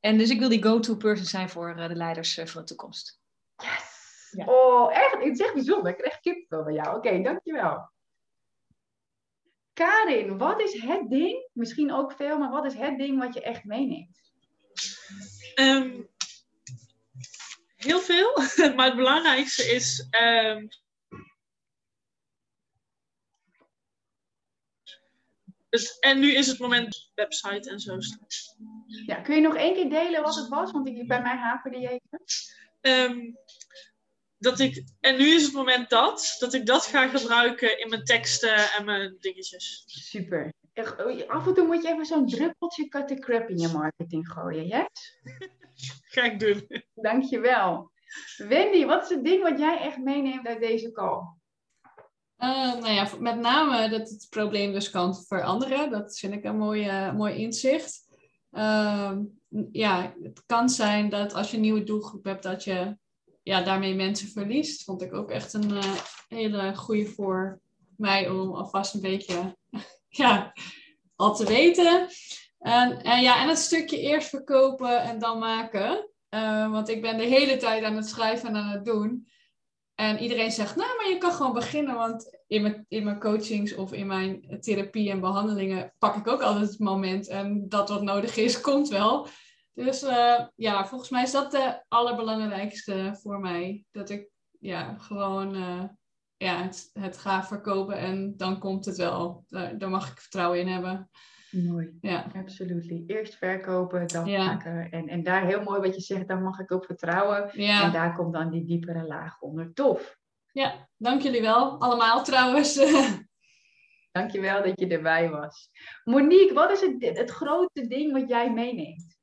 En 0.00 0.18
dus 0.18 0.30
ik 0.30 0.38
wil 0.38 0.48
die 0.48 0.62
go-to 0.62 0.96
person 0.96 1.26
zijn 1.26 1.48
voor 1.48 1.76
uh, 1.78 1.88
de 1.88 1.94
leiders 1.94 2.38
uh, 2.38 2.46
van 2.46 2.60
de 2.60 2.66
toekomst. 2.66 3.20
Yes! 3.56 3.98
Ja. 4.30 4.44
Oh, 4.46 4.96
echt, 4.96 5.12
het 5.12 5.38
is 5.38 5.40
echt 5.40 5.54
bijzonder. 5.54 5.90
Ik 5.90 5.98
krijg 5.98 6.20
kipvel 6.20 6.64
bij 6.64 6.74
jou. 6.74 6.96
Oké, 6.96 7.08
okay, 7.08 7.22
dankjewel. 7.22 7.90
Karin, 9.72 10.38
wat 10.38 10.60
is 10.60 10.82
het 10.82 11.10
ding, 11.10 11.48
misschien 11.52 11.92
ook 11.92 12.12
veel, 12.12 12.38
maar 12.38 12.50
wat 12.50 12.64
is 12.64 12.74
het 12.74 12.98
ding 12.98 13.18
wat 13.18 13.34
je 13.34 13.42
echt 13.42 13.64
meeneemt? 13.64 14.32
Um, 15.54 16.08
heel 17.80 18.00
veel, 18.00 18.32
maar 18.76 18.86
het 18.86 18.96
belangrijkste 18.96 19.62
is. 19.62 20.08
Um, 20.22 20.68
dus, 25.68 25.98
en 25.98 26.18
nu 26.18 26.34
is 26.34 26.46
het 26.46 26.58
moment 26.58 27.10
website 27.14 27.70
en 27.70 27.80
zo. 27.80 27.98
Ja, 29.06 29.14
kun 29.14 29.34
je 29.34 29.40
nog 29.40 29.56
één 29.56 29.74
keer 29.74 29.90
delen 29.90 30.22
wat 30.22 30.34
het 30.34 30.48
was? 30.48 30.72
Want 30.72 30.88
ik, 30.88 31.08
bij 31.08 31.22
mij 31.22 31.36
haperde 31.36 31.78
je 31.78 31.88
even. 31.88 32.24
Um, 32.80 33.36
dat 34.38 34.58
ik, 34.58 34.84
en 35.00 35.16
nu 35.16 35.34
is 35.34 35.42
het 35.42 35.52
moment 35.52 35.90
dat, 35.90 36.36
dat 36.38 36.54
ik 36.54 36.66
dat 36.66 36.86
ga 36.86 37.08
gebruiken 37.08 37.78
in 37.78 37.88
mijn 37.88 38.04
teksten 38.04 38.72
en 38.72 38.84
mijn 38.84 39.16
dingetjes. 39.20 39.82
Super. 39.86 40.52
Af 41.26 41.46
en 41.46 41.54
toe 41.54 41.66
moet 41.66 41.82
je 41.82 41.88
even 41.88 42.06
zo'n 42.06 42.28
druppeltje 42.28 42.88
cut 42.88 43.08
the 43.08 43.14
crap 43.18 43.48
in 43.48 43.58
je 43.58 43.68
marketing 43.68 44.28
gooien, 44.28 44.66
yes? 44.66 45.18
Ga 46.14 46.22
ik 46.22 46.40
doen. 46.40 46.66
Dankjewel. 46.94 47.90
Wendy, 48.36 48.84
wat 48.84 49.02
is 49.02 49.08
het 49.08 49.24
ding 49.24 49.42
wat 49.42 49.58
jij 49.58 49.78
echt 49.78 49.98
meeneemt 49.98 50.46
uit 50.46 50.60
deze 50.60 50.92
call? 50.92 51.20
Uh, 52.38 52.74
nou 52.74 52.90
ja, 52.90 53.08
met 53.18 53.38
name 53.38 53.88
dat 53.88 54.08
het 54.08 54.26
probleem 54.30 54.72
dus 54.72 54.90
kan 54.90 55.16
veranderen. 55.16 55.90
Dat 55.90 56.18
vind 56.18 56.34
ik 56.34 56.44
een 56.44 56.58
mooi, 56.58 57.12
mooi 57.12 57.34
inzicht. 57.34 58.08
Uh, 58.52 59.16
ja, 59.72 60.14
het 60.22 60.42
kan 60.46 60.68
zijn 60.68 61.08
dat 61.08 61.34
als 61.34 61.50
je 61.50 61.56
een 61.56 61.62
nieuwe 61.62 61.84
doelgroep 61.84 62.24
hebt, 62.24 62.42
dat 62.42 62.64
je 62.64 62.96
ja, 63.42 63.62
daarmee 63.62 63.94
mensen 63.94 64.28
verliest. 64.28 64.84
Vond 64.84 65.02
ik 65.02 65.14
ook 65.14 65.30
echt 65.30 65.52
een 65.52 65.70
uh, 65.70 65.94
hele 66.28 66.76
goede 66.76 67.06
voor 67.06 67.60
mij 67.96 68.28
om 68.28 68.54
alvast 68.54 68.94
een 68.94 69.00
beetje 69.00 69.56
ja, 70.08 70.52
al 71.16 71.34
te 71.34 71.44
weten. 71.44 72.08
En, 72.60 73.20
ja, 73.22 73.42
en 73.42 73.48
het 73.48 73.58
stukje 73.58 74.00
eerst 74.00 74.28
verkopen 74.28 75.02
en 75.02 75.18
dan 75.18 75.38
maken. 75.38 76.08
Uh, 76.34 76.70
want 76.70 76.88
ik 76.88 77.02
ben 77.02 77.18
de 77.18 77.24
hele 77.24 77.56
tijd 77.56 77.84
aan 77.84 77.96
het 77.96 78.08
schrijven 78.08 78.48
en 78.48 78.56
aan 78.56 78.70
het 78.70 78.84
doen. 78.84 79.28
En 79.94 80.18
iedereen 80.18 80.50
zegt, 80.50 80.76
nou, 80.76 80.96
maar 80.96 81.08
je 81.08 81.18
kan 81.18 81.32
gewoon 81.32 81.52
beginnen. 81.52 81.94
Want 81.94 82.38
in 82.46 82.62
mijn, 82.62 82.84
in 82.88 83.04
mijn 83.04 83.20
coachings 83.20 83.74
of 83.74 83.92
in 83.92 84.06
mijn 84.06 84.58
therapie 84.60 85.10
en 85.10 85.20
behandelingen 85.20 85.94
pak 85.98 86.16
ik 86.16 86.28
ook 86.28 86.42
altijd 86.42 86.68
het 86.68 86.78
moment. 86.78 87.28
En 87.28 87.68
dat 87.68 87.88
wat 87.88 88.02
nodig 88.02 88.36
is, 88.36 88.60
komt 88.70 88.88
wel. 88.88 89.28
Dus 89.74 90.02
uh, 90.02 90.46
ja, 90.54 90.86
volgens 90.86 91.10
mij 91.10 91.22
is 91.22 91.30
dat 91.30 91.50
de 91.50 91.84
allerbelangrijkste 91.88 93.18
voor 93.22 93.40
mij. 93.40 93.84
Dat 93.90 94.10
ik 94.10 94.28
ja, 94.58 94.96
gewoon 94.98 95.56
uh, 95.56 95.84
ja, 96.36 96.62
het, 96.62 96.90
het 96.92 97.16
ga 97.16 97.44
verkopen 97.44 97.96
en 97.96 98.36
dan 98.36 98.58
komt 98.58 98.84
het 98.84 98.96
wel. 98.96 99.44
Daar, 99.48 99.78
daar 99.78 99.90
mag 99.90 100.10
ik 100.10 100.20
vertrouwen 100.20 100.60
in 100.60 100.68
hebben. 100.68 101.10
Mooi, 101.50 101.98
ja. 102.00 102.26
absoluut. 102.36 103.02
Eerst 103.06 103.34
verkopen, 103.34 104.06
dan 104.06 104.30
maken. 104.30 104.90
En, 104.90 105.08
en 105.08 105.22
daar 105.22 105.46
heel 105.46 105.62
mooi 105.62 105.80
wat 105.80 105.94
je 105.94 106.00
zegt, 106.00 106.28
daar 106.28 106.40
mag 106.40 106.58
ik 106.58 106.70
op 106.70 106.84
vertrouwen. 106.84 107.50
Ja. 107.52 107.82
En 107.82 107.92
daar 107.92 108.14
komt 108.14 108.32
dan 108.32 108.50
die 108.50 108.64
diepere 108.64 109.06
laag 109.06 109.40
onder. 109.40 109.72
Tof. 109.72 110.18
Ja, 110.52 110.88
dank 110.96 111.22
jullie 111.22 111.40
wel. 111.40 111.80
Allemaal 111.80 112.24
trouwens. 112.24 112.74
Dankjewel 114.12 114.62
dat 114.62 114.80
je 114.80 114.86
erbij 114.86 115.30
was. 115.30 115.70
Monique, 116.04 116.54
wat 116.54 116.70
is 116.70 116.80
het, 116.80 117.18
het 117.18 117.30
grote 117.30 117.86
ding 117.86 118.12
wat 118.12 118.28
jij 118.28 118.52
meeneemt? 118.52 119.18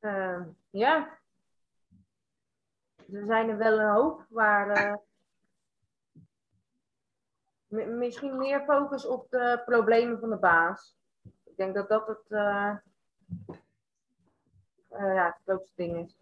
Uh, 0.00 0.40
ja, 0.70 1.18
er 3.12 3.26
zijn 3.26 3.48
er 3.48 3.56
wel 3.56 3.78
een 3.78 3.90
hoop 3.94 4.26
waar 4.28 4.86
uh, 4.86 4.94
misschien 7.68 8.36
meer 8.36 8.60
focus 8.64 9.06
op 9.06 9.26
de 9.30 9.62
problemen 9.64 10.18
van 10.18 10.30
de 10.30 10.38
baas. 10.38 10.96
Ik 11.44 11.56
denk 11.56 11.74
dat 11.74 11.88
dat 11.88 12.06
het, 12.06 12.24
uh, 12.28 12.76
ja, 14.90 15.26
het 15.26 15.36
grootste 15.44 15.72
ding 15.74 15.96
is. 15.96 16.16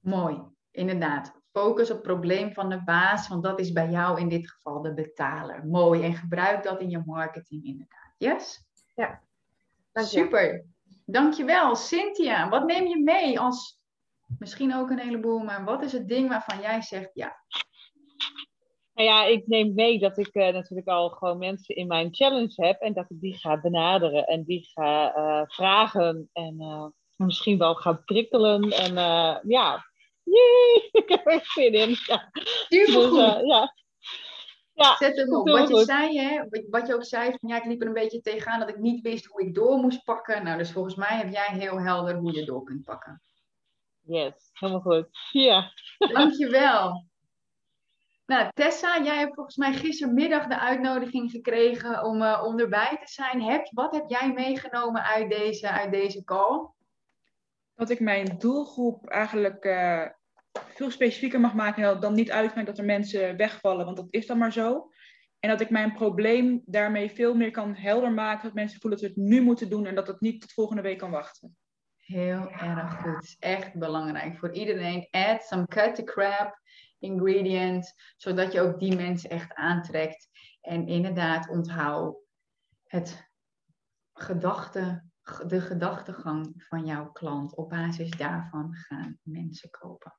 Mooi, 0.00 0.42
inderdaad. 0.70 1.32
Focus 1.52 1.90
op 1.90 1.96
het 1.96 2.06
probleem 2.06 2.52
van 2.52 2.68
de 2.68 2.82
baas, 2.84 3.28
want 3.28 3.42
dat 3.42 3.60
is 3.60 3.72
bij 3.72 3.90
jou 3.90 4.20
in 4.20 4.28
dit 4.28 4.50
geval 4.50 4.82
de 4.82 4.94
betaler. 4.94 5.66
Mooi, 5.66 6.02
en 6.02 6.14
gebruik 6.14 6.62
dat 6.62 6.80
in 6.80 6.90
je 6.90 7.02
marketing 7.06 7.64
inderdaad. 7.64 8.14
Yes? 8.18 8.64
Ja. 8.94 9.20
Dank 9.92 10.06
Super. 10.06 10.64
Dankjewel. 11.06 11.76
Cynthia, 11.76 12.48
wat 12.48 12.64
neem 12.64 12.86
je 12.86 13.02
mee 13.02 13.40
als 13.40 13.80
misschien 14.38 14.74
ook 14.74 14.90
een 14.90 14.98
heleboel, 14.98 15.38
maar 15.38 15.64
wat 15.64 15.82
is 15.82 15.92
het 15.92 16.08
ding 16.08 16.28
waarvan 16.28 16.60
jij 16.60 16.82
zegt 16.82 17.10
ja? 17.14 17.36
Nou 18.94 19.08
ja, 19.08 19.24
ik 19.24 19.46
neem 19.46 19.74
mee 19.74 19.98
dat 19.98 20.18
ik 20.18 20.34
uh, 20.34 20.48
natuurlijk 20.48 20.88
al 20.88 21.08
gewoon 21.08 21.38
mensen 21.38 21.76
in 21.76 21.86
mijn 21.86 22.14
challenge 22.14 22.64
heb 22.66 22.80
en 22.80 22.92
dat 22.92 23.10
ik 23.10 23.20
die 23.20 23.38
ga 23.38 23.60
benaderen 23.60 24.26
en 24.26 24.44
die 24.44 24.70
ga 24.72 25.16
uh, 25.16 25.42
vragen 25.46 26.28
en 26.32 26.56
uh, 26.60 26.86
misschien 27.16 27.58
wel 27.58 27.74
ga 27.74 27.92
prikkelen. 27.92 28.70
En 28.70 28.94
ja, 29.46 29.84
Yay! 30.24 30.88
ik 31.02 31.08
heb 31.08 31.26
er 31.26 31.40
zin 31.44 31.72
in. 31.72 31.96
Ja. 32.06 32.30
Dus, 32.68 32.94
ja. 33.46 33.74
Ja, 34.72 34.96
Zet 34.96 35.16
hem 35.16 35.34
op. 35.34 35.48
Wat 35.48 35.68
je 35.68 35.84
zei, 35.84 36.18
hè, 36.18 36.44
wat 36.70 36.86
je 36.86 36.94
ook 36.94 37.04
zei, 37.04 37.30
van 37.40 37.48
ja, 37.48 37.56
ik 37.56 37.64
liep 37.64 37.80
er 37.80 37.86
een 37.86 37.92
beetje 37.92 38.20
tegenaan 38.20 38.58
dat 38.58 38.68
ik 38.68 38.78
niet 38.78 39.02
wist 39.02 39.24
hoe 39.24 39.42
ik 39.42 39.54
door 39.54 39.78
moest 39.78 40.04
pakken. 40.04 40.44
Nou, 40.44 40.58
dus 40.58 40.72
volgens 40.72 40.94
mij 40.94 41.16
heb 41.16 41.30
jij 41.30 41.48
heel 41.50 41.80
helder 41.80 42.16
hoe 42.16 42.32
je 42.32 42.44
door 42.44 42.64
kunt 42.64 42.84
pakken. 42.84 43.22
Yes, 44.00 44.50
helemaal 44.52 44.80
goed. 44.80 45.08
Ja. 45.32 45.72
Dankjewel. 45.98 47.06
Nou, 48.26 48.50
Tessa, 48.54 49.02
jij 49.02 49.18
hebt 49.18 49.34
volgens 49.34 49.56
mij 49.56 49.72
gistermiddag 49.72 50.46
de 50.46 50.58
uitnodiging 50.58 51.30
gekregen 51.30 52.04
om, 52.04 52.22
uh, 52.22 52.42
om 52.46 52.58
erbij 52.58 52.98
te 53.04 53.12
zijn. 53.12 53.42
Heb, 53.42 53.68
wat 53.72 53.94
heb 53.94 54.04
jij 54.08 54.32
meegenomen 54.32 55.02
uit 55.02 55.30
deze, 55.30 55.70
uit 55.70 55.92
deze 55.92 56.24
call? 56.24 56.68
Dat 57.74 57.90
ik 57.90 58.00
mijn 58.00 58.38
doelgroep 58.38 59.08
eigenlijk 59.08 59.64
uh, 59.64 60.06
veel 60.52 60.90
specifieker 60.90 61.40
mag 61.40 61.54
maken 61.54 62.00
dan 62.00 62.14
niet 62.14 62.30
uitmaakt 62.30 62.66
dat 62.66 62.78
er 62.78 62.84
mensen 62.84 63.36
wegvallen, 63.36 63.84
want 63.84 63.96
dat 63.96 64.06
is 64.10 64.26
dan 64.26 64.38
maar 64.38 64.52
zo. 64.52 64.90
En 65.38 65.50
dat 65.50 65.60
ik 65.60 65.70
mijn 65.70 65.92
probleem 65.92 66.62
daarmee 66.64 67.10
veel 67.10 67.34
meer 67.34 67.50
kan 67.50 67.74
helder 67.74 68.12
maken, 68.12 68.44
dat 68.44 68.54
mensen 68.54 68.80
voelen 68.80 69.00
dat 69.00 69.08
ze 69.08 69.14
het 69.14 69.28
nu 69.28 69.42
moeten 69.42 69.70
doen 69.70 69.86
en 69.86 69.94
dat 69.94 70.06
het 70.06 70.20
niet 70.20 70.40
tot 70.40 70.52
volgende 70.52 70.82
week 70.82 70.98
kan 70.98 71.10
wachten. 71.10 71.56
Heel 71.96 72.50
erg 72.50 73.00
goed. 73.00 73.36
Echt 73.38 73.74
belangrijk 73.74 74.38
voor 74.38 74.52
iedereen. 74.52 75.08
Add 75.10 75.42
some 75.42 75.66
cut 75.66 75.94
the 75.94 76.04
crap 76.04 76.62
ingredients, 77.04 78.14
zodat 78.16 78.52
je 78.52 78.60
ook 78.60 78.78
die 78.78 78.96
mensen 78.96 79.30
echt 79.30 79.54
aantrekt. 79.54 80.28
En 80.60 80.86
inderdaad, 80.86 81.48
onthoud 81.48 82.16
het 82.84 83.30
gedachte, 84.12 85.04
de 85.46 85.60
gedachtegang 85.60 86.64
van 86.68 86.86
jouw 86.86 87.12
klant. 87.12 87.56
Op 87.56 87.68
basis 87.68 88.10
daarvan 88.10 88.74
gaan 88.74 89.18
mensen 89.22 89.70
kopen. 89.70 90.18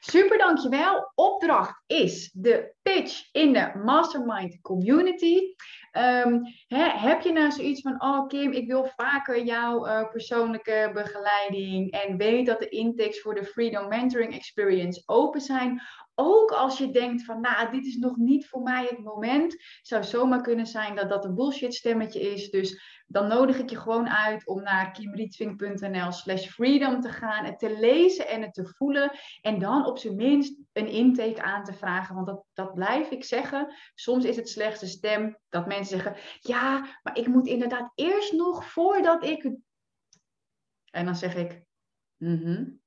Super, 0.00 0.38
dankjewel. 0.38 1.12
Opdracht 1.14 1.82
is 1.86 2.30
de 2.32 2.74
pitch 2.82 3.28
in 3.32 3.52
de 3.52 3.72
Mastermind 3.84 4.60
Community. 4.60 5.38
Um, 5.92 6.42
heb 6.94 7.20
je 7.20 7.32
nou 7.32 7.50
zoiets 7.50 7.80
van, 7.80 8.02
oh 8.02 8.26
Kim, 8.26 8.52
ik 8.52 8.66
wil 8.66 8.90
vaker 8.96 9.44
jouw 9.44 9.86
uh, 9.86 10.10
persoonlijke 10.10 10.90
begeleiding 10.94 11.90
en 11.90 12.16
weet 12.16 12.46
dat 12.46 12.58
de 12.58 12.68
intakes 12.68 13.20
voor 13.20 13.34
de 13.34 13.44
Freedom 13.44 13.88
Mentoring 13.88 14.34
Experience 14.34 15.02
open 15.06 15.40
zijn? 15.40 15.82
Ook 16.14 16.50
als 16.50 16.78
je 16.78 16.90
denkt 16.90 17.24
van, 17.24 17.40
nou, 17.40 17.70
dit 17.70 17.86
is 17.86 17.96
nog 17.96 18.16
niet 18.16 18.48
voor 18.48 18.62
mij 18.62 18.86
het 18.88 18.98
moment, 18.98 19.56
zou 19.82 20.04
zomaar 20.04 20.42
kunnen 20.42 20.66
zijn 20.66 20.94
dat 20.94 21.08
dat 21.08 21.24
een 21.24 21.34
bullshit 21.34 21.74
stemmetje 21.74 22.20
is. 22.20 22.50
Dus 22.50 22.99
dan 23.10 23.28
nodig 23.28 23.58
ik 23.58 23.70
je 23.70 23.76
gewoon 23.76 24.08
uit 24.08 24.46
om 24.46 24.62
naar 24.62 24.90
kimrietvink.nl 24.90 26.12
slash 26.12 26.46
freedom 26.46 27.00
te 27.00 27.08
gaan, 27.08 27.44
het 27.44 27.58
te 27.58 27.78
lezen 27.78 28.28
en 28.28 28.42
het 28.42 28.54
te 28.54 28.66
voelen. 28.66 29.10
En 29.40 29.58
dan 29.58 29.86
op 29.86 29.98
zijn 29.98 30.16
minst 30.16 30.58
een 30.72 30.88
intake 30.88 31.42
aan 31.42 31.64
te 31.64 31.72
vragen. 31.72 32.14
Want 32.14 32.26
dat, 32.26 32.44
dat 32.52 32.74
blijf 32.74 33.10
ik 33.10 33.24
zeggen. 33.24 33.74
Soms 33.94 34.24
is 34.24 34.36
het 34.36 34.48
slechts 34.48 34.80
de 34.80 34.86
stem 34.86 35.38
dat 35.48 35.66
mensen 35.66 36.00
zeggen, 36.00 36.22
ja, 36.40 36.98
maar 37.02 37.18
ik 37.18 37.26
moet 37.26 37.46
inderdaad 37.46 37.92
eerst 37.94 38.32
nog 38.32 38.64
voordat 38.64 39.24
ik... 39.24 39.50
En 40.90 41.04
dan 41.04 41.16
zeg 41.16 41.34
ik, 41.34 41.62
mm 42.16 42.78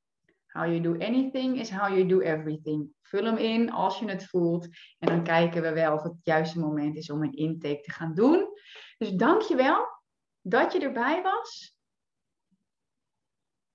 How 0.48 0.66
you 0.66 0.82
do 0.82 1.06
anything 1.06 1.60
is 1.60 1.72
how 1.72 1.90
you 1.90 2.08
do 2.08 2.20
everything. 2.20 2.94
Vul 3.02 3.26
hem 3.26 3.38
in 3.38 3.72
als 3.72 4.00
je 4.00 4.10
het 4.10 4.26
voelt. 4.26 4.68
En 5.00 5.08
dan 5.08 5.24
kijken 5.24 5.62
we 5.62 5.74
wel 5.74 5.94
of 5.94 6.04
het 6.04 6.16
juiste 6.24 6.60
moment 6.60 6.96
is 6.96 7.10
om 7.10 7.24
een 7.24 7.34
intake 7.34 7.82
te 7.82 7.92
gaan 7.92 8.14
doen. 8.14 8.48
Dus 8.98 9.12
dank 9.12 9.42
je 9.42 9.56
wel 9.56 10.02
dat 10.44 10.74
je 10.74 10.80
erbij 10.80 11.22
was. 11.22 11.78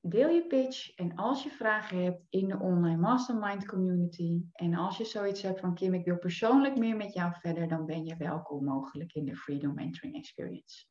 Deel 0.00 0.28
je 0.28 0.46
pitch 0.46 0.96
en 0.96 1.14
als 1.14 1.42
je 1.42 1.50
vragen 1.50 2.02
hebt 2.02 2.26
in 2.30 2.48
de 2.48 2.58
online 2.58 2.96
mastermind 2.96 3.66
community 3.66 4.40
en 4.52 4.74
als 4.74 4.96
je 4.96 5.04
zoiets 5.04 5.42
hebt 5.42 5.60
van 5.60 5.74
Kim, 5.74 5.94
ik 5.94 6.04
wil 6.04 6.18
persoonlijk 6.18 6.76
meer 6.76 6.96
met 6.96 7.12
jou 7.12 7.32
verder, 7.40 7.68
dan 7.68 7.86
ben 7.86 8.04
je 8.04 8.16
welkom 8.16 8.64
mogelijk 8.64 9.12
in 9.12 9.24
de 9.24 9.36
Freedom 9.36 9.74
Mentoring 9.74 10.16
Experience. 10.16 10.86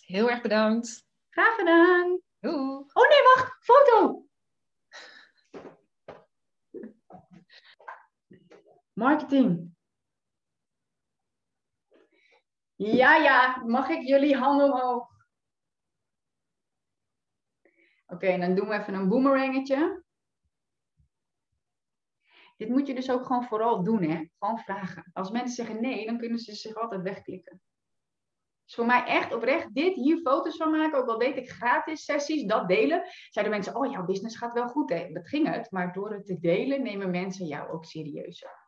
Heel 0.00 0.30
erg 0.30 0.40
bedankt. 0.40 1.06
Graag 1.28 1.54
gedaan. 1.54 2.20
Doei. 2.38 2.84
Oh 2.92 3.08
nee, 3.08 3.22
wacht, 3.34 3.64
foto. 3.64 4.24
Marketing. 8.92 9.74
Ja, 12.82 13.16
ja, 13.16 13.62
mag 13.66 13.88
ik 13.88 14.02
jullie 14.02 14.36
handen 14.36 14.72
omhoog? 14.72 15.08
Oké, 18.06 18.38
dan 18.38 18.54
doen 18.54 18.68
we 18.68 18.74
even 18.74 18.94
een 18.94 19.08
boomerangetje. 19.08 20.04
Dit 22.56 22.68
moet 22.68 22.86
je 22.86 22.94
dus 22.94 23.10
ook 23.10 23.26
gewoon 23.26 23.44
vooral 23.44 23.82
doen, 23.82 24.02
hè? 24.02 24.24
Gewoon 24.38 24.58
vragen. 24.58 25.10
Als 25.12 25.30
mensen 25.30 25.54
zeggen 25.54 25.80
nee, 25.80 26.06
dan 26.06 26.18
kunnen 26.18 26.38
ze 26.38 26.54
zich 26.54 26.74
altijd 26.74 27.02
wegklikken. 27.02 27.62
Dus 28.64 28.74
voor 28.74 28.86
mij 28.86 29.04
echt 29.04 29.34
oprecht, 29.34 29.74
dit 29.74 29.94
hier 29.94 30.20
foto's 30.20 30.56
van 30.56 30.70
maken, 30.70 30.98
ook 30.98 31.08
al 31.08 31.18
deed 31.18 31.36
ik 31.36 31.50
gratis 31.50 32.04
sessies, 32.04 32.44
dat 32.44 32.68
delen, 32.68 33.02
zeiden 33.30 33.54
mensen, 33.54 33.76
oh 33.76 33.90
jouw 33.90 34.04
business 34.04 34.36
gaat 34.36 34.52
wel 34.52 34.68
goed. 34.68 34.90
Hè? 34.90 35.12
Dat 35.12 35.28
ging 35.28 35.54
het, 35.54 35.70
maar 35.70 35.92
door 35.92 36.12
het 36.12 36.26
te 36.26 36.38
delen 36.38 36.82
nemen 36.82 37.10
mensen 37.10 37.46
jou 37.46 37.70
ook 37.70 37.84
serieuzer. 37.84 38.59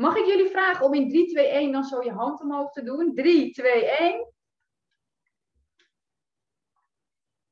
Mag 0.00 0.16
ik 0.16 0.26
jullie 0.26 0.50
vragen 0.50 0.84
om 0.84 0.94
in 0.94 1.08
3, 1.08 1.28
2, 1.28 1.46
1 1.46 1.72
dan 1.72 1.84
zo 1.84 2.02
je 2.02 2.12
hand 2.12 2.40
omhoog 2.40 2.72
te 2.72 2.82
doen? 2.82 3.14
3, 3.14 3.52
2, 3.52 3.84
1. 3.84 4.32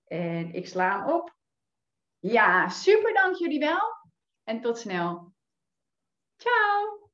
En 0.04 0.52
ik 0.52 0.66
sla 0.66 0.98
hem 0.98 1.14
op. 1.14 1.34
Ja, 2.18 2.68
super 2.68 3.14
dank 3.14 3.36
jullie 3.36 3.58
wel. 3.58 3.96
En 4.44 4.60
tot 4.60 4.78
snel. 4.78 5.32
Ciao! 6.36 7.05